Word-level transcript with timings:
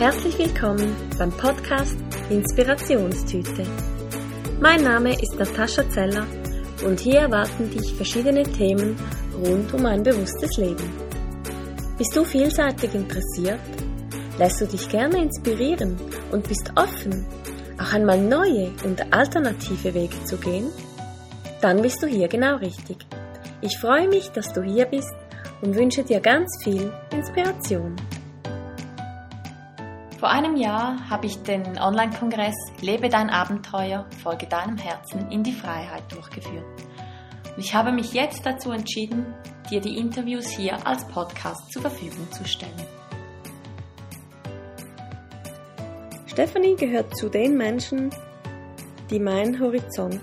Herzlich 0.00 0.38
willkommen 0.38 0.96
beim 1.18 1.30
Podcast 1.30 1.94
Inspirationstüte. 2.30 3.66
Mein 4.58 4.82
Name 4.82 5.12
ist 5.12 5.38
Natascha 5.38 5.86
Zeller 5.90 6.26
und 6.86 6.98
hier 6.98 7.20
erwarten 7.20 7.68
dich 7.68 7.92
verschiedene 7.92 8.44
Themen 8.44 8.96
rund 9.44 9.74
um 9.74 9.84
ein 9.84 10.02
bewusstes 10.02 10.56
Leben. 10.56 10.90
Bist 11.98 12.16
du 12.16 12.24
vielseitig 12.24 12.94
interessiert? 12.94 13.60
Lässt 14.38 14.62
du 14.62 14.66
dich 14.66 14.88
gerne 14.88 15.22
inspirieren 15.22 15.98
und 16.32 16.48
bist 16.48 16.72
offen, 16.76 17.26
auch 17.78 17.92
einmal 17.92 18.22
neue 18.22 18.72
und 18.84 19.12
alternative 19.12 19.92
Wege 19.92 20.24
zu 20.24 20.38
gehen? 20.38 20.70
Dann 21.60 21.82
bist 21.82 22.02
du 22.02 22.06
hier 22.06 22.28
genau 22.28 22.56
richtig. 22.56 22.96
Ich 23.60 23.76
freue 23.78 24.08
mich, 24.08 24.30
dass 24.30 24.50
du 24.54 24.62
hier 24.62 24.86
bist 24.86 25.14
und 25.60 25.74
wünsche 25.74 26.04
dir 26.04 26.20
ganz 26.20 26.48
viel 26.64 26.90
Inspiration. 27.12 27.96
Vor 30.20 30.28
einem 30.28 30.56
Jahr 30.56 31.08
habe 31.08 31.24
ich 31.24 31.42
den 31.44 31.78
Online-Kongress 31.78 32.54
Lebe 32.82 33.08
dein 33.08 33.30
Abenteuer, 33.30 34.04
folge 34.22 34.46
deinem 34.46 34.76
Herzen 34.76 35.30
in 35.30 35.42
die 35.42 35.54
Freiheit 35.54 36.02
durchgeführt. 36.12 36.66
Und 37.56 37.58
ich 37.58 37.74
habe 37.74 37.90
mich 37.90 38.12
jetzt 38.12 38.44
dazu 38.44 38.70
entschieden, 38.70 39.24
dir 39.70 39.80
die 39.80 39.96
Interviews 39.96 40.46
hier 40.50 40.86
als 40.86 41.08
Podcast 41.08 41.72
zur 41.72 41.80
Verfügung 41.80 42.30
zu 42.32 42.44
stellen. 42.44 42.86
Stephanie 46.26 46.76
gehört 46.76 47.16
zu 47.16 47.30
den 47.30 47.56
Menschen, 47.56 48.10
die 49.08 49.18
meinen 49.18 49.58
Horizont 49.58 50.20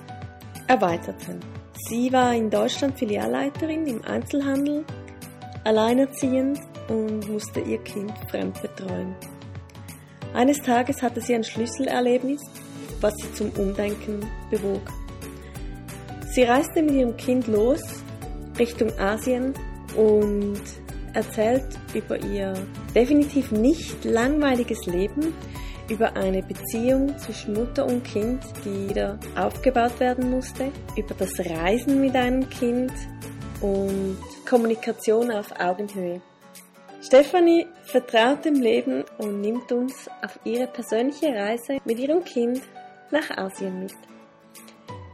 erweiterten. 0.68 1.40
Sie 1.90 2.14
war 2.14 2.36
in 2.36 2.52
Deutschland 2.52 3.00
Filialleiterin 3.00 3.88
im 3.88 4.06
Einzelhandel, 4.06 4.86
alleinerziehend 5.64 6.60
und 6.88 7.28
musste 7.28 7.62
ihr 7.62 7.80
Kind 7.80 8.14
fremd 8.30 8.62
betreuen. 8.62 9.16
Eines 10.38 10.62
Tages 10.62 11.02
hatte 11.02 11.20
sie 11.20 11.34
ein 11.34 11.44
Schlüsselerlebnis, 11.44 12.44
was 13.02 13.16
sie 13.16 13.34
zum 13.34 13.50
Umdenken 13.58 14.20
bewog. 14.52 14.84
Sie 16.32 16.44
reiste 16.44 16.84
mit 16.84 16.94
ihrem 16.94 17.18
Kind 17.18 17.48
los 17.48 17.82
Richtung 18.60 18.92
Asien 19.00 19.56
und 19.96 20.62
erzählt 21.14 21.66
über 21.96 22.24
ihr 22.24 22.54
definitiv 22.94 23.52
nicht 23.52 24.06
langweiliges 24.06 24.86
Leben, 24.86 25.34
über 25.90 26.16
eine 26.16 26.44
Beziehung 26.44 27.18
zwischen 27.18 27.54
Mutter 27.56 27.88
und 27.88 28.04
Kind, 28.04 28.44
die 28.64 28.90
wieder 28.90 29.18
aufgebaut 29.36 30.00
werden 30.00 30.30
musste, 30.30 30.72
über 30.96 31.16
das 31.18 31.32
Reisen 31.40 32.00
mit 32.00 32.16
einem 32.16 32.48
Kind 32.48 32.94
und 33.62 34.20
Kommunikation 34.48 35.32
auf 35.32 35.52
Augenhöhe. 35.60 36.22
Stefanie 37.02 37.68
vertraut 37.84 38.44
dem 38.44 38.56
Leben 38.56 39.06
und 39.20 39.42
nimmt 39.42 39.72
uns 39.72 40.10
auf 40.24 40.40
ihre 40.44 40.68
persönliche 40.68 41.34
Reise 41.34 41.78
mit 41.86 42.00
ihrem 42.00 42.24
Kind 42.24 42.62
nach 43.12 43.38
Asien 43.38 43.80
mit. 43.84 43.94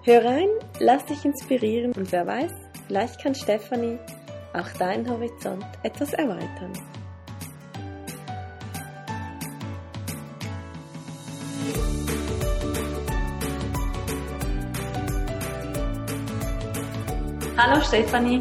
Hör 0.04 0.24
rein, 0.24 0.48
lass 0.80 1.06
dich 1.06 1.26
inspirieren 1.26 1.92
und 1.92 2.12
wer 2.12 2.26
weiß, 2.26 2.52
vielleicht 2.88 3.22
kann 3.22 3.36
Stefanie 3.36 4.00
auch 4.54 4.70
deinen 4.80 5.10
Horizont 5.10 5.66
etwas 5.84 6.14
erweitern. 6.14 6.74
Hallo 17.58 17.82
Stefanie. 17.82 18.40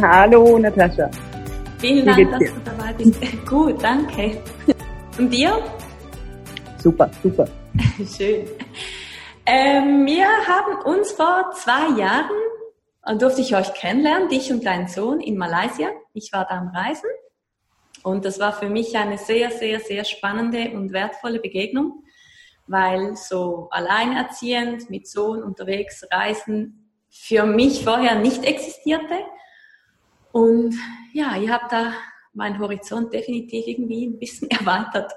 Hallo 0.00 0.58
Natascha. 0.58 1.10
Vielen 1.78 2.06
Dank, 2.06 2.30
dass 2.32 2.40
du 2.40 2.60
dabei 2.64 2.92
bist. 2.92 3.20
Gut, 3.46 3.82
danke. 3.82 4.42
Und 5.16 5.30
dir? 5.30 5.62
Super, 6.78 7.10
super. 7.22 7.48
Schön. 8.16 8.48
Ähm, 9.46 10.04
wir 10.04 10.26
haben 10.26 10.82
uns 10.84 11.12
vor 11.12 11.52
zwei 11.54 11.98
Jahren, 11.98 12.36
äh, 13.04 13.16
durfte 13.16 13.40
ich 13.40 13.54
euch 13.54 13.72
kennenlernen, 13.74 14.28
dich 14.28 14.50
und 14.52 14.66
deinen 14.66 14.88
Sohn 14.88 15.20
in 15.20 15.38
Malaysia. 15.38 15.90
Ich 16.12 16.32
war 16.32 16.46
da 16.46 16.58
am 16.58 16.68
Reisen 16.68 17.08
und 18.02 18.24
das 18.24 18.40
war 18.40 18.52
für 18.52 18.68
mich 18.68 18.96
eine 18.96 19.16
sehr, 19.16 19.50
sehr, 19.50 19.80
sehr 19.80 20.04
spannende 20.04 20.70
und 20.72 20.92
wertvolle 20.92 21.38
Begegnung, 21.38 22.04
weil 22.66 23.14
so 23.14 23.68
alleinerziehend 23.70 24.90
mit 24.90 25.08
Sohn 25.08 25.42
unterwegs 25.42 26.04
reisen 26.10 26.90
für 27.08 27.46
mich 27.46 27.84
vorher 27.84 28.16
nicht 28.16 28.44
existierte. 28.44 29.14
Und 30.32 30.74
ja, 31.12 31.36
ihr 31.36 31.52
habt 31.52 31.72
da 31.72 31.92
meinen 32.32 32.58
Horizont 32.58 33.12
definitiv 33.12 33.66
irgendwie 33.66 34.06
ein 34.06 34.18
bisschen 34.18 34.50
erweitert. 34.50 35.12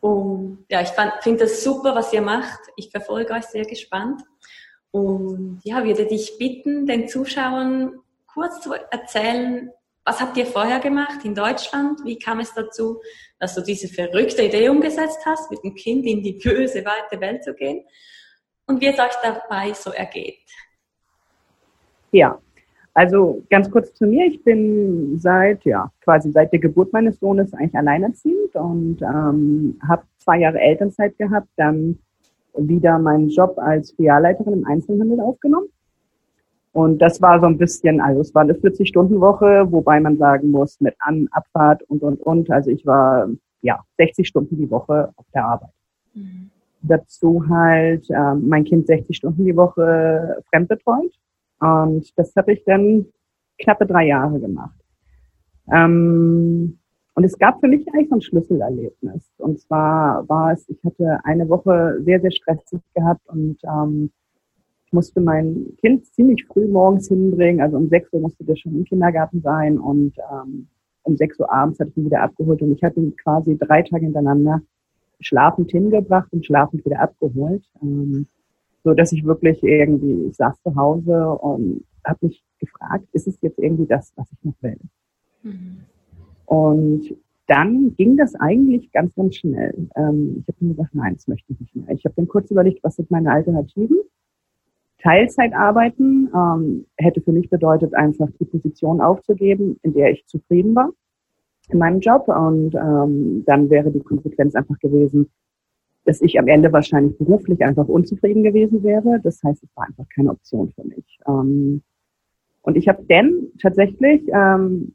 Und 0.00 0.66
ja, 0.68 0.82
ich 0.82 0.90
finde 1.22 1.44
das 1.44 1.64
super, 1.64 1.94
was 1.94 2.12
ihr 2.12 2.22
macht. 2.22 2.60
Ich 2.76 2.90
verfolge 2.90 3.32
euch 3.32 3.44
sehr 3.44 3.64
gespannt. 3.64 4.22
Und 4.90 5.60
ja, 5.64 5.82
würde 5.84 6.06
dich 6.06 6.36
bitten, 6.38 6.86
den 6.86 7.08
Zuschauern 7.08 8.00
kurz 8.26 8.60
zu 8.60 8.74
erzählen, 8.74 9.70
was 10.04 10.20
habt 10.20 10.36
ihr 10.36 10.44
vorher 10.44 10.80
gemacht 10.80 11.24
in 11.24 11.34
Deutschland? 11.34 12.04
Wie 12.04 12.18
kam 12.18 12.40
es 12.40 12.52
dazu, 12.52 13.00
dass 13.38 13.54
du 13.54 13.62
diese 13.62 13.88
verrückte 13.88 14.42
Idee 14.42 14.68
umgesetzt 14.68 15.20
hast, 15.24 15.50
mit 15.50 15.64
dem 15.64 15.74
Kind 15.74 16.04
in 16.04 16.22
die 16.22 16.34
böse, 16.34 16.84
weite 16.84 17.20
Welt 17.20 17.42
zu 17.42 17.54
gehen? 17.54 17.86
Und 18.66 18.80
wie 18.82 18.88
es 18.88 18.98
euch 18.98 19.14
dabei 19.22 19.72
so 19.72 19.90
ergeht? 19.90 20.38
Ja, 22.12 22.38
also 22.94 23.42
ganz 23.50 23.68
kurz 23.70 23.92
zu 23.92 24.06
mir. 24.06 24.26
Ich 24.26 24.42
bin 24.44 25.18
seit, 25.18 25.64
ja, 25.64 25.90
quasi 26.02 26.30
seit 26.30 26.52
der 26.52 26.60
Geburt 26.60 26.92
meines 26.92 27.18
Sohnes 27.18 27.52
eigentlich 27.52 27.74
alleinerziehend 27.74 28.54
und 28.54 29.02
ähm, 29.02 29.78
habe 29.86 30.04
zwei 30.18 30.38
Jahre 30.38 30.60
Elternzeit 30.60 31.18
gehabt, 31.18 31.48
dann 31.56 31.98
wieder 32.56 33.00
meinen 33.00 33.28
Job 33.30 33.58
als 33.58 33.90
Filialleiterin 33.92 34.52
im 34.52 34.66
Einzelhandel 34.66 35.20
aufgenommen. 35.20 35.66
Und 36.72 36.98
das 37.02 37.20
war 37.20 37.40
so 37.40 37.46
ein 37.46 37.58
bisschen, 37.58 38.00
also 38.00 38.20
es 38.20 38.32
war 38.34 38.42
eine 38.42 38.54
40-Stunden-Woche, 38.54 39.66
wobei 39.70 39.98
man 39.98 40.16
sagen 40.16 40.50
muss, 40.50 40.80
mit 40.80 40.94
An-, 41.00 41.28
Abfahrt 41.32 41.82
und, 41.84 42.02
und, 42.02 42.20
und. 42.20 42.50
Also 42.50 42.70
ich 42.70 42.86
war, 42.86 43.28
ja, 43.62 43.80
60 43.96 44.26
Stunden 44.26 44.56
die 44.56 44.70
Woche 44.70 45.10
auf 45.16 45.26
der 45.34 45.44
Arbeit. 45.44 45.70
Mhm. 46.14 46.50
Dazu 46.82 47.44
halt 47.48 48.08
äh, 48.10 48.34
mein 48.34 48.64
Kind 48.64 48.86
60 48.86 49.16
Stunden 49.16 49.44
die 49.44 49.56
Woche 49.56 50.42
fremdbetreut 50.50 51.12
und 51.64 52.12
das 52.16 52.34
habe 52.36 52.52
ich 52.52 52.64
dann 52.64 53.06
knappe 53.58 53.86
drei 53.86 54.06
Jahre 54.06 54.40
gemacht. 54.40 54.78
Ähm, 55.72 56.78
und 57.14 57.24
es 57.24 57.38
gab 57.38 57.60
für 57.60 57.68
mich 57.68 57.86
eigentlich 57.92 58.08
so 58.08 58.16
ein 58.16 58.22
Schlüsselerlebnis. 58.22 59.30
Und 59.38 59.60
zwar 59.60 60.28
war 60.28 60.52
es, 60.52 60.68
ich 60.68 60.82
hatte 60.84 61.20
eine 61.24 61.48
Woche 61.48 62.00
sehr, 62.02 62.20
sehr 62.20 62.32
stressig 62.32 62.80
gehabt 62.94 63.26
und 63.28 63.56
ähm, 63.62 64.10
ich 64.86 64.92
musste 64.92 65.20
mein 65.20 65.76
Kind 65.80 66.06
ziemlich 66.06 66.44
früh 66.46 66.66
morgens 66.66 67.08
hinbringen. 67.08 67.60
Also 67.60 67.76
um 67.76 67.88
sechs 67.88 68.12
Uhr 68.12 68.20
musste 68.20 68.44
der 68.44 68.56
schon 68.56 68.74
im 68.74 68.84
Kindergarten 68.84 69.40
sein 69.40 69.78
und 69.78 70.16
ähm, 70.32 70.68
um 71.02 71.16
sechs 71.16 71.38
Uhr 71.38 71.52
abends 71.52 71.78
hatte 71.78 71.90
ich 71.90 71.96
ihn 71.98 72.06
wieder 72.06 72.22
abgeholt 72.22 72.62
und 72.62 72.72
ich 72.72 72.82
hatte 72.82 73.00
ihn 73.00 73.14
quasi 73.16 73.56
drei 73.56 73.82
Tage 73.82 74.04
hintereinander 74.04 74.62
schlafend 75.20 75.70
hingebracht 75.70 76.28
und 76.32 76.44
schlafend 76.44 76.84
wieder 76.84 77.00
abgeholt. 77.00 77.64
Ähm, 77.80 78.26
so 78.84 78.92
dass 78.94 79.12
ich 79.12 79.24
wirklich 79.24 79.62
irgendwie, 79.62 80.28
ich 80.28 80.36
saß 80.36 80.62
zu 80.62 80.76
Hause 80.76 81.30
und 81.30 81.84
habe 82.04 82.26
mich 82.26 82.44
gefragt, 82.60 83.06
ist 83.12 83.26
es 83.26 83.40
jetzt 83.40 83.58
irgendwie 83.58 83.86
das, 83.86 84.12
was 84.16 84.30
ich 84.30 84.44
noch 84.44 84.54
will? 84.60 84.78
Mhm. 85.42 85.78
Und 86.46 87.16
dann 87.46 87.94
ging 87.96 88.16
das 88.16 88.34
eigentlich 88.34 88.92
ganz, 88.92 89.14
ganz 89.14 89.36
schnell. 89.36 89.88
Ähm, 89.96 90.36
ich 90.46 90.54
habe 90.54 90.64
mir 90.64 90.74
gesagt, 90.74 90.94
nein, 90.94 91.14
das 91.14 91.28
möchte 91.28 91.52
ich 91.52 91.60
nicht 91.60 91.76
mehr. 91.76 91.90
Ich 91.90 92.04
habe 92.04 92.14
dann 92.16 92.28
kurz 92.28 92.50
überlegt, 92.50 92.84
was 92.84 92.96
sind 92.96 93.10
meine 93.10 93.32
Alternativen? 93.32 93.98
Teilzeit 95.02 95.52
arbeiten 95.52 96.30
ähm, 96.34 96.86
hätte 96.96 97.20
für 97.20 97.32
mich 97.32 97.50
bedeutet, 97.50 97.94
einfach 97.94 98.28
die 98.40 98.46
Position 98.46 99.00
aufzugeben, 99.02 99.78
in 99.82 99.92
der 99.92 100.12
ich 100.12 100.26
zufrieden 100.26 100.74
war 100.74 100.90
in 101.68 101.78
meinem 101.78 102.00
Job. 102.00 102.28
Und 102.28 102.74
ähm, 102.74 103.44
dann 103.46 103.68
wäre 103.68 103.90
die 103.90 104.00
Konsequenz 104.00 104.54
einfach 104.54 104.78
gewesen, 104.78 105.30
dass 106.04 106.20
ich 106.20 106.38
am 106.38 106.48
Ende 106.48 106.72
wahrscheinlich 106.72 107.16
beruflich 107.18 107.64
einfach 107.64 107.88
unzufrieden 107.88 108.42
gewesen 108.42 108.82
wäre. 108.82 109.20
Das 109.22 109.42
heißt, 109.42 109.62
es 109.62 109.76
war 109.76 109.86
einfach 109.86 110.06
keine 110.14 110.30
Option 110.30 110.70
für 110.70 110.84
mich. 110.84 111.18
Ähm, 111.26 111.82
und 112.62 112.76
ich 112.76 112.88
habe 112.88 113.04
dann 113.08 113.48
tatsächlich 113.60 114.22
ähm, 114.32 114.94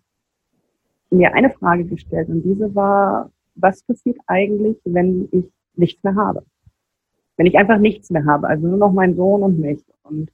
mir 1.09 1.33
eine 1.33 1.49
Frage 1.49 1.85
gestellt 1.85 2.29
und 2.29 2.43
diese 2.43 2.73
war, 2.75 3.31
was 3.55 3.83
passiert 3.83 4.17
eigentlich, 4.27 4.77
wenn 4.85 5.27
ich 5.31 5.45
nichts 5.75 6.03
mehr 6.03 6.15
habe? 6.15 6.43
Wenn 7.37 7.45
ich 7.45 7.57
einfach 7.57 7.79
nichts 7.79 8.09
mehr 8.09 8.25
habe, 8.25 8.47
also 8.47 8.67
nur 8.67 8.77
noch 8.77 8.91
meinen 8.91 9.15
Sohn 9.15 9.43
und 9.43 9.59
mich. 9.59 9.83
Und 10.03 10.29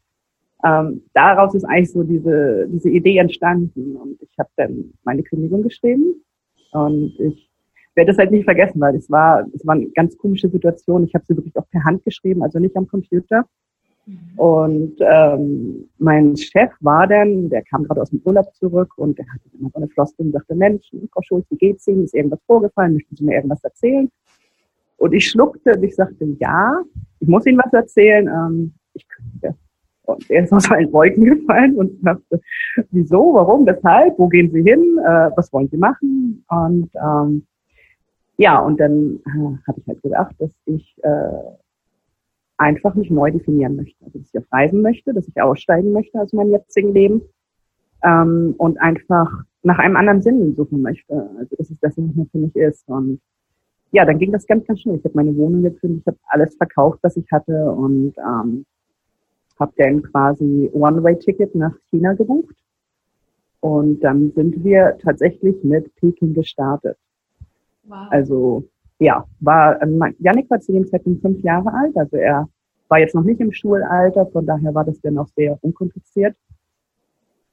ähm, 0.63 1.03
daraus 1.13 1.53
ist 1.53 1.63
eigentlich 1.63 1.91
so 1.91 2.03
diese, 2.03 2.67
diese 2.69 2.89
Idee 2.89 3.17
entstanden. 3.17 3.95
Und 3.95 4.21
ich 4.21 4.37
habe 4.37 4.49
dann 4.55 4.93
meine 5.03 5.23
Kündigung 5.23 5.63
geschrieben 5.63 6.23
und 6.71 7.19
ich 7.19 7.44
werde 7.95 8.11
das 8.11 8.17
halt 8.17 8.31
nicht 8.31 8.45
vergessen, 8.45 8.79
weil 8.81 8.95
es 8.95 9.09
war, 9.09 9.45
es 9.53 9.65
war 9.65 9.75
eine 9.75 9.87
ganz 9.87 10.17
komische 10.17 10.49
Situation. 10.49 11.03
Ich 11.03 11.13
habe 11.13 11.25
sie 11.25 11.35
wirklich 11.35 11.55
auch 11.57 11.67
per 11.69 11.83
Hand 11.83 12.03
geschrieben, 12.03 12.43
also 12.43 12.59
nicht 12.59 12.75
am 12.75 12.87
Computer. 12.87 13.45
Mhm. 14.05 14.39
Und 14.39 14.95
ähm, 14.99 15.89
mein 15.97 16.35
Chef 16.35 16.71
war 16.81 17.07
dann, 17.07 17.49
der 17.49 17.63
kam 17.63 17.83
gerade 17.83 18.01
aus 18.01 18.09
dem 18.09 18.21
Urlaub 18.23 18.53
zurück 18.55 18.91
und 18.97 19.17
der 19.17 19.25
hatte 19.31 19.43
immer 19.57 19.69
so 19.69 19.77
eine 19.77 19.87
Floskel 19.87 20.27
und 20.27 20.33
sagte, 20.33 20.55
Mensch, 20.55 20.91
Frau 21.11 21.21
Schulz, 21.21 21.45
wie 21.49 21.57
geht's 21.57 21.87
Ihnen? 21.87 22.03
Ist 22.03 22.13
irgendwas 22.13 22.43
vorgefallen? 22.45 22.93
Möchten 22.93 23.15
Sie 23.15 23.23
mir 23.23 23.35
irgendwas 23.35 23.63
erzählen? 23.63 24.09
Und 24.97 25.13
ich 25.13 25.29
schluckte 25.29 25.73
und 25.75 25.83
ich 25.83 25.95
sagte, 25.95 26.25
ja, 26.39 26.81
ich 27.19 27.27
muss 27.27 27.45
Ihnen 27.45 27.61
was 27.63 27.73
erzählen. 27.73 28.27
Ähm, 28.27 28.73
ich 28.93 29.07
könnte. 29.07 29.57
Und 30.03 30.29
er 30.29 30.43
ist 30.43 30.53
aus 30.53 30.69
allen 30.69 30.91
Wolken 30.93 31.25
gefallen 31.25 31.75
und 31.75 32.01
sagte, 32.01 32.39
wieso, 32.91 33.33
warum, 33.33 33.65
weshalb, 33.65 34.19
wo 34.19 34.27
gehen 34.27 34.51
Sie 34.51 34.61
hin, 34.61 34.99
äh, 35.03 35.31
was 35.35 35.51
wollen 35.51 35.67
Sie 35.69 35.77
machen? 35.77 36.45
Und 36.47 36.89
ähm, 36.95 37.45
ja, 38.37 38.59
und 38.59 38.79
dann 38.79 39.19
äh, 39.25 39.67
habe 39.67 39.79
ich 39.79 39.87
halt 39.87 40.01
gedacht, 40.01 40.35
dass 40.39 40.51
ich 40.65 40.95
äh, 41.03 41.41
einfach 42.57 42.95
mich 42.95 43.09
neu 43.09 43.31
definieren 43.31 43.75
möchte. 43.75 44.03
Also 44.05 44.19
dass 44.19 44.29
ich 44.33 44.37
auf 44.37 44.51
Reisen 44.51 44.81
möchte, 44.81 45.13
dass 45.13 45.27
ich 45.27 45.41
aussteigen 45.41 45.91
möchte 45.91 46.19
aus 46.19 46.33
meinem 46.33 46.51
jetzigen 46.51 46.93
Leben 46.93 47.21
ähm, 48.03 48.55
und 48.57 48.79
einfach 48.79 49.31
nach 49.63 49.79
einem 49.79 49.95
anderen 49.95 50.21
Sinn 50.21 50.55
suchen 50.55 50.81
möchte. 50.81 51.29
Also 51.37 51.55
dass 51.57 51.69
es 51.69 51.79
das 51.79 51.97
nicht 51.97 52.15
mehr 52.15 52.27
für 52.31 52.37
mich 52.37 52.55
ist. 52.55 52.87
Und 52.87 53.21
ja, 53.91 54.05
dann 54.05 54.19
ging 54.19 54.31
das 54.31 54.45
ganz, 54.45 54.65
ganz 54.65 54.81
schnell. 54.81 54.97
Ich 54.97 55.05
habe 55.05 55.15
meine 55.15 55.35
Wohnung 55.35 55.63
gekündigt, 55.63 56.01
ich 56.01 56.07
habe 56.07 56.19
alles 56.27 56.55
verkauft, 56.55 56.99
was 57.01 57.17
ich 57.17 57.25
hatte 57.31 57.71
und 57.71 58.13
ähm, 58.17 58.65
habe 59.59 59.73
dann 59.77 60.03
quasi 60.03 60.69
One-Way-Ticket 60.73 61.55
nach 61.55 61.73
China 61.89 62.13
gebucht. 62.13 62.55
Und 63.61 64.01
dann 64.01 64.31
sind 64.33 64.63
wir 64.63 64.97
tatsächlich 65.01 65.63
mit 65.63 65.95
Peking 65.95 66.33
gestartet. 66.33 66.97
Wow. 67.87 68.07
Also 68.09 68.67
ja, 68.99 69.25
war 69.39 69.81
ähm, 69.81 70.01
Janik 70.19 70.49
war 70.49 70.59
zu 70.59 70.71
dem 70.71 70.87
Zeitpunkt 70.87 71.21
fünf 71.21 71.43
Jahre 71.43 71.73
alt, 71.73 71.97
also 71.97 72.17
er 72.17 72.47
war 72.87 72.99
jetzt 72.99 73.15
noch 73.15 73.23
nicht 73.23 73.39
im 73.41 73.51
Schulalter, 73.51 74.25
von 74.27 74.45
daher 74.45 74.73
war 74.73 74.85
das 74.85 74.99
dann 75.01 75.17
auch 75.17 75.27
sehr 75.35 75.57
unkompliziert. 75.61 76.35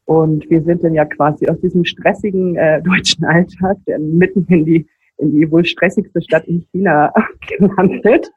Und 0.04 0.48
wir 0.50 0.62
sind 0.62 0.84
dann 0.84 0.94
ja 0.94 1.04
quasi 1.04 1.48
aus 1.48 1.58
diesem 1.60 1.84
stressigen 1.84 2.56
äh, 2.56 2.82
deutschen 2.84 3.24
Alltag 3.24 3.78
dann 3.86 4.16
mitten 4.18 4.46
in 4.48 4.64
die 4.64 4.86
in 5.18 5.32
die 5.32 5.50
wohl 5.50 5.64
stressigste 5.64 6.20
Stadt 6.20 6.44
in 6.46 6.66
China 6.72 7.12
gelandet. 7.48 8.30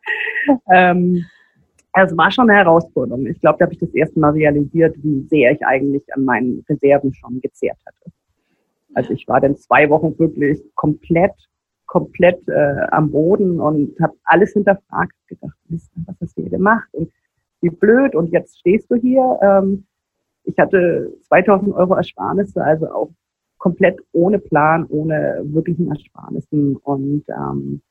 Ähm, 0.69 1.25
also 1.91 2.17
war 2.17 2.29
schon 2.29 2.49
eine 2.49 2.59
Herausforderung. 2.59 3.25
Ich 3.25 3.39
glaube, 3.39 3.57
da 3.57 3.65
habe 3.65 3.73
ich 3.73 3.79
das 3.79 3.93
erste 3.93 4.19
Mal 4.19 4.31
realisiert, 4.31 4.95
wie 5.01 5.21
sehr 5.29 5.51
ich 5.51 5.65
eigentlich 5.65 6.03
an 6.13 6.25
meinen 6.25 6.63
Reserven 6.69 7.13
schon 7.13 7.39
gezehrt 7.41 7.77
hatte. 7.85 8.11
Also 8.93 9.13
ich 9.13 9.27
war 9.27 9.41
dann 9.41 9.55
zwei 9.55 9.89
Wochen 9.89 10.17
wirklich 10.19 10.61
komplett, 10.75 11.33
komplett 11.85 12.47
äh, 12.47 12.87
am 12.91 13.11
Boden 13.11 13.59
und 13.59 13.99
habe 13.99 14.13
alles 14.23 14.53
hinterfragt, 14.53 15.13
gedacht, 15.27 15.57
was 15.69 16.15
hast 16.21 16.37
du 16.37 16.41
hier 16.41 16.51
gemacht 16.51 16.87
und 16.93 17.11
wie 17.61 17.69
blöd 17.69 18.15
und 18.15 18.31
jetzt 18.31 18.59
stehst 18.59 18.89
du 18.91 18.95
hier. 18.95 19.39
Ähm, 19.41 19.85
ich 20.43 20.57
hatte 20.57 21.13
2000 21.27 21.73
Euro 21.73 21.95
Ersparnisse, 21.95 22.63
also 22.63 22.87
auch 22.91 23.09
komplett 23.57 23.99
ohne 24.11 24.39
Plan, 24.39 24.85
ohne 24.89 25.41
wirklichen 25.45 25.89
Ersparnissen 25.89 26.75
und 26.77 27.23
ähm, 27.29 27.81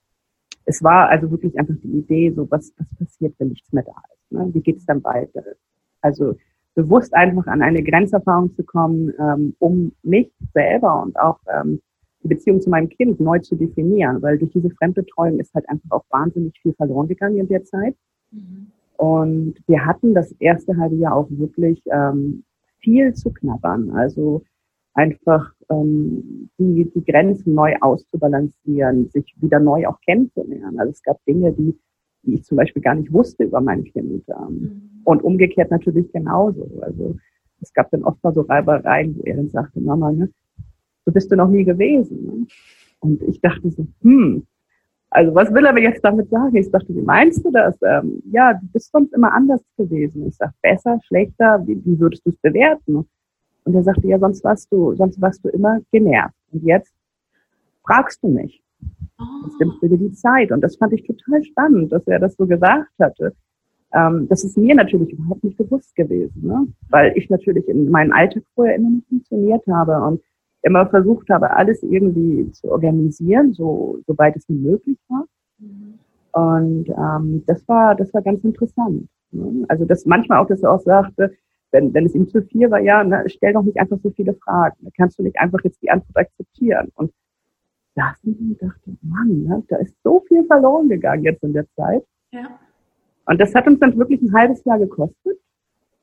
es 0.67 0.83
war 0.83 1.09
also 1.09 1.31
wirklich 1.31 1.59
einfach 1.59 1.75
die 1.83 1.99
Idee, 1.99 2.31
so 2.31 2.51
was, 2.51 2.73
was 2.79 2.87
passiert, 2.99 3.35
wenn 3.39 3.49
nichts 3.49 3.73
mehr 3.73 3.85
da 3.85 3.97
ist. 4.13 4.33
Ne? 4.33 4.49
Wie 4.53 4.61
geht's 4.61 4.87
dann 4.87 5.05
weiter? 5.05 5.43
Also 6.01 6.37
bewusst 6.75 7.15
einfach 7.15 7.47
an 7.47 7.63
eine 7.63 7.83
Grenzerfahrung 7.83 8.55
zu 8.55 8.65
kommen, 8.65 9.13
ähm, 9.19 9.55
um 9.59 9.93
mich 10.03 10.33
selber 10.53 11.03
und 11.03 11.19
auch 11.19 11.39
ähm, 11.49 11.81
die 12.25 12.29
Beziehung 12.29 12.61
zu 12.61 12.71
meinem 12.71 12.89
Kind 12.89 13.21
neu 13.21 13.39
zu 13.39 13.55
definieren, 13.55 14.23
weil 14.23 14.39
durch 14.39 14.51
diese 14.53 14.71
Fremdbetreuung 14.71 15.39
ist 15.39 15.55
halt 15.55 15.69
einfach 15.69 15.91
auch 15.91 16.05
wahnsinnig 16.11 16.59
viel 16.61 16.73
verloren 16.73 17.07
gegangen 17.07 17.39
in 17.39 17.49
der 17.49 17.65
Zeit. 17.65 17.95
Mhm. 18.31 18.69
Und 18.97 19.55
wir 19.67 19.85
hatten 19.85 20.15
das 20.15 20.33
erste 20.39 20.77
halbe 20.77 20.97
Jahr 20.97 21.15
auch 21.15 21.29
wirklich 21.31 21.83
ähm, 21.93 22.45
viel 22.79 23.13
zu 23.13 23.31
knabbern. 23.31 23.91
Also 23.91 24.43
einfach 24.95 25.53
ähm, 25.71 26.49
die, 26.59 26.91
die 26.95 27.05
Grenzen 27.05 27.55
neu 27.55 27.75
auszubalancieren, 27.81 29.11
sich 29.11 29.35
wieder 29.41 29.61
neu 29.61 29.87
auch 29.87 30.01
kennenzulernen. 30.01 30.79
Also 30.79 30.93
es 30.93 31.03
gab 31.03 31.23
Dinge, 31.27 31.53
die, 31.53 31.77
die 32.23 32.35
ich 32.35 32.45
zum 32.45 32.57
Beispiel 32.57 32.83
gar 32.83 32.95
nicht 32.95 33.13
wusste 33.13 33.45
über 33.45 33.61
mein 33.61 33.85
Kind. 33.85 34.25
Ähm, 34.29 34.49
mhm. 34.49 34.91
Und 35.05 35.23
umgekehrt 35.23 35.71
natürlich 35.71 36.11
genauso. 36.13 36.71
Also 36.81 37.17
es 37.61 37.73
gab 37.75 37.91
dann 37.91 38.05
oft 38.05 38.23
mal 38.23 38.33
so 38.33 38.43
Reibereien, 38.43 39.17
wo 39.19 39.23
er 39.25 39.37
dann 39.37 39.51
sagte, 39.51 39.81
Mama, 39.81 40.13
ne, 40.13 40.31
so 41.05 41.13
bist 41.13 41.31
du 41.31 41.37
noch 41.37 41.49
nie 41.49 41.65
gewesen. 41.65 42.25
Ne? 42.25 42.47
Und 43.01 43.23
ich 43.23 43.41
dachte 43.41 43.71
so, 43.71 43.87
hm, 44.03 44.47
also 45.11 45.35
was 45.35 45.53
will 45.55 45.65
er 45.65 45.73
mir 45.73 45.83
jetzt 45.83 46.05
damit 46.05 46.29
sagen? 46.29 46.57
Ich 46.57 46.71
dachte, 46.71 46.95
wie 46.95 47.03
meinst 47.03 47.45
du 47.45 47.51
das? 47.53 47.77
Ähm, 47.83 48.23
ja, 48.33 48.55
du 48.55 48.67
bist 48.73 48.91
sonst 48.91 49.13
immer 49.13 49.33
anders 49.33 49.63
gewesen. 49.77 50.27
Ich 50.27 50.37
sag, 50.37 50.51
besser, 50.61 50.99
schlechter, 51.07 51.63
wie, 51.67 51.81
wie 51.85 51.99
würdest 52.01 52.27
du 52.27 52.31
es 52.31 52.37
bewerten? 52.39 53.07
Und 53.65 53.75
er 53.75 53.83
sagte, 53.83 54.07
ja, 54.09 54.19
sonst 54.19 54.43
warst 54.43 54.73
du, 54.73 54.95
sonst 54.95 55.21
warst 55.21 55.45
du 55.45 55.49
immer 55.51 55.81
genervt. 55.93 56.35
Und 56.53 56.65
jetzt 56.65 56.93
fragst 57.87 58.23
du 58.23 58.29
mich. 58.29 58.63
Jetzt 59.45 59.61
nimmst 59.61 59.83
du 59.83 59.89
dir 59.89 59.99
die 59.99 60.13
Zeit. 60.13 60.51
Und 60.51 60.63
das 60.63 60.77
fand 60.77 60.93
ich 60.93 61.05
total 61.05 61.45
spannend, 61.45 61.93
dass 61.93 62.07
er 62.07 62.19
das 62.19 62.35
so 62.35 62.47
gesagt 62.47 62.91
hatte. 62.99 63.35
Ähm, 63.95 64.27
das 64.29 64.43
ist 64.43 64.59
mir 64.59 64.75
natürlich 64.75 65.13
überhaupt 65.13 65.45
nicht 65.45 65.57
bewusst 65.57 65.95
gewesen, 65.95 66.47
ne? 66.47 66.67
weil 66.91 67.17
ich 67.17 67.31
natürlich 67.31 67.69
in 67.69 67.89
meinem 67.89 68.13
Alltag 68.13 68.43
vorher 68.57 68.75
immer 68.75 68.91
noch 68.91 69.05
funktioniert 69.09 69.65
habe 69.69 70.03
und 70.05 70.21
immer 70.65 70.87
versucht 70.87 71.29
habe, 71.31 71.51
alles 71.51 71.83
irgendwie 71.83 72.51
zu 72.53 72.71
organisieren, 72.71 73.53
so 73.53 74.01
soweit 74.07 74.37
es 74.37 74.49
mir 74.49 74.59
möglich 74.59 74.99
war. 75.09 75.27
Mhm. 75.59 75.99
Und 76.33 76.89
ähm, 76.89 77.45
das 77.47 77.67
war 77.69 77.95
das 77.95 78.13
war 78.13 78.23
ganz 78.23 78.43
interessant. 78.43 79.09
Ne? 79.31 79.65
Also 79.69 79.85
das 79.85 80.05
manchmal 80.07 80.39
auch, 80.39 80.49
dass 80.49 80.63
er 80.63 80.73
auch 80.73 80.81
sagte, 80.81 81.33
wenn, 81.71 81.93
wenn 81.93 82.07
es 82.07 82.15
ihm 82.15 82.29
zu 82.29 82.41
viel 82.43 82.71
war, 82.71 82.81
ja, 82.81 83.03
ne, 83.03 83.25
stell 83.27 83.53
doch 83.53 83.63
nicht 83.63 83.79
einfach 83.79 83.99
so 84.01 84.11
viele 84.11 84.33
Fragen. 84.35 84.77
Da 84.81 84.91
kannst 84.97 85.19
du 85.19 85.25
nicht 85.25 85.39
einfach 85.39 85.59
jetzt 85.65 85.83
die 85.83 85.91
Antwort 85.91 86.17
akzeptieren. 86.17 86.91
Und 86.95 87.13
da 87.97 88.13
dachte, 88.61 88.97
Mann, 89.03 89.43
ne, 89.43 89.63
da 89.69 89.77
ist 89.79 89.95
so 90.05 90.21
viel 90.29 90.45
verloren 90.45 90.89
gegangen 90.89 91.25
jetzt 91.25 91.43
in 91.43 91.53
der 91.53 91.67
Zeit. 91.75 92.05
Ja. 92.31 92.59
Und 93.27 93.41
das 93.41 93.55
hat 93.55 93.67
uns 93.67 93.81
dann 93.81 93.99
wirklich 93.99 94.23
ein 94.23 94.33
halbes 94.33 94.65
Jahr 94.65 94.79
gekostet, 94.79 95.39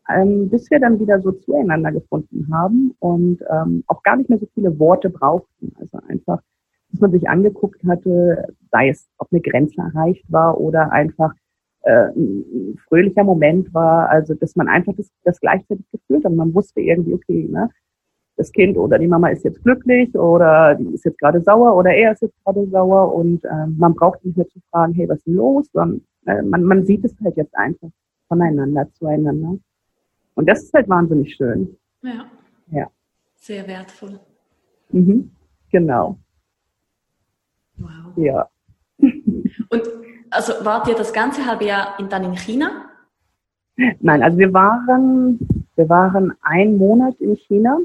ähm, 0.09 0.49
bis 0.49 0.69
wir 0.71 0.79
dann 0.79 0.99
wieder 0.99 1.21
so 1.21 1.31
zueinander 1.31 1.91
gefunden 1.91 2.47
haben 2.51 2.95
und 2.99 3.43
ähm, 3.49 3.83
auch 3.87 4.03
gar 4.03 4.15
nicht 4.15 4.29
mehr 4.29 4.39
so 4.39 4.47
viele 4.53 4.77
Worte 4.79 5.09
brauchten. 5.09 5.73
Also 5.79 5.99
einfach, 6.07 6.41
dass 6.91 7.01
man 7.01 7.11
sich 7.11 7.29
angeguckt 7.29 7.83
hatte, 7.87 8.53
sei 8.71 8.89
es, 8.89 9.07
ob 9.17 9.27
eine 9.31 9.41
Grenze 9.41 9.81
erreicht 9.81 10.25
war 10.29 10.59
oder 10.59 10.91
einfach 10.91 11.33
äh, 11.83 12.09
ein 12.15 12.77
fröhlicher 12.87 13.23
Moment 13.23 13.73
war, 13.73 14.09
also 14.09 14.33
dass 14.33 14.55
man 14.55 14.67
einfach 14.67 14.93
das, 14.95 15.09
das 15.23 15.39
gleichzeitig 15.39 15.85
gefühlt 15.91 16.25
hat. 16.25 16.33
Man 16.33 16.53
wusste 16.53 16.81
irgendwie, 16.81 17.13
okay, 17.13 17.47
ne, 17.49 17.69
das 18.37 18.51
Kind 18.51 18.77
oder 18.77 18.97
die 18.97 19.07
Mama 19.07 19.29
ist 19.29 19.43
jetzt 19.43 19.63
glücklich 19.63 20.15
oder 20.15 20.75
die 20.75 20.93
ist 20.93 21.05
jetzt 21.05 21.19
gerade 21.19 21.41
sauer 21.41 21.75
oder 21.75 21.91
er 21.91 22.13
ist 22.13 22.21
jetzt 22.21 22.35
gerade 22.43 22.65
sauer 22.67 23.13
und 23.13 23.43
äh, 23.45 23.67
man 23.67 23.93
braucht 23.93 24.23
nicht 24.25 24.37
mehr 24.37 24.47
zu 24.47 24.59
fragen, 24.71 24.93
hey, 24.93 25.07
was 25.07 25.19
ist 25.19 25.27
denn 25.27 25.35
los, 25.35 25.69
sondern 25.71 26.01
äh, 26.25 26.41
man, 26.41 26.63
man 26.63 26.85
sieht 26.85 27.05
es 27.05 27.15
halt 27.23 27.37
jetzt 27.37 27.55
einfach 27.55 27.89
voneinander 28.27 28.87
zueinander. 28.93 29.57
Und 30.35 30.47
das 30.47 30.63
ist 30.63 30.73
halt 30.73 30.89
wahnsinnig 30.89 31.35
schön. 31.35 31.77
Ja. 32.01 32.25
Ja. 32.71 32.87
Sehr 33.35 33.67
wertvoll. 33.67 34.19
Mhm. 34.89 35.31
Genau. 35.71 36.17
Wow. 37.77 38.17
Ja. 38.17 38.49
Und 38.99 39.83
also 40.29 40.53
wart 40.63 40.87
ihr 40.87 40.95
das 40.95 41.11
ganze 41.11 41.45
halbe 41.45 41.65
Jahr 41.65 41.99
in, 41.99 42.09
dann 42.09 42.23
in 42.23 42.35
China? 42.35 42.89
Nein, 43.99 44.23
also 44.23 44.37
wir 44.37 44.53
waren, 44.53 45.39
wir 45.75 45.89
waren 45.89 46.33
einen 46.41 46.77
Monat 46.77 47.15
in 47.19 47.35
China 47.35 47.79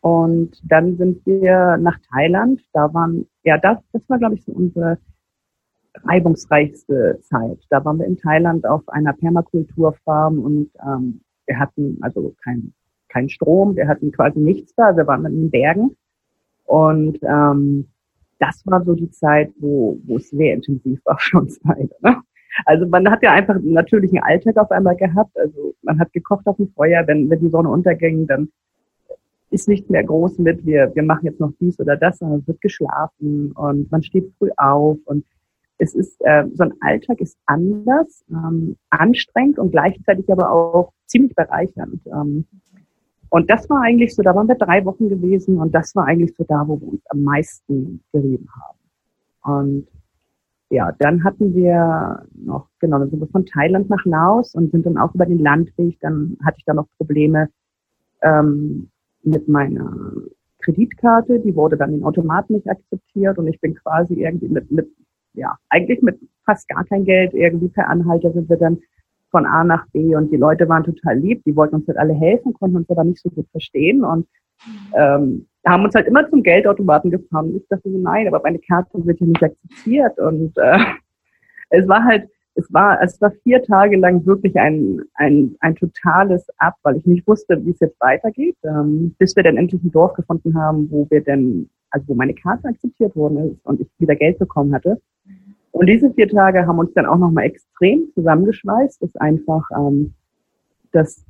und 0.00 0.60
dann 0.68 0.96
sind 0.96 1.24
wir 1.26 1.76
nach 1.78 1.98
Thailand. 2.12 2.60
Da 2.72 2.92
waren, 2.94 3.26
ja, 3.44 3.58
das, 3.58 3.78
das 3.92 4.02
war, 4.08 4.18
glaube 4.18 4.34
ich, 4.34 4.44
so 4.44 4.52
unsere 4.52 4.98
reibungsreichste 6.04 7.18
Zeit. 7.22 7.58
Da 7.70 7.84
waren 7.84 7.98
wir 7.98 8.06
in 8.06 8.18
Thailand 8.18 8.66
auf 8.66 8.88
einer 8.88 9.12
Permakulturfarm 9.12 10.38
und 10.38 10.70
ähm, 10.86 11.20
wir 11.48 11.58
hatten 11.58 11.98
also 12.00 12.34
kein, 12.44 12.72
kein 13.08 13.28
Strom, 13.28 13.74
wir 13.74 13.88
hatten 13.88 14.12
quasi 14.12 14.38
nichts 14.38 14.74
da, 14.76 14.96
wir 14.96 15.06
waren 15.06 15.24
in 15.26 15.32
den 15.32 15.50
Bergen 15.50 15.96
und 16.64 17.18
ähm, 17.22 17.88
das 18.38 18.62
war 18.66 18.84
so 18.84 18.94
die 18.94 19.10
Zeit, 19.10 19.52
wo, 19.58 19.98
wo 20.04 20.16
es 20.16 20.30
sehr 20.30 20.54
intensiv 20.54 21.00
war 21.04 21.18
für 21.20 21.38
uns. 21.38 21.60
Ne? 21.64 22.22
Also 22.64 22.86
man 22.86 23.10
hat 23.10 23.22
ja 23.22 23.32
einfach 23.32 23.56
einen 23.56 23.72
natürlichen 23.72 24.20
Alltag 24.20 24.56
auf 24.56 24.70
einmal 24.70 24.96
gehabt. 24.96 25.36
Also 25.38 25.74
man 25.82 25.98
hat 25.98 26.12
gekocht 26.12 26.46
auf 26.46 26.56
dem 26.56 26.68
Feuer, 26.68 27.06
wenn, 27.06 27.28
wenn 27.30 27.40
die 27.40 27.50
Sonne 27.50 27.68
unterging, 27.68 28.26
dann 28.26 28.48
ist 29.50 29.68
nicht 29.68 29.88
mehr 29.88 30.04
groß 30.04 30.38
mit, 30.38 30.66
wir, 30.66 30.94
wir 30.94 31.02
machen 31.02 31.24
jetzt 31.24 31.40
noch 31.40 31.52
dies 31.58 31.78
oder 31.80 31.96
das, 31.96 32.18
sondern 32.18 32.40
es 32.40 32.48
wird 32.48 32.60
geschlafen 32.60 33.52
und 33.52 33.90
man 33.90 34.02
steht 34.02 34.30
früh 34.38 34.50
auf 34.56 34.98
und 35.06 35.24
es 35.78 35.94
ist, 35.94 36.20
äh, 36.20 36.44
so 36.54 36.64
ein 36.64 36.74
Alltag 36.80 37.20
ist 37.20 37.38
anders, 37.46 38.24
ähm, 38.30 38.76
anstrengend 38.90 39.58
und 39.58 39.70
gleichzeitig 39.70 40.30
aber 40.30 40.50
auch 40.50 40.92
ziemlich 41.06 41.34
bereichernd. 41.34 42.00
Ähm, 42.06 42.44
und 43.30 43.50
das 43.50 43.68
war 43.70 43.82
eigentlich 43.82 44.14
so, 44.14 44.22
da 44.22 44.34
waren 44.34 44.48
wir 44.48 44.56
drei 44.56 44.84
Wochen 44.84 45.08
gewesen 45.08 45.58
und 45.58 45.74
das 45.74 45.94
war 45.94 46.06
eigentlich 46.06 46.34
so 46.36 46.44
da, 46.48 46.66
wo 46.66 46.80
wir 46.80 46.88
uns 46.88 47.02
am 47.08 47.22
meisten 47.22 48.02
gerieben 48.12 48.48
haben. 48.60 48.78
Und 49.54 49.88
ja, 50.70 50.92
dann 50.98 51.24
hatten 51.24 51.54
wir 51.54 52.26
noch, 52.34 52.68
genau, 52.78 52.98
dann 52.98 53.10
sind 53.10 53.20
wir 53.20 53.28
von 53.28 53.46
Thailand 53.46 53.88
nach 53.88 54.04
Laos 54.04 54.54
und 54.54 54.70
sind 54.70 54.84
dann 54.84 54.98
auch 54.98 55.14
über 55.14 55.26
den 55.26 55.38
Landweg. 55.38 55.98
Dann 56.00 56.36
hatte 56.44 56.56
ich 56.58 56.64
da 56.64 56.74
noch 56.74 56.88
Probleme 56.98 57.48
ähm, 58.22 58.90
mit 59.22 59.48
meiner 59.48 60.12
Kreditkarte. 60.58 61.40
Die 61.40 61.54
wurde 61.54 61.76
dann 61.76 61.94
in 61.94 62.04
Automaten 62.04 62.54
nicht 62.54 62.68
akzeptiert 62.68 63.38
und 63.38 63.46
ich 63.46 63.60
bin 63.60 63.74
quasi 63.76 64.14
irgendwie 64.14 64.48
mit, 64.48 64.70
mit 64.70 64.90
ja, 65.34 65.56
eigentlich 65.68 66.02
mit 66.02 66.18
fast 66.44 66.68
gar 66.68 66.84
kein 66.84 67.04
Geld. 67.04 67.34
Irgendwie 67.34 67.68
per 67.68 67.88
Anhalter 67.88 68.32
sind 68.32 68.48
wir 68.48 68.56
dann 68.56 68.78
von 69.30 69.46
A 69.46 69.62
nach 69.64 69.86
B 69.92 70.16
und 70.16 70.30
die 70.32 70.36
Leute 70.36 70.68
waren 70.68 70.84
total 70.84 71.18
lieb. 71.18 71.42
Die 71.44 71.54
wollten 71.54 71.76
uns 71.76 71.88
halt 71.88 71.98
alle 71.98 72.14
helfen, 72.14 72.54
konnten 72.54 72.76
uns 72.76 72.90
aber 72.90 73.04
nicht 73.04 73.20
so 73.22 73.28
gut 73.30 73.46
verstehen 73.50 74.04
und 74.04 74.26
ähm, 74.94 75.46
haben 75.66 75.84
uns 75.84 75.94
halt 75.94 76.06
immer 76.06 76.28
zum 76.28 76.42
Geldautomaten 76.42 77.10
gefahren. 77.10 77.54
Ich 77.56 77.66
dachte 77.68 77.90
so, 77.90 77.98
nein, 77.98 78.26
aber 78.26 78.40
meine 78.42 78.58
Karte 78.58 79.04
wird 79.06 79.20
ja 79.20 79.26
nicht 79.26 79.42
akzeptiert 79.42 80.18
und 80.18 80.56
äh, 80.56 80.78
es 81.70 81.86
war 81.88 82.04
halt, 82.04 82.28
es 82.54 82.72
war, 82.72 83.00
es 83.02 83.20
war 83.20 83.30
vier 83.44 83.62
Tage 83.62 83.96
lang 83.96 84.26
wirklich 84.26 84.56
ein, 84.56 85.00
ein, 85.14 85.56
ein 85.60 85.76
totales 85.76 86.44
Ab, 86.58 86.74
weil 86.82 86.96
ich 86.96 87.06
nicht 87.06 87.26
wusste, 87.26 87.64
wie 87.64 87.70
es 87.70 87.80
jetzt 87.80 88.00
weitergeht, 88.00 88.56
ähm, 88.64 89.14
bis 89.18 89.36
wir 89.36 89.44
dann 89.44 89.56
endlich 89.56 89.82
ein 89.82 89.92
Dorf 89.92 90.14
gefunden 90.14 90.58
haben, 90.58 90.90
wo 90.90 91.06
wir 91.10 91.22
dann, 91.22 91.70
also 91.90 92.08
wo 92.08 92.14
meine 92.14 92.34
Karte 92.34 92.68
akzeptiert 92.68 93.14
worden 93.16 93.52
ist 93.52 93.64
und 93.64 93.80
ich 93.80 93.88
wieder 93.98 94.16
Geld 94.16 94.38
bekommen 94.38 94.74
hatte. 94.74 95.00
Und 95.70 95.86
diese 95.86 96.12
vier 96.12 96.28
Tage 96.28 96.66
haben 96.66 96.78
uns 96.78 96.92
dann 96.94 97.06
auch 97.06 97.18
nochmal 97.18 97.44
extrem 97.44 98.10
zusammengeschweißt, 98.14 99.02
dass 99.02 99.14
einfach, 99.16 99.68
ähm, 99.76 100.14
dass 100.92 101.24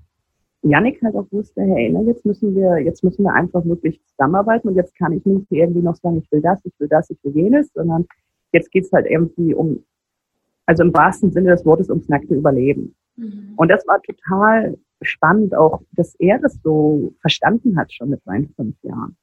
Janik 0.63 1.03
halt 1.03 1.17
auch 1.17 1.27
wusste, 1.31 1.63
hey, 1.63 1.91
ne, 1.91 2.03
jetzt 2.05 2.25
müssen 2.25 2.55
wir, 2.55 2.79
jetzt 2.79 3.05
müssen 3.05 3.25
wir 3.25 3.33
einfach 3.33 3.65
wirklich 3.65 4.01
zusammenarbeiten 4.07 4.69
und 4.69 4.77
jetzt 4.77 4.97
kann 4.97 5.13
ich 5.13 5.25
nicht 5.25 5.47
irgendwie 5.51 5.83
noch 5.83 5.97
sagen, 5.97 6.19
ich 6.19 6.33
will 6.33 6.41
das, 6.41 6.65
ich 6.65 6.73
will 6.79 6.89
das, 6.89 7.11
ich 7.11 7.19
will 7.23 7.35
jenes, 7.35 7.73
sondern 7.75 8.07
jetzt 8.53 8.71
geht's 8.71 8.93
halt 8.93 9.07
irgendwie 9.07 9.55
um 9.55 9.85
also 10.69 10.83
im 10.83 10.93
wahrsten 10.93 11.33
Sinne 11.33 11.51
des 11.51 11.65
Wortes 11.65 11.89
ums 11.89 12.09
nackte 12.09 12.35
Überleben. 12.35 12.95
Mhm. 13.17 13.55
Und 13.57 13.69
das 13.69 13.87
war 13.87 14.03
total 14.03 14.77
spannend, 15.01 15.55
auch, 15.55 15.81
dass 15.93 16.15
er 16.17 16.39
das 16.39 16.59
so 16.63 17.15
verstanden 17.23 17.79
hat 17.79 17.91
schon 17.91 18.11
mit 18.11 18.23
seinen 18.25 18.51
fünf 18.51 18.77
Jahren. 18.83 19.17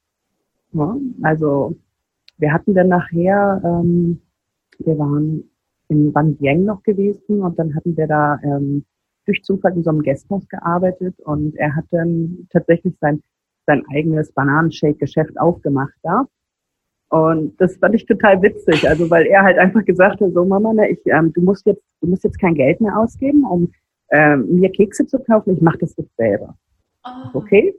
Ja, 0.75 0.97
also 1.21 1.75
wir 2.37 2.51
hatten 2.51 2.73
dann 2.73 2.89
nachher, 2.89 3.61
ähm, 3.63 4.21
wir 4.79 4.97
waren 4.99 5.49
in 5.87 6.13
Van 6.13 6.37
Vieng 6.39 6.65
noch 6.65 6.83
gewesen 6.83 7.41
und 7.41 7.57
dann 7.57 7.73
hatten 7.75 7.95
wir 7.95 8.07
da 8.07 8.39
ähm, 8.43 8.83
durch 9.25 9.41
Zufall 9.43 9.73
in 9.73 9.83
so 9.83 9.89
einem 9.89 10.03
Gasthaus 10.03 10.47
gearbeitet 10.49 11.15
und 11.21 11.55
er 11.55 11.75
hat 11.75 11.85
dann 11.91 12.47
tatsächlich 12.51 12.93
sein, 12.99 13.23
sein 13.65 13.83
eigenes 13.93 14.31
Bananenshake-Geschäft 14.33 15.39
aufgemacht 15.39 15.93
da. 16.03 16.25
Und 17.09 17.59
das 17.61 17.77
fand 17.77 17.95
ich 17.95 18.05
total 18.05 18.41
witzig, 18.41 18.87
also 18.89 19.09
weil 19.09 19.27
er 19.27 19.43
halt 19.43 19.57
einfach 19.57 19.85
gesagt 19.85 20.19
hat, 20.19 20.33
so 20.33 20.43
Mama, 20.43 20.73
ne, 20.73 20.89
ich, 20.89 20.99
ähm, 21.05 21.31
du 21.31 21.41
musst 21.41 21.65
jetzt, 21.65 21.83
du 22.01 22.07
musst 22.07 22.23
jetzt 22.25 22.39
kein 22.39 22.55
Geld 22.55 22.81
mehr 22.81 22.97
ausgeben, 22.97 23.45
um 23.45 23.71
ähm, 24.11 24.59
mir 24.59 24.71
Kekse 24.71 25.05
zu 25.07 25.19
kaufen. 25.19 25.53
Ich 25.53 25.61
mache 25.61 25.77
das 25.77 25.95
jetzt 25.95 26.15
selber. 26.17 26.57
Oh. 27.05 27.37
Okay? 27.39 27.73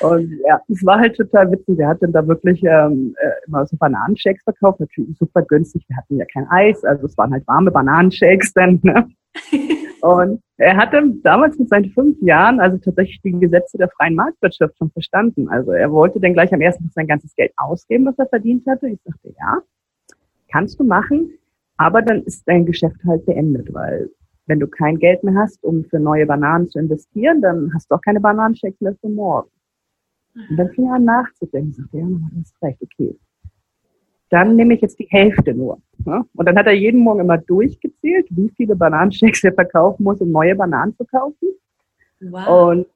Und 0.00 0.38
ja, 0.46 0.60
es 0.68 0.84
war 0.84 0.98
halt 0.98 1.16
total 1.16 1.50
witzig. 1.50 1.76
Der 1.76 1.88
hat 1.88 2.02
dann 2.02 2.12
da 2.12 2.26
wirklich 2.26 2.62
ähm, 2.64 3.14
äh, 3.20 3.30
immer 3.46 3.66
so 3.66 3.76
Bananenshakes 3.76 4.42
verkauft, 4.44 4.80
natürlich 4.80 5.16
super 5.18 5.42
günstig. 5.42 5.84
Wir 5.88 5.96
hatten 5.96 6.16
ja 6.16 6.24
kein 6.32 6.46
Eis, 6.50 6.84
also 6.84 7.06
es 7.06 7.16
waren 7.16 7.32
halt 7.32 7.46
warme 7.46 7.70
Bananenshakes 7.70 8.52
dann. 8.52 8.80
Ne? 8.82 9.08
Und 10.00 10.40
er 10.56 10.76
hatte 10.76 11.02
damals 11.22 11.58
mit 11.58 11.68
seinen 11.68 11.90
fünf 11.90 12.16
Jahren 12.22 12.60
also 12.60 12.78
tatsächlich 12.78 13.20
die 13.22 13.32
Gesetze 13.32 13.78
der 13.78 13.88
freien 13.88 14.14
Marktwirtschaft 14.14 14.76
schon 14.78 14.90
verstanden. 14.90 15.48
Also 15.48 15.72
er 15.72 15.90
wollte 15.90 16.20
dann 16.20 16.34
gleich 16.34 16.52
am 16.52 16.60
ersten 16.60 16.84
Tag 16.84 16.92
sein 16.94 17.06
ganzes 17.06 17.34
Geld 17.34 17.52
ausgeben, 17.56 18.06
was 18.06 18.18
er 18.18 18.26
verdient 18.26 18.66
hatte. 18.66 18.88
Ich 18.88 19.00
sagte, 19.04 19.34
ja, 19.38 19.58
kannst 20.50 20.78
du 20.78 20.84
machen, 20.84 21.32
aber 21.76 22.02
dann 22.02 22.22
ist 22.22 22.46
dein 22.46 22.66
Geschäft 22.66 23.00
halt 23.06 23.26
beendet, 23.26 23.72
weil 23.72 24.10
wenn 24.46 24.60
du 24.60 24.66
kein 24.66 24.98
Geld 24.98 25.22
mehr 25.22 25.34
hast, 25.34 25.62
um 25.62 25.84
für 25.84 26.00
neue 26.00 26.26
Bananen 26.26 26.68
zu 26.68 26.78
investieren, 26.78 27.42
dann 27.42 27.72
hast 27.74 27.90
du 27.90 27.94
auch 27.94 28.00
keine 28.00 28.20
Bananenchecks 28.20 28.80
mehr 28.80 28.96
für 29.00 29.08
morgen. 29.08 29.50
Und 30.34 30.56
dann 30.56 30.70
fing 30.70 30.86
er 30.86 30.94
an 30.94 31.04
nachzudenken. 31.04 31.72
Sagte, 31.72 31.98
ja, 31.98 32.06
du 32.06 32.20
hast 32.40 32.62
recht, 32.62 32.82
okay 32.82 33.18
dann 34.30 34.56
nehme 34.56 34.74
ich 34.74 34.80
jetzt 34.80 34.98
die 34.98 35.08
Hälfte 35.08 35.54
nur. 35.54 35.78
Ne? 36.04 36.24
Und 36.34 36.46
dann 36.46 36.56
hat 36.56 36.66
er 36.66 36.72
jeden 36.72 37.00
Morgen 37.00 37.20
immer 37.20 37.38
durchgezählt, 37.38 38.26
wie 38.30 38.50
viele 38.50 38.76
Bananenshakes 38.76 39.42
er 39.44 39.54
verkaufen 39.54 40.04
muss, 40.04 40.20
um 40.20 40.30
neue 40.30 40.54
Bananen 40.54 40.94
zu 40.96 41.04
kaufen. 41.04 41.48
Wow. 42.20 42.70
Und 42.70 42.86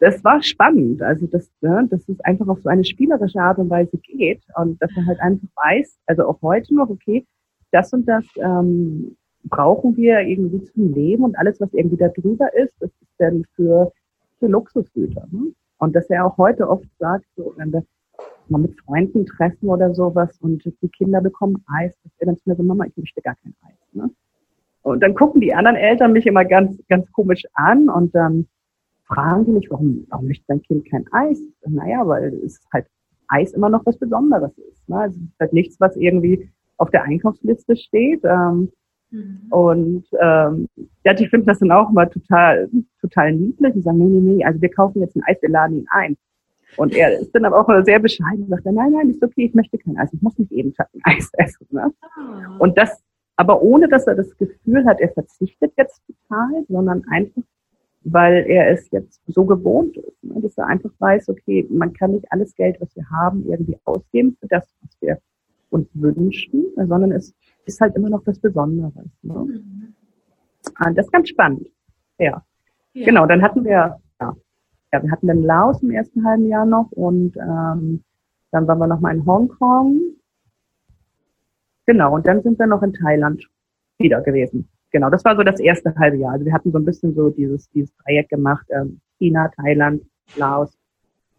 das 0.00 0.22
war 0.24 0.42
spannend. 0.42 1.02
Also 1.02 1.26
das, 1.26 1.50
ne, 1.60 1.86
dass 1.90 2.08
es 2.08 2.20
einfach 2.20 2.48
auf 2.48 2.60
so 2.62 2.68
eine 2.68 2.84
spielerische 2.84 3.40
Art 3.40 3.58
und 3.58 3.70
Weise 3.70 3.98
geht 3.98 4.42
und 4.56 4.80
dass 4.82 4.90
er 4.96 5.06
halt 5.06 5.20
einfach 5.20 5.48
weiß, 5.56 5.98
also 6.06 6.26
auch 6.26 6.42
heute 6.42 6.74
noch, 6.74 6.88
okay, 6.88 7.24
das 7.70 7.92
und 7.92 8.06
das 8.06 8.24
ähm, 8.36 9.16
brauchen 9.44 9.96
wir 9.96 10.20
irgendwie 10.20 10.64
zum 10.64 10.92
Leben 10.92 11.24
und 11.24 11.38
alles, 11.38 11.60
was 11.60 11.72
irgendwie 11.72 11.98
da 11.98 12.08
drüber 12.08 12.52
ist, 12.54 12.74
das 12.80 12.90
ist 12.90 13.14
dann 13.18 13.44
für, 13.54 13.92
für 14.38 14.46
Luxusgüter. 14.48 15.28
Ne? 15.30 15.52
Und 15.80 15.96
dass 15.96 16.10
er 16.10 16.26
auch 16.26 16.36
heute 16.36 16.68
oft 16.68 16.86
sagt, 16.98 17.24
so, 17.36 17.54
wenn 17.56 17.72
wir 17.72 17.82
mal 18.48 18.58
mit 18.58 18.78
Freunden 18.82 19.24
treffen 19.24 19.68
oder 19.68 19.94
sowas 19.94 20.36
und 20.40 20.62
die 20.64 20.88
Kinder 20.90 21.22
bekommen 21.22 21.64
Eis, 21.66 21.94
dass 22.04 22.12
er 22.18 22.26
dann 22.26 22.36
zu 22.36 22.48
mir 22.48 22.56
so, 22.56 22.62
Mama, 22.62 22.84
ich 22.84 22.96
möchte 22.96 23.22
gar 23.22 23.34
kein 23.42 23.54
Eis. 23.62 23.78
Ne? 23.92 24.10
Und 24.82 25.02
dann 25.02 25.14
gucken 25.14 25.40
die 25.40 25.54
anderen 25.54 25.76
Eltern 25.76 26.12
mich 26.12 26.26
immer 26.26 26.44
ganz, 26.44 26.76
ganz 26.88 27.10
komisch 27.12 27.44
an 27.54 27.88
und 27.88 28.14
dann 28.14 28.46
fragen 29.06 29.46
die 29.46 29.52
mich, 29.52 29.70
warum, 29.70 30.06
warum 30.10 30.26
möchte 30.26 30.44
dein 30.48 30.62
Kind 30.62 30.88
kein 30.90 31.06
Eis? 31.12 31.40
Naja, 31.66 32.06
weil 32.06 32.34
es 32.44 32.60
halt 32.72 32.86
Eis 33.28 33.52
immer 33.52 33.70
noch 33.70 33.86
was 33.86 33.98
Besonderes 33.98 34.56
ist. 34.58 34.86
Ne? 34.86 34.96
Also 34.96 35.18
es 35.18 35.32
ist 35.32 35.40
halt 35.40 35.52
nichts, 35.54 35.80
was 35.80 35.96
irgendwie 35.96 36.50
auf 36.76 36.90
der 36.90 37.04
Einkaufsliste 37.04 37.76
steht. 37.76 38.20
Ähm, 38.24 38.70
mhm. 39.10 39.46
Und 39.50 40.04
ähm, 40.20 40.68
ja, 41.04 41.14
die 41.14 41.26
finden 41.26 41.46
das 41.46 41.58
dann 41.58 41.72
auch 41.72 41.90
immer 41.90 42.08
total, 42.08 42.68
total 43.00 43.32
niedlich. 43.32 43.74
Die 43.74 43.80
sagen, 43.80 43.98
nee, 43.98 44.04
nee, 44.04 44.34
nee, 44.36 44.44
also 44.44 44.60
wir 44.60 44.70
kaufen 44.70 45.00
jetzt 45.00 45.16
ein 45.16 45.22
Eis, 45.26 45.40
wir 45.40 45.50
laden 45.50 45.78
ihn 45.78 45.86
ein. 45.90 46.16
Und 46.76 46.94
er 46.94 47.18
ist 47.18 47.34
dann 47.34 47.44
aber 47.44 47.60
auch 47.60 47.84
sehr 47.84 47.98
bescheiden 47.98 48.44
und 48.44 48.50
sagt, 48.50 48.64
nein, 48.64 48.92
nein, 48.92 49.10
ist 49.10 49.22
okay, 49.22 49.46
ich 49.46 49.54
möchte 49.54 49.78
kein 49.78 49.96
Eis, 49.96 50.12
ich 50.12 50.22
muss 50.22 50.38
nicht 50.38 50.52
jeden 50.52 50.74
Tag 50.74 50.88
ein 50.94 51.00
Eis 51.04 51.30
essen. 51.36 51.66
Ne? 51.70 51.92
Ah. 52.16 52.56
Und 52.58 52.78
das, 52.78 53.02
aber 53.36 53.62
ohne, 53.62 53.88
dass 53.88 54.06
er 54.06 54.14
das 54.14 54.36
Gefühl 54.36 54.84
hat, 54.86 55.00
er 55.00 55.10
verzichtet 55.10 55.72
jetzt 55.76 56.02
total, 56.06 56.64
sondern 56.68 57.04
einfach, 57.08 57.42
weil 58.02 58.44
er 58.46 58.70
es 58.70 58.90
jetzt 58.90 59.20
so 59.26 59.44
gewohnt 59.44 59.96
ist, 59.96 60.24
ne? 60.24 60.40
dass 60.40 60.56
er 60.56 60.66
einfach 60.66 60.90
weiß, 60.98 61.28
okay, 61.28 61.66
man 61.70 61.92
kann 61.92 62.12
nicht 62.12 62.30
alles 62.30 62.54
Geld, 62.54 62.80
was 62.80 62.94
wir 62.96 63.08
haben, 63.10 63.44
irgendwie 63.46 63.78
ausgeben 63.84 64.36
für 64.40 64.48
das, 64.48 64.66
was 64.82 64.96
wir 65.00 65.18
uns 65.70 65.88
wünschen, 65.94 66.66
sondern 66.76 67.12
es 67.12 67.34
ist 67.64 67.80
halt 67.80 67.96
immer 67.96 68.10
noch 68.10 68.22
das 68.24 68.38
Besondere. 68.38 69.04
Ne? 69.22 69.34
Mhm. 69.34 69.94
Und 70.84 70.98
das 70.98 71.06
ist 71.06 71.12
ganz 71.12 71.28
spannend. 71.28 71.68
Ja. 72.18 72.44
ja. 72.92 73.04
Genau, 73.06 73.26
dann 73.26 73.42
hatten 73.42 73.64
wir 73.64 74.00
ja, 74.92 75.02
wir 75.02 75.10
hatten 75.10 75.26
dann 75.26 75.42
Laos 75.42 75.82
im 75.82 75.90
ersten 75.90 76.24
halben 76.24 76.48
Jahr 76.48 76.66
noch 76.66 76.90
und 76.92 77.36
ähm, 77.36 78.02
dann 78.50 78.66
waren 78.66 78.78
wir 78.78 78.86
noch 78.86 79.00
mal 79.00 79.14
in 79.14 79.24
Hongkong. 79.24 80.00
Genau, 81.86 82.14
und 82.14 82.26
dann 82.26 82.42
sind 82.42 82.58
wir 82.58 82.66
noch 82.66 82.82
in 82.82 82.92
Thailand 82.92 83.48
wieder 83.98 84.20
gewesen. 84.20 84.68
Genau, 84.90 85.08
das 85.08 85.24
war 85.24 85.36
so 85.36 85.42
das 85.42 85.60
erste 85.60 85.94
halbe 85.96 86.16
Jahr. 86.16 86.32
Also 86.32 86.44
wir 86.44 86.52
hatten 86.52 86.72
so 86.72 86.78
ein 86.78 86.84
bisschen 86.84 87.14
so 87.14 87.30
dieses, 87.30 87.70
dieses 87.70 87.92
Projekt 87.92 88.30
gemacht, 88.30 88.66
ähm, 88.70 89.00
China, 89.18 89.48
Thailand, 89.56 90.02
Laos, 90.36 90.76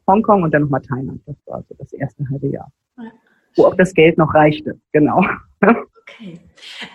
Hongkong 0.08 0.44
und 0.44 0.54
dann 0.54 0.64
nochmal 0.64 0.82
Thailand. 0.82 1.22
Das 1.26 1.36
war 1.46 1.64
so 1.68 1.76
das 1.78 1.92
erste 1.92 2.28
halbe 2.30 2.48
Jahr. 2.48 2.72
Ja. 2.98 3.12
Wo 3.58 3.66
auch 3.66 3.76
das 3.76 3.94
Geld 3.94 4.18
noch 4.18 4.34
reichte, 4.34 4.80
genau. 4.94 5.26
Okay. 6.16 6.40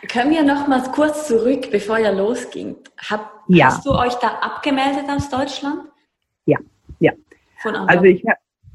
Können 0.09 0.31
wir 0.31 0.43
noch 0.43 0.69
mal 0.69 0.83
kurz 0.93 1.27
zurück, 1.29 1.71
bevor 1.71 1.99
ihr 1.99 2.13
losging? 2.13 2.77
Hab, 3.11 3.45
ja. 3.49 3.67
Hast 3.67 3.87
du 3.87 3.93
euch 3.93 4.15
da 4.15 4.29
abgemeldet 4.41 5.05
aus 5.09 5.29
Deutschland? 5.29 5.83
Ja, 6.47 6.59
ja. 7.01 7.13
also 7.65 8.05
ich 8.05 8.23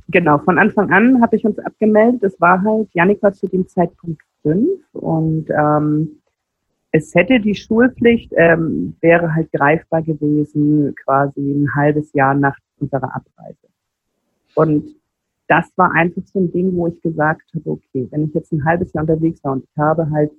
genau, 0.10 0.38
von 0.40 0.60
Anfang 0.60 0.92
an 0.92 1.22
habe 1.22 1.36
ich 1.36 1.46
uns 1.46 1.58
abgemeldet. 1.60 2.24
Es 2.24 2.40
war 2.40 2.62
halt, 2.64 2.90
Janik 2.94 3.22
war 3.24 3.34
zu 3.34 3.48
dem 3.48 3.68
Zeitpunkt 3.68 4.22
fünf 4.42 4.82
und 4.94 5.50
ähm, 5.50 6.22
es 6.92 7.16
hätte 7.16 7.40
die 7.40 7.56
Schulpflicht, 7.56 8.34
ähm, 8.36 8.96
wäre 9.00 9.34
halt 9.34 9.52
greifbar 9.54 10.02
gewesen, 10.02 10.94
quasi 11.04 11.40
ein 11.40 11.74
halbes 11.74 12.12
Jahr 12.14 12.34
nach 12.34 12.58
unserer 12.80 13.16
Abreise. 13.16 13.68
Und 14.56 14.96
das 15.52 15.70
war 15.76 15.92
einfach 15.92 16.22
so 16.28 16.40
ein 16.40 16.52
Ding, 16.54 16.74
wo 16.78 16.88
ich 16.88 17.02
gesagt 17.02 17.52
habe, 17.54 17.72
okay, 17.72 18.08
wenn 18.10 18.24
ich 18.24 18.34
jetzt 18.34 18.54
ein 18.54 18.64
halbes 18.64 18.94
Jahr 18.94 19.04
unterwegs 19.04 19.44
war 19.44 19.52
und 19.52 19.66
ich 19.66 19.78
habe 19.78 20.10
halt 20.10 20.32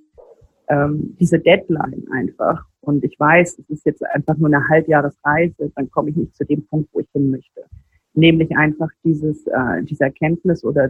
ähm, 0.69 1.15
diese 1.19 1.37
Deadline 1.37 2.07
einfach 2.11 2.65
und 2.81 3.03
ich 3.03 3.19
weiß, 3.19 3.59
es 3.59 3.69
ist 3.69 3.85
jetzt 3.85 4.03
einfach 4.07 4.35
nur 4.37 4.47
eine 4.47 4.67
Halbjahresreise, 4.67 5.71
dann 5.75 5.91
komme 5.91 6.09
ich 6.09 6.15
nicht 6.15 6.35
zu 6.35 6.45
dem 6.45 6.65
Punkt, 6.65 6.89
wo 6.93 6.99
ich 6.99 7.07
hin 7.11 7.29
möchte. 7.29 7.63
Nämlich 8.15 8.57
einfach 8.57 8.89
dieses, 9.03 9.45
äh, 9.45 9.83
diese 9.83 10.05
Erkenntnis 10.05 10.63
oder 10.63 10.89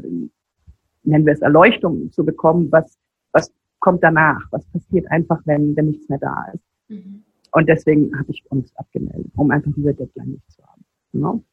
nennen 1.03 1.25
wir 1.25 1.34
es 1.34 1.42
Erleuchtung 1.42 2.10
zu 2.13 2.24
bekommen, 2.24 2.72
was, 2.72 2.98
was 3.34 3.51
kommt 3.80 4.03
danach, 4.06 4.42
was 4.51 4.65
passiert 4.68 5.12
einfach, 5.12 5.42
wenn, 5.44 5.75
wenn 5.75 5.88
nichts 5.88 6.08
mehr 6.08 6.20
da 6.20 6.46
ist. 6.53 6.63
Mhm. 6.88 7.24
Und 7.51 7.68
deswegen 7.68 8.18
habe 8.18 8.32
ich 8.32 8.50
uns 8.50 8.74
abgemeldet, 8.77 9.34
um 9.36 9.51
einfach 9.51 9.72
diese 9.75 9.94
Deadline 9.94 10.32
nicht 10.32 10.50
zu 10.50 10.63
haben. 10.63 10.86
Ne? 11.12 11.44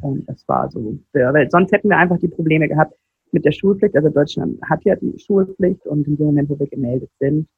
Und 0.00 0.28
das 0.28 0.46
war 0.48 0.70
so, 0.70 0.98
weil 1.12 1.50
sonst 1.50 1.72
hätten 1.72 1.88
wir 1.88 1.96
einfach 1.96 2.18
die 2.18 2.28
Probleme 2.28 2.68
gehabt 2.68 2.94
mit 3.32 3.44
der 3.44 3.52
Schulpflicht. 3.52 3.96
Also 3.96 4.08
Deutschland 4.08 4.60
hat 4.68 4.84
ja 4.84 4.96
die 4.96 5.18
Schulpflicht 5.18 5.86
und 5.86 6.06
in 6.06 6.16
dem 6.16 6.26
Moment, 6.26 6.50
wo 6.50 6.58
wir 6.58 6.66
gemeldet 6.66 7.10
sind, 7.18 7.48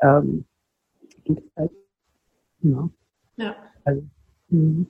ähm, 0.00 0.44
halt, 1.56 1.70
ja. 2.60 2.90
ja. 3.36 3.56
Also, 3.84 4.02
hm. 4.50 4.86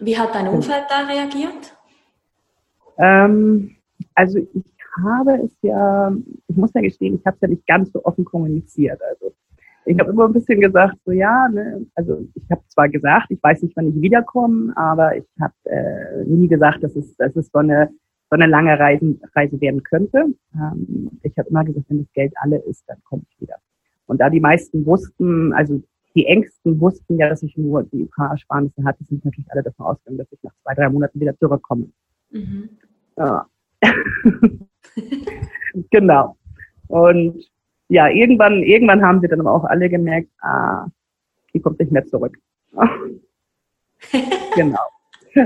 Wie 0.00 0.16
hat 0.16 0.34
dein 0.34 0.48
Umfeld 0.48 0.84
da 0.88 1.06
reagiert? 1.06 1.76
Ähm, 2.98 3.76
also 4.14 4.38
ich 4.38 4.64
habe 5.02 5.32
es 5.44 5.56
ja, 5.62 6.14
ich 6.46 6.56
muss 6.56 6.72
ja 6.74 6.80
gestehen, 6.80 7.16
ich 7.16 7.26
habe 7.26 7.34
es 7.34 7.40
ja 7.40 7.48
nicht 7.48 7.66
ganz 7.66 7.90
so 7.92 8.04
offen 8.04 8.24
kommuniziert. 8.24 9.00
Also 9.02 9.34
ich 9.86 9.98
habe 9.98 10.10
immer 10.10 10.26
ein 10.26 10.32
bisschen 10.32 10.60
gesagt, 10.60 10.96
so 11.04 11.12
ja, 11.12 11.48
ne, 11.48 11.86
also 11.94 12.26
ich 12.34 12.50
habe 12.50 12.62
zwar 12.68 12.88
gesagt, 12.88 13.30
ich 13.30 13.42
weiß 13.42 13.62
nicht, 13.62 13.76
wann 13.76 13.88
ich 13.88 14.00
wiederkomme, 14.00 14.76
aber 14.76 15.16
ich 15.16 15.26
habe 15.40 15.54
äh, 15.64 16.24
nie 16.24 16.48
gesagt, 16.48 16.82
dass 16.82 16.96
es, 16.96 17.16
dass 17.16 17.34
es 17.36 17.50
so 17.52 17.58
eine 17.58 17.90
so 18.30 18.36
eine 18.36 18.46
lange 18.46 18.78
Reise, 18.78 19.16
Reise 19.34 19.60
werden 19.60 19.82
könnte. 19.82 20.24
Ähm, 20.54 21.10
ich 21.22 21.36
habe 21.38 21.48
immer 21.50 21.64
gesagt, 21.64 21.86
wenn 21.88 21.98
das 21.98 22.12
Geld 22.14 22.32
alle 22.36 22.58
ist, 22.58 22.82
dann 22.88 22.96
komme 23.04 23.22
ich 23.28 23.40
wieder. 23.40 23.56
Und 24.06 24.20
da 24.20 24.30
die 24.30 24.40
meisten 24.40 24.84
wussten, 24.86 25.52
also 25.52 25.82
die 26.14 26.26
Ängsten 26.26 26.80
wussten 26.80 27.18
ja, 27.18 27.28
dass 27.28 27.42
ich 27.42 27.56
nur 27.56 27.82
die 27.84 28.06
paar 28.06 28.30
Ersparnisse 28.30 28.84
hatte, 28.84 29.04
sind 29.04 29.24
natürlich 29.24 29.50
alle 29.50 29.62
davon 29.62 29.86
ausgegangen, 29.86 30.18
dass 30.18 30.32
ich 30.32 30.42
nach 30.42 30.54
zwei, 30.62 30.74
drei 30.74 30.88
Monaten 30.88 31.20
wieder 31.20 31.36
zurückkomme. 31.36 31.88
Mhm. 32.30 32.68
Ja. 33.16 33.46
genau. 35.90 36.36
Und 36.88 37.50
ja, 37.94 38.08
irgendwann, 38.08 38.64
irgendwann 38.64 39.02
haben 39.02 39.20
sie 39.20 39.28
dann 39.28 39.40
aber 39.40 39.52
auch 39.52 39.64
alle 39.64 39.88
gemerkt, 39.88 40.28
ah, 40.40 40.88
die 41.54 41.60
kommt 41.60 41.78
nicht 41.78 41.92
mehr 41.92 42.04
zurück. 42.04 42.36
genau. 44.56 44.80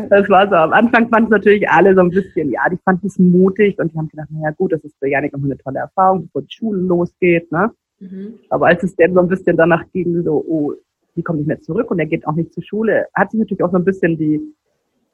Das 0.09 0.29
war 0.31 0.49
so. 0.49 0.55
Am 0.55 0.73
Anfang 0.73 1.09
fanden 1.11 1.27
es 1.27 1.31
natürlich 1.31 1.69
alle 1.69 1.95
so 1.95 2.01
ein 2.01 2.09
bisschen, 2.09 2.51
ja, 2.51 2.63
die 2.71 2.79
fanden 2.79 3.07
es 3.07 3.19
mutig 3.19 3.79
und 3.79 3.93
die 3.93 3.99
haben 3.99 4.09
gedacht, 4.09 4.29
naja 4.31 4.51
gut, 4.53 4.73
das 4.73 4.83
ist 4.83 4.99
für 4.99 5.09
Janik 5.09 5.35
immer 5.35 5.45
eine 5.45 5.59
tolle 5.59 5.81
Erfahrung, 5.81 6.25
bevor 6.25 6.43
die 6.43 6.55
Schule 6.55 6.81
losgeht, 6.81 7.53
ne? 7.53 7.71
Mhm. 8.01 8.39
Aber 8.49 8.69
als 8.69 8.83
es 8.83 8.97
dann 8.97 9.13
so 9.13 9.21
ein 9.21 9.29
bisschen 9.29 9.57
danach 9.57 9.85
ging, 9.93 10.23
so, 10.23 10.43
oh, 10.47 10.73
die 11.17 11.23
kommt 11.23 11.41
nicht 11.41 11.49
mehr 11.49 11.61
zurück 11.61 11.91
und 11.91 11.99
er 11.99 12.07
geht 12.07 12.27
auch 12.27 12.35
nicht 12.35 12.55
zur 12.55 12.63
Schule, 12.63 13.09
hat 13.15 13.31
sich 13.31 13.41
natürlich 13.41 13.63
auch 13.63 13.73
so 13.73 13.77
ein 13.77 13.85
bisschen 13.85 14.17
die, 14.17 14.41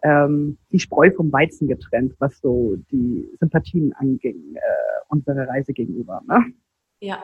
ähm, 0.02 0.56
die 0.70 0.78
Spreu 0.78 1.10
vom 1.10 1.32
Weizen 1.32 1.66
getrennt, 1.66 2.14
was 2.18 2.38
so 2.40 2.76
die 2.92 3.28
Sympathien 3.40 3.92
anging, 3.94 4.54
äh, 4.54 4.60
unsere 5.08 5.48
Reise 5.48 5.72
gegenüber. 5.72 6.22
Ne? 6.28 6.44
Ja. 7.04 7.22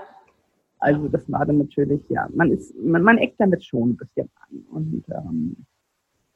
Also 0.79 1.09
das 1.09 1.31
war 1.31 1.47
dann 1.47 1.59
natürlich, 1.59 2.03
ja, 2.09 2.29
man 2.35 2.53
ist, 2.53 2.75
man, 2.79 3.03
man 3.03 3.19
eckt 3.19 3.41
damit 3.41 3.65
schon 3.65 3.91
ein 3.91 3.97
bisschen 3.97 4.29
an. 4.35 4.65
Und 4.71 5.05
ähm, 5.09 5.57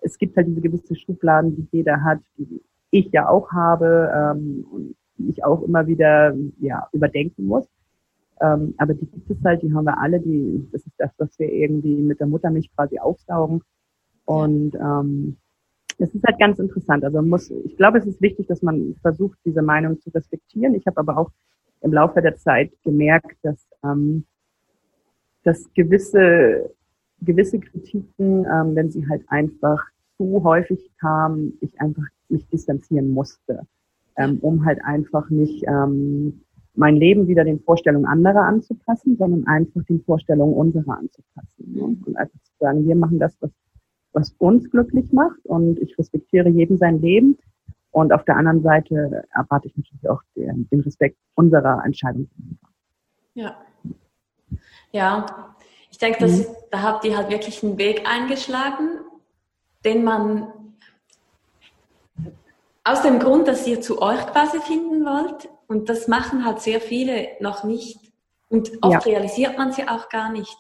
es 0.01 0.19
gibt 0.19 0.37
halt 0.37 0.47
diese 0.49 0.61
gewisse 0.61 0.97
Schubladen, 0.97 1.55
die 1.55 1.69
jeder 1.73 2.03
hat, 2.03 2.21
die 2.39 2.63
ich 2.91 3.11
ja 3.13 3.29
auch 3.29 3.51
habe 3.53 4.11
ähm, 4.15 4.67
und 4.71 4.97
die 5.19 5.31
ich 5.31 5.45
auch 5.45 5.63
immer 5.63 5.87
wieder 5.87 6.35
ja, 6.61 6.89
überdenken 6.93 7.47
muss. 7.47 7.67
Ähm, 8.41 8.75
aber 8.79 8.95
die 8.95 9.07
gibt 9.07 9.31
es 9.31 9.45
halt, 9.45 9.63
die 9.63 9.73
haben 9.73 9.85
wir 9.85 9.99
alle, 9.99 10.21
die, 10.21 10.67
das 10.73 10.87
ist 10.87 10.95
das, 10.99 11.11
was 11.19 11.39
wir 11.39 11.51
irgendwie 11.51 11.97
mit 11.97 12.21
der 12.21 12.27
Muttermilch 12.27 12.71
quasi 12.75 12.99
aufsaugen. 12.99 13.63
Und 14.25 14.75
ähm, 14.75 15.37
es 15.99 16.15
ist 16.15 16.25
halt 16.25 16.39
ganz 16.39 16.59
interessant. 16.59 17.05
Also 17.05 17.23
muss, 17.23 17.51
ich 17.51 17.77
glaube, 17.77 17.99
es 17.99 18.07
ist 18.07 18.21
wichtig, 18.21 18.47
dass 18.47 18.63
man 18.63 18.97
versucht, 19.03 19.39
diese 19.45 19.63
Meinung 19.63 20.01
zu 20.01 20.11
respektieren. 20.11 20.75
Ich 20.75 20.87
habe 20.87 20.99
aber 20.99 21.19
auch 21.19 21.31
im 21.85 21.93
Laufe 21.93 22.21
der 22.23 22.37
Zeit 22.37 22.73
gemerkt, 22.83 23.37
dass, 23.43 23.67
ähm, 23.85 24.25
dass 25.45 25.73
gewisse, 25.75 26.71
gewisse 27.21 27.61
Kritiken, 27.61 28.47
ähm, 28.47 28.75
wenn 28.75 28.91
sie 28.91 29.07
halt 29.09 29.23
einfach 29.29 29.85
zu 30.17 30.43
häufig 30.43 30.91
kamen, 30.99 31.59
ich 31.61 31.79
einfach 31.81 32.05
mich 32.29 32.49
distanzieren 32.49 33.11
musste, 33.11 33.67
ähm, 34.17 34.39
um 34.41 34.65
halt 34.65 34.83
einfach 34.83 35.29
nicht 35.29 35.65
ähm, 35.69 36.41
mein 36.75 36.97
Leben 36.97 37.29
wieder 37.29 37.45
den 37.45 37.61
Vorstellungen 37.61 38.07
anderer 38.07 38.43
anzupassen, 38.43 39.17
sondern 39.17 39.47
einfach 39.47 39.83
den 39.85 40.03
Vorstellungen 40.03 40.55
unserer 40.55 40.99
anzupassen. 40.99 41.73
Ne? 41.73 41.83
Und 41.83 42.17
einfach 42.17 42.41
zu 42.43 42.53
sagen, 42.59 42.87
wir 42.87 42.97
machen 42.97 43.19
das, 43.19 43.37
was, 43.41 43.51
was 44.13 44.35
uns 44.39 44.71
glücklich 44.71 45.13
macht 45.13 45.45
und 45.45 45.79
ich 45.81 45.97
respektiere 45.99 46.49
jedem 46.49 46.79
sein 46.79 47.01
Leben. 47.01 47.37
Und 47.95 48.13
auf 48.13 48.25
der 48.25 48.37
anderen 48.37 48.61
Seite 48.61 49.25
erwarte 49.33 49.69
ich 49.69 49.77
natürlich 49.77 50.11
auch 50.11 50.21
den, 50.35 50.69
den 50.69 50.81
Respekt 50.81 51.17
unserer 51.37 51.81
Entscheidung. 51.85 52.29
Ja. 53.35 53.57
Ja, 54.91 55.55
ich 55.93 55.99
denke, 55.99 56.19
dass, 56.19 56.39
mhm. 56.39 56.47
da 56.73 56.83
habt 56.83 57.05
ihr 57.05 57.17
halt 57.17 57.31
wirklich 57.31 57.63
einen 57.63 57.79
Weg 57.79 58.05
eingeschlagen, 58.05 58.99
den 59.85 60.03
man 60.03 60.53
aus 62.83 63.03
dem 63.03 63.21
Grund, 63.21 63.47
dass 63.47 63.65
ihr 63.65 63.81
zu 63.81 64.03
euch 64.03 64.27
quasi 64.27 64.59
finden 64.59 65.05
wollt. 65.05 65.49
Und 65.69 65.89
das 65.89 66.09
machen 66.09 66.45
halt 66.45 66.59
sehr 66.63 66.81
viele 66.81 67.29
noch 67.39 67.63
nicht. 67.63 68.01
Und 68.49 68.73
oft 68.83 69.07
ja. 69.07 69.13
realisiert 69.13 69.57
man 69.57 69.71
sie 69.71 69.87
auch 69.87 70.09
gar 70.09 70.33
nicht, 70.33 70.57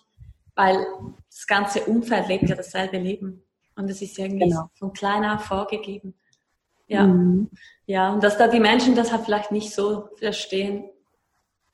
weil 0.55 0.87
das 1.29 1.49
ganze 1.49 1.81
Umfeld 1.87 2.29
lebt 2.29 2.49
ja 2.49 2.55
dasselbe 2.55 2.99
Leben. 2.99 3.43
Und 3.75 3.91
es 3.91 4.01
ist 4.03 4.17
irgendwie 4.21 4.51
genau. 4.51 4.71
von 4.75 4.93
klein 4.93 5.25
auf 5.25 5.43
vorgegeben. 5.43 6.15
Ja. 6.87 7.07
Mhm. 7.07 7.49
Ja, 7.87 8.13
und 8.13 8.23
dass 8.23 8.39
da 8.39 8.49
die 8.49 8.61
Menschen 8.61 8.95
das 8.95 9.13
halt 9.13 9.23
vielleicht 9.25 9.53
nicht 9.53 9.73
so 9.73 10.09
verstehen, 10.17 10.85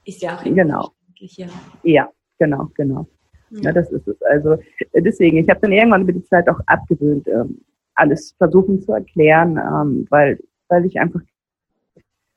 ist 0.05 0.23
ja 0.23 0.37
auch 0.37 0.45
genau. 0.45 0.91
Ja. 1.17 1.49
ja, 1.83 2.09
genau, 2.39 2.69
genau. 2.75 3.07
Ja. 3.51 3.61
ja. 3.63 3.73
das 3.73 3.91
ist 3.93 4.09
es. 4.09 4.21
Also 4.23 4.57
deswegen, 4.95 5.39
ich 5.39 5.49
habe 5.49 5.61
dann 5.61 5.73
irgendwann 5.73 6.03
über 6.03 6.13
die 6.13 6.25
Zeit 6.25 6.49
auch 6.49 6.61
abgewöhnt, 6.67 7.29
ähm, 7.29 7.61
alles 7.95 8.35
versuchen 8.39 8.81
zu 8.81 8.93
erklären, 8.93 9.59
ähm, 9.59 10.07
weil, 10.11 10.39
weil 10.69 10.87
ich 10.87 10.99
einfach, 10.99 11.21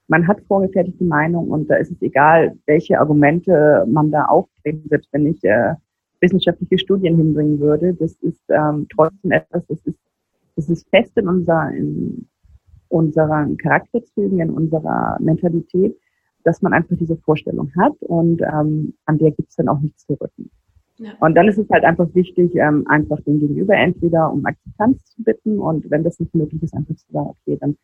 man 0.07 0.27
hat 0.27 0.41
vorgefertigte 0.47 1.03
Meinung 1.03 1.49
und 1.49 1.69
da 1.69 1.75
ist 1.75 1.91
es 1.91 2.01
egal, 2.01 2.57
welche 2.65 2.99
Argumente 2.99 3.85
man 3.87 4.11
da 4.11 4.25
auftreten 4.25 4.89
wird, 4.91 5.07
wenn 5.11 5.27
ich 5.27 5.43
äh, 5.43 5.75
wissenschaftliche 6.19 6.77
Studien 6.77 7.17
hinbringen 7.17 7.59
würde. 7.59 7.93
Das 7.93 8.13
ist 8.21 8.43
ähm, 8.49 8.87
trotzdem 8.93 9.31
etwas, 9.31 9.65
das 9.67 9.79
ist, 9.85 9.99
das 10.55 10.69
ist 10.69 10.89
fest 10.89 11.17
in, 11.17 11.27
unser, 11.27 11.69
in 11.71 12.27
unseren 12.93 13.57
Charakterzügen, 13.57 14.39
in 14.39 14.51
unserer 14.51 15.17
Mentalität, 15.19 15.97
dass 16.43 16.61
man 16.61 16.73
einfach 16.73 16.95
diese 16.97 17.17
Vorstellung 17.17 17.71
hat 17.75 17.93
und 18.01 18.41
ähm, 18.41 18.93
an 19.05 19.17
der 19.17 19.31
gibt 19.31 19.49
es 19.49 19.55
dann 19.55 19.67
auch 19.67 19.79
nichts 19.79 20.05
zu 20.05 20.13
rücken. 20.13 20.51
Ja. 20.99 21.13
Und 21.19 21.35
dann 21.35 21.47
ist 21.47 21.57
es 21.57 21.67
halt 21.71 21.83
einfach 21.85 22.07
wichtig, 22.13 22.53
ähm, 22.55 22.85
einfach 22.87 23.19
den 23.21 23.39
Gegenüber 23.39 23.75
entweder 23.75 24.31
um 24.31 24.45
Akzeptanz 24.45 25.03
zu 25.05 25.23
bitten 25.23 25.57
und 25.57 25.89
wenn 25.89 26.03
das 26.03 26.19
nicht 26.19 26.35
möglich 26.35 26.61
ist, 26.61 26.75
einfach 26.75 26.95
zu 26.95 27.11
sagen, 27.11 27.29
okay, 27.29 27.57
dann 27.59 27.77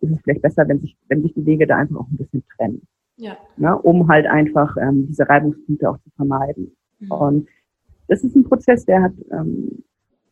ist 0.00 0.12
es 0.12 0.20
vielleicht 0.22 0.42
besser, 0.42 0.68
wenn 0.68 0.80
sich, 0.80 0.96
wenn 1.08 1.22
sich 1.22 1.32
die 1.32 1.46
Wege 1.46 1.66
da 1.66 1.76
einfach 1.76 1.96
auch 1.96 2.08
ein 2.10 2.18
bisschen 2.18 2.44
trennen. 2.56 2.82
Ja. 3.16 3.36
Ne, 3.56 3.78
um 3.78 4.08
halt 4.08 4.26
einfach 4.26 4.76
ähm, 4.76 5.06
diese 5.06 5.28
Reibungspunkte 5.28 5.88
auch 5.88 5.98
zu 5.98 6.10
vermeiden. 6.16 6.76
Mhm. 6.98 7.10
Und 7.10 7.48
das 8.08 8.24
ist 8.24 8.34
ein 8.34 8.44
Prozess, 8.44 8.84
der 8.84 9.02
hat, 9.02 9.12
ähm, 9.30 9.84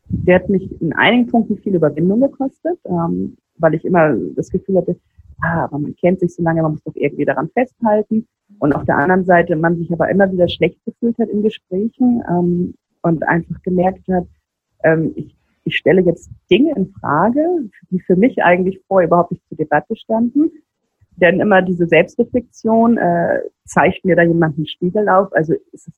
der 0.09 0.37
hat 0.37 0.49
mich 0.49 0.81
in 0.81 0.93
einigen 0.95 1.27
Punkten 1.27 1.59
viel 1.59 1.75
Überwindung 1.75 2.21
gekostet, 2.21 2.79
ähm, 2.85 3.37
weil 3.59 3.75
ich 3.75 3.85
immer 3.85 4.15
das 4.35 4.51
Gefühl 4.51 4.79
hatte, 4.79 4.97
ah, 5.43 5.65
aber 5.65 5.79
man 5.79 5.95
kennt 5.97 6.21
sich 6.21 6.35
so 6.35 6.43
lange, 6.43 6.63
man 6.63 6.73
muss 6.73 6.85
doch 6.85 6.95
irgendwie 6.95 7.25
daran 7.25 7.51
festhalten. 7.51 8.27
Und 8.59 8.75
auf 8.75 8.85
der 8.85 8.97
anderen 8.97 9.25
Seite 9.25 9.57
man 9.57 9.77
sich 9.77 9.93
aber 9.93 10.09
immer 10.09 10.31
wieder 10.33 10.49
schlecht 10.49 10.85
gefühlt 10.85 11.19
hat 11.19 11.29
in 11.29 11.43
Gesprächen 11.43 12.23
ähm, 12.29 12.75
und 13.03 13.23
einfach 13.29 13.61
gemerkt 13.63 14.09
hat, 14.09 14.27
ähm, 14.85 15.13
ich, 15.15 15.37
ich 15.65 15.77
stelle 15.77 16.01
jetzt 16.03 16.31
Dinge 16.51 16.75
in 16.77 16.93
Frage, 16.93 17.47
die 17.91 18.01
für 18.01 18.17
mich 18.17 18.43
eigentlich 18.43 18.81
vorher 18.89 19.07
überhaupt 19.07 19.33
nicht 19.33 19.47
zur 19.49 19.59
Debatte 19.59 19.97
standen. 19.97 20.51
Denn 21.17 21.41
immer 21.41 21.63
diese 21.63 21.87
Selbstreflexion 21.87 22.97
äh, 22.97 23.41
zeigt 23.65 24.05
mir 24.05 24.17
da 24.17 24.23
jemand 24.23 24.57
einen 24.57 24.67
Spiegel 24.67 25.09
auf. 25.09 25.33
Also 25.33 25.55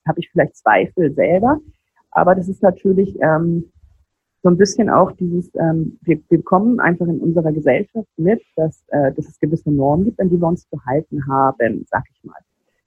habe 0.07 0.19
ich 0.19 0.31
vielleicht 0.31 0.57
Zweifel 0.57 1.13
selber. 1.13 1.61
Aber 2.11 2.35
das 2.35 2.49
ist 2.49 2.63
natürlich 2.63 3.17
ähm, 3.21 3.71
so 4.43 4.49
ein 4.49 4.57
bisschen 4.57 4.89
auch 4.89 5.13
dieses, 5.13 5.51
ähm, 5.55 5.99
wir, 6.03 6.19
wir 6.29 6.39
bekommen 6.39 6.81
einfach 6.81 7.07
in 7.07 7.21
unserer 7.21 7.53
Gesellschaft 7.53 8.09
mit, 8.17 8.43
dass, 8.57 8.83
äh, 8.89 9.13
dass 9.13 9.29
es 9.29 9.39
gewisse 9.39 9.71
Normen 9.71 10.05
gibt, 10.05 10.21
an 10.21 10.31
die 10.31 10.41
wir 10.41 10.49
uns 10.49 10.69
zu 10.69 10.81
halten 10.87 11.27
haben, 11.29 11.85
sag 11.91 12.05
ich 12.13 12.25
mal. 12.25 12.39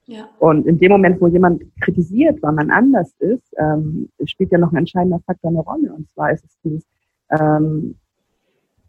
Ja. 0.06 0.28
Und 0.40 0.66
in 0.66 0.80
dem 0.80 0.92
Moment, 0.92 1.22
wo 1.22 1.28
jemand 1.28 1.64
kritisiert, 1.80 2.42
weil 2.42 2.54
man 2.54 2.72
anders 2.72 3.14
ist, 3.20 3.54
ähm, 3.58 4.10
spielt 4.26 4.52
ja 4.52 4.58
noch 4.58 4.72
ein 4.72 4.78
entscheidender 4.78 5.20
Faktor 5.20 5.52
eine 5.52 5.60
Rolle. 5.60 5.94
Und 5.94 6.10
zwar 6.10 6.32
ist 6.32 6.44
es 6.44 6.58
dieses, 6.64 6.84
ähm, 7.30 7.96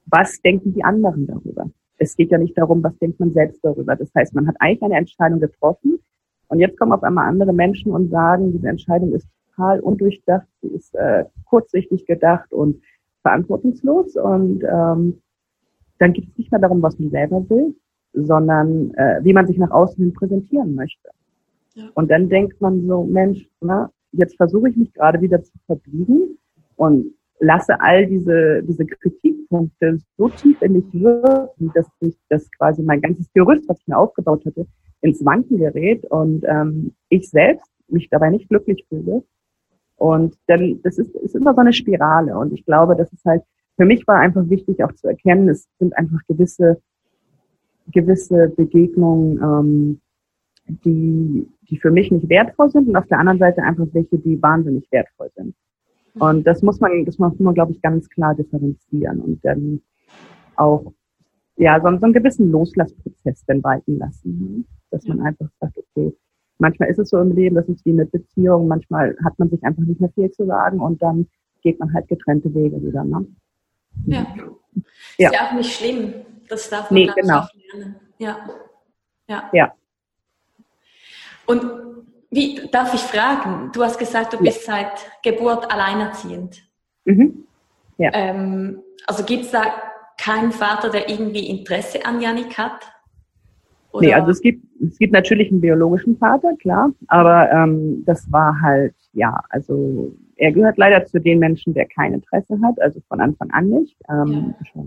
was 0.07 0.40
denken 0.42 0.72
die 0.72 0.83
anderen 0.83 1.27
darüber? 1.27 1.70
Es 1.98 2.16
geht 2.16 2.31
ja 2.31 2.38
nicht 2.38 2.59
darum, 2.59 2.83
was 2.83 2.96
denkt 2.98 3.20
man 3.20 3.33
selbst 3.33 3.64
darüber. 3.64 3.94
Das 3.94 4.11
heißt, 4.14 4.35
man 4.35 4.48
hat 4.48 4.57
eigentlich 4.59 4.83
eine 4.83 4.96
Entscheidung 4.96 5.38
getroffen 5.38 5.98
und 6.48 6.59
jetzt 6.59 6.79
kommen 6.79 6.92
auf 6.92 7.03
einmal 7.03 7.29
andere 7.29 7.53
Menschen 7.53 7.92
und 7.92 8.11
sagen, 8.11 8.53
diese 8.53 8.68
Entscheidung 8.68 9.12
ist 9.12 9.29
total 9.55 9.81
undurchdacht, 9.81 10.47
sie 10.61 10.69
ist 10.69 10.95
äh, 10.95 11.25
kurzsichtig 11.45 12.07
gedacht 12.07 12.53
und 12.53 12.81
verantwortungslos. 13.23 14.17
Und 14.17 14.62
ähm, 14.64 15.21
dann 15.99 16.12
geht 16.12 16.29
es 16.29 16.38
nicht 16.38 16.51
mehr 16.51 16.61
darum, 16.61 16.83
was 16.83 16.99
man 16.99 17.11
selber 17.11 17.49
will, 17.49 17.75
sondern 18.12 18.93
äh, 18.95 19.21
wie 19.23 19.33
man 19.33 19.47
sich 19.47 19.59
nach 19.59 19.71
außen 19.71 20.03
hin 20.03 20.12
präsentieren 20.12 20.75
möchte. 20.75 21.09
Ja. 21.75 21.85
Und 21.95 22.11
dann 22.11 22.29
denkt 22.29 22.61
man 22.61 22.87
so, 22.87 23.05
Mensch, 23.05 23.49
na, 23.61 23.90
jetzt 24.12 24.37
versuche 24.37 24.69
ich 24.69 24.77
mich 24.77 24.93
gerade 24.93 25.21
wieder 25.21 25.43
zu 25.43 25.53
verbiegen 25.67 26.38
und 26.77 27.14
lasse 27.40 27.81
all 27.81 28.07
diese, 28.07 28.62
diese 28.62 28.87
Kritikpunkte 28.87 29.99
so 30.17 30.29
tief 30.29 30.62
in 30.62 30.75
mich 30.75 30.93
wirken, 30.93 31.73
dass 31.75 31.87
ich 32.01 32.17
das 32.29 32.49
quasi 32.53 32.83
mein 32.83 33.01
ganzes 33.01 33.33
Gerüst, 33.33 33.69
was 33.69 33.81
ich 33.81 33.88
mir 33.88 33.99
aufgebaut 33.99 34.45
hatte, 34.47 34.67
ins 35.01 35.25
Wanken 35.25 35.59
gerät 35.59 36.05
und 36.11 36.45
ähm, 36.47 36.95
ich 37.09 37.29
selbst 37.29 37.69
mich 37.88 38.09
dabei 38.09 38.31
nicht 38.31 38.49
glücklich 38.49 38.87
fühle 38.88 39.25
und 39.96 40.35
dann, 40.46 40.80
das 40.83 40.98
ist, 40.98 41.14
ist 41.16 41.35
immer 41.35 41.54
so 41.54 41.61
eine 41.61 41.72
Spirale. 41.72 42.37
Und 42.37 42.52
ich 42.52 42.64
glaube, 42.64 42.96
das 42.96 43.12
ist 43.12 43.24
halt, 43.24 43.42
für 43.76 43.85
mich 43.85 44.07
war 44.07 44.18
einfach 44.18 44.48
wichtig 44.48 44.83
auch 44.83 44.92
zu 44.92 45.09
erkennen, 45.09 45.48
es 45.48 45.68
sind 45.78 45.96
einfach 45.96 46.20
gewisse, 46.28 46.80
gewisse 47.90 48.48
Begegnungen, 48.48 49.40
ähm, 49.42 50.00
die, 50.66 51.48
die 51.68 51.78
für 51.78 51.90
mich 51.90 52.11
nicht 52.11 52.28
wertvoll 52.28 52.70
sind 52.70 52.88
und 52.88 52.96
auf 52.96 53.07
der 53.07 53.18
anderen 53.18 53.38
Seite 53.38 53.62
einfach 53.62 53.87
welche, 53.92 54.18
die 54.18 54.40
wahnsinnig 54.40 54.90
wertvoll 54.90 55.30
sind. 55.37 55.54
Und 56.14 56.46
das 56.46 56.62
muss 56.62 56.80
man, 56.80 57.04
das 57.04 57.18
muss 57.18 57.38
man, 57.38 57.54
glaube 57.54 57.72
ich, 57.72 57.83
ganz 57.83 58.09
klar 58.09 58.35
differenzieren 58.35 59.20
und 59.20 59.44
dann 59.44 59.83
auch, 60.57 60.92
ja, 61.57 61.80
so, 61.80 61.88
so 61.98 62.04
einen 62.04 62.12
gewissen 62.12 62.50
Loslassprozess 62.50 63.44
dann 63.46 63.62
walten 63.62 63.98
lassen. 63.98 64.38
Ne? 64.38 64.64
Dass 64.90 65.07
man 65.07 65.20
einfach 65.20 65.48
sagt, 65.61 65.76
okay, 65.76 66.14
manchmal 66.59 66.90
ist 66.90 66.99
es 66.99 67.11
so 67.11 67.19
im 67.19 67.35
Leben, 67.35 67.57
das 67.57 67.69
ist 67.69 67.85
wie 67.85 67.93
eine 67.93 68.07
Beziehung, 68.07 68.69
manchmal 68.69 69.17
hat 69.25 69.38
man 69.38 69.51
sich 69.51 69.62
einfach 69.64 69.83
nicht 69.83 70.01
mehr 70.01 70.11
viel 70.11 70.31
zu 70.31 70.47
sagen 70.47 70.81
und 70.81 71.03
dann 71.03 71.27
geht 71.62 71.79
man 71.81 71.93
halt 71.93 72.09
getrennte 72.09 72.55
Wege 72.55 72.83
wieder. 72.83 73.05
Ne? 73.05 73.27
Ja. 74.07 74.27
ja. 75.19 75.29
Ist 75.29 75.35
ja 75.35 75.49
auch 75.49 75.53
nicht 75.53 75.73
schlimm. 75.73 76.14
Das 76.49 76.69
darf 76.69 76.90
man 76.90 77.01
nee, 77.01 77.11
genau. 77.14 77.45
lernen. 77.73 77.97
Ja. 78.19 78.37
Ja. 79.29 79.51
ja. 79.53 79.75
Und 81.47 81.64
wie 82.31 82.69
darf 82.71 82.93
ich 82.95 83.01
fragen? 83.01 83.71
Du 83.73 83.83
hast 83.83 83.99
gesagt, 83.99 84.33
du 84.33 84.38
bist 84.38 84.67
ja. 84.67 84.75
seit 84.75 85.11
Geburt 85.23 85.71
alleinerziehend. 85.73 86.62
Mhm. 87.05 87.45
Ja. 87.99 88.11
Ähm, 88.12 88.83
also 89.07 89.25
gibt 89.25 89.45
es 89.45 89.51
da 89.51 89.62
keinen 90.19 90.53
Vater, 90.53 90.90
der 90.90 91.09
irgendwie 91.09 91.49
Interesse 91.49 92.05
an 92.05 92.21
Janik 92.21 92.59
hat? 92.59 92.90
Oder? 93.93 94.07
Nee, 94.07 94.14
also 94.14 94.31
es 94.31 94.40
gibt, 94.40 94.63
es 94.88 94.99
gibt 94.99 95.12
natürlich 95.12 95.51
einen 95.51 95.61
biologischen 95.61 96.16
Vater, 96.16 96.55
klar, 96.57 96.92
aber 97.09 97.51
ähm, 97.51 98.05
das 98.05 98.31
war 98.31 98.61
halt, 98.61 98.94
ja, 99.12 99.40
also 99.51 100.14
er 100.37 100.53
gehört 100.53 100.79
leider 100.79 101.05
zu 101.05 101.20
den 101.20 101.38
Menschen, 101.38 101.75
der 101.75 101.87
kein 101.87 102.14
Interesse 102.14 102.61
hat, 102.62 102.81
also 102.81 103.01
von 103.09 103.20
Anfang 103.20 103.51
an 103.51 103.68
nicht. 103.68 103.97
Ähm, 104.09 104.55
ja. 104.75 104.85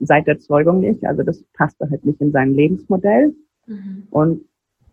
Seit 0.00 0.26
der 0.26 0.38
Zeugung 0.38 0.80
nicht, 0.80 1.04
also 1.04 1.22
das 1.22 1.42
passte 1.54 1.88
halt 1.90 2.04
nicht 2.04 2.20
in 2.20 2.32
sein 2.32 2.54
Lebensmodell. 2.54 3.34
Mhm. 3.66 4.06
Und 4.10 4.44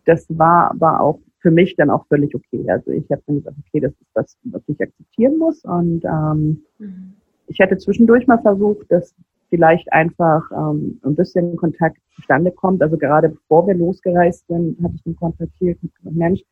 das 0.04 0.26
war 0.28 0.70
aber 0.70 1.00
auch 1.00 1.18
für 1.40 1.50
mich 1.50 1.76
dann 1.76 1.90
auch 1.90 2.06
völlig 2.06 2.34
okay. 2.34 2.64
Also 2.68 2.90
ich 2.90 3.10
habe 3.10 3.22
dann 3.26 3.36
gesagt, 3.36 3.56
okay, 3.66 3.80
das 3.80 3.92
ist 3.92 4.10
was, 4.14 4.36
was 4.44 4.62
ich 4.66 4.80
akzeptieren 4.80 5.38
muss. 5.38 5.62
Und 5.64 6.04
ähm, 6.04 6.62
mhm. 6.78 7.14
ich 7.46 7.60
hatte 7.60 7.76
zwischendurch 7.76 8.26
mal 8.26 8.38
versucht, 8.38 8.90
dass 8.90 9.14
vielleicht 9.54 9.92
einfach 9.92 10.42
ähm, 10.50 10.98
ein 11.04 11.14
bisschen 11.14 11.54
Kontakt 11.54 11.98
zustande 12.16 12.50
kommt. 12.50 12.82
Also 12.82 12.98
gerade 12.98 13.28
bevor 13.28 13.68
wir 13.68 13.74
losgereist 13.74 14.48
sind, 14.48 14.82
hatte 14.82 14.94
ich 14.96 15.06
ihn 15.06 15.14
kontaktiert 15.14 15.78
und 15.80 15.94
gesagt, 15.94 16.16
Mensch, 16.16 16.42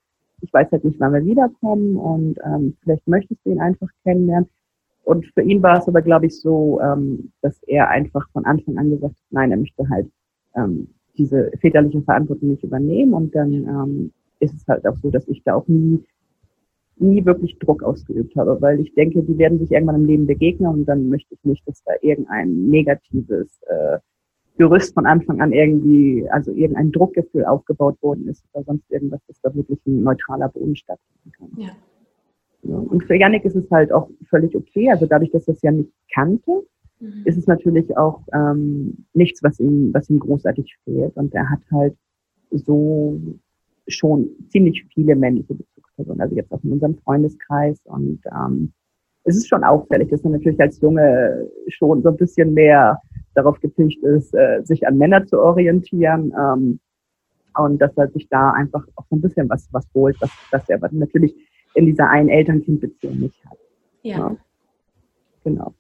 ich 0.41 0.53
weiß 0.53 0.71
halt 0.71 0.85
nicht, 0.85 1.01
wann 1.01 1.13
wir 1.13 1.25
wiederkommen 1.25 1.97
und 1.97 2.39
ähm, 2.45 2.77
vielleicht 2.81 3.09
möchtest 3.09 3.45
du 3.45 3.51
ihn 3.51 3.61
einfach 3.61 3.89
kennenlernen. 4.05 4.49
Und 5.03 5.27
für 5.35 5.43
ihn 5.43 5.65
war 5.65 5.79
es 5.79 5.89
aber, 5.89 6.01
glaube 6.01 6.27
ich, 6.27 6.41
so, 6.41 6.81
ähm, 6.81 7.33
dass 7.41 7.61
er 7.65 7.89
einfach 7.89 8.29
von 8.33 8.45
Anfang 8.45 8.79
an 8.79 8.91
gesagt 8.91 9.15
hat, 9.15 9.23
nein, 9.31 9.51
er 9.51 9.57
möchte 9.57 9.89
halt 9.89 10.09
ähm, 10.55 10.87
diese 11.19 11.51
väterliche 11.61 12.03
Verantwortung 12.03 12.51
nicht 12.51 12.63
übernehmen. 12.63 13.15
Und 13.15 13.35
dann 13.35 13.53
ähm, 13.53 14.13
ist 14.39 14.55
es 14.55 14.65
halt 14.69 14.87
auch 14.87 14.97
so, 14.99 15.11
dass 15.11 15.27
ich 15.27 15.43
da 15.43 15.55
auch 15.55 15.67
nie, 15.67 16.05
nie 17.03 17.25
wirklich 17.25 17.59
Druck 17.59 17.83
ausgeübt 17.83 18.37
habe, 18.37 18.61
weil 18.61 18.81
ich 18.81 18.95
denke, 18.95 19.23
die 19.23 19.39
werden 19.39 19.59
sich 19.59 19.71
irgendwann 19.71 19.97
im 19.97 20.07
Leben 20.07 20.27
begegnen 20.27 20.73
und 20.73 20.87
dann 20.87 21.09
möchte 21.09 21.35
ich 21.35 21.45
nicht, 21.45 21.67
dass 21.67 21.83
da 21.85 21.93
irgendein 22.01 22.69
negatives 22.69 23.61
äh, 23.67 23.99
Gerüst 24.59 24.95
von 24.95 25.07
Anfang 25.07 25.41
an 25.41 25.53
irgendwie, 25.53 26.29
also 26.31 26.53
irgendein 26.53 26.93
Druckgefühl 26.93 27.45
aufgebaut 27.47 27.97
worden 28.03 28.29
ist 28.29 28.45
oder 28.53 28.65
sonst 28.65 28.91
irgendwas, 28.91 29.21
dass 29.27 29.41
da 29.41 29.55
wirklich 29.55 29.79
ein 29.87 30.03
neutraler 30.03 30.49
Boden 30.51 30.77
stattfinden 30.77 31.33
kann. 31.33 31.51
Ja. 31.57 31.71
ja. 32.63 32.77
Und 32.77 33.05
für 33.05 33.17
Yannick 33.17 33.45
ist 33.45 33.57
es 33.57 33.71
halt 33.71 33.93
auch 33.93 34.11
völlig 34.29 34.55
okay. 34.55 34.91
Also 34.91 35.07
dadurch, 35.07 35.31
dass 35.31 35.49
er 35.49 35.55
es 35.55 35.63
ja 35.63 35.71
nicht 35.71 35.91
kannte, 36.13 36.65
mhm. 37.01 37.23
ist 37.25 37.39
es 37.39 37.47
natürlich 37.47 37.97
auch 37.97 38.21
ähm, 38.35 39.07
nichts, 39.15 39.43
was 39.43 39.59
ihm, 39.59 39.93
was 39.95 40.11
ihm 40.11 40.19
großartig 40.19 40.77
fehlt. 40.85 41.17
Und 41.17 41.35
er 41.35 41.49
hat 41.49 41.61
halt 41.73 41.97
so 42.51 43.19
schon 43.89 44.29
ziemlich 44.49 44.85
viele 44.93 45.17
männliche 45.17 45.55
Bezugspersonen, 45.97 46.21
also 46.21 46.35
jetzt 46.35 46.53
auch 46.53 46.63
in 46.65 46.73
unserem 46.73 46.97
Freundeskreis. 46.99 47.81
Und 47.85 48.21
ähm, 48.27 48.73
es 49.25 49.37
ist 49.37 49.49
schon 49.49 49.65
auffällig, 49.65 50.11
dass 50.11 50.23
man 50.23 50.33
natürlich 50.33 50.61
als 50.61 50.81
Junge 50.81 51.49
schon 51.69 52.03
so 52.03 52.09
ein 52.09 52.17
bisschen 52.17 52.55
mehr 52.55 53.01
darauf 53.35 53.61
gepicht 53.61 54.03
ist, 54.03 54.35
äh, 54.35 54.63
sich 54.65 54.87
an 54.87 54.99
Männer 54.99 55.25
zu 55.27 55.41
orientieren. 55.41 56.33
Ähm, 56.39 56.81
und 57.55 57.79
dass 57.81 57.97
er 57.97 58.09
sich 58.09 58.29
da 58.29 58.53
einfach 58.53 58.87
auch 58.97 59.05
so 59.11 59.17
ein 59.17 59.21
bisschen 59.21 59.49
was, 59.49 59.69
was 59.73 59.87
holt, 59.95 60.17
was, 60.21 60.31
was 60.51 60.69
er 60.69 60.79
natürlich 60.91 61.35
in 61.75 61.87
dieser 61.87 62.09
einen 62.09 62.31
Eltern-Kind-Beziehung 62.31 63.19
nicht 63.19 63.45
hat. 63.45 63.59
Ja. 64.03 64.19
ja. 64.19 64.37
Genau. 65.45 65.75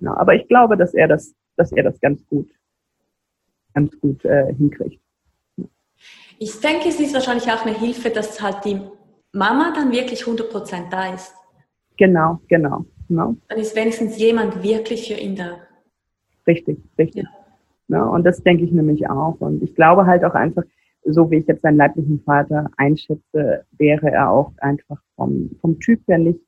Ja, 0.00 0.14
aber 0.14 0.34
ich 0.34 0.46
glaube, 0.46 0.76
dass 0.76 0.92
er 0.92 1.08
das, 1.08 1.34
dass 1.56 1.72
er 1.72 1.84
das 1.84 1.98
ganz 2.00 2.26
gut, 2.26 2.50
ganz 3.72 3.98
gut 3.98 4.24
äh, 4.26 4.52
hinkriegt. 4.54 5.00
Ich 6.38 6.60
denke, 6.60 6.88
es 6.88 7.00
ist 7.00 7.14
wahrscheinlich 7.14 7.50
auch 7.50 7.64
eine 7.64 7.78
Hilfe, 7.78 8.10
dass 8.10 8.42
halt 8.42 8.62
die 8.66 8.78
Mama 9.32 9.72
dann 9.74 9.92
wirklich 9.92 10.22
100% 10.22 10.90
da 10.90 11.14
ist. 11.14 11.34
Genau, 11.96 12.40
genau, 12.48 12.84
genau. 13.08 13.36
Dann 13.48 13.58
ist 13.58 13.74
wenigstens 13.76 14.18
jemand 14.18 14.62
wirklich 14.62 15.08
für 15.08 15.20
ihn 15.20 15.36
da. 15.36 15.58
Richtig, 16.46 16.78
richtig. 16.98 17.24
Ja. 17.88 17.96
ja. 17.96 18.04
und 18.04 18.24
das 18.24 18.42
denke 18.42 18.64
ich 18.64 18.72
nämlich 18.72 19.08
auch. 19.08 19.36
Und 19.40 19.62
ich 19.62 19.74
glaube 19.74 20.06
halt 20.06 20.24
auch 20.24 20.34
einfach, 20.34 20.64
so 21.04 21.30
wie 21.30 21.36
ich 21.36 21.46
jetzt 21.46 21.62
seinen 21.62 21.76
leiblichen 21.76 22.20
Vater 22.24 22.68
einschätze, 22.76 23.64
wäre 23.78 24.10
er 24.10 24.30
auch 24.30 24.52
einfach 24.58 25.00
vom, 25.14 25.50
vom 25.60 25.78
Typ 25.80 26.00
her 26.08 26.18
nicht, 26.18 26.40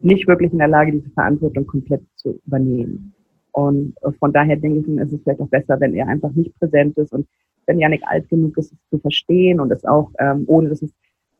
nicht 0.00 0.26
wirklich 0.26 0.52
in 0.52 0.58
der 0.58 0.68
Lage, 0.68 0.92
diese 0.92 1.10
Verantwortung 1.10 1.66
komplett 1.66 2.02
zu 2.16 2.40
übernehmen. 2.46 3.14
Und 3.52 3.94
von 4.18 4.32
daher 4.32 4.56
denke 4.56 4.80
ich, 4.80 4.98
ist 4.98 5.12
es 5.12 5.22
vielleicht 5.22 5.40
auch 5.40 5.48
besser, 5.48 5.78
wenn 5.78 5.94
er 5.94 6.08
einfach 6.08 6.32
nicht 6.32 6.58
präsent 6.58 6.98
ist 6.98 7.12
und 7.12 7.28
wenn 7.66 7.78
Janik 7.78 8.02
alt 8.06 8.28
genug 8.28 8.58
ist, 8.58 8.72
es 8.72 8.78
zu 8.90 8.98
verstehen 8.98 9.60
und 9.60 9.70
es 9.70 9.84
auch, 9.84 10.10
ähm, 10.18 10.44
ohne 10.48 10.68
dass 10.68 10.82
es, 10.82 10.92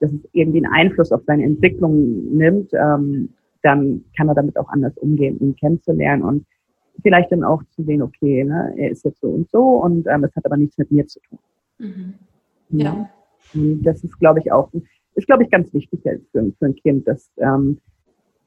dass 0.04 0.12
es 0.12 0.28
irgendwie 0.32 0.64
einen 0.64 0.72
Einfluss 0.72 1.12
auf 1.12 1.22
seine 1.26 1.44
Entwicklung 1.44 2.36
nimmt, 2.36 2.72
ähm, 2.74 3.30
dann 3.62 4.04
kann 4.16 4.28
er 4.28 4.34
damit 4.34 4.58
auch 4.58 4.68
anders 4.68 4.96
umgehen, 4.98 5.40
ihn 5.40 5.56
kennenzulernen 5.56 6.22
und 6.22 6.46
vielleicht 7.02 7.32
dann 7.32 7.42
auch 7.42 7.62
zu 7.70 7.82
sehen, 7.82 8.02
okay, 8.02 8.44
ne, 8.44 8.74
er 8.76 8.90
ist 8.90 9.04
jetzt 9.04 9.20
so 9.20 9.28
und 9.28 9.50
so 9.50 9.82
und 9.82 10.06
ähm, 10.06 10.24
es 10.24 10.36
hat 10.36 10.44
aber 10.44 10.58
nichts 10.58 10.76
mit 10.76 10.90
mir 10.90 11.06
zu 11.06 11.20
tun. 11.20 11.38
Mhm. 11.78 12.14
Ja. 12.68 13.08
das 13.54 14.04
ist, 14.04 14.18
glaube 14.18 14.40
ich, 14.40 14.52
auch, 14.52 14.70
ist, 15.14 15.26
glaube 15.26 15.44
ich, 15.44 15.50
ganz 15.50 15.72
wichtig 15.72 16.00
für, 16.02 16.52
für 16.52 16.66
ein 16.66 16.74
Kind, 16.76 17.08
dass, 17.08 17.30
ähm, 17.38 17.80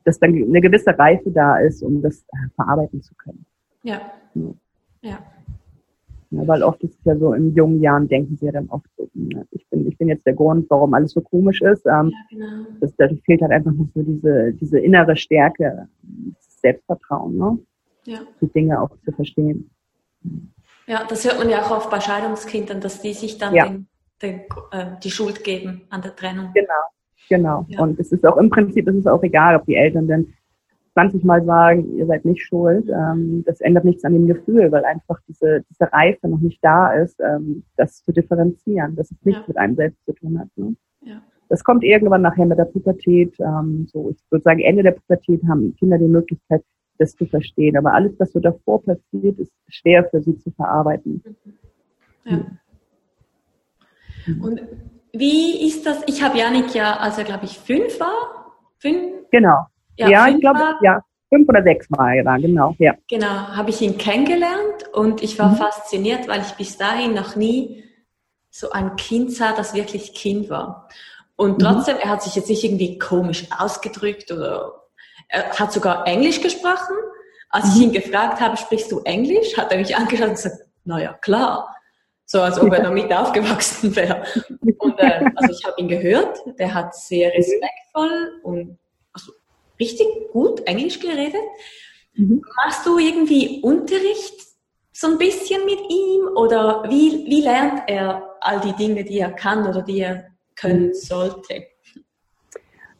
dass 0.03 0.19
dann 0.19 0.33
eine 0.35 0.61
gewisse 0.61 0.97
Reife 0.97 1.31
da 1.31 1.57
ist, 1.57 1.81
um 1.81 2.01
das 2.01 2.21
äh, 2.21 2.49
verarbeiten 2.55 3.01
zu 3.01 3.15
können. 3.15 3.45
Ja. 3.83 4.01
ja. 4.35 4.53
ja. 5.01 5.19
Ja, 6.29 6.45
weil 6.45 6.61
oft 6.63 6.83
ist 6.83 6.99
es 6.99 7.05
ja 7.05 7.15
so, 7.17 7.33
in 7.33 7.55
jungen 7.55 7.81
Jahren 7.81 8.07
denken 8.07 8.35
sie 8.35 8.47
ja 8.47 8.51
dann 8.51 8.67
oft 8.69 8.87
so, 8.97 9.09
ne, 9.13 9.47
ich 9.51 9.65
bin, 9.69 9.87
ich 9.87 9.97
bin 9.97 10.09
jetzt 10.09 10.25
der 10.25 10.33
Grund, 10.33 10.69
warum 10.69 10.93
alles 10.93 11.11
so 11.11 11.21
komisch 11.21 11.61
ist. 11.61 11.85
Ähm, 11.85 12.11
ja, 12.11 12.17
genau. 12.29 12.65
das, 12.81 12.93
da 12.97 13.07
fehlt 13.25 13.41
halt 13.41 13.51
einfach 13.51 13.71
noch 13.71 13.87
so 13.95 14.01
diese, 14.01 14.53
diese 14.53 14.79
innere 14.79 15.15
Stärke, 15.15 15.87
das 16.01 16.61
Selbstvertrauen, 16.61 17.37
ne? 17.37 17.59
Ja. 18.05 18.19
Die 18.41 18.47
Dinge 18.47 18.81
auch 18.81 18.89
zu 19.05 19.11
verstehen. 19.11 19.69
Ja, 20.85 21.05
das 21.07 21.25
hört 21.25 21.39
man 21.39 21.49
ja 21.49 21.61
auch 21.61 21.71
oft 21.71 21.89
bei 21.89 21.99
Scheidungskindern, 21.99 22.81
dass 22.81 23.01
die 23.01 23.13
sich 23.13 23.37
dann 23.37 23.53
ja. 23.53 23.67
den, 23.67 23.87
den, 24.21 24.41
äh, 24.71 24.97
die 25.03 25.11
Schuld 25.11 25.43
geben 25.43 25.83
an 25.89 26.01
der 26.01 26.15
Trennung. 26.15 26.51
Genau, 26.53 26.67
genau. 27.29 27.65
Ja. 27.67 27.81
Und 27.81 27.99
es 27.99 28.11
ist 28.11 28.25
auch 28.25 28.37
im 28.37 28.49
Prinzip, 28.49 28.87
es 28.87 28.95
ist 28.95 29.07
auch 29.07 29.23
egal, 29.23 29.57
ob 29.57 29.65
die 29.65 29.75
Eltern 29.75 30.07
denn 30.07 30.33
20 30.97 31.23
Mal 31.23 31.45
sagen, 31.45 31.95
ihr 31.95 32.07
seid 32.07 32.25
nicht 32.25 32.41
schuld, 32.41 32.89
ähm, 32.89 33.43
das 33.45 33.61
ändert 33.61 33.85
nichts 33.85 34.03
an 34.03 34.13
dem 34.13 34.25
Gefühl, 34.25 34.71
weil 34.71 34.83
einfach 34.83 35.19
diese, 35.27 35.63
diese 35.69 35.93
Reife 35.93 36.27
noch 36.27 36.39
nicht 36.39 36.57
da 36.63 36.91
ist, 36.91 37.19
ähm, 37.19 37.63
das 37.75 38.03
zu 38.03 38.11
differenzieren, 38.11 38.95
dass 38.95 39.11
es 39.11 39.17
nichts 39.23 39.41
ja. 39.41 39.47
mit 39.47 39.57
einem 39.57 39.75
selbst 39.75 40.03
zu 40.05 40.13
tun 40.13 40.39
hat. 40.39 40.47
Ne? 40.55 40.75
Ja. 41.01 41.21
Das 41.49 41.63
kommt 41.63 41.83
irgendwann 41.83 42.23
nachher 42.23 42.47
mit 42.47 42.57
der 42.57 42.65
Pubertät. 42.65 43.39
Ähm, 43.39 43.85
so, 43.91 44.09
ich 44.09 44.17
würde 44.31 44.41
sagen, 44.41 44.59
Ende 44.59 44.81
der 44.81 44.93
Pubertät 44.93 45.43
haben 45.47 45.75
Kinder 45.75 45.99
die 45.99 46.07
Möglichkeit, 46.07 46.63
das 46.97 47.15
zu 47.15 47.27
verstehen. 47.27 47.77
Aber 47.77 47.93
alles, 47.93 48.19
was 48.19 48.31
so 48.31 48.39
davor 48.39 48.83
passiert, 48.83 49.37
ist 49.37 49.53
schwer 49.67 50.03
für 50.09 50.19
sie 50.23 50.35
zu 50.39 50.49
verarbeiten. 50.49 51.23
Ja. 52.25 52.43
Und 54.41 54.61
wie 55.13 55.67
ist 55.67 55.85
das? 55.85 56.01
Ich 56.07 56.23
habe 56.23 56.39
Janik 56.39 56.73
ja, 56.73 56.97
als 56.97 57.19
er 57.19 57.23
glaube 57.23 57.45
ich 57.45 57.59
fünf 57.59 57.99
war, 57.99 58.55
fünf. 58.79 59.29
Genau. 59.29 59.67
Ja, 59.97 60.09
ja 60.09 60.27
ich 60.27 60.39
glaube, 60.39 60.75
ja, 60.81 61.01
fünf 61.29 61.47
oder 61.49 61.63
sechs 61.63 61.89
Mal, 61.89 62.17
ja, 62.17 62.37
genau, 62.37 62.75
ja. 62.79 62.93
Genau, 63.09 63.27
habe 63.27 63.69
ich 63.69 63.81
ihn 63.81 63.97
kennengelernt 63.97 64.87
und 64.93 65.21
ich 65.21 65.37
war 65.39 65.49
mhm. 65.49 65.55
fasziniert, 65.55 66.27
weil 66.27 66.41
ich 66.41 66.53
bis 66.53 66.77
dahin 66.77 67.13
noch 67.13 67.35
nie 67.35 67.83
so 68.49 68.71
ein 68.71 68.95
Kind 68.95 69.33
sah, 69.33 69.53
das 69.53 69.73
wirklich 69.73 70.13
Kind 70.13 70.49
war. 70.49 70.87
Und 71.35 71.59
mhm. 71.59 71.63
trotzdem, 71.63 71.95
mhm. 71.95 72.01
er 72.03 72.09
hat 72.09 72.23
sich 72.23 72.35
jetzt 72.35 72.49
nicht 72.49 72.63
irgendwie 72.63 72.97
komisch 72.97 73.47
ausgedrückt 73.57 74.31
oder 74.31 74.73
er 75.29 75.51
hat 75.51 75.73
sogar 75.73 76.07
Englisch 76.07 76.41
gesprochen. 76.41 76.95
Als 77.49 77.65
mhm. 77.65 77.71
ich 77.71 77.81
ihn 77.81 77.91
gefragt 77.91 78.39
habe, 78.41 78.57
sprichst 78.57 78.91
du 78.91 78.99
Englisch, 79.01 79.57
hat 79.57 79.71
er 79.71 79.77
mich 79.77 79.95
angeschaut 79.95 80.29
und 80.29 80.35
gesagt, 80.35 80.61
naja, 80.83 81.13
klar. 81.21 81.73
So 82.25 82.41
als 82.41 82.59
ob 82.59 82.73
er 82.73 82.83
damit 82.83 83.13
aufgewachsen 83.13 83.95
wäre. 83.95 84.23
Und 84.79 84.99
äh, 84.99 85.25
also 85.35 85.53
ich 85.53 85.65
habe 85.65 85.79
ihn 85.79 85.87
gehört, 85.87 86.39
der 86.59 86.73
hat 86.73 86.93
sehr 86.93 87.29
mhm. 87.29 87.35
respektvoll 87.37 88.41
und 88.43 88.79
richtig 89.79 90.07
gut 90.31 90.61
Englisch 90.65 90.99
geredet. 90.99 91.41
Mhm. 92.15 92.41
Machst 92.65 92.85
du 92.85 92.97
irgendwie 92.97 93.61
Unterricht 93.61 94.47
so 94.91 95.07
ein 95.07 95.17
bisschen 95.17 95.63
mit 95.65 95.79
ihm 95.89 96.27
oder 96.35 96.83
wie, 96.89 97.25
wie 97.27 97.41
lernt 97.41 97.83
er 97.87 98.23
all 98.41 98.59
die 98.61 98.73
Dinge, 98.73 99.03
die 99.03 99.19
er 99.19 99.31
kann 99.31 99.67
oder 99.67 99.81
die 99.81 99.99
er 99.99 100.25
können 100.55 100.87
mhm. 100.87 100.93
sollte? 100.93 101.63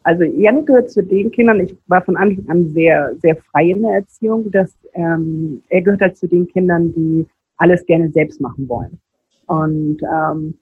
Also 0.04 0.22
Janik 0.24 0.66
gehört 0.66 0.90
zu 0.90 1.02
den 1.02 1.30
Kindern, 1.30 1.60
ich 1.60 1.76
war 1.86 2.02
von 2.02 2.16
Anfang 2.16 2.48
an 2.48 2.70
sehr, 2.70 3.14
sehr 3.20 3.36
frei 3.36 3.70
in 3.70 3.82
der 3.82 3.94
Erziehung, 3.96 4.50
dass 4.50 4.72
ähm, 4.94 5.62
er 5.68 5.82
gehört 5.82 6.00
halt 6.00 6.16
zu 6.16 6.26
den 6.26 6.48
Kindern, 6.48 6.94
die 6.94 7.26
alles 7.58 7.84
gerne 7.84 8.10
selbst 8.10 8.40
machen 8.40 8.68
wollen. 8.68 8.98
Und 9.46 9.98
ähm, 10.02 10.58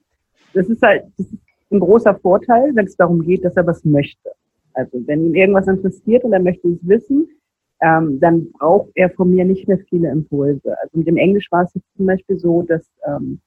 das 0.53 0.67
ist 0.67 0.81
halt 0.81 1.03
das 1.17 1.27
ist 1.27 1.39
ein 1.71 1.79
großer 1.79 2.15
Vorteil, 2.15 2.71
wenn 2.73 2.85
es 2.85 2.95
darum 2.95 3.21
geht, 3.21 3.45
dass 3.45 3.55
er 3.55 3.67
was 3.67 3.85
möchte. 3.85 4.31
Also 4.77 5.01
wenn 5.07 5.25
ihn 5.25 5.35
irgendwas 5.35 5.67
interessiert 5.67 6.23
und 6.23 6.33
er 6.33 6.39
möchte 6.39 6.67
es 6.67 6.77
wissen, 6.87 7.27
ähm, 7.81 8.19
dann 8.19 8.51
braucht 8.51 8.91
er 8.95 9.09
von 9.09 9.29
mir 9.29 9.43
nicht 9.43 9.67
mehr 9.67 9.79
viele 9.89 10.09
Impulse. 10.09 10.75
Also 10.81 10.97
mit 10.97 11.07
dem 11.07 11.17
Englisch 11.17 11.47
war 11.51 11.63
es 11.63 11.73
jetzt 11.73 11.95
zum 11.95 12.05
Beispiel 12.05 12.37
so, 12.37 12.61
dass, 12.61 12.87
ähm, 13.07 13.39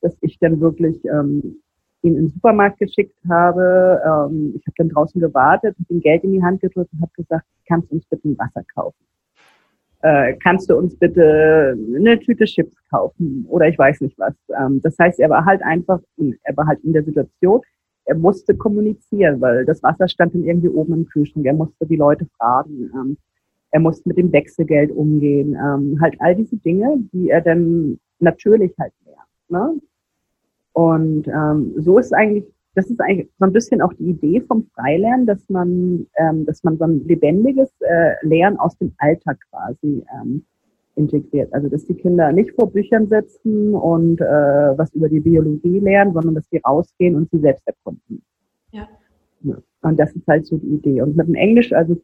dass 0.00 0.16
ich 0.20 0.38
dann 0.38 0.60
wirklich 0.60 1.04
ähm, 1.04 1.60
ihn 2.02 2.16
in 2.16 2.26
den 2.26 2.28
Supermarkt 2.28 2.78
geschickt 2.78 3.18
habe. 3.28 4.00
Ähm, 4.04 4.54
ich 4.56 4.66
habe 4.66 4.74
dann 4.76 4.88
draußen 4.90 5.20
gewartet, 5.20 5.76
und 5.78 5.90
ihm 5.90 6.00
Geld 6.00 6.22
in 6.24 6.32
die 6.32 6.42
Hand 6.42 6.60
gedrückt 6.60 6.90
und 6.92 7.02
habe 7.02 7.12
gesagt, 7.16 7.46
kannst 7.66 7.90
du 7.90 7.96
uns 7.96 8.06
bitte 8.06 8.28
ein 8.28 8.38
Wasser 8.38 8.62
kaufen? 8.74 9.04
Äh, 10.02 10.34
kannst 10.42 10.70
du 10.70 10.76
uns 10.76 10.96
bitte 10.96 11.76
eine 11.96 12.18
Tüte 12.20 12.44
Chips 12.44 12.76
kaufen? 12.90 13.44
Oder 13.48 13.68
ich 13.68 13.78
weiß 13.78 14.02
nicht 14.02 14.16
was. 14.18 14.34
Ähm, 14.56 14.80
das 14.82 14.96
heißt, 14.98 15.18
er 15.18 15.30
war 15.30 15.44
halt 15.44 15.62
einfach, 15.62 16.00
er 16.44 16.56
war 16.56 16.66
halt 16.66 16.80
in 16.84 16.92
der 16.92 17.02
Situation, 17.02 17.60
er 18.06 18.16
musste 18.16 18.56
kommunizieren, 18.56 19.40
weil 19.40 19.64
das 19.64 19.82
Wasser 19.82 20.08
stand 20.08 20.34
dann 20.34 20.44
irgendwie 20.44 20.68
oben 20.68 20.94
im 20.94 21.06
Kühlschrank. 21.06 21.44
Er 21.44 21.54
musste 21.54 21.86
die 21.86 21.96
Leute 21.96 22.26
fragen. 22.38 22.90
Ähm, 22.94 23.16
er 23.72 23.80
musste 23.80 24.08
mit 24.08 24.16
dem 24.16 24.32
Wechselgeld 24.32 24.92
umgehen. 24.92 25.54
Ähm, 25.54 25.98
halt 26.00 26.14
all 26.20 26.36
diese 26.36 26.56
Dinge, 26.56 26.98
die 27.12 27.30
er 27.30 27.40
dann 27.40 27.98
natürlich 28.20 28.72
halt 28.78 28.92
lernt. 29.04 29.50
Ne? 29.50 29.80
Und 30.72 31.26
ähm, 31.26 31.74
so 31.78 31.98
ist 31.98 32.14
eigentlich, 32.14 32.44
das 32.74 32.88
ist 32.88 33.00
eigentlich 33.00 33.28
so 33.38 33.44
ein 33.44 33.52
bisschen 33.52 33.82
auch 33.82 33.92
die 33.94 34.10
Idee 34.10 34.40
vom 34.40 34.66
Freilernen, 34.74 35.26
dass 35.26 35.48
man, 35.48 36.06
ähm, 36.16 36.46
dass 36.46 36.62
man 36.62 36.78
so 36.78 36.84
ein 36.84 37.04
lebendiges 37.06 37.70
äh, 37.80 38.14
Lernen 38.22 38.58
aus 38.58 38.78
dem 38.78 38.94
Alltag 38.98 39.38
quasi 39.50 40.04
ähm, 40.14 40.44
integriert. 40.96 41.52
Also 41.52 41.68
dass 41.68 41.86
die 41.86 41.94
Kinder 41.94 42.32
nicht 42.32 42.52
vor 42.52 42.70
Büchern 42.70 43.08
sitzen 43.08 43.74
und 43.74 44.20
äh, 44.20 44.24
was 44.24 44.92
über 44.94 45.08
die 45.08 45.20
Biologie 45.20 45.78
lernen, 45.78 46.12
sondern 46.12 46.34
dass 46.34 46.48
sie 46.50 46.58
rausgehen 46.58 47.14
und 47.14 47.30
sie 47.30 47.38
selbst 47.38 47.66
erkunden. 47.66 48.22
Ja. 48.72 48.88
ja. 49.42 49.56
Und 49.82 49.98
das 49.98 50.12
ist 50.12 50.26
halt 50.26 50.46
so 50.46 50.56
die 50.56 50.74
Idee. 50.74 51.02
Und 51.02 51.16
mit 51.16 51.28
dem 51.28 51.34
Englisch, 51.34 51.72
also 51.72 51.96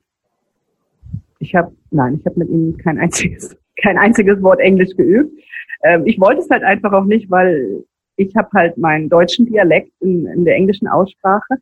ich 1.39 1.55
habe, 1.55 1.73
nein, 1.91 2.19
ich 2.21 2.27
habe 2.27 2.39
mit 2.39 2.49
ihm 2.49 2.77
kein 2.77 2.99
einziges, 2.99 3.57
kein 3.83 3.99
einziges 3.99 4.41
Wort 4.43 4.61
Englisch 4.61 4.95
geübt. 4.97 5.33
Ähm, 5.83 6.07
ich 6.07 6.21
wollte 6.21 6.41
es 6.41 6.51
halt 6.51 6.63
einfach 6.63 6.93
auch 6.93 7.05
nicht, 7.05 7.31
weil 7.31 7.85
ich 8.17 8.37
habe 8.37 8.49
halt 8.55 8.79
meinen 8.79 9.09
deutschen 9.09 9.47
Dialekt 9.47 9.91
in, 10.01 10.27
in 10.27 10.45
der 10.45 10.55
englischen 10.55 10.87
Aussprache 10.87 11.57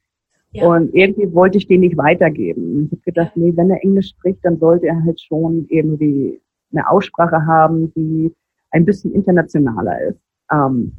ja. 0.53 0.67
und 0.67 0.95
irgendwie 0.95 1.33
wollte 1.33 1.59
ich 1.59 1.67
den 1.67 1.81
nicht 1.81 1.97
weitergeben. 1.97 2.87
Ich 2.87 2.93
habe 2.93 3.03
gedacht, 3.03 3.37
nee, 3.37 3.53
wenn 3.55 3.71
er 3.71 3.83
Englisch 3.83 4.11
spricht, 4.11 4.41
dann 4.45 4.59
sollte 4.59 4.89
er 4.89 5.03
halt 5.05 5.21
schon 5.21 5.67
irgendwie 5.69 6.41
eine 6.73 6.89
Aussprache 6.89 7.47
haben, 7.47 7.93
die 7.95 8.35
ein 8.71 8.85
bisschen 8.85 9.13
internationaler 9.13 10.01
ist. 10.03 10.21
Ähm, 10.53 10.93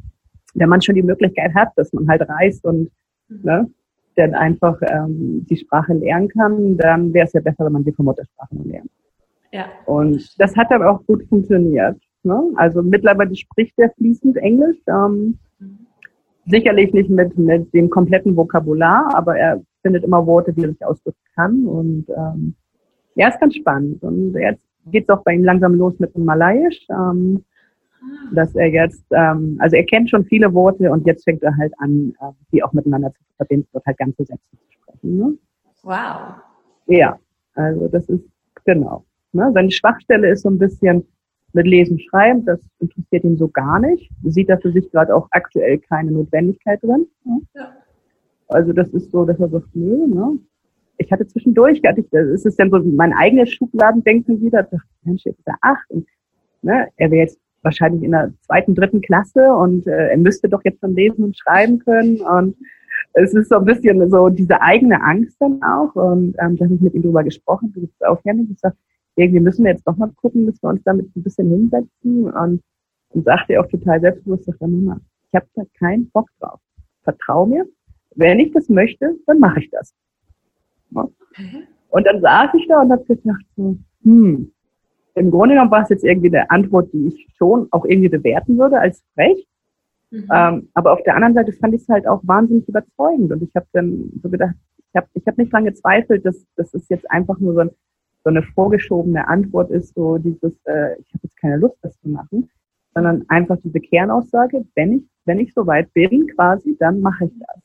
wenn 0.54 0.68
man 0.68 0.82
schon 0.82 0.94
die 0.94 1.02
Möglichkeit 1.02 1.54
hat, 1.54 1.70
dass 1.76 1.92
man 1.92 2.08
halt 2.08 2.28
reist 2.28 2.64
und 2.64 2.90
mhm. 3.28 3.40
ne, 3.42 3.70
dann 4.16 4.34
einfach 4.34 4.78
ähm, 4.82 5.46
die 5.48 5.56
Sprache 5.56 5.94
lernen 5.94 6.28
kann, 6.28 6.76
dann 6.76 7.12
wäre 7.14 7.26
es 7.26 7.32
ja 7.32 7.40
besser, 7.40 7.64
wenn 7.64 7.72
man 7.72 7.84
die 7.84 7.92
von 7.92 8.04
Muttersprache 8.04 8.54
lernt. 8.64 8.90
Ja. 9.52 9.66
Und 9.86 10.38
das 10.38 10.56
hat 10.56 10.70
aber 10.70 10.90
auch 10.90 11.06
gut 11.06 11.24
funktioniert. 11.28 11.96
Ne? 12.22 12.42
Also 12.56 12.82
mittlerweile 12.82 13.34
spricht 13.34 13.78
er 13.78 13.90
fließend 13.90 14.36
Englisch. 14.36 14.78
Ähm, 14.86 15.38
sicherlich 16.46 16.92
nicht 16.92 17.10
mit, 17.10 17.36
mit 17.38 17.72
dem 17.72 17.88
kompletten 17.88 18.36
Vokabular, 18.36 19.14
aber 19.14 19.36
er 19.36 19.62
findet 19.82 20.04
immer 20.04 20.26
Worte, 20.26 20.52
die 20.52 20.62
er 20.62 20.70
sich 20.70 20.84
ausdrücken 20.84 21.18
kann. 21.34 21.66
Und 21.66 22.06
ähm, 22.08 22.54
ja, 23.14 23.28
ist 23.28 23.40
ganz 23.40 23.54
spannend. 23.54 24.02
Und 24.02 24.34
jetzt 24.34 24.66
geht 24.86 25.04
es 25.04 25.08
auch 25.10 25.22
bei 25.22 25.34
ihm 25.34 25.44
langsam 25.44 25.74
los 25.74 25.98
mit 25.98 26.14
dem 26.14 26.24
Malayisch. 26.24 26.86
Ähm, 26.90 27.44
ah. 28.02 28.34
dass 28.34 28.54
er 28.54 28.68
jetzt, 28.68 29.04
ähm, 29.10 29.56
also 29.60 29.76
er 29.76 29.84
kennt 29.84 30.10
schon 30.10 30.24
viele 30.24 30.52
Worte 30.54 30.90
und 30.90 31.06
jetzt 31.06 31.24
fängt 31.24 31.42
er 31.42 31.56
halt 31.56 31.72
an, 31.78 32.14
äh, 32.20 32.32
die 32.52 32.62
auch 32.62 32.72
miteinander 32.72 33.12
zu 33.12 33.20
verbinden 33.36 33.68
und 33.72 33.84
halt 33.86 33.98
ganze 33.98 34.24
Sätze 34.24 34.40
zu 34.50 34.72
sprechen. 34.72 35.18
Ne? 35.18 35.38
Wow. 35.82 36.34
Ja, 36.86 37.18
also 37.54 37.88
das 37.88 38.08
ist 38.08 38.24
genau. 38.64 39.04
Ne? 39.32 39.50
Seine 39.54 39.70
Schwachstelle 39.70 40.30
ist 40.30 40.42
so 40.42 40.50
ein 40.50 40.58
bisschen 40.58 41.06
mit 41.54 41.66
Lesen, 41.66 41.98
Schreiben, 41.98 42.44
das 42.44 42.60
interessiert 42.78 43.24
ihn 43.24 43.36
so 43.36 43.48
gar 43.48 43.78
nicht. 43.78 44.10
Sieht 44.24 44.48
da 44.48 44.56
für 44.56 44.72
sich 44.72 44.90
gerade 44.90 45.14
auch 45.14 45.28
aktuell 45.32 45.78
keine 45.78 46.12
Notwendigkeit 46.12 46.82
drin. 46.82 47.06
Ne? 47.24 47.40
Ja. 47.54 47.72
Also 48.48 48.72
das 48.72 48.88
ist 48.90 49.10
so, 49.10 49.24
dass 49.24 49.38
er 49.38 49.48
sagt, 49.48 49.74
nö, 49.74 50.06
ne? 50.06 50.38
Ich 50.98 51.10
hatte 51.10 51.26
zwischendurch, 51.26 51.80
hatte 51.84 52.00
ich, 52.00 52.08
das 52.10 52.44
ist 52.44 52.58
dann 52.58 52.70
so 52.70 52.78
mein 52.78 53.12
eigenes 53.12 53.52
Schubladendenken 53.52 54.40
wieder, 54.40 54.62
dachte, 54.62 54.78
Mensch, 55.04 55.24
jetzt 55.24 55.38
ist 55.38 55.48
er 55.48 55.58
acht 55.60 55.90
und 55.90 56.06
ne, 56.62 56.88
er 56.96 57.10
wäre 57.10 57.22
jetzt 57.22 57.38
wahrscheinlich 57.62 58.02
in 58.02 58.12
der 58.12 58.32
zweiten, 58.42 58.74
dritten 58.74 59.00
Klasse 59.00 59.52
und 59.54 59.86
äh, 59.86 60.08
er 60.10 60.16
müsste 60.16 60.48
doch 60.48 60.62
jetzt 60.64 60.80
schon 60.80 60.94
lesen 60.94 61.24
und 61.24 61.38
schreiben 61.38 61.78
können 61.78 62.20
und 62.20 62.56
es 63.14 63.34
ist 63.34 63.48
so 63.48 63.56
ein 63.56 63.64
bisschen 63.64 64.10
so 64.10 64.28
diese 64.28 64.60
eigene 64.60 65.02
Angst 65.02 65.36
dann 65.40 65.62
auch 65.62 65.94
und 65.94 66.34
ähm, 66.38 66.56
da 66.56 66.64
habe 66.64 66.74
ich 66.74 66.80
mit 66.80 66.94
ihm 66.94 67.02
drüber 67.02 67.24
gesprochen, 67.24 67.72
du 67.74 67.80
bist 67.82 68.04
auch 68.04 68.22
nicht, 68.24 68.50
ich 68.50 68.58
sag, 68.58 68.74
irgendwie 69.16 69.40
müssen 69.40 69.64
wir 69.64 69.72
jetzt 69.72 69.86
doch 69.86 69.96
mal 69.96 70.10
gucken, 70.16 70.46
dass 70.46 70.62
wir 70.62 70.70
uns 70.70 70.82
damit 70.84 71.14
ein 71.14 71.22
bisschen 71.22 71.50
hinsetzen 71.50 72.30
und, 72.30 72.62
und 73.10 73.24
sagte 73.24 73.60
auch 73.60 73.66
total 73.68 74.00
selbstbewusst, 74.00 74.44
sagt 74.44 74.60
Mama, 74.60 75.00
ich 75.28 75.34
habe 75.34 75.46
da 75.54 75.62
keinen 75.78 76.10
Bock 76.10 76.28
drauf. 76.40 76.60
Vertrau 77.02 77.46
mir, 77.46 77.66
wenn 78.14 78.40
ich 78.40 78.52
das 78.52 78.68
möchte, 78.68 79.16
dann 79.26 79.38
mache 79.38 79.60
ich 79.60 79.70
das. 79.70 79.94
Mhm. 80.92 81.62
Und 81.90 82.06
dann 82.06 82.20
saß 82.20 82.50
ich 82.54 82.66
da 82.68 82.80
und 82.80 82.90
habe 82.90 83.04
gedacht 83.04 83.44
so, 83.56 83.76
hm, 84.02 84.50
im 85.14 85.30
Grunde 85.30 85.54
genommen 85.54 85.70
war 85.70 85.82
es 85.82 85.90
jetzt 85.90 86.04
irgendwie 86.04 86.28
eine 86.28 86.50
Antwort, 86.50 86.92
die 86.92 87.08
ich 87.08 87.28
schon 87.36 87.68
auch 87.70 87.84
irgendwie 87.84 88.08
bewerten 88.08 88.58
würde 88.58 88.78
als 88.78 89.02
frech. 89.14 89.46
Mhm. 90.10 90.28
Ähm, 90.32 90.68
aber 90.74 90.92
auf 90.92 91.02
der 91.02 91.16
anderen 91.16 91.34
Seite 91.34 91.52
fand 91.52 91.74
ich 91.74 91.82
es 91.82 91.88
halt 91.88 92.06
auch 92.06 92.20
wahnsinnig 92.24 92.66
überzeugend. 92.68 93.32
Und 93.32 93.42
ich 93.42 93.54
habe 93.54 93.66
dann 93.72 94.10
so 94.22 94.30
gedacht, 94.30 94.54
ich 94.78 94.96
habe 94.96 95.06
ich 95.14 95.26
hab 95.26 95.38
nicht 95.38 95.52
lange 95.52 95.70
gezweifelt, 95.70 96.24
dass, 96.24 96.46
dass 96.56 96.72
es 96.74 96.88
jetzt 96.88 97.10
einfach 97.10 97.38
nur 97.38 97.54
so 97.54 97.60
ein 97.60 97.70
so 98.24 98.30
eine 98.30 98.42
vorgeschobene 98.42 99.26
Antwort 99.26 99.70
ist, 99.70 99.94
so 99.94 100.18
dieses, 100.18 100.52
äh, 100.64 100.98
ich 101.00 101.12
habe 101.12 101.20
jetzt 101.24 101.36
keine 101.40 101.56
Lust, 101.56 101.76
das 101.82 101.98
zu 102.00 102.08
machen, 102.08 102.48
sondern 102.94 103.24
einfach 103.28 103.56
diese 103.64 103.80
Kernaussage, 103.80 104.64
wenn 104.74 104.98
ich, 104.98 105.04
wenn 105.24 105.40
ich 105.40 105.52
soweit 105.54 105.92
bin, 105.92 106.26
quasi, 106.28 106.76
dann 106.78 107.00
mache 107.00 107.24
ich 107.26 107.32
das. 107.38 107.61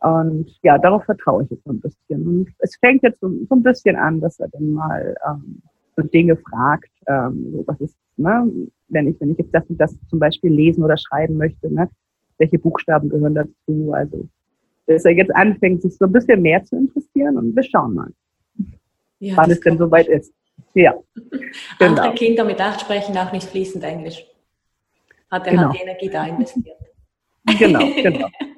Und 0.00 0.50
ja, 0.62 0.78
darauf 0.78 1.04
vertraue 1.04 1.44
ich 1.44 1.50
jetzt 1.50 1.64
so 1.64 1.72
ein 1.72 1.80
bisschen. 1.80 2.26
Und 2.26 2.48
es 2.58 2.76
fängt 2.76 3.02
jetzt 3.02 3.20
so, 3.20 3.28
so 3.28 3.54
ein 3.54 3.62
bisschen 3.62 3.96
an, 3.96 4.20
dass 4.20 4.40
er 4.40 4.48
dann 4.48 4.70
mal 4.72 5.14
ähm, 5.28 5.60
so 5.96 6.02
Dinge 6.02 6.36
fragt, 6.36 6.90
ähm, 7.06 7.52
so 7.52 7.64
was 7.66 7.80
ist, 7.80 7.96
ne, 8.16 8.50
wenn 8.88 9.08
ich, 9.08 9.20
wenn 9.20 9.32
ich 9.32 9.38
jetzt 9.38 9.54
das 9.54 9.64
und 9.68 9.78
das 9.78 9.94
zum 10.08 10.18
Beispiel 10.18 10.52
lesen 10.52 10.82
oder 10.82 10.96
schreiben 10.96 11.36
möchte, 11.36 11.72
ne, 11.72 11.88
welche 12.38 12.58
Buchstaben 12.58 13.10
gehören 13.10 13.34
dazu? 13.34 13.92
Also, 13.92 14.26
dass 14.86 15.04
er 15.04 15.12
jetzt 15.12 15.34
anfängt, 15.34 15.82
sich 15.82 15.96
so 15.96 16.06
ein 16.06 16.12
bisschen 16.12 16.40
mehr 16.40 16.64
zu 16.64 16.76
interessieren 16.76 17.36
und 17.36 17.54
wir 17.54 17.62
schauen 17.62 17.94
mal 17.94 18.10
ja, 19.20 19.36
wann 19.36 19.50
es 19.50 19.60
denn 19.60 19.78
soweit 19.78 20.08
ist. 20.08 20.32
Ja. 20.74 20.94
Andere 21.78 22.06
genau. 22.06 22.14
Kinder 22.14 22.44
mit 22.44 22.60
acht 22.60 22.80
sprechen 22.80 23.16
auch 23.16 23.32
nicht 23.32 23.46
fließend 23.46 23.84
Englisch. 23.84 24.24
Hat 25.30 25.46
er 25.46 25.52
genau. 25.52 25.64
halt 25.68 25.74
die 25.74 25.82
Energie 25.82 26.10
da 26.10 26.26
investiert. 26.26 26.78
Genau, 27.58 27.80
genau. 28.02 28.28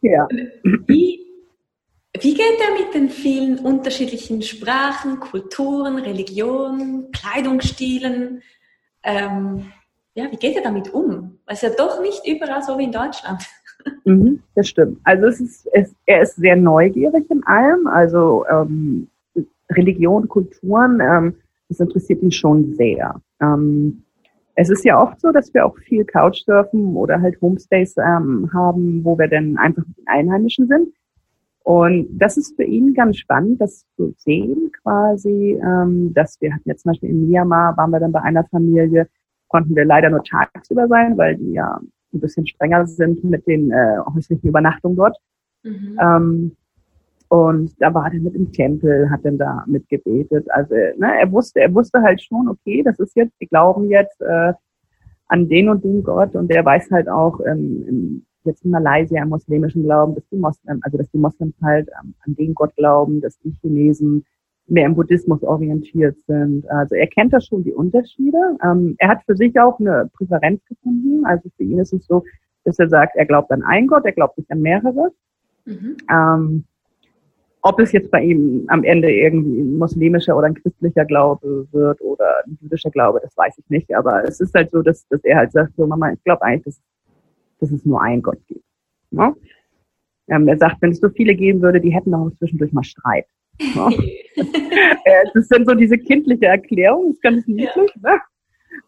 ja. 0.00 0.28
Wie, 0.86 1.20
wie 2.20 2.34
geht 2.34 2.60
er 2.60 2.84
mit 2.84 2.94
den 2.94 3.08
vielen 3.10 3.58
unterschiedlichen 3.58 4.42
Sprachen, 4.42 5.20
Kulturen, 5.20 5.98
Religionen, 5.98 7.10
Kleidungsstilen? 7.12 8.42
Ähm, 9.02 9.72
ja, 10.14 10.30
wie 10.30 10.36
geht 10.36 10.56
er 10.56 10.62
damit 10.62 10.92
um? 10.92 11.38
Weil 11.46 11.54
es 11.54 11.62
ja 11.62 11.70
doch 11.70 12.00
nicht 12.00 12.26
überall 12.26 12.62
so 12.62 12.78
wie 12.78 12.84
in 12.84 12.92
Deutschland. 12.92 13.42
Mhm, 14.04 14.42
das 14.56 14.68
stimmt. 14.68 14.98
Also 15.04 15.26
es 15.28 15.40
ist, 15.40 15.68
es, 15.72 15.94
er 16.04 16.22
ist 16.22 16.34
sehr 16.34 16.56
neugierig 16.56 17.30
in 17.30 17.42
allem. 17.44 17.86
Also 17.86 18.44
ähm, 18.50 19.08
Religion, 19.70 20.28
Kulturen, 20.28 21.00
ähm, 21.00 21.34
das 21.68 21.80
interessiert 21.80 22.22
ihn 22.22 22.32
schon 22.32 22.74
sehr. 22.74 23.20
Ähm, 23.40 24.02
es 24.60 24.70
ist 24.70 24.84
ja 24.84 25.00
oft 25.00 25.20
so, 25.20 25.30
dass 25.30 25.54
wir 25.54 25.64
auch 25.64 25.78
viel 25.78 26.04
Couchsurfen 26.04 26.96
oder 26.96 27.20
halt 27.20 27.40
Homestays 27.40 27.96
ähm, 27.96 28.50
haben, 28.52 29.04
wo 29.04 29.16
wir 29.16 29.28
dann 29.28 29.56
einfach 29.56 29.86
mit 29.86 29.98
den 29.98 30.08
Einheimischen 30.08 30.66
sind. 30.66 30.88
Und 31.62 32.08
das 32.18 32.36
ist 32.36 32.56
für 32.56 32.64
ihn 32.64 32.92
ganz 32.92 33.18
spannend, 33.18 33.60
das 33.60 33.86
zu 33.94 34.12
sehen 34.16 34.72
quasi, 34.82 35.56
ähm, 35.62 36.12
dass 36.12 36.40
wir 36.40 36.52
hatten 36.52 36.68
jetzt 36.68 36.82
zum 36.82 36.90
Beispiel 36.90 37.10
in 37.10 37.28
Myanmar, 37.28 37.76
waren 37.76 37.90
wir 37.92 38.00
dann 38.00 38.10
bei 38.10 38.20
einer 38.20 38.42
Familie, 38.46 39.06
konnten 39.46 39.76
wir 39.76 39.84
leider 39.84 40.10
nur 40.10 40.24
tagsüber 40.24 40.88
sein, 40.88 41.16
weil 41.16 41.36
die 41.36 41.52
ja 41.52 41.78
ein 42.12 42.20
bisschen 42.20 42.44
strenger 42.44 42.84
sind 42.88 43.22
mit 43.22 43.46
den 43.46 43.70
äh, 43.70 43.98
häuslichen 44.12 44.48
Übernachtungen 44.48 44.96
dort. 44.96 45.16
Mhm. 45.62 46.00
Ähm, 46.02 46.56
Und 47.28 47.74
da 47.78 47.92
war 47.92 48.12
er 48.12 48.20
mit 48.20 48.34
im 48.34 48.50
Tempel, 48.52 49.10
hat 49.10 49.24
dann 49.24 49.36
da 49.36 49.64
mitgebetet. 49.66 50.50
Also 50.50 50.74
ne, 50.74 51.20
er 51.20 51.30
wusste, 51.30 51.60
er 51.60 51.74
wusste 51.74 52.00
halt 52.00 52.22
schon, 52.22 52.48
okay, 52.48 52.82
das 52.82 52.98
ist 52.98 53.14
jetzt, 53.16 53.38
wir 53.38 53.48
glauben 53.48 53.90
jetzt 53.90 54.20
äh, 54.22 54.52
an 55.28 55.48
den 55.48 55.68
und 55.68 55.84
den 55.84 56.02
Gott 56.02 56.34
und 56.34 56.50
der 56.50 56.64
weiß 56.64 56.90
halt 56.90 57.08
auch 57.08 57.40
ähm, 57.46 57.84
im, 57.86 58.26
jetzt 58.44 58.64
in 58.64 58.70
Malaysia 58.70 59.22
im 59.22 59.28
muslimischen 59.28 59.82
Glauben, 59.82 60.14
dass 60.14 60.26
die 60.30 60.36
Moslems, 60.36 60.82
also 60.82 60.96
dass 60.96 61.10
die 61.10 61.18
Moslems 61.18 61.54
halt 61.62 61.88
ähm, 62.02 62.14
an 62.26 62.34
den 62.34 62.54
Gott 62.54 62.74
glauben, 62.76 63.20
dass 63.20 63.38
die 63.40 63.54
Chinesen 63.60 64.24
mehr 64.66 64.86
im 64.86 64.94
Buddhismus 64.94 65.42
orientiert 65.42 66.16
sind. 66.26 66.68
Also 66.70 66.94
er 66.94 67.06
kennt 67.06 67.32
da 67.32 67.40
schon 67.40 67.62
die 67.64 67.72
Unterschiede. 67.72 68.38
Ähm, 68.62 68.96
er 68.98 69.08
hat 69.08 69.22
für 69.24 69.36
sich 69.36 69.58
auch 69.58 69.78
eine 69.80 70.10
Präferenz 70.14 70.64
gefunden. 70.66 71.24
Also 71.24 71.48
für 71.56 71.62
ihn 71.62 71.78
ist 71.78 71.92
es 71.92 72.06
so, 72.06 72.24
dass 72.64 72.78
er 72.78 72.88
sagt, 72.88 73.16
er 73.16 73.26
glaubt 73.26 73.50
an 73.50 73.62
einen 73.62 73.86
Gott, 73.86 74.04
er 74.04 74.12
glaubt 74.12 74.38
nicht 74.38 74.50
an 74.50 74.60
mehrere. 74.60 75.10
Mhm. 75.64 75.96
Ähm, 76.10 76.64
ob 77.62 77.80
es 77.80 77.92
jetzt 77.92 78.10
bei 78.10 78.22
ihm 78.22 78.64
am 78.68 78.84
Ende 78.84 79.10
irgendwie 79.10 79.60
ein 79.60 79.78
muslimischer 79.78 80.36
oder 80.36 80.46
ein 80.46 80.54
christlicher 80.54 81.04
Glaube 81.04 81.66
wird 81.72 82.00
oder 82.00 82.44
ein 82.46 82.58
jüdischer 82.60 82.90
Glaube, 82.90 83.20
das 83.22 83.36
weiß 83.36 83.58
ich 83.58 83.68
nicht. 83.68 83.94
Aber 83.94 84.24
es 84.24 84.40
ist 84.40 84.54
halt 84.54 84.70
so, 84.70 84.82
dass, 84.82 85.06
dass 85.08 85.22
er 85.24 85.38
halt 85.38 85.52
sagt, 85.52 85.74
so 85.76 85.86
Mama, 85.86 86.12
ich 86.12 86.22
glaube 86.24 86.42
eigentlich, 86.42 86.64
dass, 86.64 86.80
dass 87.60 87.70
es 87.72 87.84
nur 87.84 88.00
einen 88.00 88.22
Gott 88.22 88.38
gibt. 88.46 88.64
Ne? 89.10 89.34
Ähm, 90.28 90.46
er 90.46 90.58
sagt, 90.58 90.80
wenn 90.80 90.92
es 90.92 91.00
so 91.00 91.08
viele 91.08 91.34
geben 91.34 91.62
würde, 91.62 91.80
die 91.80 91.90
hätten 91.90 92.14
auch 92.14 92.30
zwischendurch 92.38 92.72
mal 92.72 92.84
Streit. 92.84 93.26
Ne? 93.60 93.90
das 95.24 95.34
ist 95.34 95.52
dann 95.52 95.66
so 95.66 95.74
diese 95.74 95.98
kindliche 95.98 96.46
Erklärung, 96.46 97.06
das 97.06 97.14
ist 97.16 97.22
ganz 97.22 97.46
niedlich. 97.46 97.90
Ja. 98.02 98.14
Ne? 98.14 98.20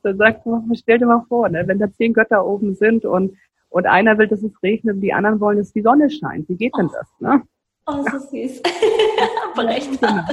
Da 0.02 0.14
sagt 0.14 0.46
man, 0.46 0.74
stell 0.76 0.98
dir 0.98 1.06
mal 1.06 1.24
vor, 1.28 1.48
ne, 1.48 1.66
wenn 1.66 1.78
da 1.78 1.90
zehn 1.90 2.12
Götter 2.12 2.46
oben 2.46 2.74
sind 2.74 3.04
und, 3.04 3.36
und 3.70 3.86
einer 3.86 4.18
will, 4.18 4.28
dass 4.28 4.42
es 4.42 4.52
regnet 4.62 4.96
und 4.96 5.00
die 5.00 5.12
anderen 5.12 5.40
wollen, 5.40 5.58
dass 5.58 5.72
die 5.72 5.82
Sonne 5.82 6.10
scheint. 6.10 6.48
Wie 6.48 6.56
geht 6.56 6.76
denn 6.78 6.86
oh. 6.86 6.92
das? 6.92 7.08
Ne? 7.18 7.42
Oh, 7.90 8.04
so 8.10 8.18
süß. 8.18 8.62
aber 9.52 9.66
recht. 9.66 10.00
Genau. 10.00 10.22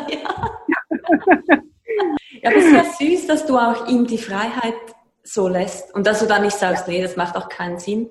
Ja. 1.10 1.56
ja, 2.42 2.50
aber 2.50 2.58
es 2.58 2.66
ist 2.66 2.74
ja 2.74 2.84
süß, 2.84 3.28
dass 3.28 3.46
du 3.46 3.58
auch 3.58 3.88
ihm 3.88 4.06
die 4.06 4.18
Freiheit 4.18 4.76
so 5.24 5.48
lässt 5.48 5.94
und 5.96 6.06
dass 6.06 6.20
du 6.20 6.26
dann 6.26 6.44
nicht 6.44 6.58
sagst, 6.58 6.88
nee, 6.88 7.02
das 7.02 7.16
macht 7.16 7.36
auch 7.38 7.50
keinen 7.50 7.80
Sinn, 7.80 8.10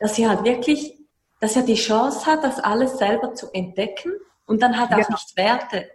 dass 0.00 0.16
sie 0.16 0.28
halt 0.28 0.44
wirklich, 0.44 0.98
dass 1.40 1.56
er 1.56 1.62
die 1.62 1.74
Chance 1.74 2.26
hat, 2.26 2.42
das 2.42 2.58
alles 2.58 2.98
selber 2.98 3.34
zu 3.34 3.52
entdecken 3.52 4.12
und 4.46 4.62
dann 4.62 4.78
halt 4.78 4.92
auch 4.92 4.98
ja. 4.98 5.10
nicht 5.10 5.36
wertet. 5.36 5.90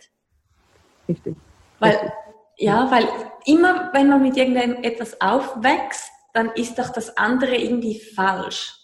Richtig. 1.07 1.35
Weil, 1.79 1.91
Richtig. 1.91 2.11
ja, 2.57 2.89
weil 2.91 3.07
immer, 3.45 3.89
wenn 3.93 4.09
man 4.09 4.21
mit 4.21 4.37
irgendetwas 4.37 5.19
aufwächst, 5.19 6.09
dann 6.33 6.51
ist 6.51 6.79
doch 6.79 6.89
das 6.89 7.17
andere 7.17 7.55
irgendwie 7.55 7.99
falsch. 7.99 8.75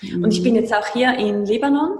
Mhm. 0.00 0.24
Und 0.24 0.32
ich 0.32 0.42
bin 0.42 0.54
mhm. 0.54 0.60
jetzt 0.60 0.74
auch 0.74 0.86
hier 0.88 1.14
in 1.14 1.44
Libanon 1.44 1.98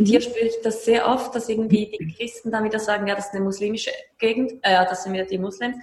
und 0.00 0.06
hier 0.06 0.22
spüre 0.22 0.46
ich 0.46 0.54
das 0.64 0.86
sehr 0.86 1.06
oft, 1.06 1.34
dass 1.34 1.50
irgendwie 1.50 1.90
die 1.90 2.14
Christen 2.14 2.50
dann 2.50 2.64
wieder 2.64 2.78
sagen, 2.78 3.06
ja, 3.06 3.14
das 3.14 3.26
ist 3.26 3.34
eine 3.34 3.44
muslimische 3.44 3.90
Gegend, 4.16 4.52
äh, 4.62 4.86
das 4.86 5.02
sind 5.02 5.12
wieder 5.12 5.26
die 5.26 5.36
Muslims, 5.36 5.76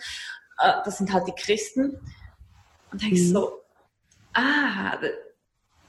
äh, 0.57 0.71
das 0.83 0.97
sind 0.97 1.13
halt 1.13 1.27
die 1.27 1.33
Christen. 1.33 1.99
Und 2.91 2.99
denke 2.99 3.13
ich 3.13 3.27
mhm. 3.27 3.33
so, 3.33 3.61
ah, 4.33 4.97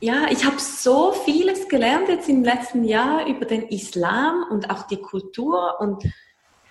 ja, 0.01 0.27
ich 0.31 0.45
habe 0.45 0.59
so 0.59 1.12
vieles 1.12 1.71
gelernt 1.71 2.11
jetzt 2.11 2.29
im 2.29 2.45
letzten 2.45 2.85
Jahr 2.85 3.27
über 3.27 3.47
den 3.47 3.62
Islam 3.69 4.45
und 4.51 4.69
auch 4.69 4.83
die 4.83 5.01
Kultur 5.01 5.81
und 5.81 6.05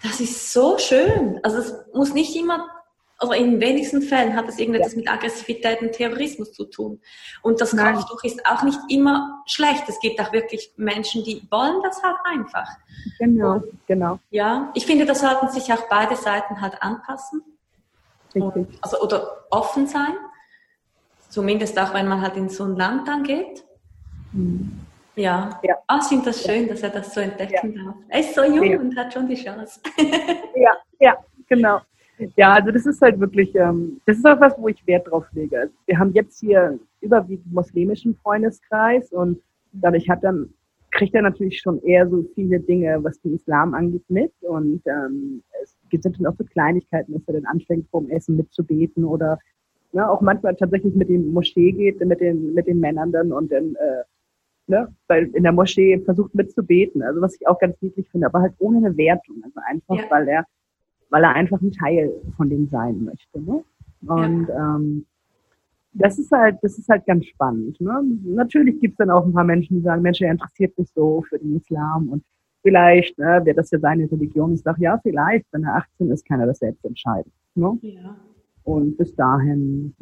das 0.03 0.19
ist 0.19 0.53
so 0.53 0.77
schön. 0.77 1.39
Also 1.41 1.57
es 1.57 1.73
muss 1.91 2.13
nicht 2.13 2.35
immer 2.35 2.69
aber 3.17 3.35
in 3.35 3.59
wenigsten 3.59 4.01
Fällen 4.01 4.35
hat 4.35 4.47
es 4.47 4.59
irgendetwas 4.59 4.93
ja. 4.93 4.99
mit 4.99 5.09
Aggressivität 5.09 5.81
und 5.81 5.91
Terrorismus 5.91 6.53
zu 6.53 6.65
tun. 6.65 7.01
Und 7.41 7.59
das 7.59 7.73
Nein. 7.73 7.95
Kopftuch 7.95 8.23
ist 8.23 8.45
auch 8.45 8.63
nicht 8.63 8.79
immer 8.89 9.43
schlecht. 9.47 9.83
Es 9.87 9.99
gibt 9.99 10.19
auch 10.21 10.31
wirklich 10.31 10.71
Menschen, 10.77 11.23
die 11.23 11.41
wollen 11.49 11.81
das 11.81 12.01
halt 12.03 12.17
einfach. 12.25 12.67
Genau, 13.19 13.53
und, 13.53 13.87
genau. 13.87 14.19
Ja, 14.29 14.71
ich 14.75 14.85
finde, 14.85 15.05
da 15.05 15.15
sollten 15.15 15.49
sich 15.49 15.71
auch 15.73 15.89
beide 15.89 16.15
Seiten 16.15 16.61
halt 16.61 16.81
anpassen. 16.81 17.41
Und, 18.33 18.67
also, 18.81 19.01
oder 19.01 19.45
offen 19.49 19.87
sein. 19.87 20.13
Zumindest 21.29 21.77
auch, 21.79 21.93
wenn 21.93 22.07
man 22.07 22.21
halt 22.21 22.37
in 22.37 22.49
so 22.49 22.65
ein 22.65 22.75
Land 22.75 23.07
dann 23.07 23.23
geht. 23.23 23.63
Mhm. 24.31 24.81
Ja. 25.15 25.59
ja. 25.63 25.75
Ah, 25.87 25.99
ich 25.99 26.07
finde 26.07 26.25
das 26.25 26.43
schön, 26.43 26.67
dass 26.67 26.83
er 26.83 26.91
das 26.91 27.13
so 27.13 27.19
entdecken 27.19 27.73
ja. 27.75 27.83
darf. 27.83 27.95
Er 28.09 28.19
ist 28.19 28.35
so 28.35 28.43
jung 28.43 28.63
ja. 28.63 28.79
und 28.79 28.95
hat 28.95 29.11
schon 29.11 29.27
die 29.27 29.35
Chance. 29.35 29.79
ja, 30.55 30.71
ja, 30.99 31.17
genau. 31.47 31.81
Ja, 32.35 32.53
also 32.53 32.71
das 32.71 32.85
ist 32.85 33.01
halt 33.01 33.19
wirklich, 33.19 33.53
ähm, 33.55 34.01
das 34.05 34.17
ist 34.17 34.25
auch 34.25 34.39
was, 34.39 34.57
wo 34.57 34.67
ich 34.67 34.85
Wert 34.87 35.07
drauf 35.09 35.25
lege. 35.33 35.69
Wir 35.85 35.99
haben 35.99 36.13
jetzt 36.13 36.39
hier 36.39 36.79
überwiegend 37.01 37.53
muslimischen 37.53 38.15
Freundeskreis 38.15 39.11
und 39.11 39.39
dadurch 39.71 40.09
hat 40.09 40.23
dann, 40.23 40.49
kriegt 40.91 41.13
er 41.13 41.21
natürlich 41.21 41.59
schon 41.59 41.81
eher 41.83 42.09
so 42.09 42.25
viele 42.33 42.59
Dinge, 42.59 43.03
was 43.03 43.21
den 43.21 43.35
Islam 43.35 43.73
angeht, 43.73 44.03
mit. 44.07 44.31
Und 44.41 44.81
ähm, 44.85 45.43
es 45.61 45.75
sind 45.91 46.17
dann 46.17 46.25
auch 46.25 46.37
so 46.37 46.43
Kleinigkeiten, 46.43 47.13
dass 47.13 47.27
er 47.27 47.35
dann 47.35 47.45
anfängt, 47.45 47.87
vom 47.91 48.09
Essen 48.09 48.37
mitzubeten 48.37 49.03
oder 49.03 49.37
ne, 49.91 50.09
auch 50.09 50.21
manchmal 50.21 50.55
tatsächlich 50.55 50.95
mit 50.95 51.09
dem 51.09 51.31
Moschee 51.33 51.71
geht, 51.71 52.03
mit 52.03 52.19
den, 52.19 52.53
mit 52.53 52.65
den 52.67 52.79
Männern 52.79 53.11
dann 53.11 53.31
und 53.31 53.51
dann, 53.51 53.75
äh, 53.75 54.03
ne, 54.67 54.87
weil 55.07 55.25
in 55.35 55.43
der 55.43 55.51
Moschee 55.51 55.99
versucht 55.99 56.33
mitzubeten. 56.33 57.03
Also 57.03 57.21
was 57.21 57.35
ich 57.35 57.47
auch 57.47 57.59
ganz 57.59 57.79
niedlich 57.81 58.09
finde, 58.09 58.27
aber 58.27 58.41
halt 58.41 58.53
ohne 58.57 58.77
eine 58.77 58.97
Wertung. 58.97 59.35
Also 59.43 59.59
einfach, 59.67 59.95
ja. 59.97 60.09
weil 60.09 60.27
er 60.29 60.45
weil 61.09 61.23
er 61.23 61.33
einfach 61.33 61.61
ein 61.61 61.71
Teil 61.71 62.11
von 62.35 62.49
dem 62.49 62.67
sein 62.67 63.03
möchte. 63.03 63.41
Ne? 63.41 63.63
Und 64.05 64.47
ja. 64.47 64.75
ähm, 64.75 65.05
das 65.93 66.19
ist 66.19 66.31
halt, 66.31 66.57
das 66.61 66.77
ist 66.77 66.87
halt 66.89 67.05
ganz 67.05 67.25
spannend. 67.25 67.79
Ne? 67.81 68.03
Natürlich 68.23 68.79
gibt 68.79 68.93
es 68.93 68.97
dann 68.97 69.09
auch 69.09 69.25
ein 69.25 69.33
paar 69.33 69.43
Menschen, 69.43 69.77
die 69.77 69.83
sagen, 69.83 70.01
Mensch, 70.01 70.21
er 70.21 70.31
interessiert 70.31 70.75
sich 70.75 70.89
so 70.93 71.23
für 71.27 71.39
den 71.39 71.55
Islam 71.55 72.09
und 72.09 72.23
vielleicht 72.61 73.17
ne, 73.17 73.41
wäre 73.43 73.55
das 73.55 73.71
ja 73.71 73.79
seine 73.79 74.11
Religion. 74.11 74.53
Ich 74.53 74.61
sage, 74.61 74.83
ja, 74.83 74.99
vielleicht, 75.01 75.45
wenn 75.51 75.63
er 75.63 75.75
18 75.75 76.11
ist, 76.11 76.25
kann 76.25 76.39
er 76.39 76.47
das 76.47 76.59
selbst 76.59 76.83
entscheiden. 76.85 77.31
Ne? 77.55 77.77
Ja. 77.81 78.15
Und 78.63 78.97
bis 78.97 79.15
dahin 79.15 79.95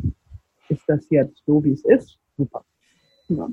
ist 0.69 0.83
das 0.87 1.09
jetzt 1.09 1.43
so, 1.45 1.63
wie 1.63 1.73
es 1.73 1.85
ist. 1.85 2.17
Super. 2.37 2.63
Ja. 3.29 3.47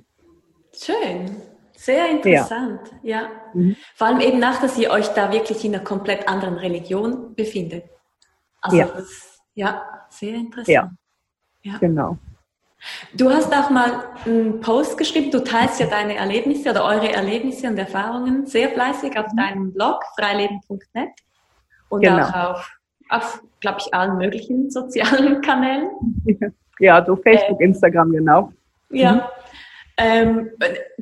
Schön. 0.73 1.52
Sehr 1.83 2.09
interessant, 2.11 2.81
ja. 3.03 3.23
ja. 3.23 3.29
Mhm. 3.55 3.75
Vor 3.97 4.07
allem 4.07 4.21
eben 4.21 4.39
nach, 4.39 4.61
dass 4.61 4.79
ihr 4.79 4.91
euch 4.93 5.09
da 5.09 5.33
wirklich 5.33 5.65
in 5.65 5.75
einer 5.75 5.83
komplett 5.83 6.29
anderen 6.29 6.55
Religion 6.55 7.35
befindet. 7.35 7.87
Also 8.61 8.77
ja, 8.77 8.87
das, 8.87 9.41
ja 9.55 9.83
sehr 10.09 10.35
interessant. 10.37 10.69
Ja. 10.69 10.93
ja, 11.63 11.79
genau. 11.79 12.19
Du 13.15 13.29
hast 13.31 13.53
auch 13.53 13.71
mal 13.71 14.05
einen 14.25 14.61
Post 14.61 14.97
geschrieben, 14.97 15.33
du 15.33 15.43
teilst 15.43 15.81
ja 15.81 15.87
deine 15.87 16.15
Erlebnisse 16.15 16.71
oder 16.71 16.85
eure 16.85 17.13
Erlebnisse 17.13 17.67
und 17.67 17.77
Erfahrungen 17.77 18.47
sehr 18.47 18.69
fleißig 18.69 19.19
auf 19.19 19.33
mhm. 19.33 19.37
deinem 19.37 19.73
Blog 19.73 20.05
freileben.net 20.17 21.11
und 21.89 22.03
genau. 22.03 22.23
auch 22.23 22.35
auf, 22.35 22.71
auf 23.09 23.43
glaube 23.59 23.79
ich, 23.81 23.93
allen 23.93 24.19
möglichen 24.19 24.71
sozialen 24.71 25.41
Kanälen. 25.43 25.91
Ja, 26.79 27.05
so 27.05 27.17
Facebook, 27.17 27.61
äh, 27.61 27.65
Instagram, 27.65 28.13
genau. 28.13 28.53
Ja. 28.91 29.33
Ähm, 30.03 30.51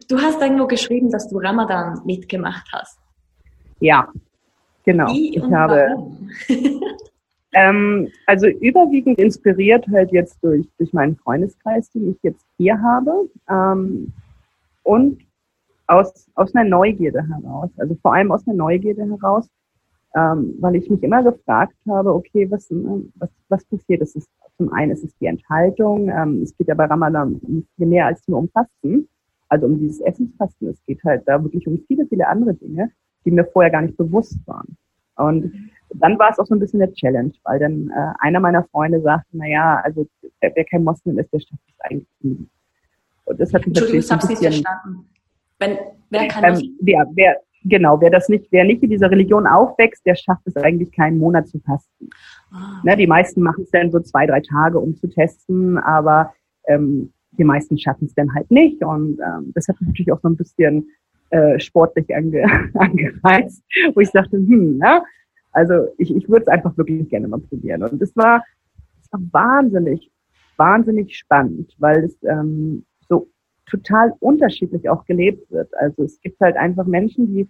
du 0.09 0.19
hast 0.19 0.43
irgendwo 0.43 0.67
geschrieben, 0.67 1.11
dass 1.11 1.29
du 1.29 1.39
Ramadan 1.39 2.01
mitgemacht 2.05 2.69
hast. 2.73 2.99
Ja, 3.81 4.09
genau. 4.85 5.07
Wie 5.09 5.37
ich 5.37 5.43
habe. 5.51 5.97
ähm, 7.55 8.09
also 8.27 8.47
überwiegend 8.47 9.19
inspiriert 9.19 9.87
halt 9.89 10.13
jetzt 10.13 10.37
durch, 10.43 10.69
durch 10.77 10.93
meinen 10.93 11.17
Freundeskreis, 11.17 11.91
den 11.93 12.11
ich 12.11 12.19
jetzt 12.23 12.45
hier 12.59 12.81
habe. 12.81 13.31
Ähm, 13.49 14.13
und 14.83 15.23
aus, 15.87 16.29
aus 16.35 16.55
einer 16.55 16.69
Neugierde 16.69 17.27
heraus. 17.27 17.71
Also 17.79 17.97
vor 18.03 18.15
allem 18.15 18.31
aus 18.31 18.47
einer 18.47 18.57
Neugierde 18.57 19.09
heraus, 19.09 19.49
ähm, 20.15 20.55
weil 20.61 20.77
ich 20.77 20.91
mich 20.91 21.03
immer 21.03 21.23
gefragt 21.23 21.75
habe, 21.89 22.15
okay, 22.15 22.51
was, 22.51 22.67
was, 23.15 23.31
was 23.49 23.65
passiert? 23.65 24.03
Es 24.03 24.15
ist, 24.15 24.29
zum 24.61 24.71
einen 24.75 24.93
ist 24.93 25.03
es 25.03 25.17
die 25.17 25.27
Enthaltung, 25.27 26.11
ähm, 26.11 26.43
es 26.43 26.55
geht 26.55 26.69
ja 26.69 26.75
bei 26.75 26.85
Ramadan 26.85 27.41
viel 27.77 27.87
mehr 27.87 28.05
als 28.05 28.29
nur 28.29 28.41
um 28.41 28.51
Fasten, 28.51 29.09
also 29.49 29.65
um 29.65 29.79
dieses 29.79 30.01
Essensfasten, 30.01 30.69
es 30.69 30.85
geht 30.85 31.03
halt 31.03 31.23
da 31.27 31.43
wirklich 31.43 31.67
um 31.67 31.79
viele, 31.89 32.07
viele 32.07 32.29
andere 32.29 32.53
Dinge, 32.53 32.91
die 33.25 33.31
mir 33.31 33.47
vorher 33.47 33.71
gar 33.71 33.81
nicht 33.81 33.97
bewusst 33.97 34.39
waren. 34.47 34.77
Und 35.17 35.71
dann 35.95 36.19
war 36.19 36.31
es 36.31 36.39
auch 36.39 36.45
so 36.45 36.55
ein 36.55 36.61
bisschen 36.61 36.83
eine 36.83 36.93
Challenge, 36.93 37.33
weil 37.45 37.59
dann 37.59 37.89
äh, 37.89 38.13
einer 38.19 38.39
meiner 38.39 38.65
Freunde 38.65 39.01
sagte, 39.01 39.29
na 39.33 39.49
ja, 39.49 39.81
also 39.83 40.07
wer, 40.43 40.53
wer 40.55 40.65
kein 40.67 40.85
Moslem 40.85 41.19
ist, 41.19 41.33
der 41.33 41.41
schafft 41.41 41.63
es 41.67 41.81
eigentlich 41.81 42.09
nie. 42.21 42.47
Und 43.25 43.41
das 43.41 43.55
hat 43.55 43.67
mich 43.67 43.69
Entschuldigung, 43.69 44.01
ich 44.01 44.11
habe 44.11 44.27
nicht 44.27 44.43
verstanden. 44.43 45.09
Wenn, 45.59 45.79
wer 46.11 46.29
kann 46.29 46.45
ähm, 46.45 46.77
wer, 46.83 47.07
wer, 47.15 47.37
Genau, 47.65 48.01
wer 48.01 48.11
das 48.11 48.29
nicht, 48.29 48.47
wer 48.51 48.65
nicht 48.65 48.83
in 48.83 48.91
dieser 48.91 49.11
Religion 49.11 49.47
aufwächst, 49.47 50.05
der 50.07 50.15
schafft 50.15 50.47
es 50.47 50.57
eigentlich 50.57 50.93
keinen 50.93 51.19
Monat 51.19 51.49
zu 51.49 51.59
fasten. 51.61 52.09
Ah. 52.51 52.81
Ne, 52.85 52.97
die 52.97 53.07
meisten 53.07 53.43
machen 53.43 53.65
es 53.65 53.71
dann 53.71 53.91
so 53.91 54.01
zwei, 54.01 54.27
drei 54.27 54.41
Tage, 54.41 54.79
um 54.79 54.97
zu 54.97 55.09
testen, 55.09 55.77
aber 55.77 56.33
ähm, 56.67 57.13
die 57.33 57.45
meisten 57.45 57.79
schaffen 57.79 58.07
es 58.07 58.15
dann 58.15 58.35
halt 58.35 58.51
nicht. 58.51 58.83
Und 58.83 59.21
ähm, 59.21 59.53
das 59.55 59.69
hat 59.69 59.81
mich 59.81 59.89
natürlich 59.89 60.13
auch 60.13 60.21
so 60.21 60.29
ein 60.29 60.37
bisschen 60.37 60.89
äh, 61.31 61.61
sportlich 61.61 62.15
ange 62.15 62.45
angereizt, 62.75 63.63
wo 63.95 64.01
ich 64.01 64.11
sagte, 64.11 64.37
hm, 64.37 64.79
ne? 64.79 65.03
also 65.53 65.89
ich, 65.99 66.15
ich 66.15 66.29
würde 66.29 66.43
es 66.43 66.49
einfach 66.49 66.77
wirklich 66.77 67.09
gerne 67.09 67.29
mal 67.29 67.41
probieren. 67.41 67.83
Und 67.83 68.01
es 68.01 68.17
war, 68.17 68.43
es 69.01 69.13
war 69.13 69.21
wahnsinnig, 69.33 70.11
wahnsinnig 70.57 71.17
spannend, 71.17 71.75
weil 71.79 72.05
es 72.05 72.17
ähm, 72.23 72.85
total 73.71 74.13
unterschiedlich 74.21 74.89
auch 74.89 75.05
gelebt 75.05 75.51
wird. 75.51 75.73
Also 75.77 76.03
es 76.05 76.21
gibt 76.21 76.41
halt 76.41 76.57
einfach 76.57 76.87
Menschen, 76.87 77.27
die 77.35 77.49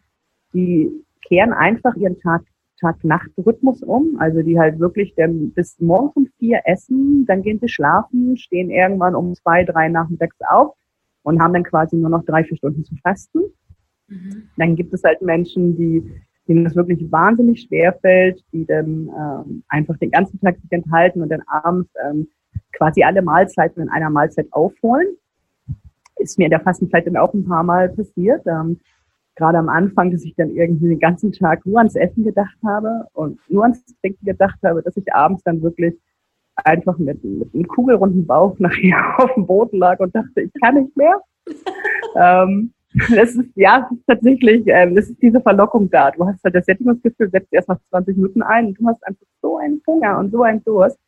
die 0.53 0.91
kehren 1.27 1.53
einfach 1.53 1.95
ihren 1.97 2.19
Tag 2.19 2.43
Tag-Nacht-Rhythmus 2.81 3.83
um. 3.83 4.17
Also 4.19 4.43
die 4.43 4.59
halt 4.59 4.79
wirklich 4.81 5.15
dann 5.15 5.51
bis 5.51 5.79
morgens 5.81 6.17
um 6.17 6.27
vier 6.39 6.63
essen, 6.65 7.27
dann 7.27 7.43
gehen 7.43 7.59
sie 7.61 7.69
schlafen, 7.69 8.39
stehen 8.39 8.71
irgendwann 8.71 9.15
um 9.15 9.35
zwei, 9.35 9.65
drei 9.65 9.89
nachmittags 9.89 10.37
auf 10.49 10.75
und 11.23 11.43
haben 11.43 11.53
dann 11.53 11.65
quasi 11.65 11.97
nur 11.97 12.09
noch 12.09 12.25
drei, 12.25 12.43
vier 12.43 12.57
Stunden 12.57 12.83
zu 12.85 12.97
fasten. 13.03 13.41
Mhm. 14.09 14.49
Dann 14.57 14.77
gibt 14.77 14.95
es 14.95 15.03
halt 15.05 15.21
Menschen, 15.21 15.77
die 15.77 16.11
denen 16.49 16.65
das 16.65 16.75
wirklich 16.75 17.13
wahnsinnig 17.13 17.63
schwer 17.63 17.93
fällt, 18.01 18.43
die 18.53 18.67
dann 18.67 19.11
ähm, 19.17 19.63
einfach 19.69 19.97
den 19.99 20.11
ganzen 20.11 20.41
Tag 20.41 20.57
sich 20.57 20.73
enthalten 20.73 21.23
und 21.23 21.29
dann 21.29 21.43
abends 21.47 21.93
ähm, 22.05 22.29
quasi 22.73 23.05
alle 23.05 23.23
Mahlzeiten 23.23 23.83
in 23.83 23.89
einer 23.89 24.11
Mahlzeit 24.11 24.49
aufholen. 24.51 25.07
Ist 26.21 26.39
mir 26.39 26.45
in 26.45 26.51
der 26.51 26.61
Fastenzeit 26.61 27.07
dann 27.07 27.17
auch 27.17 27.35
ein 27.35 27.45
paar 27.45 27.63
Mal 27.63 27.89
passiert. 27.89 28.47
Ähm, 28.47 28.81
gerade 29.37 29.59
am 29.59 29.69
Anfang, 29.69 30.11
dass 30.11 30.25
ich 30.25 30.35
dann 30.37 30.51
irgendwie 30.51 30.89
den 30.89 31.01
ganzen 31.01 31.33
Tag 31.33 31.65
nur 31.65 31.79
ans 31.79 31.97
Essen 31.97 32.25
gedacht 32.25 32.57
habe 32.65 33.07
und 33.15 33.39
nur 33.49 33.63
ans 33.63 33.83
Trinken 34.01 34.25
gedacht 34.25 34.59
habe, 34.63 34.83
dass 34.83 34.97
ich 34.97 35.13
abends 35.15 35.43
dann 35.45 35.63
wirklich 35.63 35.95
einfach 36.57 36.99
mit, 36.99 37.25
mit 37.25 37.55
einem 37.55 37.67
kugelrunden 37.67 38.27
Bauch 38.27 38.57
nachher 38.59 39.15
auf 39.19 39.35
dem 39.35 39.47
Boden 39.47 39.79
lag 39.79 39.99
und 40.01 40.15
dachte, 40.15 40.43
ich 40.43 40.53
kann 40.61 40.75
nicht 40.75 40.97
mehr. 40.97 41.21
ähm, 42.17 42.73
das 43.15 43.37
ist, 43.37 43.51
ja, 43.55 43.87
es 43.87 43.97
ist 43.97 44.07
tatsächlich, 44.07 44.65
ähm, 44.67 44.97
das 44.97 45.09
ist 45.09 45.23
diese 45.23 45.41
Verlockung 45.41 45.89
da. 45.91 46.11
Du 46.11 46.27
hast 46.27 46.43
halt 46.43 46.55
das 46.55 46.67
Sättigungsgefühl, 46.67 47.31
setzt 47.31 47.53
erst 47.53 47.69
nach 47.69 47.79
20 47.91 48.17
Minuten 48.17 48.43
ein 48.43 48.67
und 48.67 48.81
du 48.81 48.87
hast 48.87 49.07
einfach 49.07 49.27
so 49.41 49.59
einen 49.59 49.81
Hunger 49.87 50.19
und 50.19 50.33
so 50.33 50.43
einen 50.43 50.63
Durst, 50.65 50.99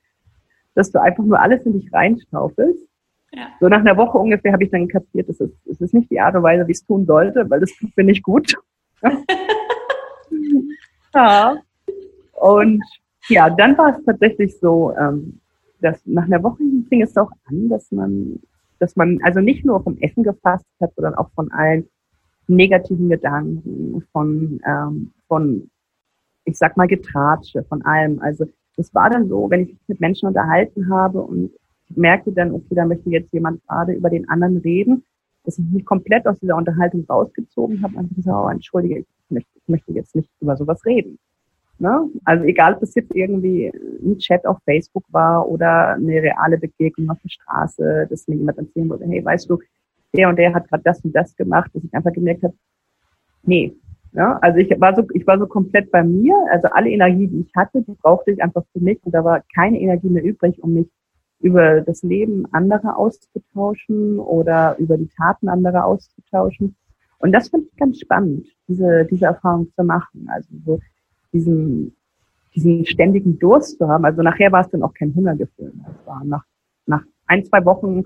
dass 0.75 0.93
du 0.93 1.01
einfach 1.01 1.25
nur 1.25 1.41
alles 1.41 1.67
in 1.67 1.73
dich 1.73 1.93
reinstaufelst. 1.93 2.87
Ja. 3.35 3.49
So 3.61 3.69
nach 3.69 3.81
einer 3.81 3.97
Woche 3.97 4.19
ungefähr 4.19 4.53
habe 4.53 4.65
ich 4.65 4.71
dann 4.71 4.89
kapiert, 4.89 5.29
es 5.29 5.41
ist, 5.41 5.55
es 5.67 5.81
ist 5.81 5.95
nicht 5.95 6.11
die 6.11 6.21
Art 6.21 6.35
und 6.35 6.43
Weise, 6.43 6.67
wie 6.67 6.73
ich 6.73 6.79
es 6.79 6.87
tun 6.87 7.07
sollte, 7.07 7.49
weil 7.49 7.61
das 7.61 7.71
tut 7.73 7.97
mir 7.97 8.05
nicht 8.05 8.23
gut. 8.23 8.55
ja. 11.15 11.57
Und 12.33 12.83
ja, 13.29 13.49
dann 13.49 13.79
war 13.79 13.97
es 13.97 14.05
tatsächlich 14.05 14.59
so, 14.59 14.95
ähm, 14.97 15.41
dass 15.81 16.05
nach 16.07 16.25
einer 16.25 16.43
Woche 16.43 16.63
fing 16.89 17.03
es 17.03 17.17
auch 17.17 17.31
an, 17.47 17.69
dass 17.69 17.91
man, 17.91 18.41
dass 18.79 18.97
man 18.97 19.19
also 19.23 19.41
nicht 19.41 19.65
nur 19.65 19.83
vom 19.83 19.97
Essen 19.99 20.23
gefasst 20.23 20.67
hat, 20.81 20.95
sondern 20.95 21.15
auch 21.15 21.31
von 21.35 21.51
allen 21.53 21.89
negativen 22.49 23.09
Gedanken, 23.09 24.03
von, 24.13 24.61
ähm, 24.67 25.13
von, 25.29 25.71
ich 26.45 26.59
sag 26.59 26.77
mal, 26.77 26.89
Getratsche, 26.89 27.65
von 27.65 27.83
allem. 27.83 28.21
Also 28.21 28.47
das 28.77 28.95
war 28.95 29.11
dann 29.11 29.29
so, 29.29 29.49
wenn 29.51 29.63
ich 29.63 29.69
mich 29.69 29.89
mit 29.89 30.01
Menschen 30.01 30.29
unterhalten 30.29 30.91
habe 30.91 31.21
und 31.21 31.53
merkte 31.97 32.33
dann, 32.33 32.53
okay, 32.53 32.75
da 32.75 32.85
möchte 32.85 33.11
jetzt 33.11 33.33
jemand 33.33 33.63
gerade 33.67 33.93
über 33.93 34.11
den 34.11 34.29
anderen 34.29 34.59
reden, 34.59 35.05
dass 35.45 35.59
ich 35.59 35.65
mich 35.67 35.85
komplett 35.85 36.27
aus 36.27 36.39
dieser 36.39 36.57
Unterhaltung 36.57 37.05
rausgezogen 37.09 37.83
habe 37.83 37.97
und 37.97 38.15
gesagt, 38.15 38.37
oh, 38.37 38.49
entschuldige, 38.49 39.01
ich 39.01 39.07
möchte, 39.29 39.51
ich 39.55 39.69
möchte 39.69 39.93
jetzt 39.93 40.15
nicht 40.15 40.31
über 40.41 40.57
sowas 40.57 40.85
reden. 40.85 41.19
Ne? 41.79 42.09
Also 42.25 42.45
egal, 42.45 42.75
ob 42.75 42.81
das 42.81 42.95
jetzt 42.95 43.15
irgendwie 43.15 43.73
ein 44.05 44.19
Chat 44.19 44.47
auf 44.47 44.59
Facebook 44.65 45.05
war 45.11 45.49
oder 45.49 45.95
eine 45.95 46.23
reale 46.23 46.59
Begegnung 46.59 47.11
auf 47.11 47.19
der 47.25 47.29
Straße, 47.31 48.07
dass 48.09 48.29
mir 48.29 48.37
jemand 48.37 48.59
erzählen 48.59 48.89
wollte, 48.89 49.07
hey, 49.07 49.25
weißt 49.25 49.51
du, 49.51 49.59
der 50.15 50.29
und 50.29 50.37
der 50.37 50.55
hat 50.55 50.69
gerade 50.69 50.83
das 50.85 51.01
und 51.01 51.13
das 51.15 51.35
gemacht, 51.35 51.71
dass 51.75 51.83
ich 51.83 51.93
einfach 51.93 52.13
gemerkt 52.13 52.45
habe, 52.45 52.55
nee. 53.43 53.75
Ja, 54.15 54.39
also 54.43 54.59
ich 54.59 54.71
war 54.79 54.95
so, 54.95 55.05
ich 55.15 55.27
war 55.27 55.39
so 55.39 55.47
komplett 55.47 55.91
bei 55.91 56.05
mir, 56.05 56.35
also 56.51 56.69
alle 56.69 56.91
Energie, 56.91 57.27
die 57.29 57.41
ich 57.41 57.53
hatte, 57.57 57.83
die 57.83 57.95
brauchte 57.95 58.31
ich 58.31 58.43
einfach 58.43 58.63
für 58.73 58.81
mich 58.81 58.99
und 59.05 59.13
da 59.13 59.25
war 59.25 59.43
keine 59.55 59.81
Energie 59.81 60.11
mehr 60.11 60.23
übrig, 60.23 60.63
um 60.63 60.75
mich 60.75 60.87
über 61.43 61.81
das 61.81 62.03
Leben 62.03 62.47
anderer 62.53 62.97
auszutauschen 62.97 64.19
oder 64.19 64.77
über 64.79 64.97
die 64.97 65.09
Taten 65.09 65.49
anderer 65.49 65.85
auszutauschen. 65.85 66.77
Und 67.19 67.33
das 67.33 67.49
fand 67.49 67.67
ich 67.67 67.77
ganz 67.77 68.01
spannend, 68.01 68.47
diese, 68.69 69.05
diese 69.05 69.27
Erfahrung 69.27 69.71
zu 69.75 69.85
machen. 69.85 70.29
Also 70.29 70.49
so 70.65 70.81
diesen, 71.33 71.97
diesen 72.55 72.87
ständigen 72.87 73.39
Durst 73.39 73.79
zu 73.79 73.89
haben. 73.89 74.05
Also 74.05 74.23
nachher 74.23 74.53
war 74.53 74.63
es 74.63 74.71
dann 74.71 74.83
auch 74.83 74.95
kein 74.95 75.15
Hungergefühl. 75.15 75.73
Es 75.89 76.07
war 76.07 76.25
nach, 76.25 76.45
nach 76.87 77.05
ein, 77.27 77.45
zwei 77.45 77.65
Wochen 77.65 78.05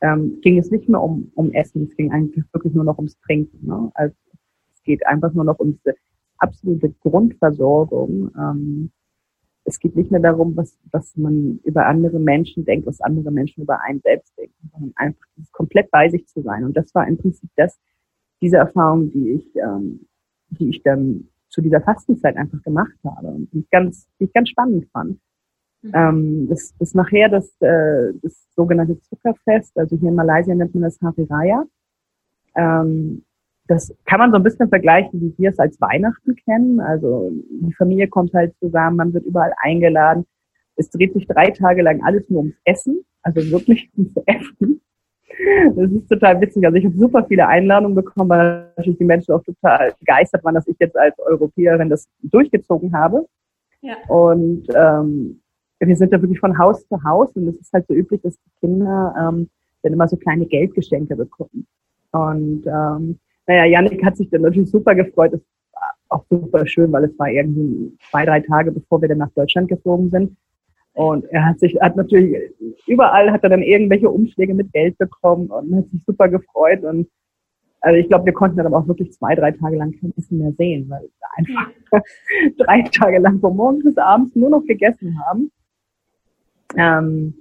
ähm, 0.00 0.40
ging 0.40 0.58
es 0.58 0.70
nicht 0.70 0.88
mehr 0.88 1.02
um, 1.02 1.30
um 1.34 1.52
Essen, 1.52 1.84
es 1.84 1.96
ging 1.96 2.10
eigentlich 2.10 2.44
wirklich 2.52 2.74
nur 2.74 2.84
noch 2.84 2.96
ums 2.96 3.18
Trinken. 3.20 3.66
Ne? 3.66 3.90
Also 3.94 4.14
es 4.74 4.82
geht 4.82 5.06
einfach 5.06 5.32
nur 5.32 5.44
noch 5.44 5.58
um 5.58 5.72
diese 5.76 5.94
absolute 6.38 6.90
Grundversorgung. 7.00 8.30
Ähm, 8.38 8.90
es 9.64 9.78
geht 9.78 9.94
nicht 9.96 10.10
mehr 10.10 10.20
darum, 10.20 10.56
was, 10.56 10.76
was 10.90 11.16
man 11.16 11.60
über 11.64 11.86
andere 11.86 12.18
Menschen 12.18 12.64
denkt, 12.64 12.86
was 12.86 13.00
andere 13.00 13.30
Menschen 13.30 13.62
über 13.62 13.80
einen 13.82 14.00
selbst 14.00 14.36
denken, 14.36 14.70
sondern 14.72 14.92
einfach 14.96 15.26
komplett 15.52 15.90
bei 15.90 16.08
sich 16.08 16.26
zu 16.26 16.42
sein. 16.42 16.64
Und 16.64 16.76
das 16.76 16.94
war 16.94 17.06
im 17.06 17.18
Prinzip 17.18 17.50
das, 17.56 17.78
diese 18.40 18.56
Erfahrung, 18.56 19.10
die 19.10 19.30
ich, 19.32 19.56
ähm, 19.56 20.06
die 20.50 20.70
ich 20.70 20.82
dann 20.82 21.28
zu 21.48 21.60
dieser 21.60 21.80
Fastenzeit 21.80 22.36
einfach 22.36 22.62
gemacht 22.62 22.96
habe 23.04 23.28
und 23.28 23.52
die 23.52 23.60
ich 23.60 23.70
ganz, 23.70 24.08
die 24.18 24.24
ich 24.24 24.32
ganz 24.32 24.48
spannend 24.48 24.86
fand. 24.92 25.20
Mhm. 25.82 25.90
Ähm, 25.94 26.48
das, 26.48 26.74
das 26.78 26.94
nachher 26.94 27.28
das, 27.28 27.50
äh, 27.60 28.12
das 28.22 28.46
sogenannte 28.54 29.00
Zuckerfest, 29.00 29.76
also 29.78 29.96
hier 29.96 30.08
in 30.08 30.14
Malaysia 30.14 30.54
nennt 30.54 30.74
man 30.74 30.84
das 30.84 31.00
Hari 31.00 31.24
Raya. 31.24 31.64
Ähm, 32.54 33.24
das 33.70 33.94
kann 34.04 34.18
man 34.18 34.32
so 34.32 34.36
ein 34.36 34.42
bisschen 34.42 34.68
vergleichen, 34.68 35.20
wie 35.20 35.32
wir 35.38 35.50
es 35.50 35.58
als 35.60 35.80
Weihnachten 35.80 36.34
kennen. 36.34 36.80
Also 36.80 37.30
die 37.50 37.72
Familie 37.74 38.08
kommt 38.08 38.34
halt 38.34 38.52
zusammen, 38.58 38.96
man 38.96 39.14
wird 39.14 39.24
überall 39.24 39.54
eingeladen. 39.58 40.26
Es 40.74 40.90
dreht 40.90 41.14
sich 41.14 41.28
drei 41.28 41.50
Tage 41.52 41.82
lang 41.82 42.02
alles 42.02 42.28
nur 42.28 42.40
ums 42.40 42.56
Essen, 42.64 43.04
also 43.22 43.48
wirklich 43.52 43.88
ums 43.96 44.12
Essen. 44.26 44.80
Das 45.76 45.88
ist 45.88 46.08
total 46.08 46.40
witzig. 46.40 46.66
Also 46.66 46.78
ich 46.78 46.84
habe 46.84 46.98
super 46.98 47.24
viele 47.28 47.46
Einladungen 47.46 47.94
bekommen, 47.94 48.28
weil 48.28 48.72
natürlich 48.76 48.98
die 48.98 49.04
Menschen 49.04 49.32
auch 49.34 49.44
total 49.44 49.94
begeistert 50.00 50.42
waren, 50.42 50.56
dass 50.56 50.66
ich 50.66 50.76
jetzt 50.80 50.96
als 50.96 51.16
Europäerin 51.20 51.88
das 51.88 52.08
durchgezogen 52.22 52.92
habe. 52.92 53.24
Ja. 53.82 53.94
Und 54.08 54.66
ähm, 54.74 55.40
wir 55.78 55.96
sind 55.96 56.12
da 56.12 56.20
wirklich 56.20 56.40
von 56.40 56.58
Haus 56.58 56.84
zu 56.88 57.04
Haus 57.04 57.30
und 57.36 57.46
es 57.46 57.60
ist 57.60 57.72
halt 57.72 57.86
so 57.86 57.94
üblich, 57.94 58.20
dass 58.22 58.34
die 58.34 58.50
Kinder 58.58 59.14
ähm, 59.16 59.48
dann 59.82 59.92
immer 59.92 60.08
so 60.08 60.16
kleine 60.16 60.46
Geldgeschenke 60.46 61.14
bekommen. 61.14 61.68
Und 62.10 62.66
ähm, 62.66 63.20
naja, 63.50 63.64
Janik 63.64 64.04
hat 64.04 64.16
sich 64.16 64.30
dann 64.30 64.42
natürlich 64.42 64.70
super 64.70 64.94
gefreut. 64.94 65.32
Es 65.32 65.40
war 65.72 65.94
auch 66.08 66.24
super 66.30 66.64
schön, 66.68 66.92
weil 66.92 67.02
es 67.02 67.18
war 67.18 67.28
irgendwie 67.28 67.92
zwei, 68.08 68.24
drei 68.24 68.38
Tage, 68.38 68.70
bevor 68.70 69.02
wir 69.02 69.08
dann 69.08 69.18
nach 69.18 69.32
Deutschland 69.32 69.68
geflogen 69.68 70.08
sind. 70.08 70.36
Und 70.92 71.24
er 71.24 71.46
hat 71.46 71.58
sich, 71.58 71.76
hat 71.80 71.96
natürlich, 71.96 72.52
überall 72.86 73.32
hat 73.32 73.42
er 73.42 73.48
dann 73.48 73.62
irgendwelche 73.62 74.08
Umschläge 74.08 74.54
mit 74.54 74.72
Geld 74.72 74.96
bekommen 74.98 75.48
und 75.48 75.74
hat 75.74 75.90
sich 75.90 76.00
super 76.04 76.28
gefreut. 76.28 76.84
Und 76.84 77.08
also 77.80 77.98
ich 77.98 78.06
glaube, 78.06 78.26
wir 78.26 78.32
konnten 78.34 78.56
dann 78.56 78.66
aber 78.66 78.78
auch 78.78 78.86
wirklich 78.86 79.12
zwei, 79.14 79.34
drei 79.34 79.50
Tage 79.50 79.76
lang 79.76 79.98
kein 79.98 80.14
Essen 80.16 80.38
mehr 80.38 80.52
sehen, 80.52 80.88
weil 80.88 81.02
wir 81.02 81.28
einfach 81.36 81.72
drei 82.56 82.82
Tage 82.82 83.18
lang 83.18 83.40
von 83.40 83.56
morgens 83.56 83.82
bis 83.82 83.96
abends 83.96 84.36
nur 84.36 84.50
noch 84.50 84.64
gegessen 84.64 85.18
haben. 85.26 85.50
Ähm, 86.76 87.34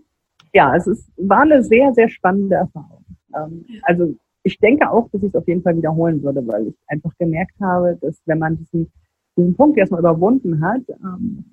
ja, 0.53 0.75
es 0.75 0.87
ist, 0.87 1.11
war 1.17 1.41
eine 1.41 1.61
sehr, 1.61 1.93
sehr 1.93 2.09
spannende 2.09 2.55
Erfahrung. 2.55 3.05
Ähm, 3.35 3.63
also 3.83 4.15
ich 4.43 4.57
denke 4.59 4.89
auch, 4.89 5.09
dass 5.11 5.21
ich 5.21 5.29
es 5.29 5.35
auf 5.35 5.47
jeden 5.47 5.61
Fall 5.61 5.75
wiederholen 5.75 6.23
würde, 6.23 6.45
weil 6.47 6.67
ich 6.67 6.75
einfach 6.87 7.11
gemerkt 7.17 7.59
habe, 7.59 7.97
dass 8.01 8.21
wenn 8.25 8.39
man 8.39 8.57
diesen, 8.57 8.91
diesen 9.37 9.55
Punkt 9.55 9.77
erstmal 9.77 9.99
überwunden 9.99 10.61
hat, 10.61 10.81
ähm, 10.89 11.45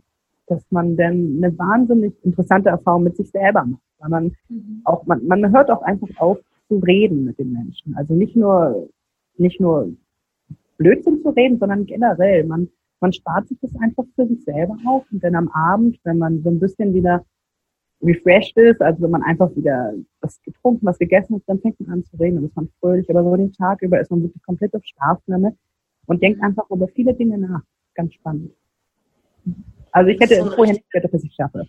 dass 0.46 0.64
man 0.70 0.96
dann 0.96 1.38
eine 1.38 1.58
wahnsinnig 1.58 2.14
interessante 2.24 2.68
Erfahrung 2.68 3.02
mit 3.02 3.16
sich 3.16 3.30
selber 3.30 3.64
macht. 3.64 3.82
Weil 3.98 4.10
man 4.10 4.24
mhm. 4.48 4.82
auch, 4.84 5.04
man, 5.06 5.26
man 5.26 5.52
hört 5.52 5.70
auch 5.70 5.82
einfach 5.82 6.08
auf 6.18 6.38
zu 6.68 6.78
reden 6.78 7.24
mit 7.24 7.38
den 7.38 7.52
Menschen. 7.52 7.96
Also 7.96 8.14
nicht 8.14 8.36
nur, 8.36 8.88
nicht 9.36 9.60
nur 9.60 9.92
Blödsinn 10.78 11.22
zu 11.22 11.30
reden, 11.30 11.58
sondern 11.58 11.86
generell. 11.86 12.44
Man, 12.44 12.68
man 13.00 13.12
spart 13.12 13.48
sich 13.48 13.58
das 13.60 13.74
einfach 13.80 14.04
für 14.14 14.26
sich 14.26 14.44
selber 14.44 14.76
auf 14.86 15.04
und 15.10 15.22
dann 15.22 15.34
am 15.34 15.48
Abend, 15.48 15.98
wenn 16.04 16.18
man 16.18 16.42
so 16.42 16.50
ein 16.50 16.60
bisschen 16.60 16.94
wieder 16.94 17.24
refreshed 18.02 18.56
ist, 18.56 18.80
also 18.80 19.02
wenn 19.02 19.10
man 19.10 19.22
einfach 19.22 19.54
wieder 19.56 19.94
was 20.20 20.40
getrunken, 20.42 20.86
was 20.86 20.98
gegessen 20.98 21.36
hat, 21.36 21.42
dann 21.46 21.60
fängt 21.60 21.80
man 21.80 21.90
an 21.90 22.04
zu 22.04 22.16
reden 22.16 22.38
und 22.38 22.44
ist 22.44 22.56
man 22.56 22.68
fröhlich. 22.80 23.08
Aber 23.10 23.22
so 23.24 23.36
den 23.36 23.52
Tag 23.52 23.82
über 23.82 24.00
ist 24.00 24.10
man 24.10 24.22
wirklich 24.22 24.42
komplett 24.42 24.74
auf 24.74 24.84
Schlafnahme 24.84 25.56
und 26.06 26.22
denkt 26.22 26.42
einfach 26.42 26.68
über 26.70 26.88
viele 26.88 27.14
Dinge 27.14 27.38
nach. 27.38 27.62
Ganz 27.94 28.14
spannend. 28.14 28.52
Also 29.92 30.10
ich 30.10 30.20
hätte 30.20 30.36
so 30.36 30.50
vorher 30.50 30.74
nicht 30.74 30.90
gedacht, 30.90 31.14
dass 31.14 31.24
ich 31.24 31.34
schaffe. 31.34 31.66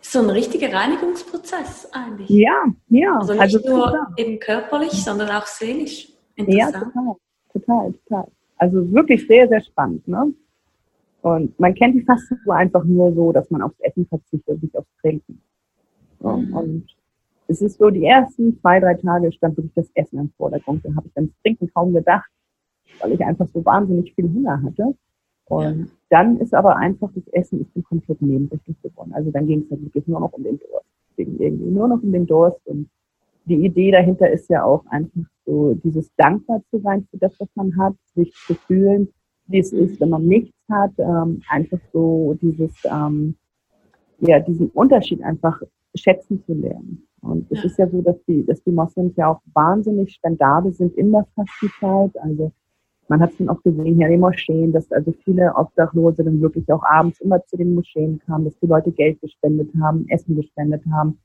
So 0.00 0.20
ein 0.20 0.30
richtiger 0.30 0.72
Reinigungsprozess 0.72 1.88
eigentlich. 1.92 2.28
Ja, 2.28 2.64
ja. 2.88 3.18
Also 3.18 3.32
nicht 3.32 3.42
also 3.42 3.58
nur 3.58 3.86
total. 3.86 4.06
eben 4.16 4.38
körperlich, 4.38 4.92
sondern 4.92 5.30
auch 5.30 5.46
seelisch. 5.46 6.12
Ja, 6.36 6.66
total, 6.70 7.16
total, 7.52 7.92
total. 7.92 8.26
Also 8.56 8.92
wirklich 8.92 9.26
sehr, 9.26 9.48
sehr 9.48 9.62
spannend. 9.62 10.06
Ne? 10.06 10.32
Und 11.24 11.58
man 11.58 11.74
kennt 11.74 11.94
die 11.94 12.02
Fastenkur 12.02 12.54
einfach 12.54 12.84
nur 12.84 13.10
so, 13.14 13.32
dass 13.32 13.50
man 13.50 13.62
aufs 13.62 13.80
Essen 13.80 14.06
verzichtet, 14.06 14.62
nicht 14.62 14.76
aufs 14.76 14.94
Trinken. 15.00 15.40
Mhm. 16.20 16.54
Und 16.54 16.86
es 17.48 17.62
ist 17.62 17.78
so, 17.78 17.88
die 17.88 18.04
ersten 18.04 18.58
zwei, 18.60 18.78
drei 18.78 18.92
Tage 18.92 19.32
stand 19.32 19.56
wirklich 19.56 19.72
das 19.72 19.90
Essen 19.94 20.18
im 20.18 20.30
Vordergrund. 20.36 20.84
Da 20.84 20.94
habe 20.94 21.06
ich 21.06 21.14
das 21.14 21.24
Trinken 21.40 21.72
kaum 21.72 21.94
gedacht, 21.94 22.28
weil 23.00 23.12
ich 23.12 23.24
einfach 23.24 23.48
so 23.48 23.64
wahnsinnig 23.64 24.12
viel 24.14 24.30
Hunger 24.30 24.62
hatte. 24.62 24.94
Und 25.46 25.80
ja. 25.80 25.86
dann 26.10 26.36
ist 26.40 26.52
aber 26.52 26.76
einfach 26.76 27.08
das 27.14 27.26
Essen 27.28 27.62
ist 27.62 27.74
ein 27.74 27.84
komplett 27.84 28.20
nebensächlich 28.20 28.76
geworden. 28.82 29.14
Also 29.14 29.30
dann 29.30 29.46
ging 29.46 29.62
es 29.62 29.70
halt 29.70 29.82
wirklich 29.82 30.06
nur 30.06 30.20
noch 30.20 30.32
um 30.34 30.44
den 30.44 30.58
Durst. 30.58 30.86
Es 31.08 31.16
ging 31.16 31.38
irgendwie 31.38 31.70
nur 31.70 31.88
noch 31.88 32.02
um 32.02 32.12
den 32.12 32.26
Durst. 32.26 32.60
Und 32.66 32.90
die 33.46 33.64
Idee 33.64 33.90
dahinter 33.92 34.30
ist 34.30 34.50
ja 34.50 34.62
auch 34.62 34.84
einfach 34.88 35.22
so 35.46 35.72
dieses 35.72 36.14
dankbar 36.16 36.60
zu 36.68 36.80
sein 36.80 37.08
für 37.10 37.16
das, 37.16 37.34
was 37.40 37.48
man 37.54 37.74
hat, 37.78 37.94
sich 38.14 38.30
zu 38.46 38.52
fühlen, 38.52 39.08
wie 39.46 39.58
es 39.58 39.72
ist, 39.72 40.00
wenn 40.00 40.10
man 40.10 40.26
nichts 40.26 40.56
hat, 40.70 40.92
ähm, 40.98 41.42
einfach 41.48 41.78
so 41.92 42.36
dieses, 42.40 42.72
ähm, 42.84 43.36
ja, 44.20 44.40
diesen 44.40 44.68
Unterschied 44.70 45.22
einfach 45.22 45.60
schätzen 45.94 46.42
zu 46.44 46.54
lernen. 46.54 47.06
Und 47.20 47.50
es 47.50 47.58
ja. 47.58 47.64
ist 47.64 47.78
ja 47.78 47.88
so, 47.88 48.02
dass 48.02 48.22
die, 48.24 48.44
dass 48.44 48.62
die 48.62 48.70
Moslems 48.70 49.16
ja 49.16 49.28
auch 49.28 49.40
wahnsinnig 49.54 50.12
spendabel 50.12 50.72
sind 50.72 50.94
in 50.96 51.12
der 51.12 51.26
Fastenzeit. 51.34 52.10
Also 52.22 52.52
man 53.08 53.20
hat 53.20 53.32
es 53.32 53.38
dann 53.38 53.48
auch 53.48 53.62
gesehen 53.62 53.96
hier 53.96 54.06
in 54.06 54.12
den 54.12 54.20
Moscheen, 54.20 54.72
dass 54.72 54.90
also 54.92 55.12
viele 55.24 55.54
Obdachlose 55.54 56.24
dann 56.24 56.40
wirklich 56.40 56.70
auch 56.72 56.82
abends 56.82 57.20
immer 57.20 57.44
zu 57.46 57.56
den 57.56 57.74
Moscheen 57.74 58.20
kamen, 58.26 58.46
dass 58.46 58.58
die 58.58 58.66
Leute 58.66 58.92
Geld 58.92 59.20
gespendet 59.20 59.70
haben, 59.80 60.06
Essen 60.08 60.36
gespendet 60.36 60.82
haben. 60.92 61.18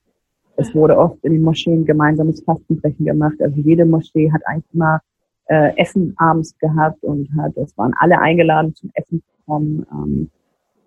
Es 0.56 0.76
wurde 0.76 0.98
oft 0.98 1.24
in 1.24 1.34
den 1.34 1.42
Moscheen 1.42 1.86
gemeinsames 1.86 2.42
Fastenbrechen 2.44 3.06
gemacht. 3.06 3.42
Also 3.42 3.62
jede 3.62 3.86
Moschee 3.86 4.30
hat 4.32 4.42
eigentlich 4.46 4.74
immer 4.74 5.00
äh, 5.50 5.76
Essen 5.78 6.14
abends 6.18 6.58
gehabt 6.60 7.04
und 7.04 7.28
hat, 7.38 7.58
es 7.58 7.78
waren 7.78 7.94
alle 7.98 8.20
eingeladen 8.20 8.74
zum 8.76 8.92
Essen 8.94 9.22
zu 9.22 9.44
kommen. 9.46 9.86
Ähm, 9.92 10.30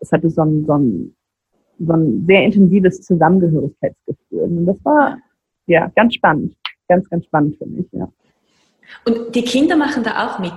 es 0.00 0.10
hatte 0.12 0.30
so 0.30 0.42
ein, 0.42 0.64
so 0.66 0.72
ein, 0.74 1.14
so 1.78 1.92
ein 1.92 2.24
sehr 2.26 2.44
intensives 2.44 3.02
Zusammengehörigkeitsgefühl. 3.02 4.40
Und 4.40 4.66
das 4.66 4.76
war 4.84 5.18
ja 5.66 5.90
ganz 5.94 6.14
spannend, 6.14 6.56
ganz, 6.88 7.08
ganz 7.10 7.24
spannend 7.24 7.56
für 7.56 7.66
mich, 7.66 7.86
ja. 7.92 8.08
Und 9.04 9.34
die 9.34 9.42
Kinder 9.42 9.76
machen 9.76 10.02
da 10.04 10.26
auch 10.26 10.38
mit? 10.38 10.52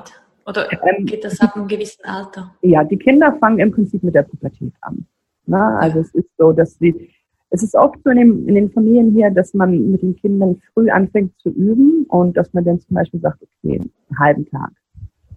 Oder 0.46 0.72
ähm, 0.84 1.06
geht 1.06 1.24
das 1.24 1.40
ab 1.40 1.56
einem 1.56 1.68
gewissen 1.68 2.06
Alter? 2.06 2.54
Ja, 2.62 2.84
die 2.84 2.98
Kinder 2.98 3.36
fangen 3.40 3.60
im 3.60 3.72
Prinzip 3.72 4.04
mit 4.04 4.14
der 4.14 4.24
Pubertät 4.24 4.74
an. 4.82 5.08
Na, 5.48 5.78
also 5.80 6.00
es 6.00 6.14
ist 6.14 6.30
so, 6.38 6.52
dass 6.52 6.78
sie 6.78 7.12
es 7.56 7.64
ist 7.64 7.76
oft 7.76 7.98
so 8.04 8.10
in, 8.10 8.18
dem, 8.18 8.50
in 8.50 8.56
den 8.56 8.70
Familien 8.70 9.14
hier, 9.14 9.32
dass 9.32 9.54
man 9.54 9.92
mit 9.92 10.02
den 10.02 10.16
Kindern 10.18 10.62
früh 10.74 10.90
anfängt 10.90 11.34
zu 11.40 11.50
üben 11.50 12.06
und 12.10 12.36
dass 12.36 12.54
man 12.54 12.66
dann 12.66 12.80
zum 12.80 12.96
Beispiel 12.96 13.22
sagt, 13.22 13.42
okay, 13.42 13.80
einen 13.80 14.20
halben 14.20 14.46
Tag. 14.46 14.72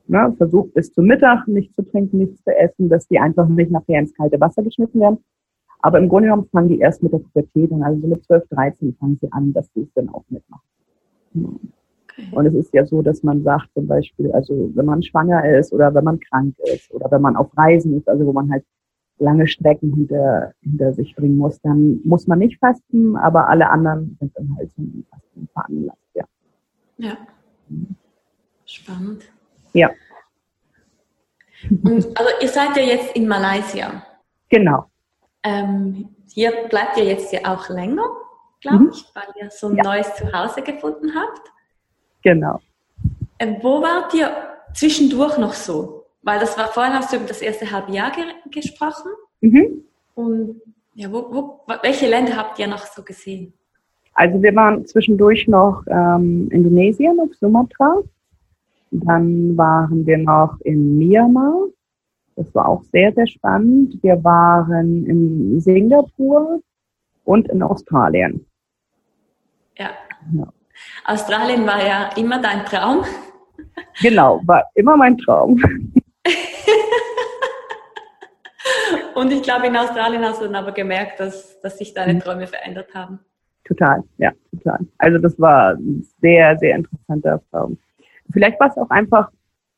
Ne, 0.08 0.34
versucht 0.38 0.72
bis 0.72 0.92
zum 0.92 1.04
Mittag 1.04 1.46
nichts 1.46 1.76
zu 1.76 1.82
trinken, 1.82 2.18
nichts 2.18 2.42
zu 2.42 2.50
essen, 2.56 2.88
dass 2.88 3.06
die 3.08 3.18
einfach 3.18 3.46
nicht 3.46 3.70
nachher 3.70 4.00
ins 4.00 4.14
kalte 4.14 4.40
Wasser 4.40 4.62
geschnitten 4.62 5.00
werden. 5.00 5.18
Aber 5.80 5.98
im 5.98 6.08
Grunde 6.08 6.28
genommen 6.28 6.48
fangen 6.50 6.70
die 6.70 6.78
erst 6.78 7.02
mit 7.02 7.12
der 7.12 7.18
Pubertät 7.18 7.70
an, 7.72 7.82
also 7.82 8.00
so 8.00 8.08
mit 8.08 8.24
12, 8.24 8.48
13 8.48 8.96
fangen 8.98 9.18
sie 9.20 9.30
an, 9.30 9.52
dass 9.52 9.70
sie 9.74 9.82
es 9.82 9.92
dann 9.94 10.08
auch 10.08 10.24
mitmachen. 10.30 10.62
Okay. 11.34 12.26
Und 12.32 12.46
es 12.46 12.54
ist 12.54 12.74
ja 12.74 12.84
so, 12.84 13.02
dass 13.02 13.22
man 13.22 13.42
sagt 13.42 13.68
zum 13.74 13.86
Beispiel, 13.86 14.32
also 14.32 14.70
wenn 14.74 14.86
man 14.86 15.02
schwanger 15.02 15.44
ist 15.56 15.72
oder 15.72 15.94
wenn 15.94 16.04
man 16.04 16.18
krank 16.18 16.54
ist 16.64 16.92
oder 16.92 17.10
wenn 17.10 17.22
man 17.22 17.36
auf 17.36 17.56
Reisen 17.56 17.96
ist, 17.96 18.08
also 18.08 18.26
wo 18.26 18.32
man 18.32 18.50
halt 18.50 18.64
lange 19.18 19.46
Strecken 19.46 19.94
hinter, 19.94 20.52
hinter 20.62 20.92
sich 20.92 21.14
bringen 21.14 21.36
muss, 21.36 21.60
dann 21.60 22.00
muss 22.04 22.26
man 22.26 22.38
nicht 22.38 22.58
fasten, 22.58 23.16
aber 23.16 23.48
alle 23.48 23.68
anderen 23.70 24.16
sind 24.20 24.36
dann 24.36 24.54
halt 24.56 24.72
zum 24.74 25.04
Fasten 25.10 25.48
veranlasst, 25.52 25.98
ja. 26.14 26.24
Ja. 26.98 27.16
Spannend. 28.64 29.24
Ja. 29.72 29.90
Und 31.70 32.18
also 32.18 32.30
ihr 32.40 32.48
seid 32.48 32.76
ja 32.76 32.82
jetzt 32.82 33.16
in 33.16 33.26
Malaysia. 33.26 34.04
Genau. 34.48 34.90
Ähm, 35.42 36.14
hier 36.32 36.52
bleibt 36.68 36.96
ihr 36.98 37.04
jetzt 37.04 37.32
ja 37.32 37.40
auch 37.44 37.68
länger, 37.68 38.04
glaube 38.60 38.84
mhm. 38.84 38.90
ich, 38.90 39.04
weil 39.14 39.24
ihr 39.40 39.50
so 39.50 39.68
ein 39.68 39.76
ja. 39.76 39.82
neues 39.82 40.14
Zuhause 40.14 40.62
gefunden 40.62 41.12
habt. 41.14 41.50
Genau. 42.22 42.60
Ähm, 43.38 43.56
wo 43.62 43.80
wart 43.80 44.12
ihr 44.14 44.30
zwischendurch 44.74 45.38
noch 45.38 45.54
so? 45.54 45.97
Weil 46.22 46.40
das 46.40 46.58
war 46.58 46.68
vorhin 46.68 46.94
hast 46.94 47.12
du 47.12 47.16
über 47.16 47.26
das 47.26 47.42
erste 47.42 47.70
halbe 47.70 47.92
Jahr 47.92 48.10
ge 48.10 48.24
gesprochen. 48.50 49.10
Mhm. 49.40 49.84
Und 50.14 50.60
ja, 50.94 51.10
wo, 51.12 51.26
wo, 51.30 51.60
welche 51.82 52.08
Länder 52.08 52.36
habt 52.36 52.58
ihr 52.58 52.66
noch 52.66 52.84
so 52.84 53.02
gesehen? 53.02 53.52
Also 54.14 54.42
wir 54.42 54.54
waren 54.56 54.84
zwischendurch 54.84 55.46
noch 55.46 55.84
ähm, 55.86 56.48
Indonesien 56.50 57.20
auf 57.20 57.32
Sumatra. 57.34 58.02
Dann 58.90 59.56
waren 59.56 60.04
wir 60.04 60.18
noch 60.18 60.58
in 60.62 60.98
Myanmar. 60.98 61.68
Das 62.34 62.52
war 62.54 62.66
auch 62.68 62.82
sehr, 62.84 63.12
sehr 63.12 63.26
spannend. 63.26 64.02
Wir 64.02 64.22
waren 64.24 65.06
in 65.06 65.60
Singapur 65.60 66.60
und 67.24 67.48
in 67.48 67.62
Australien. 67.62 68.44
Ja. 69.76 69.90
ja. 70.32 70.52
Australien 71.04 71.66
war 71.66 71.84
ja 71.86 72.10
immer 72.16 72.40
dein 72.40 72.64
Traum. 72.64 73.04
Genau, 74.02 74.40
war 74.46 74.64
immer 74.74 74.96
mein 74.96 75.16
Traum. 75.18 75.60
Und 79.14 79.32
ich 79.32 79.42
glaube, 79.42 79.66
in 79.66 79.76
Australien 79.76 80.22
hast 80.22 80.40
du 80.40 80.46
dann 80.46 80.54
aber 80.54 80.72
gemerkt, 80.72 81.20
dass, 81.20 81.60
dass 81.60 81.78
sich 81.78 81.94
deine 81.94 82.14
mhm. 82.14 82.20
Träume 82.20 82.46
verändert 82.46 82.94
haben. 82.94 83.20
Total, 83.64 84.02
ja, 84.16 84.32
total. 84.50 84.78
Also 84.96 85.18
das 85.18 85.38
war 85.38 85.70
eine 85.70 86.02
sehr, 86.20 86.56
sehr 86.58 86.76
interessante 86.76 87.28
Erfahrung. 87.28 87.78
Vielleicht 88.32 88.58
war 88.60 88.68
es 88.68 88.76
auch 88.76 88.90
einfach, 88.90 89.30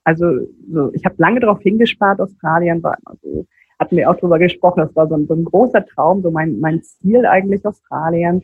also 0.05 0.25
so, 0.71 0.93
ich 0.93 1.05
habe 1.05 1.17
lange 1.19 1.41
darauf 1.41 1.61
hingespart, 1.61 2.21
Australien 2.21 2.83
war 2.83 2.97
immer 3.05 3.17
so, 3.23 3.47
hatten 3.79 3.97
wir 3.97 4.11
auch 4.11 4.17
drüber 4.17 4.39
gesprochen, 4.39 4.81
das 4.81 4.95
war 4.95 5.09
so 5.09 5.17
ein, 5.17 5.27
so 5.27 5.35
ein 5.35 5.45
großer 5.45 5.85
Traum, 5.87 6.23
so 6.23 6.31
mein, 6.31 6.61
mein 6.61 6.83
Ziel 6.83 7.27
eigentlich 7.27 7.65
Australien. 7.65 8.43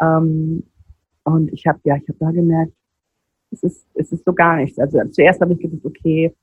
Ähm, 0.00 0.64
und 1.24 1.52
ich 1.52 1.66
habe 1.66 1.80
ja, 1.84 1.96
ich 1.96 2.08
habe 2.08 2.18
da 2.18 2.30
gemerkt, 2.30 2.72
es 3.50 3.62
ist, 3.62 3.86
es 3.94 4.12
ist 4.12 4.24
so 4.24 4.32
gar 4.32 4.56
nichts. 4.56 4.78
Also 4.78 5.02
zuerst 5.10 5.40
habe 5.40 5.54
ich 5.54 5.58
gedacht, 5.58 5.84
okay, 5.84 6.34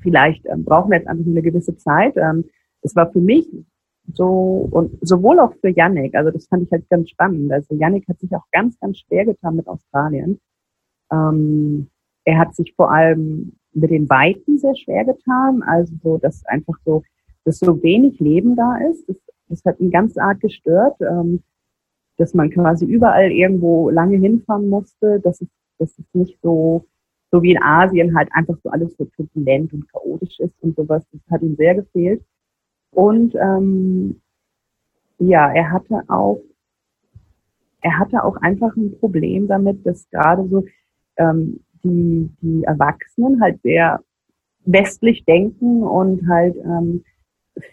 vielleicht 0.00 0.46
ähm, 0.46 0.64
brauchen 0.64 0.90
wir 0.90 0.98
jetzt 0.98 1.08
einfach 1.08 1.26
eine 1.26 1.42
gewisse 1.42 1.76
Zeit. 1.76 2.16
Ähm, 2.16 2.44
es 2.82 2.94
war 2.96 3.10
für 3.10 3.20
mich 3.20 3.46
so 4.14 4.68
und 4.70 4.96
sowohl 5.06 5.38
auch 5.40 5.52
für 5.60 5.68
Yannick, 5.68 6.14
also 6.14 6.30
das 6.30 6.46
fand 6.46 6.64
ich 6.64 6.72
halt 6.72 6.88
ganz 6.88 7.10
spannend. 7.10 7.52
Also 7.52 7.74
Yannick 7.74 8.08
hat 8.08 8.18
sich 8.20 8.32
auch 8.34 8.44
ganz, 8.52 8.78
ganz 8.80 8.98
schwer 8.98 9.24
getan 9.26 9.56
mit 9.56 9.66
Australien. 9.66 10.40
Ähm, 11.12 11.88
er 12.24 12.38
hat 12.38 12.54
sich 12.54 12.74
vor 12.74 12.90
allem 12.90 13.52
mit 13.72 13.90
den 13.90 14.08
Weiten 14.08 14.58
sehr 14.58 14.76
schwer 14.76 15.04
getan, 15.04 15.62
also 15.62 15.94
so, 16.02 16.18
dass 16.18 16.44
einfach 16.46 16.74
so, 16.84 17.02
dass 17.44 17.58
so 17.58 17.82
wenig 17.82 18.18
Leben 18.20 18.56
da 18.56 18.76
ist. 18.90 19.08
Das, 19.08 19.16
das 19.48 19.64
hat 19.64 19.80
ihn 19.80 19.90
ganz 19.90 20.16
arg 20.16 20.40
gestört, 20.40 20.96
ähm, 21.00 21.42
dass 22.16 22.34
man 22.34 22.50
quasi 22.50 22.84
überall 22.84 23.30
irgendwo 23.30 23.90
lange 23.90 24.16
hinfahren 24.18 24.68
musste, 24.68 25.20
dass 25.20 25.40
es, 25.40 25.48
dass 25.78 25.98
es 25.98 26.04
nicht 26.12 26.38
so 26.42 26.84
so 27.30 27.42
wie 27.42 27.52
in 27.52 27.62
Asien 27.62 28.16
halt 28.16 28.28
einfach 28.32 28.56
so 28.62 28.70
alles 28.70 28.96
so 28.96 29.04
turbulent 29.04 29.72
und 29.72 29.90
chaotisch 29.92 30.38
ist 30.40 30.54
und 30.60 30.76
sowas. 30.76 31.04
Das 31.12 31.20
hat 31.30 31.42
ihm 31.42 31.56
sehr 31.56 31.74
gefehlt. 31.74 32.22
Und 32.90 33.34
ähm, 33.34 34.20
ja, 35.18 35.52
er 35.52 35.70
hatte 35.70 36.02
auch, 36.08 36.40
er 37.80 37.98
hatte 37.98 38.24
auch 38.24 38.36
einfach 38.36 38.74
ein 38.76 38.98
Problem 38.98 39.46
damit, 39.46 39.84
dass 39.86 40.08
gerade 40.10 40.48
so 40.48 40.64
ähm, 41.16 41.60
die, 41.84 42.30
die 42.40 42.64
Erwachsenen 42.64 43.40
halt 43.40 43.60
sehr 43.62 44.00
westlich 44.64 45.24
denken 45.24 45.82
und 45.82 46.26
halt 46.28 46.56
ähm, 46.56 47.04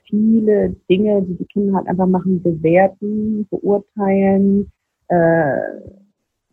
viele 0.07 0.75
Dinge, 0.89 1.21
die 1.23 1.35
die 1.35 1.45
Kinder 1.45 1.77
halt 1.77 1.87
einfach 1.87 2.07
machen, 2.07 2.41
bewerten, 2.41 3.47
beurteilen, 3.49 4.71
äh, 5.07 5.57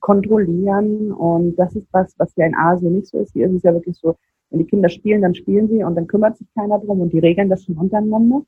kontrollieren. 0.03 1.13
Und 1.13 1.57
das 1.57 1.75
ist 1.75 1.89
was, 1.93 2.15
was 2.19 2.37
ja 2.37 2.45
in 2.45 2.55
Asien 2.55 2.97
nicht 2.97 3.07
so 3.07 3.19
ist. 3.19 3.33
Hier 3.33 3.47
ist 3.47 3.55
es 3.55 3.63
ja 3.63 3.73
wirklich 3.73 3.97
so, 3.97 4.17
wenn 4.51 4.59
die 4.59 4.67
Kinder 4.67 4.91
spielen, 4.91 5.23
dann 5.23 5.35
spielen 5.35 5.69
sie 5.69 5.83
und 5.83 5.95
dann 5.95 6.07
kümmert 6.07 6.37
sich 6.37 6.47
keiner 6.55 6.79
drum 6.79 7.01
und 7.01 7.13
die 7.15 7.21
regeln 7.21 7.49
das 7.49 7.65
schon 7.65 7.79
untereinander. 7.79 8.43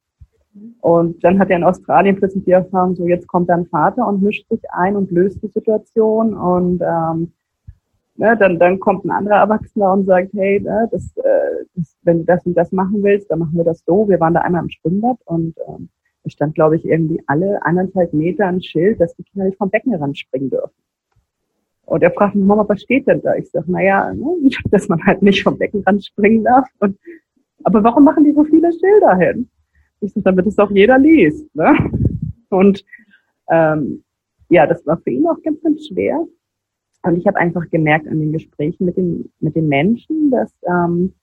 Und 0.81 1.25
dann 1.25 1.39
hat 1.39 1.51
er 1.51 1.57
in 1.57 1.65
Australien 1.65 2.17
plötzlich 2.17 2.45
die 2.45 2.53
Erfahrung, 2.53 2.95
so 2.95 3.07
jetzt 3.07 3.27
kommt 3.27 3.49
dann 3.49 3.67
Vater 3.67 4.07
und 4.07 4.23
mischt 4.23 4.49
sich 4.49 4.61
ein 4.71 4.95
und 4.95 5.11
löst 5.11 5.43
die 5.43 5.49
Situation 5.49 6.35
und 6.35 6.81
ähm, 6.81 7.33
ne, 8.17 8.37
dann, 8.39 8.61
dann 8.61 8.79
kommt 8.79 9.05
ein 9.05 9.11
anderer 9.11 9.39
Erwachsener 9.39 9.93
und 9.93 10.07
sagt, 10.07 10.33
hey, 10.35 10.61
ne, 10.61 10.89
das, 10.93 11.17
äh, 11.17 11.65
das, 11.75 11.97
wenn 12.03 12.19
du 12.19 12.25
das 12.25 12.47
und 12.47 12.55
das 12.55 12.71
machen 12.71 13.03
willst, 13.03 13.31
dann 13.31 13.41
machen 13.41 13.57
wir 13.57 13.65
das 13.65 13.83
so. 13.85 14.09
Wir 14.09 14.21
waren 14.21 14.35
da 14.35 14.43
einmal 14.43 14.63
im 14.63 14.71
Schwimmbad 14.71 15.19
und 15.25 15.57
ähm, 15.67 15.89
es 16.23 16.35
stand, 16.35 16.55
glaube 16.55 16.77
ich, 16.77 16.85
irgendwie 16.85 17.21
alle 17.27 17.61
eineinhalb 17.65 18.13
Meter 18.13 18.47
ein 18.47 18.63
Schild, 18.63 19.01
dass 19.01 19.17
die 19.17 19.25
Kinder 19.25 19.47
nicht 19.47 19.59
vom 19.59 19.71
Beckenrand 19.71 20.17
springen 20.17 20.51
dürfen. 20.51 20.73
Und 21.87 22.03
er 22.03 22.11
fragt 22.13 22.35
mich, 22.35 22.45
Mama, 22.45 22.65
was 22.69 22.83
steht 22.83 23.07
denn 23.07 23.21
da? 23.23 23.35
Ich 23.35 23.51
sage, 23.51 23.71
naja, 23.71 24.13
ne, 24.15 24.51
dass 24.71 24.89
man 24.89 25.05
halt 25.05 25.23
nicht 25.23 25.43
vom 25.43 25.59
Beckenrand 25.59 26.05
springen 26.05 26.45
darf. 26.45 26.69
Und, 26.79 26.99
aber 27.63 27.83
warum 27.85 28.05
machen 28.05 28.25
die 28.25 28.33
so 28.33 28.45
viele 28.45 28.73
Schilder 28.73 29.17
hin? 29.17 29.49
Ich 30.01 30.13
sage, 30.13 30.25
damit 30.25 30.47
es 30.47 30.59
auch 30.59 30.71
jeder 30.71 30.99
liest. 30.99 31.55
Ne? 31.55 31.75
Und 32.51 32.85
ähm, 33.51 34.03
ja, 34.49 34.67
das 34.67 34.87
war 34.87 34.99
für 34.99 35.11
ihn 35.11 35.27
auch 35.27 35.41
ganz, 35.43 35.61
ganz 35.63 35.87
schwer. 35.87 36.25
Und 37.03 37.19
ich 37.19 37.27
habe 37.27 37.39
einfach 37.39 37.69
gemerkt 37.71 38.09
an 38.09 38.19
den 38.19 38.33
Gesprächen 38.33 38.87
mit 38.87 38.97
den, 38.97 39.31
mit 39.41 39.55
den 39.55 39.69
Menschen, 39.69 40.31
dass, 40.31 40.53
ähm, 40.67 41.15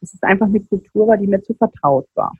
dass 0.00 0.14
es 0.14 0.22
einfach 0.22 0.46
eine 0.46 0.60
Kultur 0.60 1.06
war, 1.06 1.18
die 1.18 1.26
mir 1.26 1.42
zu 1.42 1.54
vertraut 1.54 2.06
war. 2.14 2.32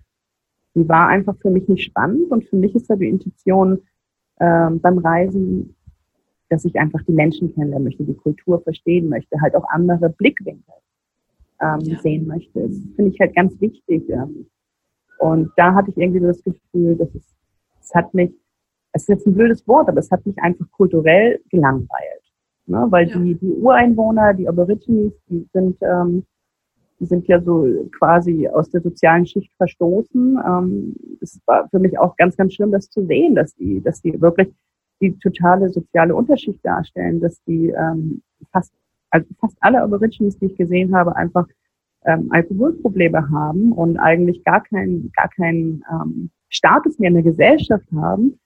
Die 0.75 0.89
war 0.89 1.09
einfach 1.09 1.37
für 1.41 1.51
mich 1.51 1.69
nicht 1.69 1.85
spannend 1.85 2.31
und 2.31 2.45
für 2.45 2.57
mich 2.57 2.75
ist 2.75 2.89
da 2.89 2.97
die 2.97 3.09
Intuition 3.09 3.83
ähm, 4.41 4.81
beim 4.81 4.99
Reisen 4.99 5.75
dass 6.49 6.65
ich 6.65 6.77
einfach 6.79 7.03
die 7.03 7.13
Menschen 7.13 7.53
kennenlernen 7.55 7.85
möchte, 7.85 8.05
die 8.05 8.15
Kultur 8.15 8.61
verstehen 8.61 9.09
möchte, 9.09 9.41
halt 9.41 9.55
auch 9.55 9.69
andere 9.69 10.09
Blickwinkel 10.11 10.75
ähm, 11.61 11.81
ja. 11.81 11.99
sehen 12.01 12.27
möchte. 12.27 12.61
Das 12.61 12.77
finde 12.97 13.11
ich 13.11 13.21
halt 13.21 13.35
ganz 13.35 13.61
wichtig. 13.61 14.09
Ähm. 14.09 14.47
Und 15.19 15.51
da 15.57 15.75
hatte 15.75 15.91
ich 15.91 15.97
irgendwie 15.97 16.21
so 16.21 16.27
das 16.27 16.43
Gefühl, 16.43 16.97
dass 16.97 17.15
es, 17.15 17.35
es 17.81 17.95
hat 17.95 18.13
mich, 18.15 18.33
es 18.93 19.03
ist 19.03 19.09
jetzt 19.09 19.27
ein 19.27 19.35
blödes 19.35 19.67
Wort, 19.69 19.89
aber 19.89 19.99
es 19.99 20.11
hat 20.11 20.25
mich 20.25 20.39
einfach 20.39 20.67
kulturell 20.73 21.41
gelangweilt. 21.51 22.23
Ne? 22.67 22.87
Weil 22.91 23.09
ja. 23.09 23.19
die, 23.19 23.35
die 23.35 23.53
Ureinwohner, 23.53 24.35
die 24.35 24.49
Aborigines, 24.49 25.13
die 25.29 25.47
sind, 25.53 25.77
ähm, 25.83 26.25
die 27.01 27.07
sind 27.07 27.27
ja 27.29 27.41
so 27.41 27.89
quasi 27.97 28.49
aus 28.49 28.71
der 28.71 28.81
sozialen 28.81 29.27
Schicht 29.27 29.53
verstoßen. 29.57 30.39
Ähm, 30.47 30.97
es 31.21 31.41
war 31.47 31.69
für 31.69 31.79
mich 31.79 31.99
auch 31.99 32.17
ganz, 32.17 32.37
ganz 32.37 32.55
schlimm, 32.55 32.73
das 32.73 32.91
zu 32.91 33.05
sehen, 33.05 33.35
dass 33.35 33.55
die, 33.55 33.81
dass 33.83 34.01
die 34.01 34.21
wirklich 34.21 34.53
die 35.01 35.17
totale 35.19 35.71
soziale 35.71 36.15
Unterschicht 36.15 36.65
darstellen, 36.65 37.21
dass 37.21 37.43
die 37.45 37.69
ähm, 37.69 38.23
fast, 38.53 38.73
also 39.11 39.27
fast 39.41 39.57
alle 39.61 39.83
Aborigines, 39.83 40.39
die 40.39 40.47
ich 40.47 40.57
gesehen 40.57 40.95
habe, 40.95 41.17
einfach 41.17 41.47
ähm, 42.05 42.29
Alkoholprobleme 42.31 43.31
haben 43.31 43.73
und 43.73 43.99
eigentlich 43.99 44.45
gar 44.45 44.63
keinen 44.63 45.11
gar 45.17 45.29
keinen 45.29 45.85
ähm, 45.91 46.31
Status 46.49 46.99
mehr 46.99 47.09
in 47.09 47.15
der 47.15 47.23
Gesellschaft 47.23 47.87
haben 47.95 48.39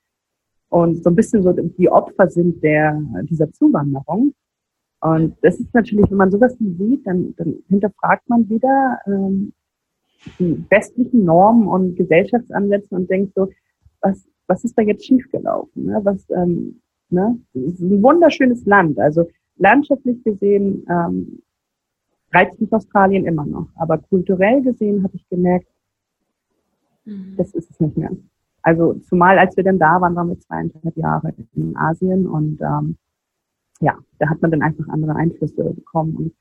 und 0.68 1.02
so 1.02 1.10
ein 1.10 1.16
bisschen 1.16 1.42
so 1.42 1.52
die 1.52 1.90
Opfer 1.90 2.28
sind 2.28 2.62
der 2.62 3.00
dieser 3.24 3.52
Zuwanderung. 3.52 4.34
Und 5.00 5.36
das 5.42 5.58
ist 5.58 5.74
natürlich, 5.74 6.08
wenn 6.10 6.16
man 6.16 6.30
sowas 6.30 6.56
sieht, 6.58 7.06
dann, 7.06 7.34
dann 7.36 7.56
hinterfragt 7.68 8.28
man 8.28 8.48
wieder 8.48 8.98
ähm, 9.06 9.52
die 10.38 10.64
westlichen 10.70 11.24
Normen 11.24 11.66
und 11.66 11.96
Gesellschaftsansätze 11.96 12.94
und 12.94 13.10
denkt 13.10 13.34
so, 13.34 13.48
was, 14.00 14.24
was 14.52 14.64
ist 14.64 14.76
da 14.76 14.82
jetzt 14.82 15.06
schiefgelaufen? 15.06 15.86
Ne? 15.86 16.00
Was, 16.02 16.28
ähm, 16.30 16.80
ne? 17.08 17.38
Das 17.54 17.74
ist 17.74 17.80
ein 17.80 18.02
wunderschönes 18.02 18.66
Land. 18.66 18.98
Also 18.98 19.28
landschaftlich 19.56 20.22
gesehen 20.22 20.84
ähm, 20.90 21.42
reizt 22.32 22.60
mich 22.60 22.72
Australien 22.72 23.24
immer 23.26 23.46
noch. 23.46 23.68
Aber 23.76 23.98
kulturell 23.98 24.62
gesehen 24.62 25.02
habe 25.02 25.16
ich 25.16 25.26
gemerkt, 25.28 25.68
mhm. 27.06 27.34
das 27.38 27.54
ist 27.54 27.70
es 27.70 27.80
nicht 27.80 27.96
mehr. 27.96 28.10
Also 28.62 28.94
zumal 29.08 29.38
als 29.38 29.56
wir 29.56 29.64
dann 29.64 29.78
da 29.78 30.00
waren, 30.00 30.14
waren 30.14 30.28
wir 30.28 30.38
zweieinhalb 30.38 30.96
Jahre 30.96 31.34
in 31.54 31.76
Asien 31.76 32.26
und 32.26 32.60
ähm, 32.60 32.96
ja, 33.80 33.98
da 34.18 34.28
hat 34.28 34.40
man 34.42 34.50
dann 34.52 34.62
einfach 34.62 34.86
andere 34.88 35.16
Einflüsse 35.16 35.64
bekommen 35.64 36.16
und 36.16 36.32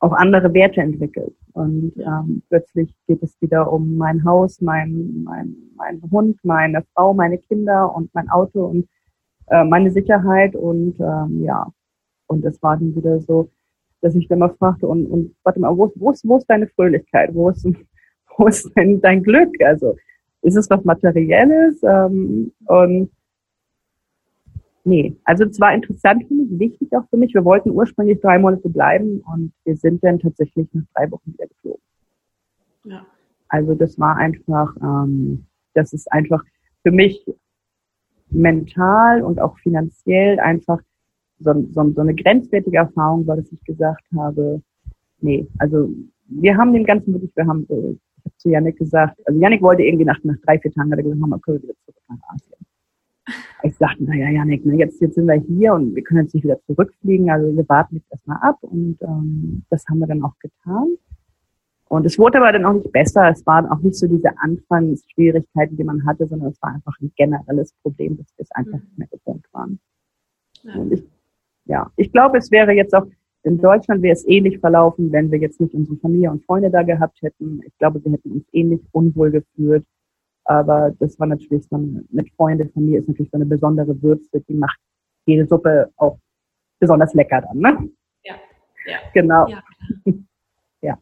auch 0.00 0.12
andere 0.12 0.52
Werte 0.52 0.80
entwickelt. 0.80 1.34
Und 1.52 1.92
ähm, 1.96 2.42
plötzlich 2.48 2.94
geht 3.06 3.22
es 3.22 3.40
wieder 3.40 3.72
um 3.72 3.96
mein 3.96 4.24
Haus, 4.24 4.60
mein, 4.60 5.22
mein, 5.24 5.56
mein 5.76 6.02
Hund, 6.10 6.38
meine 6.44 6.84
Frau, 6.94 7.14
meine 7.14 7.38
Kinder 7.38 7.94
und 7.94 8.14
mein 8.14 8.28
Auto 8.28 8.66
und 8.66 8.86
äh, 9.48 9.64
meine 9.64 9.90
Sicherheit. 9.90 10.54
Und 10.54 11.00
ähm, 11.00 11.42
ja, 11.42 11.66
und 12.26 12.44
das 12.44 12.62
war 12.62 12.76
dann 12.76 12.94
wieder 12.94 13.20
so, 13.20 13.50
dass 14.02 14.14
ich 14.14 14.28
dann 14.28 14.40
mal 14.40 14.54
fragte, 14.58 14.86
und, 14.86 15.06
und 15.06 15.34
warte 15.44 15.60
mal, 15.60 15.76
wo, 15.76 15.90
wo, 15.96 16.10
ist, 16.10 16.28
wo 16.28 16.36
ist 16.36 16.48
deine 16.50 16.66
Fröhlichkeit? 16.68 17.34
Wo 17.34 17.48
ist, 17.48 17.66
wo 18.36 18.46
ist 18.46 18.70
denn 18.76 19.00
dein 19.00 19.22
Glück? 19.22 19.50
Also 19.64 19.96
ist 20.42 20.56
es 20.56 20.68
was 20.68 20.84
Materielles? 20.84 21.82
Ähm, 21.82 22.52
und 22.66 23.10
nee, 24.86 25.16
also 25.24 25.44
es 25.44 25.60
war 25.60 25.74
interessant 25.74 26.26
für 26.26 26.34
mich, 26.34 26.48
wichtig 26.58 26.88
auch 26.96 27.06
für 27.10 27.16
mich. 27.16 27.34
Wir 27.34 27.44
wollten 27.44 27.70
ursprünglich 27.70 28.20
drei 28.20 28.38
Monate 28.38 28.68
bleiben 28.68 29.20
und 29.32 29.52
wir 29.64 29.76
sind 29.76 30.02
dann 30.02 30.18
tatsächlich 30.18 30.68
nach 30.72 30.84
drei 30.94 31.10
Wochen 31.10 31.32
wieder 31.32 31.46
geflogen. 31.46 31.82
Ja. 32.84 33.06
Also 33.48 33.74
das 33.74 33.98
war 33.98 34.16
einfach, 34.16 34.74
ähm, 34.80 35.46
das 35.74 35.92
ist 35.92 36.10
einfach 36.12 36.42
für 36.82 36.92
mich 36.92 37.24
mental 38.30 39.22
und 39.22 39.40
auch 39.40 39.58
finanziell 39.58 40.38
einfach 40.40 40.80
so, 41.38 41.52
so, 41.72 41.92
so 41.92 42.00
eine 42.00 42.14
grenzwertige 42.14 42.78
Erfahrung 42.78 43.26
war, 43.26 43.36
dass 43.36 43.52
ich 43.52 43.62
gesagt 43.64 44.04
habe, 44.16 44.62
nee, 45.20 45.46
also 45.58 45.90
wir 46.28 46.56
haben 46.56 46.72
den 46.72 46.84
ganzen 46.84 47.12
wirklich, 47.12 47.34
wir 47.36 47.46
haben 47.46 47.66
so, 47.68 47.96
ich 48.18 48.24
habe 48.24 48.36
zu 48.36 48.48
Janik 48.50 48.78
gesagt, 48.78 49.20
also 49.26 49.38
Janik 49.38 49.62
wollte 49.62 49.82
irgendwie 49.82 50.04
nach, 50.04 50.18
nach 50.24 50.36
drei, 50.44 50.58
vier 50.58 50.72
Tagen, 50.72 50.90
hat 50.90 50.98
er 50.98 51.02
gesagt, 51.02 51.20
Mama, 51.20 51.38
können 51.38 51.58
wir 51.58 51.68
wieder 51.68 51.78
zurück 51.84 52.02
nach 52.08 52.18
Asien. 52.34 52.65
Ich 53.62 53.76
sagte, 53.76 54.04
naja, 54.04 54.28
Janik, 54.28 54.64
ne, 54.64 54.76
jetzt, 54.76 55.00
jetzt 55.00 55.14
sind 55.14 55.26
wir 55.26 55.34
hier 55.34 55.74
und 55.74 55.94
wir 55.94 56.02
können 56.02 56.22
jetzt 56.24 56.34
nicht 56.34 56.44
wieder 56.44 56.60
zurückfliegen, 56.66 57.30
also 57.30 57.56
wir 57.56 57.68
warten 57.68 57.96
jetzt 57.96 58.10
erstmal 58.10 58.38
ab 58.40 58.58
und 58.60 58.98
ähm, 59.02 59.64
das 59.70 59.84
haben 59.88 59.98
wir 59.98 60.06
dann 60.06 60.22
auch 60.22 60.38
getan. 60.38 60.96
Und 61.88 62.04
es 62.04 62.18
wurde 62.18 62.38
aber 62.38 62.52
dann 62.52 62.64
auch 62.64 62.72
nicht 62.72 62.90
besser. 62.90 63.28
Es 63.30 63.46
waren 63.46 63.66
auch 63.66 63.78
nicht 63.78 63.94
so 63.94 64.08
diese 64.08 64.30
Anfangsschwierigkeiten, 64.38 65.76
die 65.76 65.84
man 65.84 66.04
hatte, 66.04 66.26
sondern 66.26 66.50
es 66.50 66.60
war 66.60 66.74
einfach 66.74 66.94
ein 67.00 67.12
generelles 67.16 67.72
Problem, 67.82 68.16
dass 68.16 68.26
wir 68.36 68.42
es 68.42 68.50
einfach 68.50 68.78
mhm. 68.78 68.84
nicht 68.86 68.98
mehr 68.98 69.08
gewohnt 69.08 69.46
waren. 69.52 69.78
Ja. 70.64 70.84
Ich 70.90 71.04
ja, 71.66 71.90
ich 71.96 72.12
glaube, 72.12 72.38
es 72.38 72.50
wäre 72.50 72.72
jetzt 72.72 72.94
auch 72.94 73.06
in 73.42 73.58
Deutschland 73.58 74.02
wäre 74.02 74.12
es 74.12 74.26
ähnlich 74.26 74.58
verlaufen, 74.58 75.12
wenn 75.12 75.30
wir 75.30 75.38
jetzt 75.38 75.60
nicht 75.60 75.72
unsere 75.72 75.96
Familie 75.98 76.32
und 76.32 76.44
Freunde 76.44 76.68
da 76.68 76.82
gehabt 76.82 77.22
hätten. 77.22 77.60
Ich 77.64 77.78
glaube, 77.78 78.04
wir 78.04 78.10
hätten 78.10 78.32
uns 78.32 78.44
ähnlich 78.52 78.80
unwohl 78.90 79.30
gefühlt. 79.30 79.84
Aber 80.46 80.92
das 81.00 81.18
war 81.18 81.26
natürlich 81.26 81.66
so 81.68 81.76
mit 81.76 82.32
Freunde, 82.36 82.68
Familie 82.68 83.00
ist 83.00 83.08
natürlich 83.08 83.30
so 83.30 83.36
eine 83.36 83.46
besondere 83.46 84.00
Würze, 84.00 84.40
die 84.48 84.54
macht 84.54 84.78
jede 85.26 85.44
Suppe 85.46 85.90
auch 85.96 86.18
besonders 86.78 87.14
lecker 87.14 87.40
dann, 87.42 87.58
ne? 87.58 87.88
Ja, 88.22 88.34
ja. 88.86 88.98
Genau. 89.12 89.48
Ja. 89.48 89.62
ja. 90.82 90.98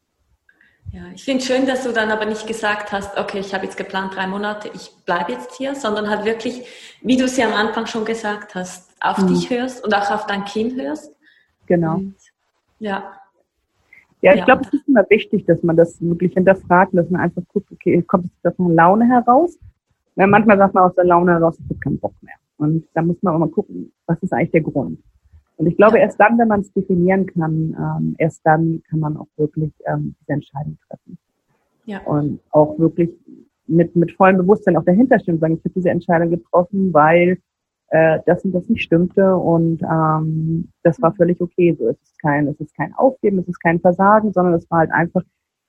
ja 0.93 1.03
ich 1.15 1.25
finde 1.25 1.45
schön, 1.45 1.67
dass 1.67 1.85
du 1.85 1.93
dann 1.93 2.11
aber 2.11 2.25
nicht 2.25 2.47
gesagt 2.47 2.91
hast, 2.91 3.19
okay, 3.19 3.39
ich 3.39 3.53
habe 3.53 3.65
jetzt 3.65 3.77
geplant 3.77 4.15
drei 4.17 4.27
Monate, 4.27 4.71
ich 4.75 4.91
bleibe 5.05 5.33
jetzt 5.33 5.55
hier, 5.57 5.75
sondern 5.75 6.09
halt 6.09 6.25
wirklich, 6.25 6.67
wie 7.03 7.19
du 7.19 7.25
es 7.25 7.37
ja 7.37 7.47
am 7.47 7.55
Anfang 7.55 7.85
schon 7.87 8.07
gesagt 8.07 8.55
hast, 8.55 8.97
auf 9.03 9.19
mhm. 9.19 9.27
dich 9.27 9.51
hörst 9.51 9.85
und 9.85 9.93
auch 9.95 10.11
auf 10.11 10.27
dein 10.27 10.47
Kind 10.47 10.81
hörst. 10.81 11.15
Genau. 11.67 11.97
Und, 11.97 12.17
ja. 12.79 13.21
Ja, 14.25 14.33
ich 14.33 14.39
ja. 14.39 14.47
glaube, 14.47 14.63
es 14.63 14.73
ist 14.73 14.89
immer 14.89 15.05
wichtig, 15.11 15.45
dass 15.45 15.63
man 15.63 15.77
das 15.77 16.01
wirklich 16.01 16.33
hinterfragt, 16.33 16.95
dass 16.95 17.11
man 17.11 17.21
einfach 17.21 17.43
guckt, 17.49 17.71
okay, 17.71 18.01
kommt 18.01 18.25
es 18.25 18.53
aus 18.53 18.59
einer 18.59 18.71
Laune 18.71 19.07
heraus? 19.07 19.59
Ja, 20.17 20.27
manchmal 20.27 20.57
sagt 20.57 20.73
man 20.73 20.85
aus 20.85 20.95
der 20.95 21.05
Laune 21.05 21.33
heraus, 21.33 21.59
ich 21.59 21.69
habe 21.69 21.79
keinen 21.81 21.99
Bock 21.99 22.15
mehr. 22.23 22.33
Und 22.57 22.87
da 22.95 23.03
muss 23.03 23.23
man 23.23 23.35
auch 23.35 23.39
mal 23.39 23.51
gucken, 23.51 23.93
was 24.07 24.23
ist 24.23 24.33
eigentlich 24.33 24.53
der 24.53 24.63
Grund? 24.63 24.99
Und 25.57 25.67
ich 25.67 25.77
glaube, 25.77 25.99
ja. 25.99 26.05
erst 26.05 26.19
dann, 26.19 26.39
wenn 26.39 26.49
man 26.49 26.61
es 26.61 26.73
definieren 26.73 27.27
kann, 27.27 27.77
ähm, 27.79 28.15
erst 28.17 28.41
dann 28.45 28.83
kann 28.89 29.01
man 29.01 29.19
auch 29.19 29.29
wirklich 29.37 29.73
ähm, 29.85 30.15
diese 30.23 30.33
Entscheidung 30.33 30.79
treffen. 30.89 31.19
Ja. 31.85 32.01
Und 32.05 32.41
auch 32.51 32.79
wirklich 32.79 33.11
mit, 33.67 33.95
mit 33.95 34.13
vollem 34.13 34.39
Bewusstsein 34.39 34.79
auch 34.79 34.85
dahinter 34.85 35.19
stehen 35.19 35.35
und 35.35 35.41
sagen, 35.41 35.59
ich 35.59 35.65
habe 35.65 35.75
diese 35.75 35.91
Entscheidung 35.91 36.31
getroffen, 36.31 36.95
weil 36.95 37.37
äh, 37.89 38.21
das 38.27 38.45
und 38.45 38.53
das 38.53 38.69
nicht 38.69 38.83
stimmte 38.83 39.37
und 39.37 39.83
ähm, 39.83 40.69
das 40.83 41.01
war 41.01 41.11
mhm. 41.11 41.17
völlig 41.17 41.41
okay. 41.41 41.77
So 41.79 41.89
es 41.89 42.01
ist 42.03 42.19
kein, 42.21 42.49
es 42.49 42.61
ist 42.61 42.77
kein 42.77 42.95
Aufgeben, 42.95 43.39
es 43.39 43.49
ist 43.49 43.61
kein 43.61 43.81
Versagen, 43.81 44.33
sondern 44.33 44.55
es 44.55 44.71
war 44.71 44.81
halt 44.81 44.93
einfach, 44.93 45.23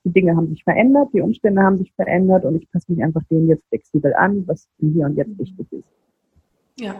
die 0.03 0.11
Dinge 0.11 0.36
haben 0.36 0.47
sich 0.49 0.63
verändert, 0.63 1.09
die 1.13 1.22
Umstände 1.22 1.61
haben 1.61 1.78
sich 1.78 1.91
verändert 1.93 2.45
und 2.45 2.55
ich 2.55 2.72
passe 2.72 2.91
mich 2.91 3.03
einfach 3.03 3.24
denen 3.30 3.47
jetzt 3.47 3.68
flexibel 3.70 4.13
an, 4.13 4.47
was 4.47 4.68
hier 4.80 5.05
und 5.05 5.16
jetzt 5.18 5.38
wichtig 5.38 5.68
ist. 5.72 5.89
Ja, 6.80 6.95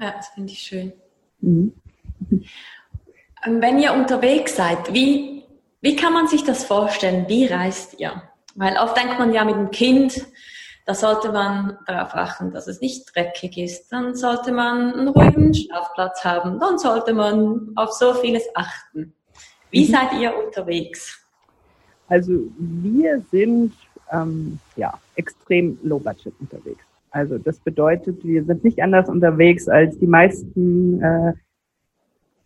ja 0.00 0.12
das 0.16 0.28
finde 0.28 0.52
ich 0.52 0.58
schön. 0.58 0.92
Mhm. 1.40 1.72
Ähm, 3.44 3.60
wenn 3.60 3.78
ihr 3.78 3.92
unterwegs 3.92 4.56
seid, 4.56 4.92
wie, 4.92 5.44
wie 5.80 5.96
kann 5.96 6.12
man 6.12 6.26
sich 6.26 6.44
das 6.44 6.64
vorstellen? 6.64 7.26
Wie 7.28 7.46
reist 7.46 8.00
ihr? 8.00 8.22
Weil 8.54 8.76
oft 8.78 8.96
denkt 8.96 9.18
man 9.18 9.32
ja 9.32 9.44
mit 9.44 9.56
dem 9.56 9.70
Kind, 9.70 10.26
da 10.86 10.94
sollte 10.94 11.32
man 11.32 11.76
darauf 11.84 12.14
achten, 12.14 12.52
dass 12.52 12.68
es 12.68 12.80
nicht 12.80 13.14
dreckig 13.14 13.58
ist. 13.58 13.88
Dann 13.92 14.14
sollte 14.14 14.52
man 14.52 14.94
einen 14.94 15.08
ruhigen 15.08 15.52
Schlafplatz 15.52 16.24
haben. 16.24 16.60
Dann 16.60 16.78
sollte 16.78 17.12
man 17.12 17.72
auf 17.74 17.92
so 17.92 18.14
vieles 18.14 18.44
achten. 18.54 19.12
Wie 19.70 19.86
mhm. 19.86 19.92
seid 19.92 20.12
ihr 20.20 20.32
unterwegs? 20.36 21.20
Also 22.08 22.32
wir 22.56 23.20
sind 23.32 23.72
ähm, 24.12 24.60
ja 24.76 24.94
extrem 25.16 25.76
low 25.82 25.98
budget 25.98 26.32
unterwegs. 26.38 26.84
Also 27.10 27.36
das 27.38 27.58
bedeutet, 27.58 28.24
wir 28.24 28.44
sind 28.44 28.62
nicht 28.62 28.80
anders 28.80 29.08
unterwegs 29.08 29.68
als 29.68 29.98
die 29.98 30.06
meisten 30.06 31.02
äh, 31.02 31.32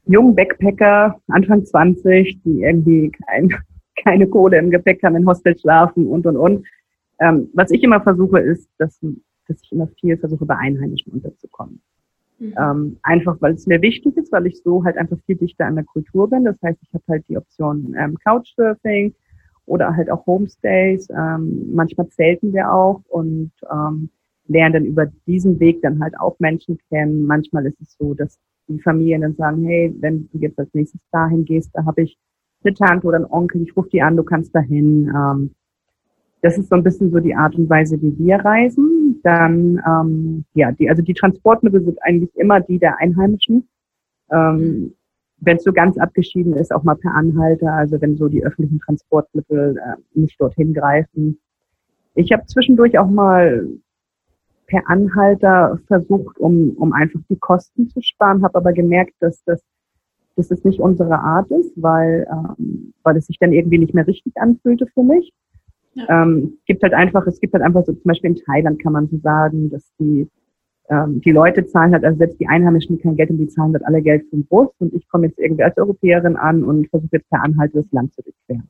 jungen 0.06 0.34
Backpacker, 0.34 1.20
Anfang 1.28 1.66
20, 1.66 2.40
die 2.42 2.62
irgendwie 2.62 3.12
kein, 3.26 3.50
keine 4.02 4.26
Kohle 4.26 4.56
im 4.56 4.70
Gepäck 4.70 5.02
haben, 5.02 5.16
in 5.16 5.26
Hostel 5.26 5.58
schlafen 5.58 6.06
und 6.06 6.24
und 6.24 6.38
und. 6.38 6.66
Ähm, 7.20 7.50
was 7.52 7.70
ich 7.70 7.82
immer 7.82 8.00
versuche, 8.00 8.40
ist, 8.40 8.68
dass, 8.78 8.98
dass 9.46 9.62
ich 9.62 9.72
immer 9.72 9.88
viel 10.00 10.16
versuche, 10.16 10.46
bei 10.46 10.56
Einheimischen 10.56 11.12
unterzukommen. 11.12 11.80
Mhm. 12.38 12.54
Ähm, 12.58 12.96
einfach, 13.02 13.36
weil 13.40 13.54
es 13.54 13.66
mir 13.66 13.82
wichtig 13.82 14.16
ist, 14.16 14.32
weil 14.32 14.46
ich 14.46 14.62
so 14.62 14.82
halt 14.84 14.96
einfach 14.96 15.18
viel 15.26 15.36
dichter 15.36 15.66
an 15.66 15.76
der 15.76 15.84
Kultur 15.84 16.28
bin. 16.28 16.44
Das 16.44 16.56
heißt, 16.62 16.78
ich 16.82 16.92
habe 16.94 17.04
halt 17.08 17.24
die 17.28 17.36
Option 17.36 17.94
ähm, 17.98 18.16
Couchsurfing 18.24 19.14
oder 19.66 19.94
halt 19.94 20.10
auch 20.10 20.26
Homestays. 20.26 21.08
Ähm, 21.10 21.70
manchmal 21.74 22.08
zelten 22.08 22.52
wir 22.54 22.72
auch 22.72 23.02
und 23.08 23.52
ähm, 23.70 24.08
lernen 24.48 24.72
dann 24.72 24.84
über 24.86 25.06
diesen 25.26 25.60
Weg 25.60 25.82
dann 25.82 26.02
halt 26.02 26.18
auch 26.18 26.38
Menschen 26.40 26.78
kennen. 26.88 27.26
Manchmal 27.26 27.66
ist 27.66 27.80
es 27.80 27.96
so, 27.98 28.14
dass 28.14 28.38
die 28.68 28.80
Familien 28.80 29.20
dann 29.20 29.34
sagen, 29.34 29.64
hey, 29.64 29.94
wenn 30.00 30.28
du 30.32 30.38
jetzt 30.38 30.58
als 30.58 30.72
nächstes 30.72 31.00
dahin 31.12 31.44
gehst, 31.44 31.70
da 31.74 31.84
habe 31.84 32.02
ich 32.02 32.18
eine 32.64 32.74
Tante 32.74 33.06
oder 33.06 33.16
einen 33.16 33.26
Onkel, 33.26 33.62
ich 33.62 33.76
rufe 33.76 33.90
die 33.90 34.02
an, 34.02 34.16
du 34.16 34.22
kannst 34.22 34.54
dahin. 34.54 35.12
Ähm, 35.14 35.50
das 36.42 36.58
ist 36.58 36.68
so 36.68 36.74
ein 36.74 36.82
bisschen 36.82 37.10
so 37.10 37.18
die 37.18 37.34
Art 37.34 37.54
und 37.56 37.68
Weise, 37.68 38.00
wie 38.00 38.16
wir 38.18 38.36
reisen. 38.36 39.20
Dann, 39.22 39.80
ähm, 39.86 40.44
ja, 40.54 40.72
die, 40.72 40.88
also 40.88 41.02
die 41.02 41.14
Transportmittel 41.14 41.84
sind 41.84 41.98
eigentlich 42.02 42.34
immer 42.36 42.60
die 42.60 42.78
der 42.78 42.98
Einheimischen. 42.98 43.68
Ähm, 44.30 44.94
wenn 45.42 45.56
es 45.56 45.64
so 45.64 45.72
ganz 45.72 45.96
abgeschieden 45.98 46.54
ist, 46.54 46.72
auch 46.72 46.82
mal 46.82 46.96
per 46.96 47.14
Anhalter, 47.14 47.72
also 47.72 48.00
wenn 48.00 48.16
so 48.16 48.28
die 48.28 48.44
öffentlichen 48.44 48.78
Transportmittel 48.80 49.76
äh, 49.78 50.18
nicht 50.18 50.40
dorthin 50.40 50.74
greifen. 50.74 51.38
Ich 52.14 52.32
habe 52.32 52.44
zwischendurch 52.46 52.98
auch 52.98 53.08
mal 53.08 53.66
per 54.66 54.88
Anhalter 54.88 55.78
versucht, 55.86 56.38
um, 56.38 56.70
um 56.76 56.92
einfach 56.92 57.20
die 57.28 57.38
Kosten 57.38 57.88
zu 57.88 58.00
sparen, 58.02 58.42
habe 58.42 58.56
aber 58.56 58.72
gemerkt, 58.72 59.14
dass 59.20 59.42
das 59.44 59.62
dass 60.36 60.50
es 60.50 60.64
nicht 60.64 60.80
unsere 60.80 61.18
Art 61.18 61.50
ist, 61.50 61.72
weil, 61.76 62.26
ähm, 62.30 62.94
weil 63.02 63.16
es 63.16 63.26
sich 63.26 63.38
dann 63.38 63.52
irgendwie 63.52 63.78
nicht 63.78 63.94
mehr 63.94 64.06
richtig 64.06 64.32
anfühlte 64.36 64.86
für 64.86 65.02
mich. 65.02 65.32
Ja. 65.94 66.22
Ähm, 66.22 66.54
es 66.58 66.64
gibt 66.66 66.82
halt 66.82 66.94
einfach, 66.94 67.26
es 67.26 67.40
gibt 67.40 67.52
halt 67.52 67.64
einfach 67.64 67.84
so, 67.84 67.92
zum 67.92 68.04
Beispiel 68.04 68.30
in 68.30 68.36
Thailand 68.36 68.82
kann 68.82 68.92
man 68.92 69.08
so 69.08 69.18
sagen, 69.18 69.70
dass 69.70 69.82
die, 69.98 70.28
ähm, 70.88 71.20
die 71.20 71.32
Leute 71.32 71.66
zahlen 71.66 71.92
halt, 71.92 72.04
also 72.04 72.18
selbst 72.18 72.40
die 72.40 72.48
Einheimischen, 72.48 72.96
die 72.96 73.02
kein 73.02 73.16
Geld 73.16 73.30
haben, 73.30 73.38
die 73.38 73.48
zahlen 73.48 73.72
halt 73.72 73.84
alle 73.84 74.02
Geld 74.02 74.28
zum 74.30 74.44
Bus 74.46 74.68
und 74.78 74.94
ich 74.94 75.08
komme 75.08 75.26
jetzt 75.26 75.38
irgendwie 75.38 75.64
als 75.64 75.76
Europäerin 75.76 76.36
an 76.36 76.62
und 76.62 76.88
versuche 76.88 77.16
jetzt 77.16 77.28
per 77.30 77.42
Anhalt 77.42 77.74
das 77.74 77.90
Land 77.90 78.14
zu 78.14 78.22
durchqueren. 78.22 78.68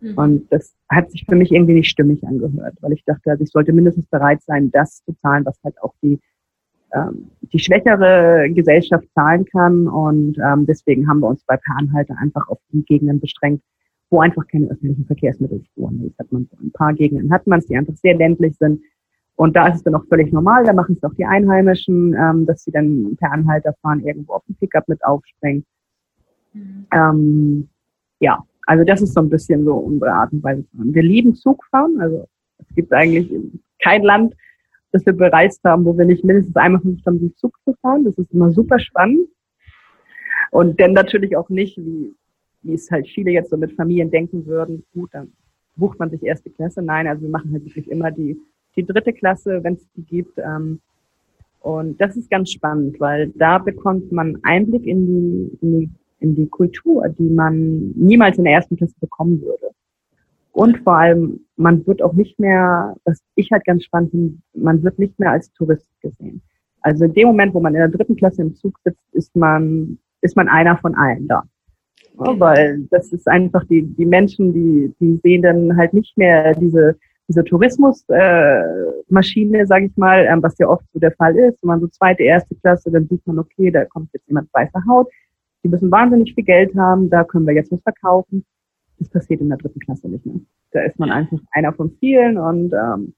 Mhm. 0.00 0.14
Und 0.18 0.52
das 0.52 0.74
hat 0.88 1.10
sich 1.10 1.24
für 1.28 1.36
mich 1.36 1.52
irgendwie 1.52 1.74
nicht 1.74 1.90
stimmig 1.90 2.26
angehört, 2.26 2.74
weil 2.80 2.92
ich 2.92 3.04
dachte, 3.04 3.30
also 3.30 3.44
ich 3.44 3.50
sollte 3.50 3.72
mindestens 3.72 4.06
bereit 4.06 4.42
sein, 4.42 4.70
das 4.70 5.04
zu 5.04 5.14
zahlen, 5.20 5.44
was 5.44 5.58
halt 5.62 5.80
auch 5.82 5.94
die 6.02 6.18
ähm, 6.94 7.30
die 7.52 7.58
schwächere 7.58 8.48
Gesellschaft 8.50 9.06
zahlen 9.14 9.44
kann. 9.44 9.88
Und 9.88 10.38
ähm, 10.38 10.66
deswegen 10.66 11.08
haben 11.08 11.20
wir 11.20 11.28
uns 11.28 11.44
bei 11.44 11.56
Per 11.56 11.76
Anhalter 11.76 12.16
einfach 12.18 12.48
auf 12.48 12.58
die 12.72 12.84
Gegenden 12.84 13.20
beschränkt, 13.20 13.62
wo 14.10 14.20
einfach 14.20 14.46
keine 14.46 14.68
öffentlichen 14.68 15.06
Verkehrsmittel 15.06 15.62
fuhren. 15.74 16.02
Das 16.02 16.18
hat 16.18 16.32
man 16.32 16.48
so 16.50 16.56
ein 16.64 16.72
paar 16.72 16.94
Gegenden 16.94 17.32
hat 17.32 17.46
man 17.46 17.58
es, 17.58 17.66
die 17.66 17.76
einfach 17.76 17.94
sehr 17.96 18.14
ländlich 18.14 18.56
sind. 18.56 18.80
Und 19.34 19.54
da 19.54 19.68
ist 19.68 19.76
es 19.76 19.82
dann 19.82 19.94
auch 19.94 20.06
völlig 20.08 20.32
normal, 20.32 20.64
da 20.64 20.72
machen 20.72 20.96
es 20.96 21.04
auch 21.04 21.14
die 21.14 21.26
Einheimischen, 21.26 22.14
ähm, 22.14 22.46
dass 22.46 22.64
sie 22.64 22.70
dann 22.70 23.16
per 23.16 23.32
Anhalter 23.32 23.74
fahren, 23.82 24.02
irgendwo 24.04 24.34
auf 24.34 24.44
den 24.46 24.56
Pickup 24.56 24.88
mit 24.88 25.04
aufspringen. 25.04 25.64
Mhm. 26.54 26.86
Ähm, 26.92 27.68
ja, 28.18 28.42
also 28.66 28.84
das 28.84 29.02
ist 29.02 29.12
so 29.12 29.20
ein 29.20 29.28
bisschen 29.28 29.64
so 29.64 29.74
unsere 29.74 30.12
Art 30.12 30.32
und 30.32 30.42
Weise. 30.42 30.64
Wir 30.72 31.02
lieben 31.02 31.34
Zugfahren, 31.34 32.00
also 32.00 32.26
es 32.58 32.74
gibt 32.74 32.92
eigentlich 32.92 33.30
kein 33.82 34.02
Land, 34.02 34.34
das 34.92 35.04
wir 35.04 35.12
bereist 35.12 35.62
haben, 35.64 35.84
wo 35.84 35.96
wir 35.98 36.06
nicht 36.06 36.24
mindestens 36.24 36.56
einmal 36.56 36.80
versucht 36.80 37.04
haben, 37.06 37.18
den 37.18 37.34
Zug 37.36 37.58
zu 37.64 37.74
fahren. 37.82 38.04
Das 38.04 38.16
ist 38.16 38.32
immer 38.32 38.50
super 38.50 38.78
spannend. 38.78 39.28
Und 40.50 40.80
dann 40.80 40.92
natürlich 40.92 41.36
auch 41.36 41.50
nicht, 41.50 41.76
wie, 41.76 42.14
wie 42.66 42.74
es 42.74 42.90
halt 42.90 43.06
viele 43.08 43.30
jetzt 43.30 43.50
so 43.50 43.56
mit 43.56 43.72
Familien 43.72 44.10
denken 44.10 44.46
würden, 44.46 44.84
gut, 44.92 45.10
dann 45.12 45.32
bucht 45.76 45.98
man 45.98 46.10
sich 46.10 46.22
erste 46.22 46.50
Klasse. 46.50 46.82
Nein, 46.82 47.06
also 47.06 47.22
wir 47.22 47.28
machen 47.28 47.52
halt 47.52 47.64
wirklich 47.64 47.90
immer 47.90 48.10
die, 48.10 48.40
die 48.76 48.84
dritte 48.84 49.12
Klasse, 49.12 49.62
wenn 49.62 49.74
es 49.74 49.86
die 49.94 50.02
gibt. 50.02 50.38
Ähm, 50.38 50.80
und 51.60 52.00
das 52.00 52.16
ist 52.16 52.30
ganz 52.30 52.50
spannend, 52.50 53.00
weil 53.00 53.28
da 53.34 53.58
bekommt 53.58 54.12
man 54.12 54.38
Einblick 54.42 54.86
in 54.86 55.06
die, 55.06 55.58
in 55.60 55.80
die, 55.80 55.90
in 56.20 56.34
die 56.34 56.46
Kultur, 56.46 57.08
die 57.08 57.28
man 57.28 57.92
niemals 57.96 58.38
in 58.38 58.44
der 58.44 58.54
ersten 58.54 58.76
Klasse 58.76 58.94
bekommen 59.00 59.40
würde. 59.42 59.70
Und 60.52 60.78
vor 60.78 60.96
allem, 60.96 61.40
man 61.56 61.86
wird 61.86 62.00
auch 62.00 62.14
nicht 62.14 62.38
mehr, 62.38 62.96
was 63.04 63.20
ich 63.34 63.50
halt 63.50 63.64
ganz 63.64 63.84
spannend 63.84 64.10
finde, 64.10 64.38
man 64.54 64.82
wird 64.82 64.98
nicht 64.98 65.18
mehr 65.18 65.32
als 65.32 65.52
Tourist 65.52 65.86
gesehen. 66.00 66.40
Also 66.80 67.04
in 67.04 67.12
dem 67.14 67.26
Moment, 67.26 67.52
wo 67.52 67.60
man 67.60 67.74
in 67.74 67.80
der 67.80 67.88
dritten 67.88 68.16
Klasse 68.16 68.42
im 68.42 68.54
Zug 68.54 68.78
sitzt, 68.84 69.02
ist 69.12 69.34
man, 69.36 69.98
ist 70.22 70.36
man 70.36 70.48
einer 70.48 70.78
von 70.78 70.94
allen 70.94 71.28
da. 71.28 71.42
Weil 72.16 72.86
das 72.90 73.12
ist 73.12 73.28
einfach 73.28 73.64
die, 73.64 73.82
die 73.82 74.06
Menschen, 74.06 74.52
die, 74.52 74.94
die 75.00 75.20
sehen 75.22 75.42
dann 75.42 75.76
halt 75.76 75.92
nicht 75.92 76.16
mehr 76.16 76.54
diese, 76.54 76.96
diese 77.28 77.44
Tourismusmaschine, 77.44 79.60
äh, 79.60 79.66
sage 79.66 79.86
ich 79.86 79.96
mal, 79.96 80.24
ähm, 80.26 80.42
was 80.42 80.56
ja 80.58 80.68
oft 80.68 80.84
so 80.92 81.00
der 81.00 81.12
Fall 81.12 81.36
ist. 81.36 81.62
Wenn 81.62 81.68
man 81.68 81.80
so 81.80 81.88
zweite, 81.88 82.22
erste 82.22 82.54
Klasse, 82.56 82.90
dann 82.90 83.06
sieht 83.08 83.26
man, 83.26 83.38
okay, 83.38 83.70
da 83.70 83.84
kommt 83.84 84.10
jetzt 84.12 84.28
jemand 84.28 84.52
weißer 84.52 84.82
Haut, 84.88 85.08
die 85.64 85.68
müssen 85.68 85.90
wahnsinnig 85.90 86.34
viel 86.34 86.44
Geld 86.44 86.74
haben, 86.76 87.10
da 87.10 87.24
können 87.24 87.46
wir 87.46 87.54
jetzt 87.54 87.72
was 87.72 87.82
verkaufen. 87.82 88.44
Das 88.98 89.08
passiert 89.08 89.40
in 89.40 89.48
der 89.48 89.58
dritten 89.58 89.80
Klasse 89.80 90.08
nicht 90.08 90.24
mehr. 90.24 90.36
Da 90.72 90.82
ist 90.82 90.98
man 90.98 91.10
einfach 91.10 91.38
einer 91.52 91.72
von 91.72 91.90
vielen 91.98 92.38
und 92.38 92.72
ähm, 92.72 93.14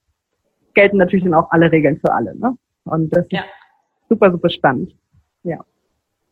gelten 0.75 0.97
natürlich 0.97 1.25
dann 1.25 1.35
auch 1.35 1.51
alle 1.51 1.71
Regeln 1.71 1.99
für 1.99 2.13
alle. 2.13 2.37
Ne? 2.37 2.57
Und 2.85 3.15
das 3.15 3.27
ja. 3.31 3.41
ist 3.41 4.09
super, 4.09 4.33
super 4.33 4.49
spannend. 4.49 4.95
Ja. 5.45 5.65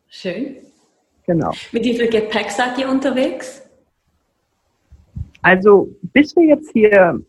Schön. 0.09 0.57
Genau. 1.27 1.53
Mit 1.73 1.85
wie 1.85 1.97
viel 1.97 2.09
Gepäck 2.09 2.51
seid 2.51 2.79
ihr 2.79 2.89
unterwegs? 2.89 3.63
Also, 5.43 5.89
bis 6.13 6.35
wir 6.37 6.45
jetzt 6.45 6.71
hier 6.73 7.21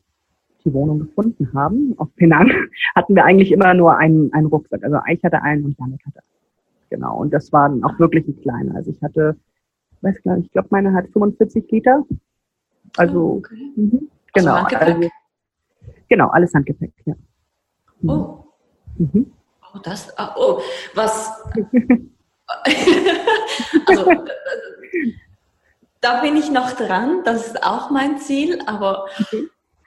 die 0.63 0.73
Wohnung 0.73 0.99
gefunden 0.99 1.49
haben, 1.53 1.93
auf 1.97 2.07
Penang, 2.15 2.51
hatten 2.95 3.15
wir 3.15 3.25
eigentlich 3.25 3.51
immer 3.51 3.73
nur 3.73 3.97
einen, 3.97 4.31
einen 4.33 4.47
Rucksack. 4.47 4.83
Also 4.83 4.97
ich 5.11 5.23
hatte 5.23 5.41
einen 5.41 5.65
und 5.65 5.79
Janik 5.79 6.05
hatte 6.05 6.19
einen. 6.19 6.27
Genau. 6.89 7.17
Und 7.17 7.33
das 7.33 7.51
war 7.51 7.69
dann 7.69 7.83
auch 7.83 7.97
wirklich 7.99 8.27
ein 8.27 8.39
kleiner. 8.41 8.75
Also 8.75 8.91
ich 8.91 9.01
hatte 9.01 9.37
weiß 10.01 10.23
gar 10.23 10.37
nicht, 10.37 10.47
ich 10.47 10.51
glaube, 10.51 10.67
meine 10.71 10.93
hat 10.93 11.07
45 11.09 11.69
Liter. 11.71 12.03
Also, 12.97 13.19
oh, 13.19 13.37
okay. 13.37 13.73
mh, 13.75 13.99
genau. 14.33 14.55
Also, 14.55 14.75
also, 14.77 15.09
genau, 16.07 16.29
alles 16.29 16.53
Handgepäck, 16.53 16.93
ja. 17.05 17.15
Mhm. 18.01 18.09
Oh. 18.09 18.45
Mhm. 18.97 19.31
Oh, 19.73 19.79
das, 19.83 20.17
ah, 20.17 20.35
oh, 20.37 20.61
was, 20.95 21.43
also, 23.85 24.25
da 26.01 26.21
bin 26.21 26.37
ich 26.37 26.49
noch 26.49 26.71
dran, 26.73 27.23
das 27.23 27.47
ist 27.47 27.63
auch 27.63 27.89
mein 27.89 28.17
Ziel, 28.19 28.61
aber 28.65 29.07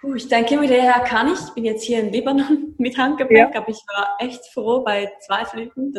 puh, 0.01 0.15
ich 0.15 0.29
denke 0.29 0.59
mir, 0.59 0.77
ja, 0.77 1.01
kann 1.01 1.33
ich. 1.33 1.39
Ich 1.41 1.55
bin 1.55 1.65
jetzt 1.65 1.85
hier 1.85 2.01
in 2.01 2.13
Libanon 2.13 2.75
mit 2.79 2.97
Handgepäck, 2.99 3.55
ja. 3.55 3.61
aber 3.61 3.69
ich 3.69 3.81
war 3.95 4.17
echt 4.19 4.45
froh 4.53 4.81
bei 4.81 5.13
zwei 5.21 5.45
Flügen, 5.45 5.95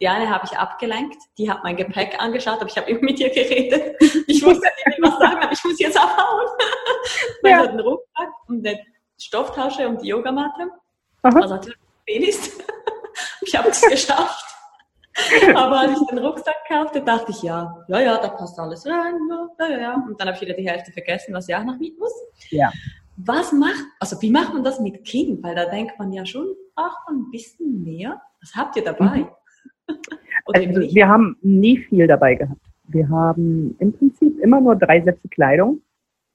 die 0.00 0.08
eine 0.08 0.30
habe 0.30 0.46
ich 0.46 0.56
abgelenkt, 0.56 1.18
die 1.36 1.50
hat 1.50 1.62
mein 1.62 1.76
Gepäck 1.76 2.18
angeschaut, 2.18 2.58
aber 2.60 2.70
ich 2.70 2.76
habe 2.76 2.90
immer 2.90 3.02
mit 3.02 3.20
ihr 3.20 3.30
geredet. 3.30 3.96
Ich 4.26 4.42
wusste 4.42 4.66
nicht, 4.86 4.98
was 5.02 5.18
sagen, 5.18 5.42
aber 5.42 5.52
ich 5.52 5.62
muss 5.62 5.78
jetzt 5.78 5.98
abhauen. 5.98 6.46
Man 7.42 7.52
ja. 7.52 7.62
einen 7.62 7.80
Rucksack 7.80 8.30
und 8.48 8.66
eine 8.66 8.80
Stofftasche 9.18 9.86
und 9.86 10.00
die 10.00 10.08
Yogamatte, 10.08 10.70
was 11.22 11.50
natürlich 11.50 11.78
viel 12.06 12.28
ist. 12.28 12.62
ich 13.42 13.54
habe 13.54 13.68
es 13.68 13.82
geschafft. 13.82 14.49
Aber 15.54 15.80
als 15.80 16.00
ich 16.00 16.06
den 16.08 16.18
Rucksack 16.18 16.54
kaufte, 16.68 17.02
dachte 17.02 17.32
ich, 17.32 17.42
ja, 17.42 17.84
ja, 17.88 18.00
ja, 18.00 18.18
da 18.18 18.28
passt 18.28 18.58
alles 18.58 18.86
rein, 18.86 19.14
ja, 19.28 19.68
ja, 19.68 19.78
ja. 19.78 19.94
Und 19.94 20.20
dann 20.20 20.28
habe 20.28 20.36
ich 20.36 20.42
wieder 20.42 20.54
die 20.54 20.68
Hälfte 20.68 20.92
vergessen, 20.92 21.34
was 21.34 21.48
ich 21.48 21.54
auch 21.54 21.64
noch 21.64 21.78
mit 21.78 21.98
muss. 21.98 22.12
Ja. 22.50 22.72
Was 23.16 23.52
macht, 23.52 23.84
also 23.98 24.20
wie 24.22 24.30
macht 24.30 24.54
man 24.54 24.64
das 24.64 24.80
mit 24.80 25.04
Kind? 25.04 25.42
Weil 25.42 25.54
da 25.54 25.66
denkt 25.66 25.98
man 25.98 26.12
ja 26.12 26.24
schon, 26.24 26.46
ach, 26.76 26.96
ein 27.08 27.30
bisschen 27.30 27.82
mehr. 27.82 28.20
Was 28.40 28.54
habt 28.54 28.76
ihr 28.76 28.84
dabei? 28.84 29.18
Mhm. 29.18 29.28
also 30.46 30.94
wir 30.94 31.08
haben 31.08 31.36
nie 31.42 31.78
viel 31.78 32.06
dabei 32.06 32.36
gehabt. 32.36 32.60
Wir 32.84 33.08
haben 33.08 33.76
im 33.78 33.92
Prinzip 33.92 34.38
immer 34.40 34.60
nur 34.60 34.76
drei 34.76 35.00
Sätze 35.00 35.28
Kleidung. 35.28 35.82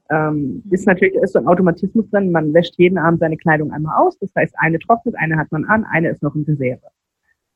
Ähm, 0.10 0.62
ist 0.70 0.86
natürlich 0.86 1.16
ist 1.16 1.34
so 1.34 1.40
ein 1.40 1.48
Automatismus 1.48 2.08
drin. 2.12 2.32
Man 2.32 2.54
wäscht 2.54 2.76
jeden 2.78 2.98
Abend 2.98 3.20
seine 3.20 3.38
Kleidung 3.38 3.72
einmal 3.72 3.98
aus. 3.98 4.18
Das 4.20 4.30
heißt, 4.36 4.54
eine 4.60 4.78
trocknet, 4.80 5.16
eine 5.18 5.38
hat 5.38 5.52
man 5.52 5.66
an, 5.66 5.84
eine 5.86 6.10
ist 6.10 6.22
noch 6.22 6.36
in 6.36 6.44
Reserve. 6.44 6.82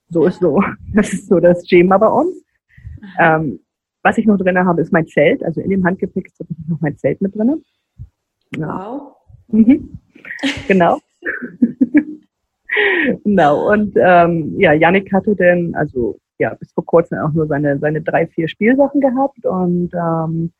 So 0.09 0.25
ist 0.25 0.39
so, 0.39 0.61
das 0.93 1.13
ist 1.13 1.27
so 1.27 1.39
das 1.39 1.67
Schema 1.67 1.97
bei 1.97 2.07
uns. 2.07 2.43
Ähm, 3.19 3.59
was 4.03 4.17
ich 4.17 4.25
noch 4.25 4.37
drin 4.37 4.57
habe, 4.57 4.81
ist 4.81 4.93
mein 4.93 5.07
Zelt. 5.07 5.43
Also 5.43 5.61
in 5.61 5.69
dem 5.69 5.85
Handgepäck 5.85 6.27
ist 6.27 6.37
tatsächlich 6.37 6.67
noch 6.67 6.81
mein 6.81 6.97
Zelt 6.97 7.21
mit 7.21 7.35
drin. 7.35 7.63
Ja. 8.57 8.67
Wow. 8.67 9.15
Mhm. 9.47 9.97
Genau. 10.67 10.99
genau. 13.23 13.71
Und 13.71 13.95
ähm, 13.97 14.59
ja, 14.59 14.73
Yannick 14.73 15.11
hatte 15.11 15.35
denn, 15.35 15.75
also 15.75 16.19
ja, 16.39 16.53
bis 16.53 16.71
vor 16.71 16.85
kurzem 16.85 17.19
auch 17.19 17.33
nur 17.33 17.47
seine, 17.47 17.77
seine 17.79 18.01
drei, 18.01 18.25
vier 18.27 18.47
Spielsachen 18.47 19.01
gehabt 19.01 19.45
und 19.45 19.91
ähm, 19.93 20.51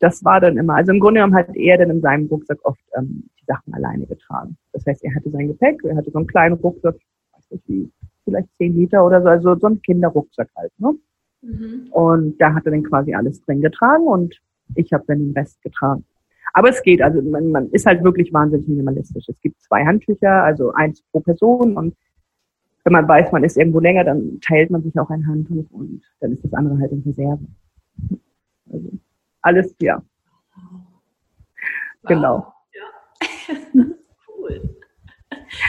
das 0.00 0.24
war 0.24 0.40
dann 0.40 0.56
immer, 0.56 0.76
also 0.76 0.92
im 0.92 1.00
Grunde 1.00 1.20
genommen 1.20 1.34
hat 1.34 1.54
er 1.54 1.76
dann 1.76 1.90
in 1.90 2.00
seinem 2.00 2.26
Rucksack 2.26 2.58
oft 2.62 2.80
ähm, 2.96 3.28
die 3.40 3.44
Sachen 3.44 3.74
alleine 3.74 4.06
getragen. 4.06 4.56
Das 4.72 4.86
heißt, 4.86 5.04
er 5.04 5.14
hatte 5.14 5.30
sein 5.30 5.48
Gepäck, 5.48 5.82
er 5.84 5.96
hatte 5.96 6.10
so 6.10 6.18
einen 6.18 6.26
kleinen 6.26 6.54
Rucksack, 6.54 6.96
weiß 7.34 7.50
nicht 7.50 7.68
wie, 7.68 7.90
vielleicht 8.28 8.48
zehn 8.56 8.76
Liter 8.76 9.04
oder 9.04 9.22
so, 9.22 9.28
also 9.28 9.54
so 9.56 9.66
ein 9.66 9.82
Kinderrucksack 9.82 10.48
halt, 10.56 10.72
ne? 10.78 10.94
Mhm. 11.42 11.88
Und 11.90 12.38
da 12.40 12.54
hat 12.54 12.66
er 12.66 12.72
dann 12.72 12.82
quasi 12.82 13.14
alles 13.14 13.44
drin 13.44 13.60
getragen 13.60 14.06
und 14.06 14.40
ich 14.74 14.92
habe 14.92 15.04
dann 15.06 15.18
den 15.18 15.32
Rest 15.32 15.62
getragen. 15.62 16.04
Aber 16.52 16.70
es 16.70 16.82
geht, 16.82 17.02
also 17.02 17.22
man, 17.22 17.50
man 17.50 17.70
ist 17.70 17.86
halt 17.86 18.02
wirklich 18.02 18.32
wahnsinnig 18.32 18.66
minimalistisch. 18.66 19.28
Es 19.28 19.40
gibt 19.40 19.60
zwei 19.62 19.84
Handtücher, 19.84 20.42
also 20.42 20.72
eins 20.72 21.02
pro 21.12 21.20
Person 21.20 21.76
und 21.76 21.94
wenn 22.84 22.92
man 22.92 23.08
weiß, 23.08 23.32
man 23.32 23.44
ist 23.44 23.56
irgendwo 23.56 23.80
länger, 23.80 24.04
dann 24.04 24.40
teilt 24.40 24.70
man 24.70 24.82
sich 24.82 24.98
auch 24.98 25.10
ein 25.10 25.26
Handtuch 25.26 25.66
und 25.70 26.02
dann 26.20 26.32
ist 26.32 26.44
das 26.44 26.54
andere 26.54 26.78
halt 26.78 26.92
in 26.92 27.02
Reserve. 27.02 27.40
Also 28.70 28.90
alles, 29.42 29.74
ja. 29.80 30.02
Wow. 30.54 30.80
Genau. 32.08 32.52
Ja. 32.72 33.28
cool. 34.28 34.77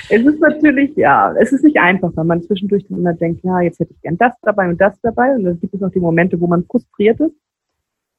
Es 0.10 0.26
ist 0.26 0.40
natürlich, 0.40 0.96
ja, 0.96 1.34
es 1.34 1.52
ist 1.52 1.64
nicht 1.64 1.78
einfach, 1.78 2.12
wenn 2.16 2.28
man 2.28 2.42
zwischendurch 2.42 2.86
dann 2.88 3.00
immer 3.00 3.14
denkt, 3.14 3.44
ja, 3.44 3.62
jetzt 3.62 3.80
hätte 3.80 3.94
ich 3.94 4.02
gern 4.02 4.18
das 4.18 4.34
dabei 4.42 4.70
und 4.70 4.80
das 4.80 5.00
dabei. 5.02 5.36
Und 5.36 5.44
dann 5.44 5.60
gibt 5.60 5.74
es 5.74 5.82
auch 5.82 5.92
die 5.92 6.00
Momente, 6.00 6.40
wo 6.40 6.48
man 6.48 6.66
frustriert 6.66 7.20
ist. 7.20 7.36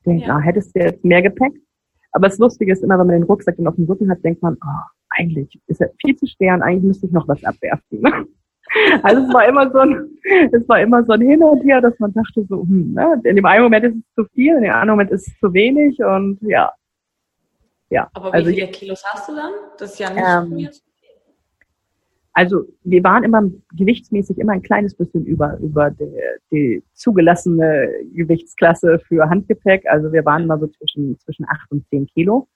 Denkt, 0.06 0.26
ja. 0.26 0.36
ah, 0.36 0.40
hättest 0.40 0.74
du 0.74 0.80
jetzt 0.80 1.04
mehr 1.04 1.22
Gepäck? 1.22 1.52
Aber 2.12 2.28
das 2.28 2.38
Lustige 2.38 2.72
ist 2.72 2.82
immer, 2.82 2.98
wenn 2.98 3.06
man 3.06 3.16
den 3.16 3.24
Rucksack 3.24 3.56
dann 3.56 3.66
auf 3.66 3.76
dem 3.76 3.84
Rücken 3.84 4.11
hat, 4.11 4.24
denkt 4.24 4.42
man, 4.42 4.56
oh, 4.64 4.80
eigentlich 5.11 5.61
ist 5.66 5.80
er 5.80 5.90
viel 6.00 6.16
zu 6.16 6.26
schwer 6.26 6.54
und 6.54 6.62
eigentlich 6.62 6.84
müsste 6.84 7.06
ich 7.06 7.12
noch 7.12 7.28
was 7.28 7.44
abwerfen. 7.44 8.02
Also 9.02 9.22
es 9.22 9.34
war 9.34 9.48
immer 9.48 9.68
so 9.72 9.78
ein, 9.78 10.08
es 10.52 10.68
war 10.68 10.80
immer 10.80 11.04
so 11.04 11.12
ein 11.12 11.22
Hin 11.22 11.42
und 11.42 11.61
Her, 11.64 11.80
dass 11.80 11.98
man 11.98 12.12
dachte 12.12 12.44
so, 12.48 12.62
hm, 12.62 12.92
ne? 12.92 13.20
in 13.24 13.34
dem 13.34 13.44
einen 13.44 13.64
Moment 13.64 13.84
ist 13.84 13.96
es 13.96 14.14
zu 14.14 14.24
viel, 14.32 14.54
in 14.54 14.62
dem 14.62 14.70
anderen 14.70 14.90
Moment 14.90 15.11
ist 15.11 15.26
es 15.26 15.38
zu 15.40 15.52
wenig 15.52 15.98
und 15.98 16.38
ja. 16.42 16.72
Ja. 17.88 18.08
Aber 18.14 18.28
wie 18.28 18.36
also, 18.36 18.50
viele 18.50 18.68
Kilos 18.68 19.02
hast 19.04 19.28
du 19.28 19.34
dann? 19.34 19.52
Das 19.76 19.92
ist 19.92 19.98
ja 19.98 20.11
nicht 20.11 20.24
ähm, 20.24 20.56
mehr 20.56 20.72
so 20.72 20.80
viel. 20.84 20.89
Also 22.32 22.64
wir 22.84 23.02
waren 23.02 23.24
immer 23.24 23.42
gewichtsmäßig 23.76 24.38
immer 24.38 24.52
ein 24.52 24.62
kleines 24.62 24.94
bisschen 24.94 25.24
über, 25.26 25.58
über 25.58 25.90
die, 25.90 26.10
die 26.50 26.82
zugelassene 26.94 27.90
Gewichtsklasse 28.14 29.00
für 29.00 29.28
Handgepäck. 29.28 29.84
Also 29.88 30.12
wir 30.12 30.24
waren 30.24 30.44
immer 30.44 30.58
so 30.58 30.68
zwischen, 30.68 31.18
zwischen 31.18 31.44
acht 31.48 31.70
und 31.72 31.86
zehn 31.88 32.06
Kilo. 32.06 32.46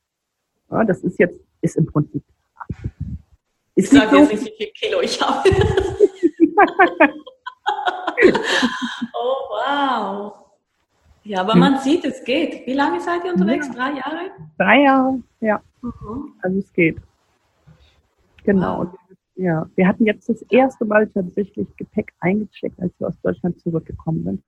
Ja, 0.70 0.84
das 0.84 1.02
ist 1.02 1.18
jetzt, 1.18 1.40
ist 1.60 1.76
im 1.76 1.86
Prinzip. 1.86 2.22
Ist 3.74 3.92
ich 3.92 3.98
sage 3.98 4.10
so, 4.10 4.16
jetzt 4.16 4.32
nicht, 4.32 4.44
wie 4.44 4.52
viel 4.56 4.72
Kilo 4.74 5.00
ich 5.00 5.20
habe. 5.20 5.48
oh, 9.12 9.36
wow. 9.50 10.32
Ja, 11.24 11.40
aber 11.40 11.56
man 11.56 11.78
sieht, 11.78 12.04
es 12.04 12.22
geht. 12.22 12.66
Wie 12.66 12.74
lange 12.74 13.00
seid 13.00 13.24
ihr 13.24 13.32
unterwegs? 13.32 13.66
Ja. 13.68 13.74
Drei 13.74 13.92
Jahre? 13.98 14.30
Drei 14.58 14.82
Jahre, 14.82 15.22
ja. 15.40 15.60
Mhm. 15.82 16.34
Also 16.42 16.58
es 16.58 16.72
geht. 16.72 16.98
Genau. 18.44 18.84
Wow. 18.84 18.98
Ja, 19.36 19.68
wir 19.74 19.88
hatten 19.88 20.06
jetzt 20.06 20.28
das 20.28 20.42
erste 20.42 20.84
Mal 20.84 21.08
tatsächlich 21.08 21.66
Gepäck 21.76 22.12
eingecheckt, 22.20 22.80
als 22.80 22.92
wir 23.00 23.08
aus 23.08 23.20
Deutschland 23.20 23.58
zurückgekommen 23.60 24.22
sind. 24.22 24.42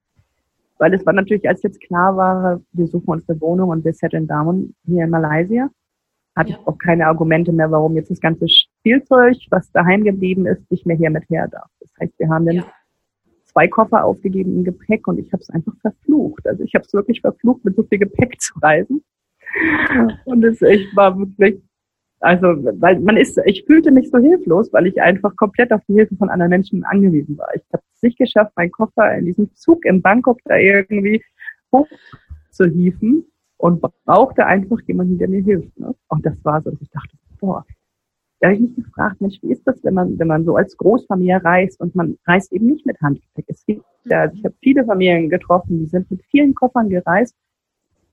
Weil 0.78 0.95
es 0.95 1.05
war 1.05 1.12
natürlich, 1.12 1.49
als 1.49 1.62
jetzt 1.62 1.80
klar 1.80 2.16
war, 2.16 2.61
wir 2.72 2.87
suchen 2.87 3.09
uns 3.09 3.28
eine 3.28 3.41
Wohnung 3.41 3.70
und 3.70 3.84
wir 3.84 3.93
setteln 3.93 4.26
down 4.26 4.74
hier 4.84 5.05
in 5.05 5.11
Malaysia, 5.11 5.70
hatte 6.37 6.51
ja. 6.51 6.59
ich 6.61 6.66
auch 6.66 6.78
keine 6.78 7.07
Argumente 7.07 7.53
mehr, 7.53 7.70
warum 7.70 7.97
jetzt 7.97 8.11
das 8.11 8.20
ganze 8.20 8.47
Spielzeug, 8.49 9.37
was 9.51 9.70
daheim 9.72 10.05
geblieben 10.05 10.47
ist, 10.47 10.70
nicht 10.70 10.87
mehr 10.87 10.97
hier 10.97 11.11
mit 11.11 11.28
her 11.30 11.49
darf. 11.49 11.70
Das 11.80 11.91
heißt, 12.01 12.18
wir 12.18 12.28
haben 12.28 12.47
dann 12.47 12.57
ja. 12.57 12.64
zwei 13.45 13.66
Koffer 13.66 14.05
aufgegeben 14.05 14.55
im 14.55 14.64
Gepäck 14.64 15.09
und 15.09 15.18
ich 15.18 15.32
habe 15.32 15.43
es 15.43 15.51
einfach 15.51 15.74
verflucht. 15.80 16.47
Also 16.47 16.62
ich 16.62 16.74
habe 16.74 16.84
es 16.84 16.93
wirklich 16.93 17.22
verflucht, 17.22 17.64
mit 17.64 17.74
so 17.74 17.82
viel 17.84 17.99
Gepäck 17.99 18.41
zu 18.41 18.59
reisen. 18.61 19.03
Und 20.26 20.45
es 20.45 20.61
echt 20.61 20.95
war 20.95 21.18
wirklich 21.18 21.62
also, 22.20 22.46
weil 22.80 22.98
man 23.00 23.16
ist, 23.16 23.38
ich 23.44 23.64
fühlte 23.66 23.90
mich 23.90 24.10
so 24.10 24.18
hilflos, 24.18 24.72
weil 24.72 24.86
ich 24.86 25.00
einfach 25.00 25.36
komplett 25.36 25.72
auf 25.72 25.82
die 25.88 25.94
Hilfe 25.94 26.16
von 26.16 26.30
anderen 26.30 26.50
Menschen 26.50 26.84
angewiesen 26.84 27.36
war. 27.36 27.48
Ich 27.54 27.62
habe 27.72 27.82
es 27.94 28.02
nicht 28.02 28.18
geschafft, 28.18 28.52
meinen 28.56 28.70
Koffer 28.70 29.14
in 29.16 29.26
diesem 29.26 29.54
Zug 29.54 29.84
in 29.84 30.00
Bangkok 30.00 30.38
da 30.44 30.56
irgendwie 30.56 31.22
hochzuhieven 31.72 33.24
und 33.58 33.82
brauchte 34.04 34.46
einfach 34.46 34.80
jemanden, 34.86 35.18
der 35.18 35.28
mir 35.28 35.42
hilft. 35.42 35.78
Ne? 35.78 35.94
Und 36.08 36.24
das 36.24 36.42
war 36.44 36.62
so, 36.62 36.70
dass 36.70 36.80
ich 36.80 36.90
dachte, 36.90 37.16
boah, 37.38 37.64
da 38.40 38.48
habe 38.48 38.56
ich 38.56 38.62
mich 38.62 38.76
gefragt, 38.76 39.20
Mensch, 39.20 39.38
wie 39.42 39.52
ist 39.52 39.66
das, 39.66 39.82
wenn 39.82 39.94
man, 39.94 40.18
wenn 40.18 40.28
man 40.28 40.44
so 40.44 40.56
als 40.56 40.76
Großfamilie 40.76 41.42
reist 41.42 41.80
und 41.80 41.94
man 41.94 42.18
reist 42.26 42.52
eben 42.52 42.66
nicht 42.66 42.86
mit 42.86 43.00
Handgepäck? 43.00 43.44
Es 43.48 43.64
gibt, 43.64 43.84
also 44.10 44.34
ich 44.36 44.44
habe 44.44 44.54
viele 44.62 44.84
Familien 44.84 45.30
getroffen, 45.30 45.78
die 45.78 45.86
sind 45.86 46.10
mit 46.10 46.22
vielen 46.30 46.54
Koffern 46.54 46.88
gereist 46.88 47.34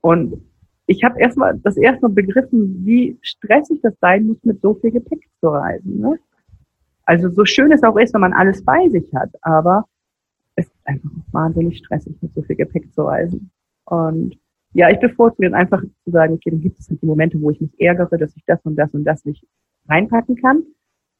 und 0.00 0.42
ich 0.86 1.02
habe 1.02 1.20
erstmal 1.20 1.58
das 1.58 1.76
erste 1.76 2.02
Mal 2.02 2.14
begriffen, 2.14 2.84
wie 2.84 3.18
stressig 3.22 3.80
das 3.82 3.94
sein 4.00 4.26
muss, 4.26 4.44
mit 4.44 4.60
so 4.60 4.74
viel 4.74 4.90
Gepäck 4.90 5.26
zu 5.40 5.48
reisen. 5.48 5.98
Ne? 5.98 6.18
Also 7.04 7.28
so 7.30 7.44
schön 7.44 7.72
es 7.72 7.82
auch 7.82 7.96
ist, 7.96 8.14
wenn 8.14 8.20
man 8.20 8.32
alles 8.32 8.64
bei 8.64 8.88
sich 8.88 9.12
hat, 9.14 9.30
aber 9.42 9.86
es 10.56 10.66
ist 10.66 10.86
einfach 10.86 11.10
wahnsinnig 11.32 11.78
stressig, 11.78 12.16
mit 12.20 12.34
so 12.34 12.42
viel 12.42 12.56
Gepäck 12.56 12.92
zu 12.94 13.02
reisen. 13.02 13.50
Und 13.86 14.38
ja, 14.72 14.90
ich 14.90 14.98
bevorzuge 14.98 15.48
dann 15.48 15.58
einfach 15.58 15.82
zu 15.82 16.10
sagen, 16.10 16.34
okay, 16.34 16.50
dann 16.50 16.60
gibt 16.60 16.78
es 16.78 16.88
halt 16.88 17.00
die 17.00 17.06
Momente, 17.06 17.40
wo 17.40 17.50
ich 17.50 17.60
mich 17.60 17.78
ärgere, 17.80 18.18
dass 18.18 18.36
ich 18.36 18.44
das 18.46 18.60
und 18.64 18.76
das 18.76 18.92
und 18.92 19.04
das 19.04 19.24
nicht 19.24 19.44
reinpacken 19.88 20.36
kann. 20.36 20.62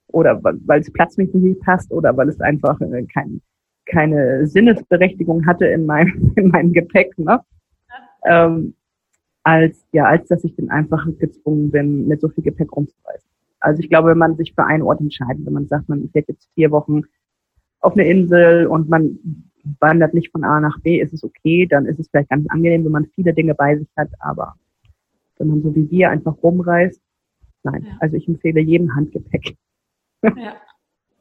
Oder 0.08 0.40
weil 0.42 0.80
es 0.80 0.92
platzmäßig 0.92 1.34
nicht 1.36 1.60
passt 1.60 1.90
oder 1.90 2.16
weil 2.16 2.28
es 2.28 2.40
einfach 2.40 2.80
äh, 2.80 3.04
kein, 3.04 3.40
keine 3.86 4.46
Sinnesberechtigung 4.46 5.46
hatte 5.46 5.66
in 5.66 5.86
meinem, 5.86 6.32
in 6.36 6.48
meinem 6.48 6.72
Gepäck. 6.72 7.16
Ne? 7.18 7.40
Ähm, 8.24 8.74
als, 9.44 9.86
ja, 9.92 10.06
als 10.06 10.26
dass 10.28 10.42
ich 10.42 10.56
dann 10.56 10.70
einfach 10.70 11.06
gezwungen 11.18 11.70
bin, 11.70 12.08
mit 12.08 12.20
so 12.20 12.28
viel 12.28 12.42
Gepäck 12.42 12.72
rumzureisen. 12.72 13.28
Also 13.60 13.80
ich 13.80 13.88
glaube, 13.88 14.10
wenn 14.10 14.18
man 14.18 14.36
sich 14.36 14.54
für 14.54 14.64
einen 14.64 14.82
Ort 14.82 15.00
entscheidet, 15.00 15.44
wenn 15.46 15.52
man 15.52 15.68
sagt, 15.68 15.88
man 15.88 16.08
fährt 16.10 16.28
jetzt 16.28 16.48
vier 16.54 16.70
Wochen 16.70 17.02
auf 17.80 17.92
eine 17.92 18.06
Insel 18.08 18.66
und 18.66 18.88
man 18.88 19.18
wandert 19.80 20.14
nicht 20.14 20.32
von 20.32 20.44
A 20.44 20.60
nach 20.60 20.80
B, 20.80 21.00
ist 21.00 21.12
es 21.12 21.24
okay, 21.24 21.66
dann 21.66 21.86
ist 21.86 21.98
es 21.98 22.08
vielleicht 22.08 22.30
ganz 22.30 22.46
angenehm, 22.48 22.84
wenn 22.84 22.92
man 22.92 23.06
viele 23.14 23.32
Dinge 23.32 23.54
bei 23.54 23.76
sich 23.76 23.88
hat, 23.96 24.10
aber 24.18 24.54
wenn 25.38 25.48
man 25.48 25.62
so 25.62 25.74
wie 25.74 25.90
wir 25.90 26.10
einfach 26.10 26.34
rumreist, 26.42 27.00
nein. 27.62 27.86
Ja. 27.86 27.96
Also 28.00 28.16
ich 28.16 28.28
empfehle 28.28 28.60
jedem 28.60 28.94
Handgepäck. 28.94 29.56
Ja. 30.22 30.56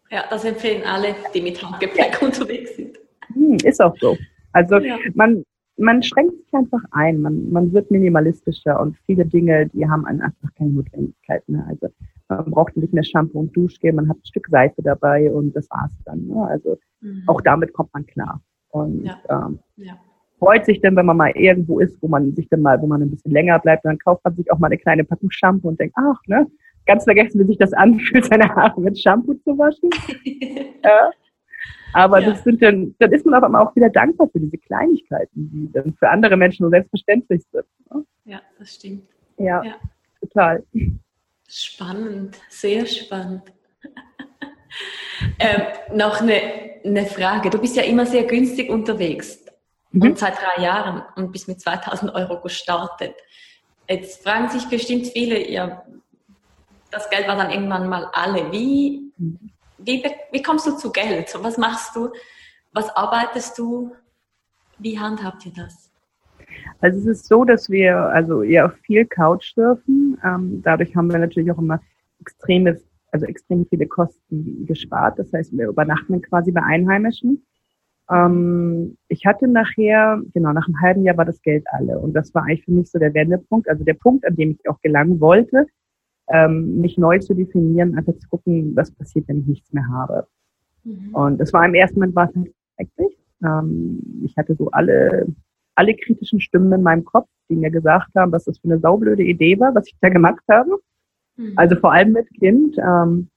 ja, 0.10 0.24
das 0.30 0.46
empfehlen 0.46 0.84
alle, 0.86 1.16
die 1.34 1.42
mit 1.42 1.62
Handgepäck 1.62 2.22
unterwegs 2.22 2.76
sind. 2.76 2.98
Hm, 3.34 3.58
ist 3.64 3.82
auch 3.82 3.96
so. 4.00 4.18
Also 4.54 4.78
ja. 4.78 4.98
man, 5.14 5.44
man 5.78 6.04
schränkt 6.04 6.38
sich 6.38 6.54
einfach 6.54 6.82
ein, 6.92 7.22
man, 7.22 7.52
man 7.52 7.74
wird 7.74 7.90
minimalistischer 7.90 8.80
und 8.80 8.96
viele 9.06 9.26
Dinge, 9.26 9.68
die 9.70 9.88
haben 9.88 10.06
einfach 10.06 10.54
keine 10.56 10.72
Notwendigkeit 10.72 11.48
mehr. 11.50 11.66
Also 11.68 11.88
man 12.28 12.52
braucht 12.52 12.78
nicht 12.78 12.94
mehr 12.94 13.04
Shampoo 13.04 13.40
und 13.40 13.56
Duschgel, 13.56 13.94
man 13.94 14.08
hat 14.10 14.18
ein 14.18 14.26
Stück 14.26 14.48
Seife 14.50 14.82
dabei 14.82 15.32
und 15.32 15.56
das 15.56 15.70
war's 15.70 15.98
dann. 16.06 16.28
Ne? 16.28 16.48
Also 16.48 16.78
mhm. 17.02 17.24
auch 17.28 17.42
damit 17.42 17.74
kommt 17.74 17.94
man 17.94 18.06
klar. 18.06 18.42
Und 18.70 19.06
ja. 19.06 19.18
Ähm, 19.30 19.60
ja. 19.78 19.94
freut 20.40 20.66
sich 20.66 20.82
dann, 20.82 20.96
wenn 20.96 21.06
man 21.06 21.18
mal 21.18 21.32
irgendwo 21.32 21.80
ist, 21.80 22.02
wo 22.02 22.08
man 22.08 22.34
sich 22.36 22.48
dann 22.50 22.62
mal, 22.62 22.82
wo 22.82 22.88
man 22.88 23.02
ein 23.02 23.12
bisschen 23.12 23.32
länger 23.32 23.60
bleibt, 23.60 23.86
dann 23.86 23.98
kauft 23.98 24.24
man 24.24 24.36
sich 24.36 24.52
auch 24.52 24.60
mal 24.60 24.68
eine 24.68 24.78
kleine 24.78 25.04
Packung 25.04 25.32
Shampoo 25.32 25.70
und 25.70 25.80
denkt, 25.80 25.96
ach, 25.98 26.20
ne, 26.28 26.48
ganz 26.86 27.04
vergessen, 27.04 27.40
wie 27.40 27.48
sich 27.48 27.58
das 27.58 27.74
anfühlt, 27.74 28.26
seine 28.30 28.50
Haare 28.50 28.80
mit 28.80 29.00
Shampoo 29.00 29.34
zu 29.36 29.58
waschen. 29.58 29.90
ja. 30.84 31.12
Aber 31.94 32.20
ja. 32.20 32.32
das 32.32 32.44
sind 32.44 32.62
dann, 32.62 32.96
dann 33.00 33.12
ist 33.12 33.26
man 33.26 33.36
aber 33.36 33.62
auch 33.62 33.76
wieder 33.76 33.90
dankbar 33.90 34.28
für 34.30 34.40
diese 34.40 34.58
Kleinigkeiten, 34.58 35.50
die 35.54 35.72
dann 35.72 35.94
für 35.94 36.10
andere 36.10 36.36
Menschen 36.36 36.64
so 36.64 36.70
selbstverständlich 36.70 37.44
sind. 37.52 37.66
Ne? 37.92 38.06
Ja, 38.26 38.42
das 38.58 38.76
stimmt. 38.76 39.08
Ja, 39.38 39.64
ja, 39.64 39.76
total. 40.20 40.64
Spannend, 41.48 42.40
sehr 42.50 42.86
spannend. 42.86 43.44
ähm, 45.40 45.62
noch 45.96 46.22
eine, 46.22 46.42
eine 46.84 47.06
Frage. 47.06 47.50
Du 47.50 47.60
bist 47.60 47.76
ja 47.76 47.84
immer 47.84 48.06
sehr 48.06 48.24
günstig 48.24 48.70
unterwegs 48.70 49.46
mhm. 49.92 50.02
und 50.02 50.18
seit 50.18 50.36
drei 50.38 50.64
Jahren 50.64 51.04
und 51.16 51.32
bist 51.32 51.48
mit 51.48 51.62
2000 51.62 52.14
Euro 52.16 52.42
gestartet. 52.42 53.16
Jetzt 53.88 54.24
fragen 54.24 54.50
sich 54.50 54.68
bestimmt 54.68 55.08
viele, 55.08 55.50
ja, 55.52 55.84
das 56.90 57.10
Geld 57.10 57.28
war 57.28 57.36
dann 57.36 57.52
irgendwann 57.52 57.90
mal 57.90 58.08
alle. 58.14 58.52
Wie, 58.52 59.12
mhm 59.18 59.54
wie, 59.86 60.04
wie 60.32 60.42
kommst 60.42 60.68
du 60.68 60.72
zu 60.78 60.92
Geld? 60.92 61.38
Was 61.42 61.58
machst 61.58 61.96
du? 61.96 62.10
Was 62.74 62.90
arbeitest 62.96 63.58
du? 63.58 63.92
Wie 64.80 65.00
handhabt 65.00 65.46
ihr 65.46 65.54
das? 65.56 65.92
Also 66.82 67.00
es 67.00 67.06
ist 67.06 67.28
so, 67.28 67.44
dass 67.44 67.70
wir 67.70 67.98
also 67.98 68.44
eher 68.44 68.70
viel 68.70 69.06
Couch 69.06 69.54
surfen. 69.54 70.18
Ähm, 70.24 70.62
dadurch 70.64 70.96
haben 70.96 71.12
wir 71.12 71.20
natürlich 71.20 71.52
auch 71.52 71.58
immer 71.58 71.80
extreme, 72.20 72.80
also 73.12 73.26
extrem 73.26 73.66
viele 73.68 73.88
Kosten 73.88 74.66
gespart. 74.66 75.20
Das 75.20 75.32
heißt, 75.34 75.56
wir 75.58 75.68
übernachten 75.68 76.22
quasi 76.22 76.52
bei 76.52 76.62
Einheimischen. 76.62 77.46
Ähm, 78.10 78.98
ich 79.08 79.26
hatte 79.26 79.48
nachher, 79.48 80.22
genau, 80.34 80.52
nach 80.52 80.68
einem 80.68 80.82
halben 80.82 81.04
Jahr 81.04 81.18
war 81.18 81.26
das 81.26 81.42
Geld 81.42 81.66
alle. 81.72 82.00
Und 82.00 82.14
das 82.14 82.34
war 82.34 82.44
eigentlich 82.44 82.66
für 82.66 82.72
mich 82.72 82.92
so 82.92 83.00
der 83.00 83.14
Wendepunkt, 83.14 83.70
also 83.70 83.84
der 83.84 83.94
Punkt, 83.94 84.26
an 84.26 84.36
dem 84.36 84.52
ich 84.52 84.70
auch 84.70 84.82
gelangen 84.82 85.20
wollte, 85.20 85.68
ähm, 86.30 86.80
mich 86.80 86.98
neu 86.98 87.20
zu 87.20 87.34
definieren, 87.34 87.98
einfach 87.98 88.18
zu 88.18 88.28
gucken, 88.30 88.76
was 88.76 88.92
passiert, 88.92 89.28
wenn 89.28 89.40
ich 89.40 89.48
nichts 89.48 89.74
mehr 89.74 89.88
habe. 89.90 90.28
Mhm. 90.84 91.14
Und 91.14 91.42
es 91.42 91.54
war 91.54 91.66
im 91.66 91.74
ersten 91.74 92.00
Moment 92.00 92.16
war 92.16 92.30
es 92.30 92.52
schrecklich. 92.76 93.18
Ähm, 93.44 94.22
ich 94.24 94.36
hatte 94.38 94.56
so 94.56 94.70
alle, 94.72 95.28
alle 95.76 95.96
kritischen 95.96 96.40
Stimmen 96.40 96.72
in 96.72 96.84
meinem 96.84 97.04
Kopf, 97.04 97.28
die 97.50 97.56
mir 97.56 97.72
gesagt 97.72 98.10
haben, 98.16 98.32
was 98.32 98.46
das 98.46 98.58
für 98.60 98.70
eine 98.70 98.80
saublöde 98.80 99.24
Idee 99.24 99.60
war, 99.60 99.76
was 99.76 99.88
ich 99.88 99.98
da 100.02 100.10
gemacht 100.10 100.44
habe. 100.50 100.80
Mhm. 101.36 101.54
Also 101.56 101.76
vor 101.76 101.92
allem 101.92 102.14
mit 102.14 102.30
Kind. 102.40 102.78
Ähm, 102.78 103.30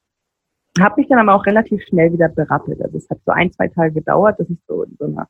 habe 0.79 1.01
mich 1.01 1.09
dann 1.09 1.19
aber 1.19 1.35
auch 1.35 1.47
relativ 1.47 1.83
schnell 1.85 2.13
wieder 2.13 2.29
berappelt. 2.29 2.83
Also 2.83 2.99
es 2.99 3.09
hat 3.09 3.19
so 3.25 3.33
ein, 3.33 3.51
zwei 3.53 3.69
Tage 3.69 3.93
gedauert, 3.93 4.39
dass 4.39 4.51
ich 4.51 4.59
so 4.67 4.83
in 4.83 4.97
so 4.99 5.07
einer, 5.07 5.29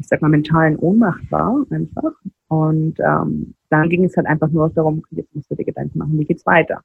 ich 0.00 0.08
sag 0.08 0.22
mal, 0.22 0.28
mentalen 0.28 0.76
Ohnmacht 0.76 1.30
war 1.30 1.64
einfach. 1.70 2.12
Und 2.48 2.98
ähm, 3.00 3.54
dann 3.68 3.88
ging 3.90 4.04
es 4.04 4.16
halt 4.16 4.26
einfach 4.26 4.48
nur 4.48 4.70
darum, 4.70 5.02
jetzt 5.10 5.34
musst 5.34 5.50
du 5.50 5.54
dir 5.54 5.64
Gedanken 5.64 5.98
machen, 5.98 6.18
wie 6.18 6.24
geht's 6.24 6.46
weiter. 6.46 6.80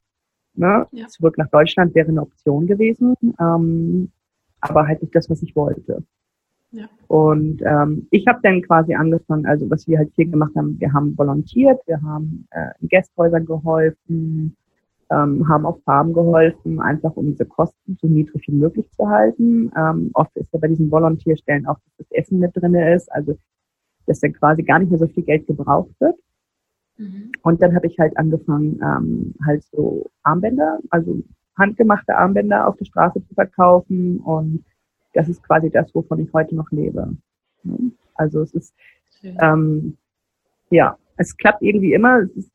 Ne? 0.53 0.85
Ja. 0.91 1.07
Zurück 1.07 1.37
nach 1.37 1.49
Deutschland 1.49 1.95
wäre 1.95 2.09
eine 2.09 2.21
Option 2.21 2.67
gewesen, 2.67 3.15
ähm, 3.39 4.11
aber 4.59 4.87
halt 4.87 5.01
nicht 5.01 5.15
das, 5.15 5.29
was 5.29 5.41
ich 5.41 5.55
wollte. 5.55 6.03
Ja. 6.71 6.89
Und 7.07 7.61
ähm, 7.65 8.07
ich 8.11 8.27
habe 8.27 8.39
dann 8.43 8.61
quasi 8.61 8.93
angefangen, 8.95 9.45
also 9.45 9.69
was 9.69 9.87
wir 9.87 9.97
halt 9.97 10.11
hier 10.15 10.25
gemacht 10.25 10.51
haben, 10.55 10.77
wir 10.79 10.91
haben 10.91 11.17
volontiert, 11.17 11.79
wir 11.87 12.01
haben 12.01 12.47
äh, 12.51 12.71
in 12.81 12.89
Gästhäusern 12.89 13.45
geholfen, 13.45 14.57
ähm, 15.09 15.47
haben 15.47 15.65
auf 15.65 15.81
Farben 15.83 16.13
geholfen, 16.13 16.79
einfach 16.79 17.15
um 17.15 17.27
diese 17.27 17.45
Kosten 17.45 17.97
so 18.01 18.07
niedrig 18.07 18.47
wie 18.47 18.55
möglich 18.55 18.89
zu 18.91 19.07
halten. 19.07 19.71
Ähm, 19.77 20.09
oft 20.13 20.35
ist 20.35 20.51
ja 20.53 20.59
bei 20.59 20.67
diesen 20.67 20.91
Volontierstellen 20.91 21.65
auch, 21.67 21.75
dass 21.75 21.97
das 21.97 22.11
Essen 22.11 22.39
mit 22.39 22.55
drinne 22.55 22.93
ist. 22.93 23.11
Also 23.11 23.37
dass 24.05 24.19
dann 24.19 24.33
quasi 24.33 24.63
gar 24.63 24.79
nicht 24.79 24.89
mehr 24.89 24.99
so 24.99 25.07
viel 25.07 25.23
Geld 25.23 25.47
gebraucht 25.47 25.93
wird. 25.99 26.15
Mhm. 26.97 27.31
Und 27.41 27.61
dann 27.61 27.75
habe 27.75 27.87
ich 27.87 27.99
halt 27.99 28.15
angefangen, 28.17 28.79
ähm, 28.81 29.33
halt 29.45 29.63
so 29.63 30.09
Armbänder, 30.23 30.79
also 30.89 31.23
handgemachte 31.57 32.15
Armbänder 32.15 32.67
auf 32.67 32.77
der 32.77 32.85
Straße 32.85 33.23
zu 33.25 33.33
verkaufen. 33.33 34.19
Und 34.19 34.63
das 35.13 35.29
ist 35.29 35.43
quasi 35.43 35.69
das, 35.69 35.93
wovon 35.93 36.19
ich 36.19 36.31
heute 36.33 36.55
noch 36.55 36.71
lebe. 36.71 37.15
Also 38.13 38.41
es 38.41 38.53
ist, 38.53 38.75
ähm, 39.23 39.97
ja, 40.69 40.97
es 41.17 41.35
klappt 41.35 41.61
irgendwie 41.61 41.93
immer. 41.93 42.19
Es 42.19 42.31
ist, 42.31 42.51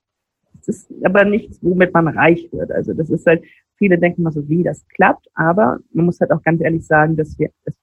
es 0.58 0.68
ist 0.68 0.92
aber 1.04 1.24
nichts, 1.24 1.58
womit 1.62 1.92
man 1.94 2.08
reich 2.08 2.48
wird. 2.52 2.70
Also 2.72 2.92
das 2.92 3.10
ist 3.10 3.26
halt 3.26 3.42
viele 3.76 3.98
denken 3.98 4.22
mal 4.22 4.32
so, 4.32 4.46
wie 4.48 4.62
das 4.62 4.86
klappt, 4.88 5.26
aber 5.34 5.78
man 5.92 6.06
muss 6.06 6.20
halt 6.20 6.30
auch 6.32 6.42
ganz 6.42 6.60
ehrlich 6.60 6.86
sagen, 6.86 7.16
dass 7.16 7.38
wir, 7.38 7.50
dass, 7.64 7.74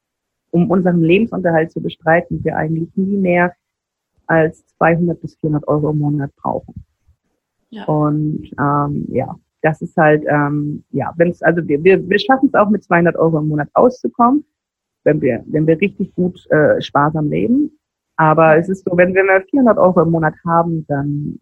um 0.51 0.70
unseren 0.70 1.01
Lebensunterhalt 1.01 1.72
zu 1.72 1.82
bestreiten, 1.82 2.43
wir 2.43 2.55
eigentlich 2.55 2.89
nie 2.95 3.18
mehr 3.18 3.53
als 4.28 4.65
200 4.78 5.20
bis 5.20 5.36
400 5.39 5.68
Euro 5.68 5.89
im 5.89 5.99
Monat 5.99 6.32
brauchen. 6.36 6.86
Ja. 7.70 7.86
Und 7.86 8.49
ähm, 8.59 9.07
ja, 9.09 9.36
das 9.61 9.82
ist 9.82 9.97
halt, 9.97 10.24
ähm, 10.28 10.84
ja, 10.91 11.13
wenn 11.18 11.32
es, 11.32 11.41
also 11.41 11.68
wir, 11.68 11.84
wir, 11.84 12.07
wir 12.07 12.20
schaffen 12.20 12.47
es 12.47 12.53
auch 12.53 12.70
mit 12.70 12.84
200 12.84 13.15
Euro 13.15 13.39
im 13.39 13.47
Monat 13.47 13.70
auszukommen, 13.74 14.45
wenn 15.03 15.22
wir, 15.22 15.43
wenn 15.47 15.65
wir 15.65 15.80
richtig 15.82 16.13
gut 16.13 16.45
äh, 16.51 16.80
sparsam 16.82 17.30
leben. 17.30 17.72
Aber 18.18 18.57
es 18.57 18.70
ist 18.70 18.86
so, 18.86 18.95
wenn 18.97 19.13
wir 19.13 19.24
400 19.49 19.78
Euro 19.78 20.01
im 20.01 20.11
Monat 20.11 20.36
haben, 20.45 20.86
dann, 20.88 21.39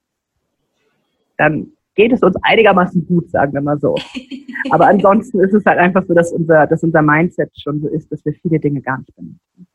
dann 1.38 1.68
geht 1.96 2.12
es 2.12 2.22
uns 2.22 2.36
einigermaßen 2.42 3.06
gut, 3.08 3.30
sagen 3.30 3.54
wir 3.54 3.62
mal 3.62 3.80
so. 3.80 3.96
Aber 4.72 4.88
ansonsten 4.88 5.40
ist 5.40 5.54
es 5.54 5.66
halt 5.66 5.80
einfach 5.80 6.06
so, 6.06 6.14
dass 6.14 6.32
unser, 6.32 6.68
dass 6.68 6.84
unser 6.84 7.02
Mindset 7.02 7.52
schon 7.58 7.82
so 7.82 7.88
ist, 7.88 8.12
dass 8.12 8.24
wir 8.26 8.34
viele 8.34 8.60
Dinge 8.60 8.82
gar 8.82 8.98
nicht 8.98 9.16
benutzen. 9.16 9.68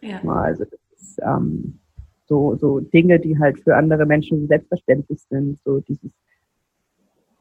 Ja. 0.00 0.22
Also 0.22 0.64
das 0.64 0.80
ist 1.00 1.20
ähm, 1.22 1.78
so, 2.26 2.56
so 2.56 2.80
Dinge, 2.80 3.18
die 3.18 3.38
halt 3.38 3.58
für 3.60 3.76
andere 3.76 4.06
Menschen 4.06 4.46
selbstverständlich 4.46 5.20
sind, 5.28 5.58
so 5.64 5.80
dieses 5.80 6.10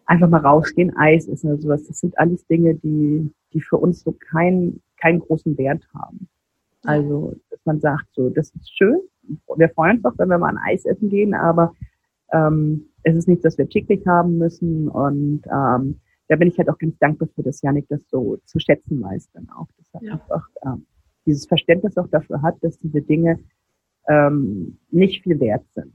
einfach 0.06 0.30
mal 0.30 0.40
rausgehen, 0.40 0.96
Eis 0.96 1.28
essen 1.28 1.52
oder 1.52 1.62
sowas. 1.62 1.86
Das 1.86 2.00
sind 2.00 2.18
alles 2.18 2.46
Dinge, 2.48 2.76
die, 2.76 3.30
die 3.54 3.62
für 3.62 3.78
uns 3.78 4.02
so 4.02 4.14
keinen, 4.14 4.82
keinen 5.00 5.20
großen 5.20 5.58
Wert 5.58 5.84
haben. 5.94 6.28
Also, 6.84 7.36
dass 7.50 7.60
man 7.66 7.82
sagt, 7.82 8.08
so, 8.14 8.30
das 8.30 8.50
ist 8.52 8.76
schön. 8.76 9.00
Wir 9.58 9.70
freuen 9.70 9.98
uns 9.98 10.04
doch, 10.04 10.18
wenn 10.18 10.30
wir 10.30 10.38
mal 10.38 10.56
ein 10.56 10.60
Eis 10.66 10.86
essen 10.86 11.10
gehen, 11.10 11.34
aber 11.34 11.74
ähm, 12.32 12.86
es 13.04 13.16
ist 13.16 13.28
nichts, 13.28 13.44
das 13.44 13.58
wir 13.58 13.70
täglich 13.70 14.06
haben 14.06 14.38
müssen. 14.38 14.90
Und 14.90 15.42
ähm, 15.46 16.00
da 16.28 16.36
bin 16.36 16.50
ich 16.50 16.58
halt 16.58 16.70
auch 16.70 16.78
ganz 16.78 16.98
dankbar 17.00 17.30
für, 17.36 17.44
dass 17.44 17.62
Janik 17.62 17.86
das 17.90 18.02
so 18.10 18.38
zu 18.46 18.60
schätzen 18.60 19.02
weiß 19.02 19.32
dann 19.34 19.50
auch. 19.50 19.68
Dass 19.78 19.94
er 19.94 20.04
ja. 20.04 20.14
einfach 20.14 20.48
ähm, 20.66 20.86
dieses 21.26 21.46
Verständnis 21.46 21.98
auch 21.98 22.08
dafür 22.08 22.42
hat, 22.42 22.56
dass 22.62 22.78
diese 22.80 23.02
Dinge 23.02 23.40
ähm, 24.08 24.78
nicht 24.90 25.24
viel 25.24 25.40
wert 25.40 25.66
sind. 25.76 25.94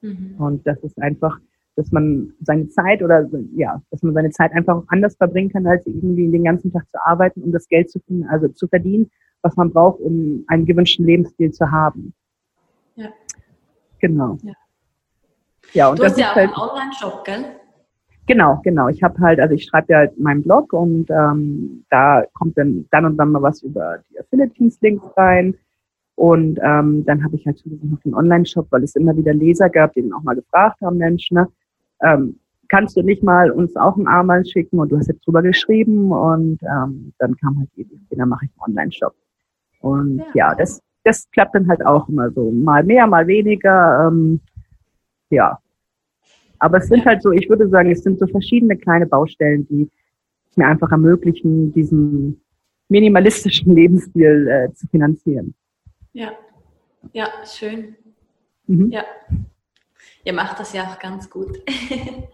Mhm. 0.00 0.36
Und 0.38 0.66
das 0.66 0.78
ist 0.82 1.00
einfach, 1.00 1.38
dass 1.76 1.90
man 1.90 2.32
seine 2.40 2.68
Zeit 2.68 3.02
oder 3.02 3.28
ja, 3.54 3.82
dass 3.90 4.02
man 4.02 4.14
seine 4.14 4.30
Zeit 4.30 4.52
einfach 4.52 4.82
anders 4.88 5.16
verbringen 5.16 5.50
kann, 5.50 5.66
als 5.66 5.86
irgendwie 5.86 6.30
den 6.30 6.44
ganzen 6.44 6.72
Tag 6.72 6.88
zu 6.90 6.98
arbeiten, 7.04 7.42
um 7.42 7.52
das 7.52 7.68
Geld 7.68 7.90
zu 7.90 8.00
finden, 8.00 8.24
also 8.24 8.48
zu 8.48 8.68
verdienen, 8.68 9.10
was 9.42 9.56
man 9.56 9.72
braucht, 9.72 10.00
um 10.00 10.44
einen 10.46 10.66
gewünschten 10.66 11.04
Lebensstil 11.04 11.52
zu 11.52 11.70
haben. 11.70 12.14
Ja. 12.96 13.10
Genau. 13.98 14.38
Ja. 14.42 14.54
Ja, 15.74 15.88
und 15.88 15.98
du 15.98 16.02
das 16.02 16.12
hast 16.12 16.18
ja 16.18 16.30
auch 16.30 16.36
halt, 16.36 16.50
einen 16.50 16.70
Online-Shop, 16.70 17.24
gell? 17.24 17.44
Genau, 18.26 18.60
genau. 18.64 18.88
Ich 18.88 19.02
habe 19.02 19.18
halt, 19.20 19.38
also 19.38 19.54
ich 19.54 19.64
schreibe 19.64 19.92
ja 19.92 19.98
halt 19.98 20.18
meinen 20.18 20.42
Blog 20.42 20.72
und 20.72 21.10
ähm, 21.10 21.84
da 21.90 22.24
kommt 22.32 22.56
dann 22.56 22.86
dann 22.90 23.04
und 23.04 23.16
dann 23.18 23.32
mal 23.32 23.42
was 23.42 23.62
über 23.62 23.98
die 24.10 24.18
Affiliate-Links 24.18 25.04
rein. 25.16 25.54
Und 26.16 26.58
ähm, 26.62 27.04
dann 27.04 27.22
habe 27.24 27.36
ich 27.36 27.44
halt 27.44 27.58
zusätzlich 27.58 27.90
noch 27.90 28.00
den 28.00 28.14
Online-Shop, 28.14 28.68
weil 28.70 28.84
es 28.84 28.94
immer 28.94 29.16
wieder 29.16 29.34
Leser 29.34 29.68
gab, 29.68 29.92
die 29.92 30.10
auch 30.12 30.22
mal 30.22 30.36
gefragt 30.36 30.80
haben, 30.80 30.96
Mensch, 30.96 31.30
ne, 31.32 31.48
ähm, 32.02 32.38
kannst 32.68 32.96
du 32.96 33.02
nicht 33.02 33.22
mal 33.22 33.50
uns 33.50 33.76
auch 33.76 33.96
ein 33.96 34.06
Armband 34.06 34.48
schicken? 34.48 34.78
Und 34.78 34.90
du 34.90 34.96
hast 34.96 35.08
jetzt 35.08 35.26
drüber 35.26 35.42
geschrieben 35.42 36.12
und 36.12 36.60
ähm, 36.62 37.12
dann 37.18 37.36
kam 37.36 37.58
halt 37.58 37.68
die 37.76 37.82
Idee, 37.82 38.16
dann 38.16 38.28
mache 38.28 38.46
ich 38.46 38.50
einen 38.52 38.70
Online-Shop. 38.70 39.14
Und 39.80 40.18
ja. 40.18 40.24
ja, 40.34 40.54
das, 40.54 40.80
das 41.02 41.28
klappt 41.32 41.54
dann 41.54 41.68
halt 41.68 41.84
auch 41.84 42.08
immer 42.08 42.30
so. 42.30 42.50
Mal 42.50 42.84
mehr, 42.84 43.06
mal 43.06 43.26
weniger. 43.26 44.08
Ähm, 44.08 44.40
ja. 45.30 45.58
Aber 46.58 46.78
es 46.78 46.88
sind 46.88 47.04
halt 47.04 47.22
so, 47.22 47.32
ich 47.32 47.48
würde 47.48 47.68
sagen, 47.68 47.90
es 47.90 48.02
sind 48.02 48.18
so 48.18 48.26
verschiedene 48.26 48.76
kleine 48.76 49.06
Baustellen, 49.06 49.66
die 49.68 49.90
mir 50.56 50.66
einfach 50.66 50.90
ermöglichen, 50.90 51.72
diesen 51.72 52.40
minimalistischen 52.88 53.72
Lebensstil 53.74 54.48
äh, 54.48 54.74
zu 54.74 54.86
finanzieren. 54.88 55.54
Ja, 56.12 56.32
ja, 57.12 57.28
schön. 57.44 57.96
Mhm. 58.66 58.90
Ja. 58.90 59.04
Ihr 60.24 60.32
macht 60.32 60.58
das 60.58 60.72
ja 60.72 60.84
auch 60.84 60.98
ganz 60.98 61.28
gut. 61.28 61.60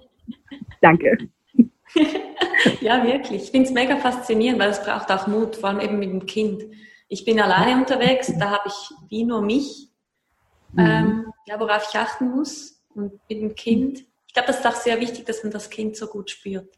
Danke. 0.80 1.18
ja, 2.80 3.04
wirklich. 3.04 3.44
Ich 3.44 3.50
finde 3.50 3.68
es 3.68 3.74
mega 3.74 3.96
faszinierend, 3.96 4.60
weil 4.60 4.70
es 4.70 4.82
braucht 4.82 5.10
auch 5.10 5.26
Mut, 5.26 5.56
vor 5.56 5.70
allem 5.70 5.80
eben 5.80 5.98
mit 5.98 6.10
dem 6.10 6.26
Kind. 6.26 6.64
Ich 7.08 7.24
bin 7.24 7.40
alleine 7.40 7.80
unterwegs, 7.80 8.32
da 8.38 8.50
habe 8.50 8.68
ich 8.68 8.94
wie 9.08 9.24
nur 9.24 9.42
mich, 9.42 9.88
mhm. 10.72 10.78
ähm, 10.78 11.32
ja, 11.46 11.58
worauf 11.58 11.88
ich 11.90 11.98
achten 11.98 12.30
muss. 12.30 12.80
Und 12.94 13.12
mit 13.28 13.40
dem 13.40 13.54
Kind, 13.54 14.04
ich 14.30 14.34
glaube, 14.34 14.46
das 14.46 14.60
ist 14.60 14.66
auch 14.66 14.76
sehr 14.76 15.00
wichtig, 15.00 15.24
dass 15.24 15.42
man 15.42 15.50
das 15.50 15.68
Kind 15.68 15.96
so 15.96 16.06
gut 16.06 16.30
spürt. 16.30 16.68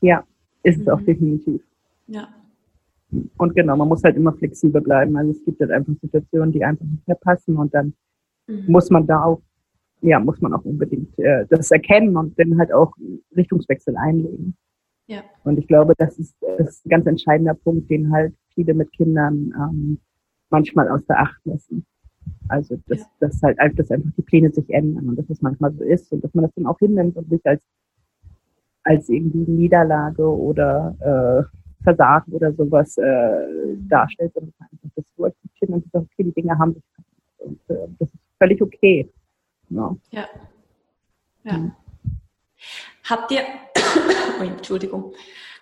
Ja, 0.00 0.22
ist 0.62 0.78
es 0.78 0.86
mhm. 0.86 0.92
auch 0.92 1.00
definitiv. 1.00 1.60
Ja. 2.06 2.28
Und 3.36 3.54
genau, 3.56 3.76
man 3.76 3.88
muss 3.88 4.04
halt 4.04 4.14
immer 4.14 4.32
flexibel 4.32 4.80
bleiben. 4.80 5.16
Also 5.16 5.32
es 5.32 5.44
gibt 5.44 5.60
halt 5.60 5.72
einfach 5.72 5.92
Situationen, 6.00 6.52
die 6.52 6.64
einfach 6.64 6.84
nicht 6.84 7.04
mehr 7.08 7.16
passen 7.16 7.56
und 7.56 7.74
dann 7.74 7.94
mhm. 8.46 8.66
muss 8.68 8.90
man 8.90 9.08
da 9.08 9.24
auch, 9.24 9.42
ja, 10.02 10.20
muss 10.20 10.40
man 10.40 10.54
auch 10.54 10.64
unbedingt 10.64 11.18
äh, 11.18 11.46
das 11.50 11.72
erkennen 11.72 12.16
und 12.16 12.38
dann 12.38 12.56
halt 12.56 12.72
auch 12.72 12.92
Richtungswechsel 13.36 13.96
einlegen. 13.96 14.56
Ja. 15.08 15.24
Und 15.42 15.58
ich 15.58 15.66
glaube, 15.66 15.94
das 15.98 16.16
ist, 16.20 16.36
das 16.42 16.76
ist 16.76 16.86
ein 16.86 16.90
ganz 16.90 17.06
entscheidender 17.06 17.54
Punkt, 17.54 17.90
den 17.90 18.12
halt 18.12 18.36
viele 18.54 18.74
mit 18.74 18.92
Kindern 18.92 19.52
ähm, 19.56 19.98
manchmal 20.48 20.88
aus 20.90 21.04
der 21.06 21.18
Acht 21.18 21.40
lassen. 21.42 21.84
Also 22.48 22.76
dass, 22.86 23.00
ja. 23.00 23.06
dass 23.20 23.42
halt 23.42 23.58
dass 23.78 23.90
einfach 23.90 24.10
die 24.16 24.22
Pläne 24.22 24.50
sich 24.50 24.68
ändern 24.70 25.08
und 25.08 25.16
dass 25.16 25.30
es 25.30 25.40
manchmal 25.42 25.72
so 25.72 25.84
ist 25.84 26.12
und 26.12 26.22
dass 26.22 26.34
man 26.34 26.44
das 26.44 26.54
dann 26.54 26.66
auch 26.66 26.78
hinnimmt 26.78 27.16
und 27.16 27.30
nicht 27.30 27.46
als 27.46 27.62
als 28.84 29.08
irgendwie 29.08 29.50
Niederlage 29.50 30.26
oder 30.26 31.48
äh, 31.48 31.84
Versagen 31.84 32.32
oder 32.32 32.52
sowas 32.52 32.96
äh, 32.98 33.76
darstellt, 33.88 34.32
sondern 34.34 34.52
einfach 34.58 34.88
das 34.96 35.04
so 35.16 35.24
akzeptieren 35.24 35.74
und 35.74 35.92
sagen, 35.92 36.08
okay, 36.12 36.24
die 36.24 36.32
Dinge 36.32 36.58
haben 36.58 36.74
sich 36.74 36.82
und 37.38 37.60
äh, 37.68 37.88
das 37.98 38.08
ist 38.08 38.20
völlig 38.38 38.62
okay. 38.62 39.10
Ja. 39.68 39.96
ja. 40.10 40.28
ja. 41.44 41.76
Habt 43.08 43.32
ihr, 43.32 43.40
oh, 44.40 44.44
Entschuldigung, 44.44 45.12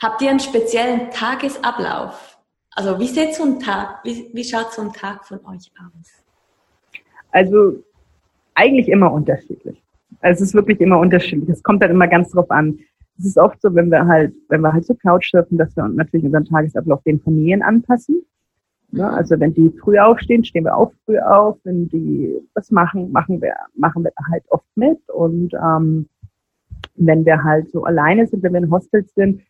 habt 0.02 0.20
ihr 0.22 0.30
einen 0.30 0.40
speziellen 0.40 1.11
Tagesablauf? 1.11 2.38
Also 2.72 2.98
wie 2.98 3.08
sieht 3.08 3.34
so 3.34 3.44
ein 3.44 3.58
Tag, 3.58 4.04
wie, 4.04 4.30
wie 4.32 4.44
schaut 4.44 4.72
so 4.72 4.82
ein 4.82 4.92
Tag 4.92 5.26
von 5.26 5.44
euch 5.46 5.72
aus? 5.78 6.20
Also 7.33 7.83
eigentlich 8.55 8.89
immer 8.89 9.12
unterschiedlich. 9.12 9.83
Also 10.20 10.43
es 10.43 10.49
ist 10.49 10.55
wirklich 10.55 10.81
immer 10.81 10.99
unterschiedlich. 10.99 11.49
Es 11.49 11.62
kommt 11.62 11.83
dann 11.83 11.91
immer 11.91 12.09
ganz 12.09 12.31
drauf 12.31 12.51
an. 12.51 12.78
Es 13.18 13.26
ist 13.26 13.39
oft 13.39 13.61
so, 13.61 13.74
wenn 13.74 13.91
wir 13.91 14.07
halt, 14.07 14.35
wenn 14.49 14.61
wir 14.61 14.72
halt 14.72 14.85
so 14.85 14.95
Couchsurfen, 14.95 15.59
dass 15.59 15.76
wir 15.76 15.87
natürlich 15.89 16.24
unseren 16.24 16.45
Tagesablauf 16.45 17.03
den 17.03 17.20
Familien 17.20 17.62
anpassen. 17.62 18.22
Ja, 18.93 19.11
also 19.11 19.39
wenn 19.39 19.55
die 19.55 19.70
früh 19.70 19.99
aufstehen, 19.99 20.45
stehen 20.45 20.64
wir 20.64 20.76
auch 20.76 20.93
früh 21.05 21.18
auf. 21.18 21.59
Wenn 21.64 21.89
die 21.89 22.41
was 22.55 22.70
machen, 22.70 23.12
machen 23.12 23.41
wir, 23.41 23.55
machen 23.74 24.05
wir 24.05 24.12
halt 24.31 24.43
oft 24.49 24.66
mit. 24.74 24.99
Und 25.09 25.53
ähm, 25.55 26.09
wenn 26.97 27.24
wir 27.24 27.43
halt 27.43 27.70
so 27.70 27.85
alleine 27.85 28.26
sind, 28.26 28.43
wenn 28.43 28.53
wir 28.53 28.62
in 28.62 28.70
Hostels 28.70 29.14
sind, 29.14 29.43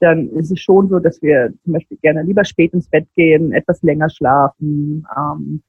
dann 0.00 0.28
ist 0.30 0.50
es 0.50 0.60
schon 0.60 0.88
so, 0.88 0.98
dass 0.98 1.22
wir 1.22 1.52
zum 1.64 1.72
Beispiel 1.74 1.98
gerne 1.98 2.22
lieber 2.22 2.44
spät 2.44 2.72
ins 2.74 2.88
Bett 2.88 3.06
gehen, 3.14 3.52
etwas 3.52 3.82
länger 3.82 4.08
schlafen. 4.08 5.06
Ähm, 5.16 5.62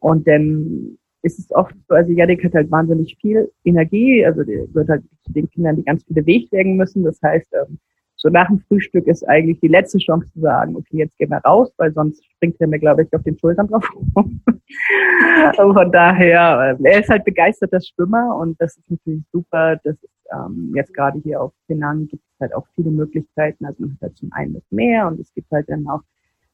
und 0.00 0.26
dann 0.26 0.98
ist 1.22 1.38
es 1.38 1.50
oft 1.52 1.74
so, 1.88 1.94
also 1.94 2.12
Janik 2.12 2.44
hat 2.44 2.54
halt 2.54 2.70
wahnsinnig 2.70 3.16
viel 3.20 3.50
Energie, 3.64 4.24
also 4.24 4.42
der 4.42 4.72
wird 4.74 4.88
halt 4.88 5.02
den 5.28 5.48
Kindern, 5.50 5.76
die 5.76 5.84
ganz 5.84 6.04
viel 6.04 6.14
bewegt 6.14 6.52
werden 6.52 6.76
müssen. 6.76 7.04
Das 7.04 7.20
heißt, 7.22 7.48
ähm, 7.54 7.78
so 8.16 8.28
nach 8.28 8.46
dem 8.48 8.60
Frühstück 8.60 9.06
ist 9.06 9.28
eigentlich 9.28 9.58
die 9.60 9.68
letzte 9.68 9.98
Chance 9.98 10.32
zu 10.32 10.40
sagen, 10.40 10.76
okay, 10.76 10.98
jetzt 10.98 11.18
gehen 11.18 11.30
wir 11.30 11.38
raus, 11.38 11.72
weil 11.76 11.92
sonst 11.92 12.24
springt 12.24 12.56
er 12.60 12.68
mir, 12.68 12.78
glaube 12.78 13.02
ich, 13.02 13.12
auf 13.14 13.22
den 13.22 13.38
Schultern 13.38 13.66
drauf 13.66 13.88
rum. 14.14 14.40
Von 15.56 15.92
daher, 15.92 16.76
äh, 16.80 16.88
er 16.88 17.00
ist 17.00 17.08
halt 17.08 17.24
begeisterter 17.24 17.80
Schwimmer 17.80 18.36
und 18.36 18.60
das 18.60 18.76
ist 18.76 18.90
natürlich 18.90 19.24
super. 19.32 19.76
Das 19.82 19.96
ist 19.96 20.10
ähm, 20.32 20.72
jetzt 20.74 20.94
gerade 20.94 21.18
hier 21.20 21.40
auf 21.40 21.52
Penang 21.66 22.06
gibt 22.08 22.22
es 22.22 22.40
halt 22.40 22.54
auch 22.54 22.66
viele 22.74 22.90
Möglichkeiten. 22.90 23.64
Also 23.64 23.82
man 23.82 23.94
hat 23.94 24.02
halt 24.02 24.16
zum 24.16 24.32
einen 24.32 24.54
das 24.54 24.64
Meer 24.70 25.08
und 25.08 25.20
es 25.20 25.32
gibt 25.34 25.50
halt 25.50 25.68
dann 25.68 25.86
auch 25.88 26.02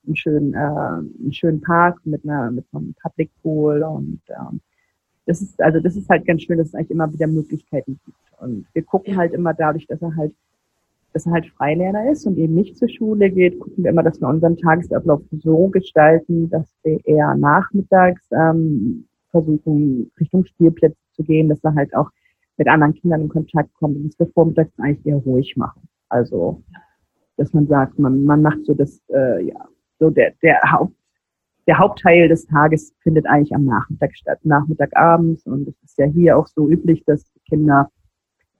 einen 0.08 0.16
schönen, 0.16 0.54
äh, 0.54 0.58
einen 0.58 1.32
schönen 1.32 1.60
Park 1.60 2.00
mit 2.04 2.24
einer 2.24 2.50
mit 2.50 2.64
einem 2.72 2.94
Public 3.02 3.30
Pool 3.42 3.82
und 3.82 4.20
ähm, 4.28 4.60
das 5.26 5.42
ist 5.42 5.60
also 5.60 5.80
das 5.80 5.96
ist 5.96 6.08
halt 6.08 6.26
ganz 6.26 6.42
schön, 6.42 6.58
dass 6.58 6.68
es 6.68 6.74
eigentlich 6.74 6.90
immer 6.90 7.12
wieder 7.12 7.26
Möglichkeiten 7.26 7.98
gibt 8.04 8.18
und 8.40 8.66
wir 8.72 8.82
gucken 8.82 9.16
halt 9.16 9.32
immer 9.32 9.54
dadurch, 9.54 9.86
dass 9.86 10.02
er 10.02 10.16
halt 10.16 10.34
dass 11.12 11.26
er 11.26 11.32
halt 11.32 11.46
Freilerner 11.46 12.10
ist 12.10 12.26
und 12.26 12.36
eben 12.38 12.54
nicht 12.54 12.76
zur 12.76 12.88
Schule 12.88 13.30
geht, 13.30 13.58
gucken 13.58 13.84
wir 13.84 13.90
immer, 13.90 14.02
dass 14.02 14.20
wir 14.20 14.28
unseren 14.28 14.56
Tagesablauf 14.56 15.22
so 15.32 15.68
gestalten, 15.68 16.50
dass 16.50 16.72
wir 16.82 17.00
eher 17.06 17.34
nachmittags 17.34 18.26
ähm, 18.30 19.06
versuchen, 19.30 20.10
Richtung 20.20 20.44
Spielplätze 20.44 20.98
zu 21.12 21.22
gehen, 21.24 21.48
dass 21.48 21.62
er 21.64 21.74
halt 21.74 21.94
auch 21.94 22.10
mit 22.56 22.68
anderen 22.68 22.94
Kindern 22.94 23.22
in 23.22 23.28
Kontakt 23.28 23.72
kommt 23.74 23.96
und 23.96 24.08
dass 24.08 24.18
wir 24.18 24.32
vormittags 24.32 24.72
eigentlich 24.78 25.06
eher 25.06 25.16
ruhig 25.16 25.56
machen. 25.56 25.88
Also, 26.08 26.62
dass 27.36 27.52
man 27.52 27.66
sagt, 27.66 27.98
man, 27.98 28.24
man 28.24 28.42
macht 28.42 28.64
so 28.64 28.74
das, 28.74 29.00
äh, 29.08 29.44
ja, 29.44 29.68
so 29.98 30.10
der, 30.10 30.32
der 30.42 30.60
Haupt, 30.70 30.94
der 31.66 31.78
Hauptteil 31.78 32.28
des 32.28 32.46
Tages 32.46 32.94
findet 33.00 33.26
eigentlich 33.26 33.54
am 33.54 33.64
Nachmittag 33.64 34.16
statt, 34.16 34.38
Nachmittagabends. 34.42 35.46
Und 35.46 35.68
es 35.68 35.82
ist 35.82 35.98
ja 35.98 36.06
hier 36.06 36.38
auch 36.38 36.46
so 36.46 36.68
üblich, 36.68 37.04
dass 37.04 37.30
die 37.32 37.40
Kinder 37.40 37.90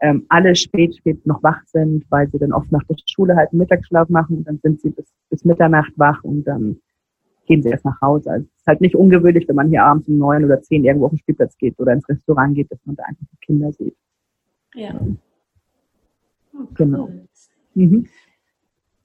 ähm, 0.01 0.27
alle 0.29 0.55
spät, 0.55 0.97
spät 0.97 1.27
noch 1.27 1.43
wach 1.43 1.63
sind, 1.65 2.05
weil 2.11 2.29
sie 2.29 2.39
dann 2.39 2.53
oft 2.53 2.71
nach 2.71 2.85
der 2.85 2.97
Schule 3.07 3.35
halt 3.35 3.51
einen 3.51 3.61
Mittagsschlaf 3.61 4.09
machen 4.11 4.39
und 4.39 4.47
dann 4.47 4.59
sind 4.63 4.81
sie 4.81 4.91
bis, 4.91 5.13
bis 5.31 5.45
Mitternacht 5.45 5.93
wach 5.97 6.23
und 6.23 6.45
dann 6.45 6.81
gehen 7.47 7.63
sie 7.63 7.71
erst 7.71 7.85
nach 7.85 8.01
Hause. 8.01 8.31
Also 8.31 8.47
es 8.47 8.61
ist 8.61 8.67
halt 8.67 8.81
nicht 8.81 8.95
ungewöhnlich, 8.95 9.49
wenn 9.49 9.57
man 9.57 9.71
hier 9.71 9.83
abends 9.83 10.07
um 10.07 10.19
neun 10.19 10.45
oder 10.45 10.61
zehn 10.61 10.85
irgendwo 10.85 11.07
auf 11.07 11.13
den 11.13 11.19
Spielplatz 11.19 11.57
geht 11.57 11.79
oder 11.79 11.95
ins 11.95 12.09
Restaurant 12.09 12.55
geht, 12.55 12.71
dass 12.71 12.79
man 12.85 12.95
da 12.95 13.05
einfach 13.05 13.25
die 13.33 13.47
Kinder 13.47 13.73
sieht. 13.73 13.97
Ja. 14.75 15.01
Oh, 16.53 16.67
genau. 16.75 17.09
Mhm. 17.75 18.07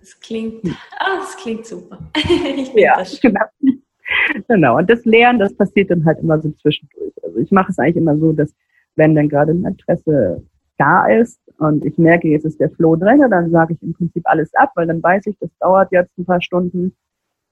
Das 0.03 0.19
klingt, 0.19 0.65
ah, 0.99 1.15
das 1.15 1.37
klingt 1.37 1.65
super. 1.65 1.97
ja, 2.75 2.97
das 2.97 3.21
genau. 3.21 3.39
genau. 4.49 4.77
Und 4.77 4.89
das 4.89 5.05
Lernen, 5.05 5.39
das 5.39 5.55
passiert 5.55 5.91
dann 5.91 6.03
halt 6.03 6.19
immer 6.19 6.41
so 6.41 6.51
zwischendurch. 6.61 7.13
Also 7.23 7.37
ich 7.37 7.51
mache 7.51 7.71
es 7.71 7.79
eigentlich 7.79 7.95
immer 7.95 8.17
so, 8.17 8.33
dass 8.33 8.53
wenn 8.97 9.15
dann 9.15 9.29
gerade 9.29 9.53
ein 9.53 9.63
Interesse 9.63 10.43
da 10.77 11.07
ist 11.07 11.39
und 11.57 11.85
ich 11.85 11.97
merke, 11.97 12.27
jetzt 12.27 12.43
ist 12.43 12.59
der 12.59 12.69
Flow 12.71 12.97
drin, 12.97 13.23
dann 13.29 13.49
sage 13.49 13.75
ich 13.75 13.81
im 13.81 13.93
Prinzip 13.93 14.23
alles 14.25 14.53
ab, 14.55 14.73
weil 14.75 14.87
dann 14.87 15.01
weiß 15.01 15.25
ich, 15.27 15.37
das 15.39 15.49
dauert 15.61 15.93
jetzt 15.93 16.17
ein 16.17 16.25
paar 16.25 16.41
Stunden. 16.41 16.93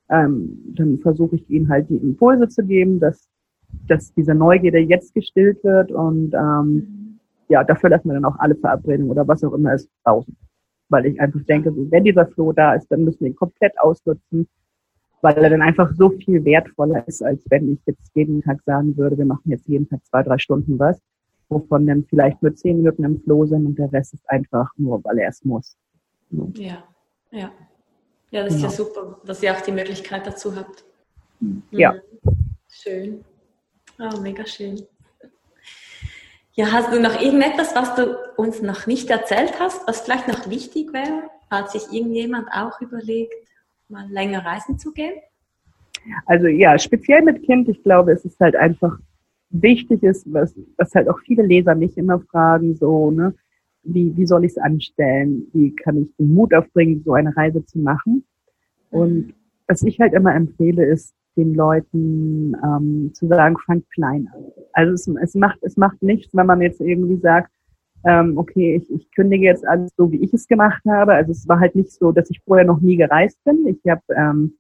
Ähm, 0.10 0.74
dann 0.76 1.00
versuche 1.00 1.38
ich 1.38 1.50
ihnen 1.50 1.70
halt 1.70 1.90
die 1.90 1.96
Impulse 1.96 2.50
zu 2.50 2.66
geben, 2.66 3.00
dass, 3.00 3.30
dass 3.88 4.14
diese 4.14 4.36
Neugierde 4.36 4.80
jetzt 4.80 5.14
gestillt 5.14 5.64
wird 5.64 5.90
und 5.94 6.34
ähm, 6.34 7.18
ja, 7.48 7.64
dafür 7.64 7.92
lassen 7.92 8.10
wir 8.10 8.16
dann 8.16 8.26
auch 8.26 8.40
alle 8.40 8.56
Verabredungen 8.56 9.10
oder 9.10 9.26
was 9.26 9.42
auch 9.42 9.54
immer 9.54 9.74
ist 9.74 9.90
draußen. 10.04 10.36
Weil 10.92 11.08
ich 11.08 11.20
einfach 11.20 11.42
denke, 11.44 11.72
so, 11.72 11.90
wenn 11.90 12.04
dieser 12.04 12.28
Flow 12.28 12.54
da 12.54 12.76
ist, 12.76 12.88
dann 12.92 13.04
müssen 13.04 13.22
wir 13.22 13.30
ihn 13.30 13.36
komplett 13.36 13.74
ausnutzen, 13.80 14.48
weil 15.22 15.36
er 15.38 15.50
dann 15.50 15.62
einfach 15.62 15.92
so 15.96 16.10
viel 16.10 16.46
wertvoller 16.46 17.08
ist, 17.08 17.24
als 17.24 17.44
wenn 17.50 17.74
ich 17.74 17.80
jetzt 17.86 18.12
jeden 18.14 18.44
Tag 18.44 18.62
sagen 18.66 18.96
würde, 18.98 19.18
wir 19.18 19.26
machen 19.26 19.50
jetzt 19.50 19.68
jeden 19.68 19.90
Tag 19.90 20.06
zwei, 20.06 20.22
drei 20.22 20.38
Stunden 20.38 20.78
was 20.78 21.02
wovon 21.52 21.86
dann 21.86 22.06
vielleicht 22.06 22.42
nur 22.42 22.56
zehn 22.56 22.78
Minuten 22.78 23.04
im 23.04 23.22
Flow 23.22 23.46
sind 23.46 23.66
und 23.66 23.78
der 23.78 23.92
Rest 23.92 24.14
ist 24.14 24.28
einfach 24.30 24.70
nur, 24.78 25.04
weil 25.04 25.20
er 25.20 25.30
es 25.30 25.44
muss. 25.44 25.76
Ja, 26.56 26.84
ja. 27.32 27.52
Ja, 28.32 28.44
das 28.46 28.56
ist 28.56 28.62
ja 28.62 28.70
genau. 28.70 28.84
super, 28.84 29.22
dass 29.26 29.44
ihr 29.44 29.54
auch 29.54 29.60
die 29.60 29.74
Möglichkeit 29.74 30.26
dazu 30.26 30.56
habt. 30.56 30.86
Ja. 31.72 31.94
Mhm. 31.94 32.32
Schön. 32.70 33.26
Oh, 34.00 34.22
mega 34.22 34.46
schön. 34.46 34.82
Ja, 36.54 36.72
hast 36.72 36.92
du 36.92 37.00
noch 37.00 37.22
irgendetwas, 37.22 37.76
was 37.76 37.96
du 37.96 38.18
uns 38.36 38.62
noch 38.62 38.86
nicht 38.86 39.10
erzählt 39.10 39.60
hast, 39.60 39.88
was 39.88 40.02
vielleicht 40.02 40.28
noch 40.28 40.50
wichtig 40.50 40.92
wäre, 40.92 41.24
falls 41.50 41.72
sich 41.72 41.84
irgendjemand 41.94 42.50
auch 42.52 42.82
überlegt, 42.82 43.34
mal 43.88 44.08
länger 44.10 44.46
reisen 44.46 44.78
zu 44.78 44.92
gehen? 44.92 45.14
Also 46.26 46.48
ja, 46.48 46.78
speziell 46.78 47.22
mit 47.22 47.44
Kind, 47.44 47.70
ich 47.70 47.82
glaube, 47.84 48.12
es 48.12 48.26
ist 48.26 48.40
halt 48.40 48.56
einfach 48.56 48.98
wichtig 49.50 50.04
ist, 50.04 50.32
was, 50.32 50.56
was 50.78 50.94
halt 50.96 51.10
auch 51.10 51.20
viele 51.20 51.44
Leser 51.44 51.76
mich 51.76 51.98
immer 51.98 52.20
fragen, 52.20 52.76
so, 52.76 53.12
ne, 53.12 53.34
wie, 53.84 54.16
wie 54.16 54.26
soll 54.26 54.46
ich 54.46 54.52
es 54.52 54.58
anstellen? 54.58 55.48
Wie 55.54 55.76
kann 55.76 55.98
ich 55.98 56.16
den 56.18 56.34
Mut 56.34 56.54
aufbringen, 56.54 57.02
so 57.04 57.14
eine 57.14 57.36
Reise 57.36 57.66
zu 57.66 57.80
machen? 57.80 58.24
Und 58.90 59.34
was 59.68 59.84
ich 59.84 60.00
halt 60.00 60.14
immer 60.14 60.36
empfehle, 60.36 60.86
ist, 60.86 61.14
den 61.38 61.56
Leuten 61.56 62.56
ähm, 62.64 63.12
zu 63.14 63.28
sagen, 63.28 63.58
fangt 63.66 63.90
klein 63.92 64.30
an. 64.34 64.44
Also 64.74 64.94
es, 64.94 65.08
es 65.22 65.36
macht 65.36 65.60
es 65.62 65.78
macht 65.78 66.02
nichts, 66.02 66.36
wenn 66.36 66.46
man 66.46 66.62
jetzt 66.62 66.82
irgendwie 66.82 67.18
sagt, 67.18 67.52
ähm, 68.06 68.38
okay, 68.38 68.76
ich, 68.76 68.92
ich 68.92 69.12
kündige 69.12 69.46
jetzt 69.46 69.68
alles 69.68 69.92
so, 69.96 70.12
wie 70.12 70.24
ich 70.24 70.34
es 70.34 70.48
gemacht 70.48 70.82
habe. 70.88 71.14
Also 71.14 71.32
es 71.32 71.48
war 71.48 71.60
halt 71.60 71.76
nicht 71.76 71.92
so, 71.92 72.12
dass 72.12 72.30
ich 72.30 72.42
vorher 72.46 72.66
noch 72.66 72.82
nie 72.82 72.98
gereist 72.98 73.44
bin. 73.44 73.68
Ich 73.68 73.90
habe 73.90 74.02
ähm, 74.16 74.54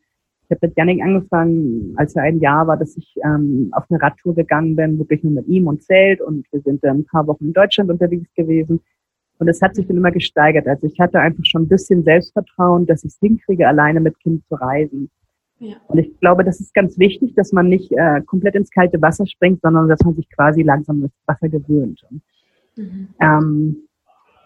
ich 0.51 0.57
habe 0.57 0.67
mit 0.67 0.77
Janik 0.77 1.01
angefangen, 1.01 1.93
als 1.95 2.13
er 2.15 2.23
ein 2.23 2.39
Jahr 2.41 2.67
war, 2.67 2.75
dass 2.75 2.97
ich 2.97 3.15
ähm, 3.23 3.69
auf 3.71 3.85
eine 3.89 4.01
Radtour 4.01 4.35
gegangen 4.35 4.75
bin, 4.75 4.99
wirklich 4.99 5.23
nur 5.23 5.31
mit 5.31 5.47
ihm 5.47 5.67
und 5.67 5.81
Zelt 5.81 6.19
und 6.19 6.45
wir 6.51 6.59
sind 6.59 6.83
dann 6.83 6.99
ein 6.99 7.05
paar 7.05 7.25
Wochen 7.27 7.45
in 7.45 7.53
Deutschland 7.53 7.89
unterwegs 7.89 8.29
gewesen. 8.35 8.81
Und 9.39 9.47
es 9.47 9.61
hat 9.61 9.75
sich 9.75 9.87
dann 9.87 9.95
immer 9.95 10.11
gesteigert. 10.11 10.67
Also 10.67 10.87
ich 10.87 10.99
hatte 10.99 11.21
einfach 11.21 11.45
schon 11.45 11.63
ein 11.63 11.67
bisschen 11.69 12.03
Selbstvertrauen, 12.03 12.85
dass 12.85 13.05
ich 13.05 13.13
es 13.13 13.19
hinkriege, 13.19 13.65
alleine 13.65 14.01
mit 14.01 14.19
Kind 14.19 14.45
zu 14.47 14.55
reisen. 14.55 15.09
Ja. 15.61 15.75
Und 15.87 15.99
ich 15.99 16.19
glaube, 16.19 16.43
das 16.43 16.59
ist 16.59 16.73
ganz 16.73 16.97
wichtig, 16.97 17.35
dass 17.35 17.51
man 17.51 17.69
nicht 17.69 17.91
äh, 17.91 18.21
komplett 18.21 18.55
ins 18.55 18.71
kalte 18.71 18.99
Wasser 18.99 19.27
springt, 19.27 19.61
sondern 19.61 19.87
dass 19.87 20.03
man 20.03 20.15
sich 20.15 20.27
quasi 20.29 20.63
langsam 20.63 21.03
das 21.03 21.11
Wasser 21.27 21.49
gewöhnt. 21.49 22.03
Mhm. 22.75 23.09
Ähm, 23.21 23.77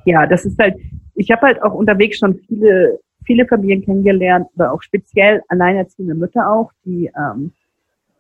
ja, 0.04 0.28
das 0.28 0.46
ist 0.46 0.60
halt, 0.60 0.76
ich 1.16 1.32
habe 1.32 1.44
halt 1.44 1.64
auch 1.64 1.74
unterwegs 1.74 2.18
schon 2.18 2.36
viele 2.36 3.00
viele 3.26 3.48
Familien 3.48 3.82
kennengelernt, 3.82 4.48
aber 4.56 4.72
auch 4.72 4.82
speziell 4.82 5.42
alleinerziehende 5.48 6.14
Mütter 6.14 6.52
auch, 6.52 6.72
die, 6.86 7.12
ähm, 7.18 7.54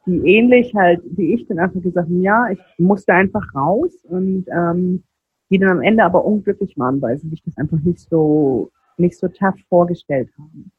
die 0.05 0.17
ähnlich 0.35 0.73
halt 0.73 1.01
wie 1.11 1.33
ich 1.33 1.47
dann 1.47 1.59
einfach 1.59 1.81
gesagt 1.81 2.07
haben, 2.07 2.21
ja, 2.21 2.49
ich 2.49 2.59
musste 2.77 3.13
einfach 3.13 3.53
raus 3.53 3.93
und 4.05 4.45
ähm, 4.51 5.03
die 5.49 5.59
dann 5.59 5.69
am 5.77 5.81
Ende 5.81 6.03
aber 6.03 6.25
unglücklich 6.25 6.77
waren, 6.77 7.01
weil 7.01 7.17
sie 7.17 7.29
sich 7.29 7.43
das 7.43 7.57
einfach 7.57 7.77
nicht 7.79 7.99
so 7.99 8.71
nicht 8.97 9.17
so 9.17 9.27
tough 9.27 9.59
vorgestellt 9.67 10.29
haben. 10.39 10.71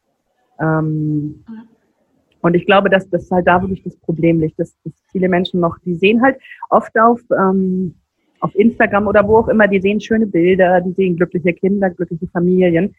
Ähm, 0.58 1.44
und 2.40 2.54
ich 2.54 2.66
glaube, 2.66 2.90
dass 2.90 3.08
das 3.10 3.30
halt 3.30 3.46
da 3.46 3.60
wirklich 3.60 3.82
das 3.82 3.96
Problem 3.96 4.40
liegt, 4.40 4.58
dass, 4.58 4.76
dass 4.84 4.92
viele 5.10 5.28
Menschen 5.28 5.60
noch, 5.60 5.78
die 5.84 5.94
sehen 5.94 6.22
halt 6.22 6.36
oft 6.70 6.96
auf 6.98 7.20
ähm, 7.30 7.94
auf 8.40 8.54
Instagram 8.54 9.06
oder 9.06 9.26
wo 9.26 9.38
auch 9.38 9.48
immer, 9.48 9.68
die 9.68 9.80
sehen 9.80 10.00
schöne 10.00 10.26
Bilder, 10.26 10.80
die 10.80 10.92
sehen 10.92 11.16
glückliche 11.16 11.52
Kinder, 11.52 11.90
glückliche 11.90 12.26
Familien. 12.28 12.94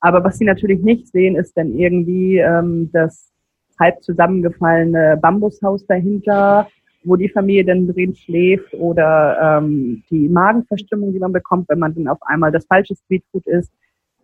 Aber 0.00 0.22
was 0.24 0.38
sie 0.38 0.44
natürlich 0.44 0.80
nicht 0.82 1.08
sehen, 1.08 1.36
ist 1.36 1.56
dann 1.56 1.76
irgendwie 1.76 2.38
ähm, 2.38 2.90
das 2.92 3.32
halb 3.78 4.02
zusammengefallene 4.02 5.18
Bambushaus 5.20 5.86
dahinter, 5.86 6.68
wo 7.04 7.16
die 7.16 7.28
Familie 7.28 7.64
dann 7.64 7.86
drin 7.86 8.14
schläft 8.14 8.74
oder 8.74 9.58
ähm, 9.60 10.02
die 10.10 10.28
Magenverstimmung, 10.28 11.12
die 11.12 11.18
man 11.18 11.32
bekommt, 11.32 11.68
wenn 11.68 11.78
man 11.78 11.94
dann 11.94 12.08
auf 12.08 12.18
einmal 12.22 12.52
das 12.52 12.66
falsche 12.66 12.94
Streetfood 12.96 13.46
isst. 13.46 13.72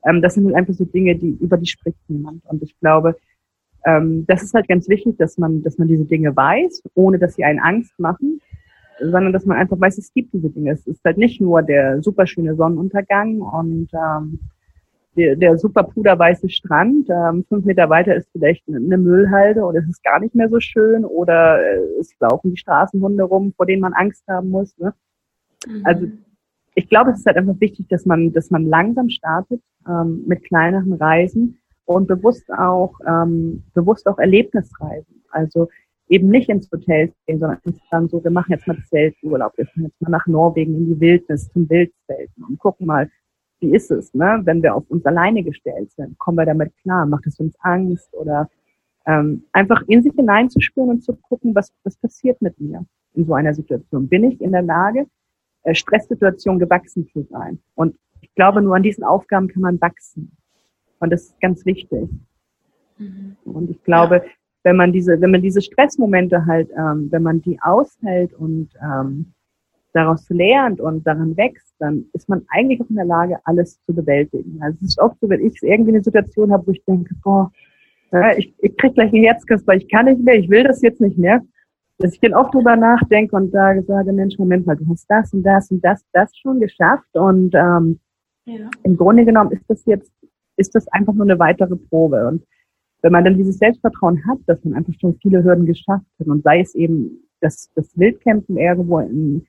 Ähm, 0.05 0.23
das 0.23 0.35
sind 0.35 0.45
halt 0.47 0.57
einfach 0.57 0.75
so 0.75 0.85
Dinge, 0.85 1.15
die 1.17 1.37
über 1.41 1.57
die 1.57 1.67
spricht 1.67 1.99
niemand. 2.09 2.45
Und 2.47 2.62
ich 2.62 2.79
glaube, 2.81 3.17
ähm, 3.85 4.24
das 4.26 4.43
ist 4.43 4.55
halt 4.55 4.68
ganz 4.68 4.89
wichtig, 4.89 5.16
dass 5.18 5.39
man, 5.39 5.62
dass 5.62 5.78
man 5.78 5.89
diese 5.89 6.05
Dinge 6.05 6.35
weiß, 6.35 6.82
ohne 6.95 7.18
dass 7.18 7.35
sie 7.35 7.45
einen 7.45 7.61
Angst 7.61 7.99
machen, 7.99 8.41
sondern 9.01 9.32
dass 9.32 9.45
man 9.45 9.59
einfach 9.59 9.80
weiß, 9.80 9.99
es 9.99 10.12
gibt 10.12 10.32
diese 10.32 10.51
Dinge. 10.51 10.72
Es 10.72 10.87
ist 10.87 11.05
halt 11.05 11.18
nicht 11.18 11.41
nur 11.41 11.62
der 11.62 12.03
superschöne 12.03 12.55
Sonnenuntergang 12.55 13.41
und 13.41 13.89
ähm, 13.93 14.39
der, 15.16 15.37
der 15.37 15.59
super 15.59 15.85
puderweiße 15.85 16.49
Strand. 16.49 17.09
Ähm, 17.11 17.45
fünf 17.49 17.64
Meter 17.64 17.89
weiter 17.91 18.14
ist 18.14 18.28
vielleicht 18.32 18.66
eine 18.68 18.99
Müllhalde 18.99 19.64
und 19.64 19.76
es 19.76 19.89
ist 19.89 20.03
gar 20.03 20.20
nicht 20.20 20.35
mehr 20.35 20.49
so 20.49 20.61
schön 20.61 21.05
oder 21.05 21.61
äh, 21.61 21.80
es 22.01 22.14
laufen 22.20 22.53
die 22.53 22.57
Straßenhunde 22.57 23.24
rum, 23.24 23.53
vor 23.57 23.66
denen 23.66 23.82
man 23.82 23.93
Angst 23.93 24.24
haben 24.28 24.51
muss. 24.51 24.76
Ne? 24.78 24.95
Mhm. 25.66 25.82
Also 25.85 26.07
ich 26.74 26.89
glaube, 26.89 27.11
es 27.11 27.18
ist 27.18 27.26
halt 27.26 27.37
einfach 27.37 27.61
wichtig, 27.61 27.87
dass 27.89 28.05
man, 28.07 28.32
dass 28.32 28.51
man 28.51 28.64
langsam 28.64 29.09
startet 29.09 29.61
ähm, 29.89 30.24
mit 30.26 30.45
kleineren 30.45 30.95
Reisen 30.95 31.59
und 31.85 32.07
bewusst 32.07 32.51
auch 32.51 32.95
ähm, 33.07 33.62
bewusst 33.74 34.07
auch 34.07 34.18
Erlebnisreisen. 34.18 35.22
Also 35.30 35.68
eben 36.09 36.29
nicht 36.29 36.49
ins 36.49 36.71
Hotel 36.71 37.13
gehen, 37.26 37.38
sondern 37.38 37.59
dann 37.91 38.09
so, 38.09 38.22
wir 38.22 38.30
machen 38.30 38.53
jetzt 38.53 38.67
mal 38.67 38.79
Zelturlaub, 38.88 39.53
wir 39.57 39.67
fahren 39.67 39.84
jetzt 39.84 40.00
mal 40.00 40.11
nach 40.11 40.26
Norwegen 40.26 40.75
in 40.75 40.87
die 40.87 41.00
Wildnis 41.00 41.49
zum 41.49 41.68
Wildzelten 41.68 42.45
und 42.45 42.59
gucken 42.59 42.87
mal, 42.87 43.11
wie 43.61 43.75
ist 43.75 43.91
es, 43.91 44.13
ne? 44.13 44.41
wenn 44.45 44.63
wir 44.63 44.75
auf 44.75 44.84
uns 44.91 45.04
alleine 45.07 45.42
gestellt 45.42 45.91
sind? 45.92 46.18
Kommen 46.18 46.37
wir 46.37 46.45
damit 46.45 46.76
klar? 46.83 47.07
Macht 47.07 47.26
es 47.26 47.38
uns 47.41 47.54
Angst? 47.61 48.13
Oder 48.13 48.49
ähm, 49.07 49.45
einfach 49.53 49.83
in 49.87 50.03
sich 50.03 50.13
hineinzuspüren 50.14 50.91
und 50.91 51.03
zu 51.03 51.14
gucken, 51.17 51.54
was, 51.54 51.72
was 51.83 51.96
passiert 51.96 52.41
mit 52.42 52.61
mir 52.61 52.84
in 53.14 53.25
so 53.25 53.34
einer 53.34 53.54
Situation? 53.54 54.09
Bin 54.09 54.25
ich 54.25 54.41
in 54.41 54.53
der 54.53 54.63
Lage, 54.63 55.07
äh, 55.63 55.75
Stresssituationen 55.75 56.59
gewachsen 56.59 57.07
zu 57.09 57.22
sein? 57.30 57.59
Und 57.75 57.96
ich 58.21 58.34
glaube, 58.34 58.61
nur 58.61 58.76
an 58.76 58.83
diesen 58.83 59.04
Aufgaben 59.04 59.49
kann 59.49 59.63
man 59.63 59.80
wachsen. 59.80 60.37
Und 61.05 61.11
das 61.11 61.25
ist 61.25 61.41
ganz 61.41 61.64
wichtig. 61.64 62.09
Mhm. 62.99 63.37
Und 63.45 63.71
ich 63.71 63.83
glaube, 63.85 64.17
ja. 64.17 64.22
wenn 64.64 64.76
man 64.76 64.93
diese, 64.93 65.21
wenn 65.21 65.31
man 65.31 65.43
diese 65.43 65.63
Stressmomente 65.63 66.47
halt, 66.47 66.71
ähm, 66.76 67.09
wenn 67.11 67.22
man 67.22 67.43
die 67.43 67.59
aushält 67.61 68.35
und 68.35 68.71
ähm, 68.83 69.33
daraus 69.93 70.29
lernt 70.29 70.81
und 70.81 71.07
daran 71.07 71.37
wächst, 71.37 71.75
dann 71.79 72.07
ist 72.13 72.29
man 72.29 72.43
eigentlich 72.49 72.81
auch 72.81 72.91
in 72.91 72.97
der 72.97 73.05
Lage, 73.05 73.39
alles 73.45 73.81
zu 73.85 73.95
bewältigen. 73.95 74.61
Also 74.61 74.76
es 74.83 74.89
ist 74.89 75.01
oft 75.01 75.18
so, 75.21 75.29
wenn 75.29 75.47
ich 75.47 75.63
irgendwie 75.63 75.93
eine 75.93 76.03
Situation 76.03 76.53
habe, 76.53 76.67
wo 76.67 76.72
ich 76.72 76.85
denke, 76.85 77.14
boah, 77.22 77.51
ich, 78.37 78.55
ich 78.59 78.76
krieg 78.76 78.95
gleich 78.95 79.13
einen 79.13 79.25
Herzkasper, 79.25 79.75
ich 79.75 79.89
kann 79.89 80.07
nicht 80.07 80.21
mehr, 80.21 80.37
ich 80.37 80.49
will 80.49 80.63
das 80.64 80.83
jetzt 80.83 81.01
nicht 81.01 81.18
mehr, 81.18 81.43
dass 81.99 82.13
ich 82.13 82.21
dann 82.21 82.35
oft 82.35 82.55
drüber 82.55 82.76
nachdenke 82.76 83.35
und 83.37 83.51
sage, 83.51 83.83
sage, 83.83 84.13
Mensch, 84.13 84.39
Moment 84.39 84.67
mal, 84.67 84.76
du 84.76 84.87
hast 84.89 85.07
das 85.09 85.33
und 85.33 85.43
das 85.43 85.71
und 85.71 85.85
das, 85.85 86.05
das 86.13 86.37
schon 86.37 86.61
geschafft 86.61 87.14
und 87.14 87.55
ähm, 87.55 88.01
ja. 88.45 88.71
im 88.83 88.97
Grunde 88.97 89.25
genommen 89.25 89.53
ist 89.53 89.64
das 89.68 89.85
jetzt, 89.87 90.13
ist 90.57 90.75
das 90.75 90.87
einfach 90.89 91.14
nur 91.14 91.26
eine 91.26 91.39
weitere 91.39 91.76
Probe. 91.76 92.26
Und 92.26 92.45
wenn 93.03 93.13
man 93.13 93.25
dann 93.25 93.37
dieses 93.37 93.59
Selbstvertrauen 93.59 94.26
hat, 94.26 94.39
dass 94.47 94.64
man 94.64 94.75
einfach 94.75 94.95
schon 95.01 95.18
viele 95.21 95.45
Hürden 95.45 95.67
geschafft 95.67 96.07
hat 96.18 96.26
und 96.26 96.43
sei 96.43 96.61
es 96.61 96.75
eben 96.75 97.22
das, 97.41 97.71
das 97.75 97.97
Wildcampen 97.99 98.57
irgendwo 98.57 99.01
in, 99.01 99.47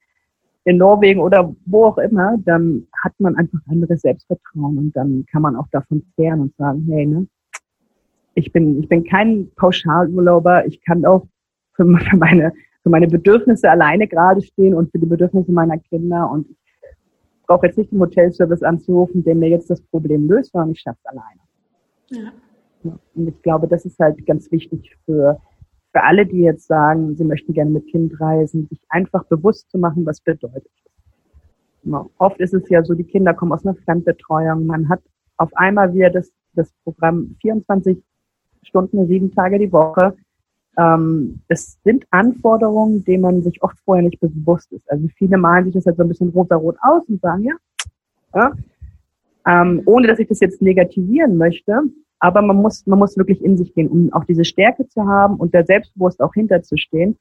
in 0.65 0.77
Norwegen 0.77 1.21
oder 1.21 1.55
wo 1.65 1.85
auch 1.85 1.97
immer, 1.97 2.37
dann 2.43 2.87
hat 3.01 3.13
man 3.19 3.35
einfach 3.35 3.59
anderes 3.69 4.01
Selbstvertrauen 4.01 4.77
und 4.77 4.95
dann 4.95 5.25
kann 5.31 5.41
man 5.41 5.55
auch 5.55 5.67
davon 5.71 6.03
zehren 6.15 6.41
und 6.41 6.55
sagen, 6.57 6.85
hey, 6.89 7.05
ne, 7.05 7.27
ich 8.33 8.51
bin, 8.51 8.81
ich 8.81 8.89
bin 8.89 9.03
kein 9.03 9.49
Pauschalurlauber, 9.55 10.65
ich 10.67 10.81
kann 10.81 11.05
auch 11.05 11.25
für, 11.73 11.85
meine, 12.17 12.51
für 12.83 12.89
meine 12.89 13.07
Bedürfnisse 13.07 13.69
alleine 13.69 14.07
gerade 14.07 14.41
stehen 14.41 14.73
und 14.73 14.91
für 14.91 14.99
die 14.99 15.05
Bedürfnisse 15.05 15.51
meiner 15.51 15.77
Kinder 15.77 16.29
und 16.29 16.47
brauche 17.45 17.67
jetzt 17.67 17.77
nicht 17.77 17.91
den 17.91 17.99
Hotelservice 17.99 18.63
anzurufen, 18.63 19.23
der 19.23 19.35
mir 19.35 19.49
jetzt 19.49 19.69
das 19.69 19.81
Problem 19.81 20.27
löst, 20.27 20.51
sondern 20.51 20.71
ich 20.71 20.81
schaffe 20.81 20.99
es 21.03 21.05
alleine. 21.05 21.39
Ja. 22.11 22.99
Und 23.15 23.27
ich 23.27 23.41
glaube, 23.41 23.67
das 23.67 23.85
ist 23.85 23.99
halt 23.99 24.25
ganz 24.25 24.51
wichtig 24.51 24.95
für, 25.05 25.41
für 25.91 26.03
alle, 26.03 26.25
die 26.25 26.41
jetzt 26.41 26.67
sagen, 26.67 27.15
sie 27.15 27.23
möchten 27.23 27.53
gerne 27.53 27.71
mit 27.71 27.87
Kind 27.87 28.19
reisen, 28.19 28.67
sich 28.67 28.79
einfach 28.89 29.23
bewusst 29.25 29.69
zu 29.71 29.77
machen, 29.77 30.05
was 30.05 30.21
bedeutet. 30.21 30.69
Ja. 31.83 32.05
Oft 32.17 32.39
ist 32.39 32.53
es 32.53 32.67
ja 32.69 32.83
so, 32.83 32.93
die 32.93 33.03
Kinder 33.03 33.33
kommen 33.33 33.51
aus 33.51 33.65
einer 33.65 33.75
Fremdbetreuung. 33.75 34.65
Man 34.65 34.89
hat 34.89 35.01
auf 35.37 35.55
einmal 35.55 35.93
wieder 35.93 36.09
das, 36.09 36.31
das 36.53 36.71
Programm 36.83 37.35
24 37.41 38.01
Stunden, 38.63 39.07
sieben 39.07 39.31
Tage 39.31 39.59
die 39.59 39.71
Woche. 39.71 40.15
Ähm, 40.77 41.39
es 41.47 41.77
sind 41.83 42.05
Anforderungen, 42.11 43.03
denen 43.05 43.21
man 43.21 43.43
sich 43.43 43.61
oft 43.63 43.77
vorher 43.85 44.03
nicht 44.03 44.19
bewusst 44.19 44.71
ist. 44.73 44.89
Also 44.91 45.07
viele 45.15 45.37
malen 45.37 45.65
sich 45.65 45.73
das 45.73 45.85
halt 45.85 45.97
so 45.97 46.03
ein 46.03 46.09
bisschen 46.09 46.29
rosa-rot 46.29 46.77
aus 46.81 47.03
und 47.07 47.21
sagen, 47.21 47.43
ja, 47.43 47.53
ja 48.33 48.51
ähm, 49.45 49.81
ohne 49.85 50.07
dass 50.07 50.19
ich 50.19 50.27
das 50.27 50.39
jetzt 50.39 50.61
negativieren 50.61 51.37
möchte. 51.37 51.83
Aber 52.19 52.41
man 52.41 52.57
muss, 52.57 52.85
man 52.87 52.99
muss 52.99 53.17
wirklich 53.17 53.43
in 53.43 53.57
sich 53.57 53.73
gehen, 53.73 53.87
um 53.87 54.11
auch 54.13 54.23
diese 54.23 54.45
Stärke 54.45 54.87
zu 54.87 55.05
haben 55.05 55.35
und 55.35 55.53
da 55.53 55.63
selbstbewusst 55.63 56.21
auch 56.21 56.33
hinterzustehen 56.33 57.17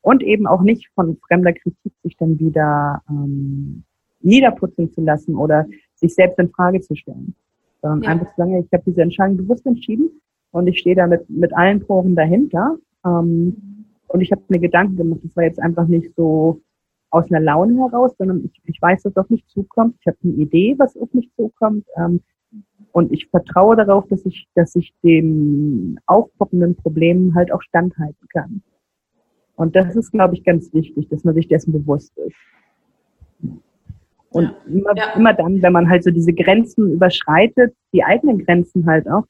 und 0.00 0.22
eben 0.22 0.46
auch 0.46 0.62
nicht 0.62 0.88
von 0.94 1.18
fremder 1.26 1.52
Kritik 1.52 1.92
sich 2.02 2.16
dann 2.16 2.38
wieder 2.38 3.02
ähm, 3.08 3.84
niederputzen 4.20 4.92
zu 4.92 5.02
lassen 5.02 5.36
oder 5.36 5.66
sich 5.94 6.14
selbst 6.14 6.38
in 6.38 6.50
Frage 6.50 6.80
zu 6.80 6.96
stellen. 6.96 7.34
Sondern 7.82 8.02
ja. 8.02 8.10
einfach 8.10 8.30
zu 8.30 8.36
sagen, 8.36 8.56
ich 8.56 8.72
habe 8.72 8.82
diese 8.86 9.02
Entscheidung 9.02 9.36
bewusst 9.36 9.66
entschieden 9.66 10.10
und 10.50 10.66
ich 10.66 10.78
stehe 10.78 10.96
da 10.96 11.06
mit, 11.06 11.28
mit 11.28 11.54
allen 11.54 11.80
Poren 11.80 12.16
dahinter. 12.16 12.76
Ähm, 13.04 13.84
und 14.08 14.20
ich 14.20 14.32
habe 14.32 14.42
mir 14.48 14.58
Gedanken 14.58 14.96
gemacht, 14.96 15.20
das 15.22 15.36
war 15.36 15.44
jetzt 15.44 15.60
einfach 15.60 15.86
nicht 15.86 16.14
so 16.16 16.60
aus 17.10 17.30
einer 17.30 17.40
Laune 17.40 17.78
heraus, 17.78 18.12
sondern 18.18 18.44
ich, 18.44 18.60
ich 18.64 18.82
weiß, 18.82 19.02
dass 19.02 19.16
auf 19.16 19.30
mich 19.30 19.46
zukommt. 19.46 19.96
Ich 20.00 20.06
habe 20.06 20.16
eine 20.22 20.32
Idee, 20.32 20.74
was 20.78 20.96
auf 20.96 21.12
mich 21.12 21.30
zukommt. 21.36 21.86
Ähm, 21.96 22.20
und 22.92 23.12
ich 23.12 23.28
vertraue 23.28 23.76
darauf, 23.76 24.06
dass 24.08 24.24
ich, 24.24 24.48
dass 24.54 24.74
ich 24.74 24.94
den 25.02 26.00
aufpoppenden 26.06 26.74
Problemen 26.74 27.34
halt 27.34 27.52
auch 27.52 27.62
standhalten 27.62 28.26
kann. 28.32 28.62
Und 29.56 29.76
das 29.76 29.96
ist, 29.96 30.12
glaube 30.12 30.34
ich, 30.34 30.44
ganz 30.44 30.72
wichtig, 30.72 31.08
dass 31.08 31.24
man 31.24 31.34
sich 31.34 31.48
dessen 31.48 31.72
bewusst 31.72 32.16
ist. 32.18 32.36
Und 34.30 34.44
ja. 34.44 34.56
Immer, 34.66 34.96
ja. 34.96 35.12
immer 35.16 35.34
dann, 35.34 35.62
wenn 35.62 35.72
man 35.72 35.88
halt 35.88 36.04
so 36.04 36.10
diese 36.10 36.32
Grenzen 36.32 36.92
überschreitet, 36.92 37.74
die 37.92 38.04
eigenen 38.04 38.44
Grenzen 38.44 38.86
halt 38.86 39.08
auch, 39.08 39.24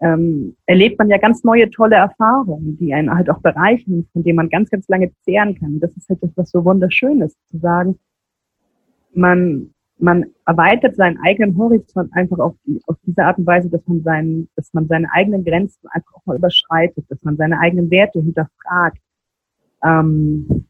ähm, 0.00 0.56
erlebt 0.66 0.98
man 0.98 1.10
ja 1.10 1.18
ganz 1.18 1.44
neue, 1.44 1.70
tolle 1.70 1.96
Erfahrungen, 1.96 2.78
die 2.78 2.94
einen 2.94 3.14
halt 3.14 3.28
auch 3.28 3.40
bereichern, 3.40 4.06
von 4.12 4.22
denen 4.22 4.36
man 4.36 4.48
ganz, 4.48 4.70
ganz 4.70 4.88
lange 4.88 5.12
zehren 5.22 5.54
kann. 5.58 5.78
Das 5.80 5.94
ist 5.96 6.08
halt 6.08 6.22
das, 6.22 6.30
was 6.36 6.50
so 6.50 6.64
wunderschön 6.64 7.20
ist, 7.20 7.36
zu 7.48 7.58
sagen, 7.58 7.98
man, 9.12 9.74
man 9.98 10.26
erweitert 10.46 10.96
seinen 10.96 11.18
eigenen 11.18 11.56
Horizont 11.58 12.10
einfach 12.14 12.38
auf, 12.38 12.54
die, 12.66 12.80
auf 12.86 12.96
diese 13.06 13.24
Art 13.24 13.38
und 13.38 13.46
Weise, 13.46 13.68
dass 13.68 13.86
man 13.86 14.02
seinen, 14.02 14.48
dass 14.56 14.72
man 14.72 14.86
seine 14.88 15.12
eigenen 15.12 15.44
Grenzen 15.44 15.86
einfach 15.90 16.14
auch 16.14 16.26
mal 16.26 16.36
überschreitet, 16.36 17.04
dass 17.10 17.22
man 17.22 17.36
seine 17.36 17.58
eigenen 17.58 17.90
Werte 17.90 18.20
hinterfragt. 18.20 18.98
Ähm, 19.84 20.66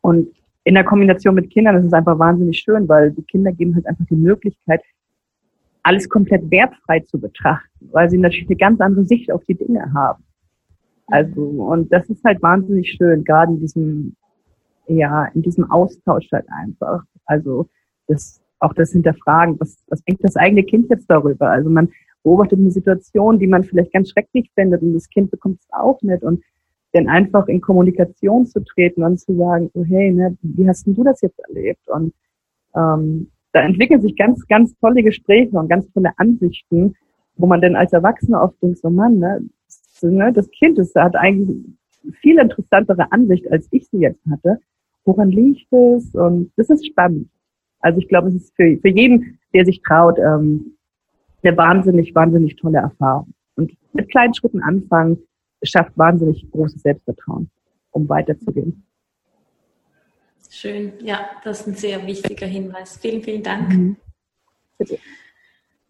und 0.00 0.28
in 0.64 0.74
der 0.74 0.84
Kombination 0.84 1.34
mit 1.34 1.50
Kindern 1.50 1.76
ist 1.76 1.84
es 1.84 1.92
einfach 1.92 2.18
wahnsinnig 2.18 2.58
schön, 2.58 2.88
weil 2.88 3.10
die 3.12 3.22
Kinder 3.22 3.52
geben 3.52 3.74
halt 3.74 3.86
einfach 3.86 4.06
die 4.06 4.16
Möglichkeit, 4.16 4.80
alles 5.84 6.08
komplett 6.08 6.50
wertfrei 6.50 7.00
zu 7.00 7.20
betrachten, 7.20 7.88
weil 7.92 8.10
sie 8.10 8.18
natürlich 8.18 8.48
eine 8.48 8.56
ganz 8.56 8.80
andere 8.80 9.04
Sicht 9.04 9.30
auf 9.30 9.44
die 9.44 9.54
Dinge 9.54 9.92
haben. 9.94 10.24
Also, 11.06 11.42
und 11.42 11.92
das 11.92 12.08
ist 12.08 12.24
halt 12.24 12.42
wahnsinnig 12.42 12.90
schön, 12.92 13.22
gerade 13.24 13.52
in 13.52 13.60
diesem, 13.60 14.16
ja, 14.88 15.26
in 15.26 15.42
diesem 15.42 15.70
Austausch 15.70 16.28
halt 16.32 16.46
einfach. 16.48 17.04
Also, 17.26 17.68
das, 18.06 18.40
auch 18.58 18.72
das 18.72 18.92
Hinterfragen, 18.92 19.60
was, 19.60 19.84
was 19.88 20.02
denkt 20.04 20.24
das 20.24 20.36
eigene 20.36 20.64
Kind 20.64 20.88
jetzt 20.88 21.06
darüber? 21.10 21.50
Also, 21.50 21.68
man 21.68 21.90
beobachtet 22.22 22.58
eine 22.58 22.70
Situation, 22.70 23.38
die 23.38 23.46
man 23.46 23.64
vielleicht 23.64 23.92
ganz 23.92 24.10
schrecklich 24.10 24.50
findet 24.54 24.80
und 24.80 24.94
das 24.94 25.10
Kind 25.10 25.30
bekommt 25.30 25.60
es 25.60 25.68
auch 25.70 26.00
nicht 26.00 26.22
und 26.22 26.42
dann 26.94 27.08
einfach 27.08 27.48
in 27.48 27.60
Kommunikation 27.60 28.46
zu 28.46 28.64
treten 28.64 29.02
und 29.02 29.18
zu 29.18 29.36
sagen, 29.36 29.70
oh 29.74 29.84
hey, 29.84 30.12
ne, 30.12 30.36
wie 30.40 30.66
hast 30.66 30.86
denn 30.86 30.94
du 30.94 31.04
das 31.04 31.20
jetzt 31.20 31.38
erlebt? 31.40 31.86
Und 31.88 32.14
ähm, 32.74 33.30
da 33.54 33.60
entwickeln 33.60 34.02
sich 34.02 34.16
ganz, 34.16 34.46
ganz 34.48 34.76
tolle 34.80 35.02
Gespräche 35.02 35.56
und 35.56 35.68
ganz 35.68 35.90
tolle 35.92 36.10
Ansichten, 36.16 36.94
wo 37.36 37.46
man 37.46 37.60
dann 37.60 37.76
als 37.76 37.92
Erwachsener 37.92 38.42
oft 38.42 38.60
denkt, 38.60 38.78
so 38.78 38.90
Mann, 38.90 39.20
ne, 39.20 39.42
das, 40.00 40.02
ne, 40.02 40.32
Kind 40.58 40.76
das 40.76 40.92
hat 40.96 41.14
eigentlich 41.14 41.64
viel 42.20 42.38
interessantere 42.38 43.10
Ansicht, 43.12 43.50
als 43.50 43.68
ich 43.70 43.86
sie 43.88 43.98
jetzt 43.98 44.20
hatte. 44.28 44.58
Woran 45.04 45.30
liegt 45.30 45.72
es? 45.72 46.14
Und 46.14 46.50
das 46.56 46.68
ist 46.68 46.84
spannend. 46.86 47.28
Also 47.78 48.00
ich 48.00 48.08
glaube, 48.08 48.28
es 48.28 48.34
ist 48.34 48.56
für, 48.56 48.76
für 48.78 48.88
jeden, 48.88 49.38
der 49.52 49.64
sich 49.64 49.80
traut, 49.82 50.18
ähm, 50.18 50.76
eine 51.42 51.56
wahnsinnig, 51.56 52.12
wahnsinnig 52.14 52.56
tolle 52.56 52.78
Erfahrung. 52.78 53.34
Und 53.54 53.72
mit 53.92 54.10
kleinen 54.10 54.34
Schritten 54.34 54.62
anfangen, 54.62 55.18
schafft 55.62 55.96
wahnsinnig 55.96 56.50
großes 56.50 56.82
Selbstvertrauen, 56.82 57.50
um 57.92 58.08
weiterzugehen. 58.08 58.84
Schön, 60.54 60.92
ja, 61.00 61.30
das 61.42 61.62
ist 61.62 61.66
ein 61.66 61.74
sehr 61.74 62.06
wichtiger 62.06 62.46
Hinweis. 62.46 62.96
Vielen, 62.98 63.24
vielen 63.24 63.42
Dank. 63.42 63.70
Mhm. 63.70 63.96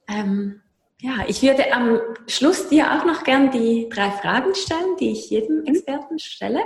Ähm, 0.09 0.61
ja, 1.03 1.24
ich 1.28 1.43
würde 1.43 1.70
am 1.70 2.01
Schluss 2.27 2.70
dir 2.70 2.86
auch 2.95 3.05
noch 3.05 3.24
gern 3.24 3.51
die 3.51 3.91
drei 3.91 4.11
Fragen 4.11 4.55
stellen, 4.55 4.97
die 4.99 5.12
ich 5.12 5.28
jedem 5.28 5.61
mhm. 5.61 5.66
Experten 5.66 6.19
stelle. 6.19 6.61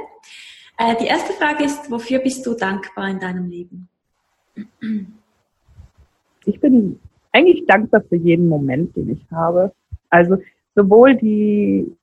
Äh, 0.79 0.95
die 1.01 1.07
erste 1.07 1.33
Frage 1.33 1.65
ist, 1.65 1.91
wofür 1.91 2.21
bist 2.21 2.47
du 2.47 2.55
dankbar 2.55 3.09
in 3.09 3.19
deinem 3.19 3.51
Leben? 3.51 3.89
Ich 6.45 6.61
bin 6.61 7.01
eigentlich 7.33 7.67
dankbar 7.67 8.05
für 8.09 8.17
jeden 8.17 8.49
Moment, 8.49 8.95
den 8.95 9.11
ich 9.11 9.27
habe. 9.33 9.73
Also 10.09 10.41
sowohl 10.77 11.17
die 11.17 11.97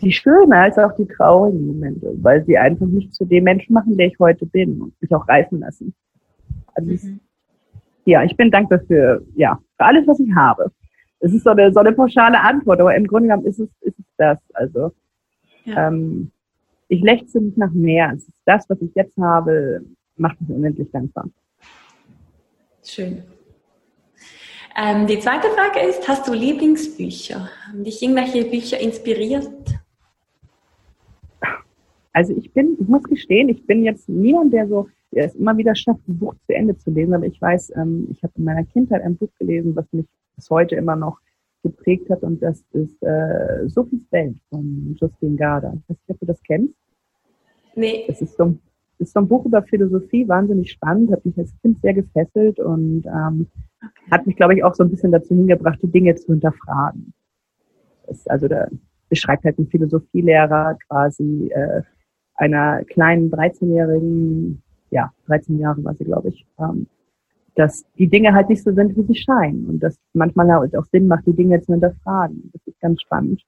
die 0.00 0.12
schönen 0.12 0.52
als 0.52 0.78
auch 0.78 0.94
die 0.96 1.06
traurigen 1.06 1.66
Momente, 1.66 2.14
weil 2.22 2.44
sie 2.44 2.58
einfach 2.58 2.86
mich 2.86 3.12
zu 3.12 3.24
dem 3.24 3.44
Menschen 3.44 3.72
machen, 3.72 3.96
der 3.96 4.08
ich 4.08 4.18
heute 4.18 4.46
bin 4.46 4.80
und 4.80 5.00
mich 5.00 5.12
auch 5.14 5.28
reifen 5.28 5.60
lassen. 5.60 5.94
Also 6.74 6.88
mhm. 6.88 6.94
es, 6.94 7.08
ja, 8.04 8.22
ich 8.22 8.36
bin 8.36 8.50
dankbar 8.50 8.80
für, 8.86 9.24
ja, 9.34 9.58
für 9.76 9.84
alles, 9.84 10.06
was 10.06 10.20
ich 10.20 10.34
habe. 10.34 10.70
Es 11.20 11.32
ist 11.32 11.44
so 11.44 11.50
eine, 11.50 11.72
so 11.72 11.80
eine 11.80 11.92
pauschale 11.92 12.40
Antwort, 12.40 12.80
aber 12.80 12.94
im 12.94 13.06
Grunde 13.06 13.28
genommen 13.28 13.46
ist 13.46 13.58
es, 13.58 13.68
ist 13.80 13.98
es 13.98 14.04
das. 14.16 14.38
Also 14.52 14.92
ja. 15.64 15.88
ähm, 15.88 16.30
ich 16.88 17.02
lechze 17.02 17.40
nicht 17.40 17.56
nach 17.56 17.72
mehr. 17.72 18.12
Es 18.14 18.28
ist 18.28 18.42
das, 18.44 18.68
was 18.68 18.80
ich 18.82 18.94
jetzt 18.94 19.16
habe, 19.16 19.82
macht 20.16 20.40
mich 20.40 20.50
unendlich 20.50 20.90
dankbar. 20.90 21.26
Schön. 22.82 23.22
Ähm, 24.76 25.06
die 25.06 25.18
zweite 25.20 25.48
Frage 25.50 25.80
ist, 25.88 26.06
hast 26.08 26.26
du 26.26 26.32
Lieblingsbücher? 26.32 27.48
Haben 27.68 27.84
dich 27.84 28.02
irgendwelche 28.02 28.44
Bücher 28.44 28.78
inspiriert? 28.78 29.48
Also 32.14 32.32
ich 32.34 32.52
bin, 32.52 32.76
ich 32.80 32.86
muss 32.86 33.02
gestehen, 33.02 33.48
ich 33.48 33.66
bin 33.66 33.84
jetzt 33.84 34.08
niemand, 34.08 34.52
der 34.52 34.68
so, 34.68 34.88
der 35.10 35.26
es 35.26 35.34
immer 35.34 35.56
wieder 35.56 35.74
schafft, 35.74 36.08
ein 36.08 36.18
Buch 36.18 36.34
zu 36.46 36.54
Ende 36.54 36.76
zu 36.78 36.90
lesen. 36.90 37.12
Aber 37.12 37.26
ich 37.26 37.42
weiß, 37.42 37.72
ähm, 37.76 38.06
ich 38.10 38.22
habe 38.22 38.32
in 38.36 38.44
meiner 38.44 38.64
Kindheit 38.64 39.02
ein 39.02 39.16
Buch 39.16 39.30
gelesen, 39.38 39.74
was 39.74 39.92
mich 39.92 40.06
bis 40.36 40.48
heute 40.48 40.76
immer 40.76 40.94
noch 40.94 41.18
geprägt 41.64 42.08
hat. 42.10 42.22
Und 42.22 42.40
das 42.40 42.64
ist 42.72 43.02
äh, 43.02 43.68
Sophies 43.68 44.10
Welt 44.12 44.36
von 44.48 44.96
Justine 44.98 45.34
Garda. 45.34 45.74
Ich 45.74 45.90
weiß 45.90 45.98
nicht, 45.98 46.10
ob 46.10 46.20
du 46.20 46.26
das 46.26 46.42
kennst. 46.44 46.74
Nee. 47.74 48.04
Das 48.06 48.22
ist 48.22 48.36
so, 48.36 48.56
ist 48.98 49.12
so 49.12 49.18
ein 49.18 49.26
Buch 49.26 49.44
über 49.44 49.64
Philosophie, 49.64 50.28
wahnsinnig 50.28 50.70
spannend, 50.70 51.10
hat 51.10 51.26
mich 51.26 51.36
als 51.36 51.52
Kind 51.62 51.80
sehr 51.80 51.94
gefesselt 51.94 52.60
und 52.60 53.04
ähm, 53.06 53.48
okay. 53.82 54.10
hat 54.12 54.24
mich, 54.24 54.36
glaube 54.36 54.54
ich, 54.54 54.62
auch 54.62 54.74
so 54.74 54.84
ein 54.84 54.90
bisschen 54.90 55.10
dazu 55.10 55.34
hingebracht, 55.34 55.80
die 55.82 55.90
Dinge 55.90 56.14
zu 56.14 56.32
hinterfragen. 56.32 57.12
Das, 58.06 58.24
also 58.28 58.46
da 58.46 58.68
beschreibt 59.08 59.44
halt 59.44 59.58
ein 59.58 59.66
Philosophielehrer 59.66 60.78
quasi 60.86 61.50
äh, 61.52 61.82
einer 62.34 62.84
kleinen 62.84 63.30
13-jährigen, 63.30 64.62
ja, 64.90 65.12
13 65.26 65.58
Jahre 65.58 65.82
war 65.84 65.94
sie, 65.94 66.04
glaube 66.04 66.28
ich, 66.28 66.46
ähm, 66.58 66.86
dass 67.54 67.84
die 67.98 68.08
Dinge 68.08 68.34
halt 68.34 68.48
nicht 68.48 68.62
so 68.62 68.72
sind, 68.72 68.96
wie 68.96 69.02
sie 69.02 69.14
scheinen 69.14 69.66
und 69.66 69.80
dass 69.80 69.96
manchmal 70.12 70.50
halt 70.52 70.76
auch 70.76 70.86
Sinn 70.86 71.06
macht, 71.06 71.26
die 71.26 71.34
Dinge 71.34 71.60
zu 71.62 71.72
hinterfragen. 71.72 72.50
Das 72.52 72.62
ist 72.66 72.80
ganz 72.80 73.00
spannend. 73.02 73.42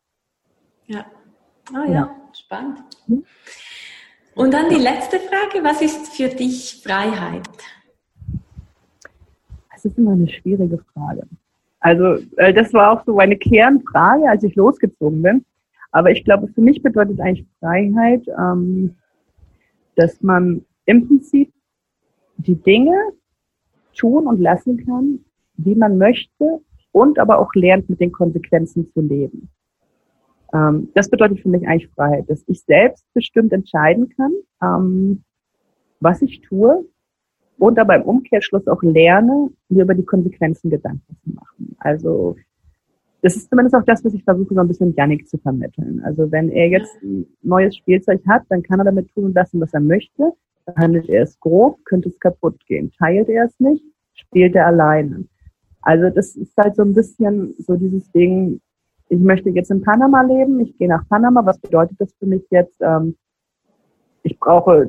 Ja. 0.86 1.04
Ah 1.74 1.84
ja, 1.86 1.92
ja. 1.92 2.16
spannend. 2.32 2.78
Hm? 3.06 3.24
Und 4.36 4.54
dann 4.54 4.68
die 4.68 4.76
letzte 4.76 5.18
Frage, 5.18 5.64
was 5.64 5.82
ist 5.82 6.14
für 6.14 6.28
dich 6.28 6.82
Freiheit? 6.84 7.48
Das 9.72 9.84
ist 9.84 9.98
immer 9.98 10.12
eine 10.12 10.28
schwierige 10.28 10.78
Frage. 10.92 11.22
Also 11.80 12.18
äh, 12.36 12.52
das 12.52 12.72
war 12.72 12.92
auch 12.92 13.04
so 13.04 13.14
meine 13.14 13.36
Kernfrage, 13.36 14.28
als 14.28 14.44
ich 14.44 14.54
losgezogen 14.54 15.22
bin. 15.22 15.44
Aber 15.96 16.10
ich 16.10 16.24
glaube, 16.24 16.48
für 16.48 16.60
mich 16.60 16.82
bedeutet 16.82 17.18
eigentlich 17.22 17.46
Freiheit, 17.58 18.22
ähm, 18.38 18.96
dass 19.94 20.20
man 20.20 20.62
im 20.84 21.08
Prinzip 21.08 21.50
die 22.36 22.56
Dinge 22.56 22.94
tun 23.94 24.26
und 24.26 24.38
lassen 24.38 24.84
kann, 24.84 25.24
wie 25.56 25.74
man 25.74 25.96
möchte 25.96 26.60
und 26.92 27.18
aber 27.18 27.38
auch 27.38 27.48
lernt, 27.54 27.88
mit 27.88 27.98
den 27.98 28.12
Konsequenzen 28.12 28.92
zu 28.92 29.00
leben. 29.00 29.48
Ähm, 30.52 30.90
das 30.92 31.08
bedeutet 31.08 31.40
für 31.40 31.48
mich 31.48 31.66
eigentlich 31.66 31.90
Freiheit, 31.94 32.28
dass 32.28 32.44
ich 32.46 32.60
selbst 32.60 33.06
bestimmt 33.14 33.54
entscheiden 33.54 34.10
kann, 34.10 34.32
ähm, 34.62 35.24
was 36.00 36.20
ich 36.20 36.42
tue 36.42 36.84
und 37.56 37.78
aber 37.78 37.96
im 37.96 38.02
Umkehrschluss 38.02 38.68
auch 38.68 38.82
lerne, 38.82 39.48
mir 39.70 39.84
über 39.84 39.94
die 39.94 40.04
Konsequenzen 40.04 40.68
Gedanken 40.68 41.16
zu 41.24 41.30
machen. 41.30 41.74
Also 41.78 42.36
das 43.26 43.34
ist 43.34 43.50
zumindest 43.50 43.74
auch 43.74 43.82
das, 43.82 44.04
was 44.04 44.14
ich 44.14 44.22
versuche, 44.22 44.54
so 44.54 44.60
ein 44.60 44.68
bisschen 44.68 44.94
Janik 44.94 45.28
zu 45.28 45.36
vermitteln. 45.38 46.00
Also 46.04 46.30
wenn 46.30 46.48
er 46.48 46.68
jetzt 46.68 47.02
ein 47.02 47.26
neues 47.42 47.76
Spielzeug 47.76 48.22
hat, 48.28 48.44
dann 48.50 48.62
kann 48.62 48.78
er 48.78 48.84
damit 48.84 49.12
tun 49.12 49.24
und 49.24 49.34
lassen, 49.34 49.60
was 49.60 49.74
er 49.74 49.80
möchte. 49.80 50.32
Behandelt 50.64 51.08
er 51.08 51.24
es 51.24 51.40
grob, 51.40 51.84
könnte 51.84 52.08
es 52.08 52.20
kaputt 52.20 52.64
gehen. 52.68 52.92
Teilt 52.96 53.28
er 53.28 53.46
es 53.46 53.58
nicht, 53.58 53.82
spielt 54.12 54.54
er 54.54 54.68
alleine. 54.68 55.24
Also 55.82 56.08
das 56.08 56.36
ist 56.36 56.56
halt 56.56 56.76
so 56.76 56.82
ein 56.82 56.94
bisschen 56.94 57.52
so 57.58 57.74
dieses 57.74 58.08
Ding, 58.12 58.60
ich 59.08 59.18
möchte 59.18 59.50
jetzt 59.50 59.72
in 59.72 59.82
Panama 59.82 60.22
leben, 60.22 60.60
ich 60.60 60.78
gehe 60.78 60.88
nach 60.88 61.08
Panama, 61.08 61.44
was 61.44 61.58
bedeutet 61.58 62.00
das 62.00 62.14
für 62.20 62.26
mich 62.26 62.46
jetzt? 62.50 62.80
Ähm, 62.80 63.16
ich 64.22 64.38
brauche 64.38 64.88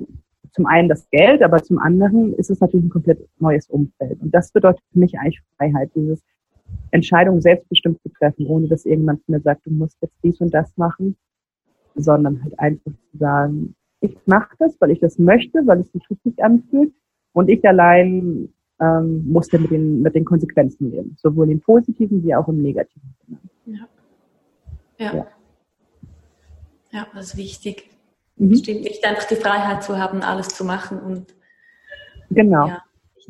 zum 0.51 0.68
einen 0.68 0.89
das 0.89 1.09
Geld, 1.09 1.41
aber 1.41 1.64
zum 1.64 1.80
anderen 1.80 2.34
ist 2.35 2.51
es 2.51 2.59
natürlich 2.59 2.85
ein 2.85 2.91
komplett 2.91 3.27
neues 3.39 3.68
Umfeld. 3.68 4.22
Und 4.22 4.31
das 4.31 4.51
bedeutet 4.51 4.84
für 4.93 4.99
mich 4.99 5.18
eigentlich 5.18 5.41
Freiheit, 5.57 5.89
dieses 5.95 6.22
Entscheidungen 6.91 7.41
selbstbestimmt 7.41 8.02
zu 8.02 8.10
treffen, 8.10 8.45
ohne 8.48 8.68
dass 8.68 8.85
irgendjemand 8.85 9.27
mir 9.27 9.39
sagt, 9.41 9.65
du 9.65 9.72
musst 9.72 9.98
jetzt 10.02 10.15
dies 10.23 10.39
und 10.39 10.53
das 10.53 10.76
machen, 10.77 11.15
sondern 11.95 12.44
halt 12.44 12.60
einfach 12.60 12.91
zu 12.91 13.18
sagen, 13.18 13.76
ich 13.99 14.15
mache 14.26 14.56
das, 14.60 14.76
weil 14.80 14.91
ich 14.91 14.99
das 14.99 15.18
möchte, 15.18 15.65
weil 15.65 15.81
es 15.81 15.91
sich 15.91 16.10
richtig 16.10 16.44
anfühlt 16.44 16.94
und 17.34 17.49
ich 17.49 17.65
allein 17.68 18.49
ähm, 18.80 19.31
muss 19.31 19.48
dann 19.48 19.64
mit 19.64 19.72
den, 19.72 20.02
mit 20.02 20.15
den 20.15 20.26
Konsequenzen 20.26 20.91
leben, 20.91 21.15
sowohl 21.19 21.49
im 21.49 21.61
positiven 21.61 22.23
wie 22.23 22.35
auch 22.35 22.48
im 22.48 22.61
negativen 22.61 23.15
Ja. 23.65 23.88
Ja. 24.99 25.15
ja. 25.15 25.27
ja 26.91 27.07
das 27.14 27.27
ist 27.27 27.38
wichtig. 27.38 27.89
Mhm. 28.35 28.56
Stimmt 28.56 28.81
nicht 28.81 29.03
einfach 29.03 29.27
die 29.27 29.35
Freiheit 29.35 29.84
zu 29.84 29.98
haben, 29.98 30.22
alles 30.22 30.49
zu 30.49 30.64
machen 30.64 30.99
und 30.99 31.34
genau. 32.30 32.68
Ja, 32.68 32.84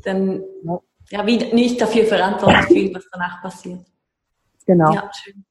dann 0.04 0.44
ja, 0.64 0.80
wie 1.12 1.38
nicht 1.54 1.80
dafür 1.82 2.06
verantwortlich 2.06 2.66
fühlen, 2.68 2.96
was 2.96 3.08
danach 3.12 3.42
passiert. 3.42 3.80
Genau. 4.66 4.94
Ja, 4.94 5.10
schön. 5.14 5.46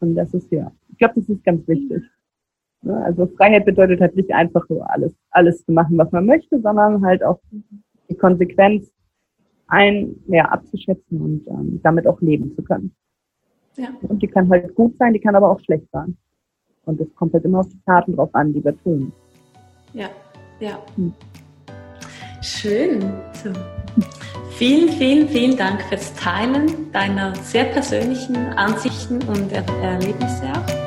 Und 0.00 0.14
das 0.16 0.32
ist 0.34 0.50
ja, 0.50 0.72
ich 0.88 0.98
glaube, 0.98 1.14
das 1.16 1.28
ist 1.28 1.44
ganz 1.44 1.66
wichtig. 1.68 2.02
Also 2.86 3.26
Freiheit 3.26 3.66
bedeutet 3.66 4.00
halt 4.00 4.16
nicht 4.16 4.32
einfach 4.32 4.64
so 4.66 4.80
alles, 4.82 5.14
alles 5.30 5.64
zu 5.64 5.72
machen, 5.72 5.98
was 5.98 6.10
man 6.12 6.24
möchte, 6.24 6.60
sondern 6.60 7.04
halt 7.04 7.22
auch 7.22 7.38
die 8.08 8.16
Konsequenz 8.16 8.90
ein, 9.68 10.16
ja, 10.26 10.46
abzuschätzen 10.46 11.20
und 11.20 11.46
ähm, 11.46 11.80
damit 11.82 12.06
auch 12.06 12.20
leben 12.20 12.54
zu 12.56 12.62
können. 12.62 12.94
Ja. 13.76 13.88
Und 14.02 14.22
die 14.22 14.26
kann 14.26 14.48
halt 14.50 14.74
gut 14.74 14.96
sein, 14.98 15.12
die 15.12 15.20
kann 15.20 15.36
aber 15.36 15.50
auch 15.50 15.60
schlecht 15.60 15.86
sein. 15.92 16.16
Und 16.86 17.00
es 17.00 17.14
kommt 17.14 17.34
halt 17.34 17.44
immer 17.44 17.60
auf 17.60 17.68
die 17.68 17.80
Taten 17.86 18.16
drauf 18.16 18.34
an, 18.34 18.52
die 18.52 18.64
wir 18.64 18.76
tun. 18.82 19.12
Ja, 19.92 20.08
ja. 20.58 20.78
Hm. 20.96 21.12
Schön. 22.42 23.00
So. 23.34 23.52
Vielen, 24.60 24.90
vielen, 24.90 25.26
vielen 25.30 25.56
Dank 25.56 25.82
fürs 25.88 26.14
Teilen 26.16 26.92
deiner 26.92 27.34
sehr 27.34 27.64
persönlichen 27.64 28.36
Ansichten 28.36 29.22
und 29.22 29.50
Erlebnisse 29.52 30.52
auch. 30.52 30.79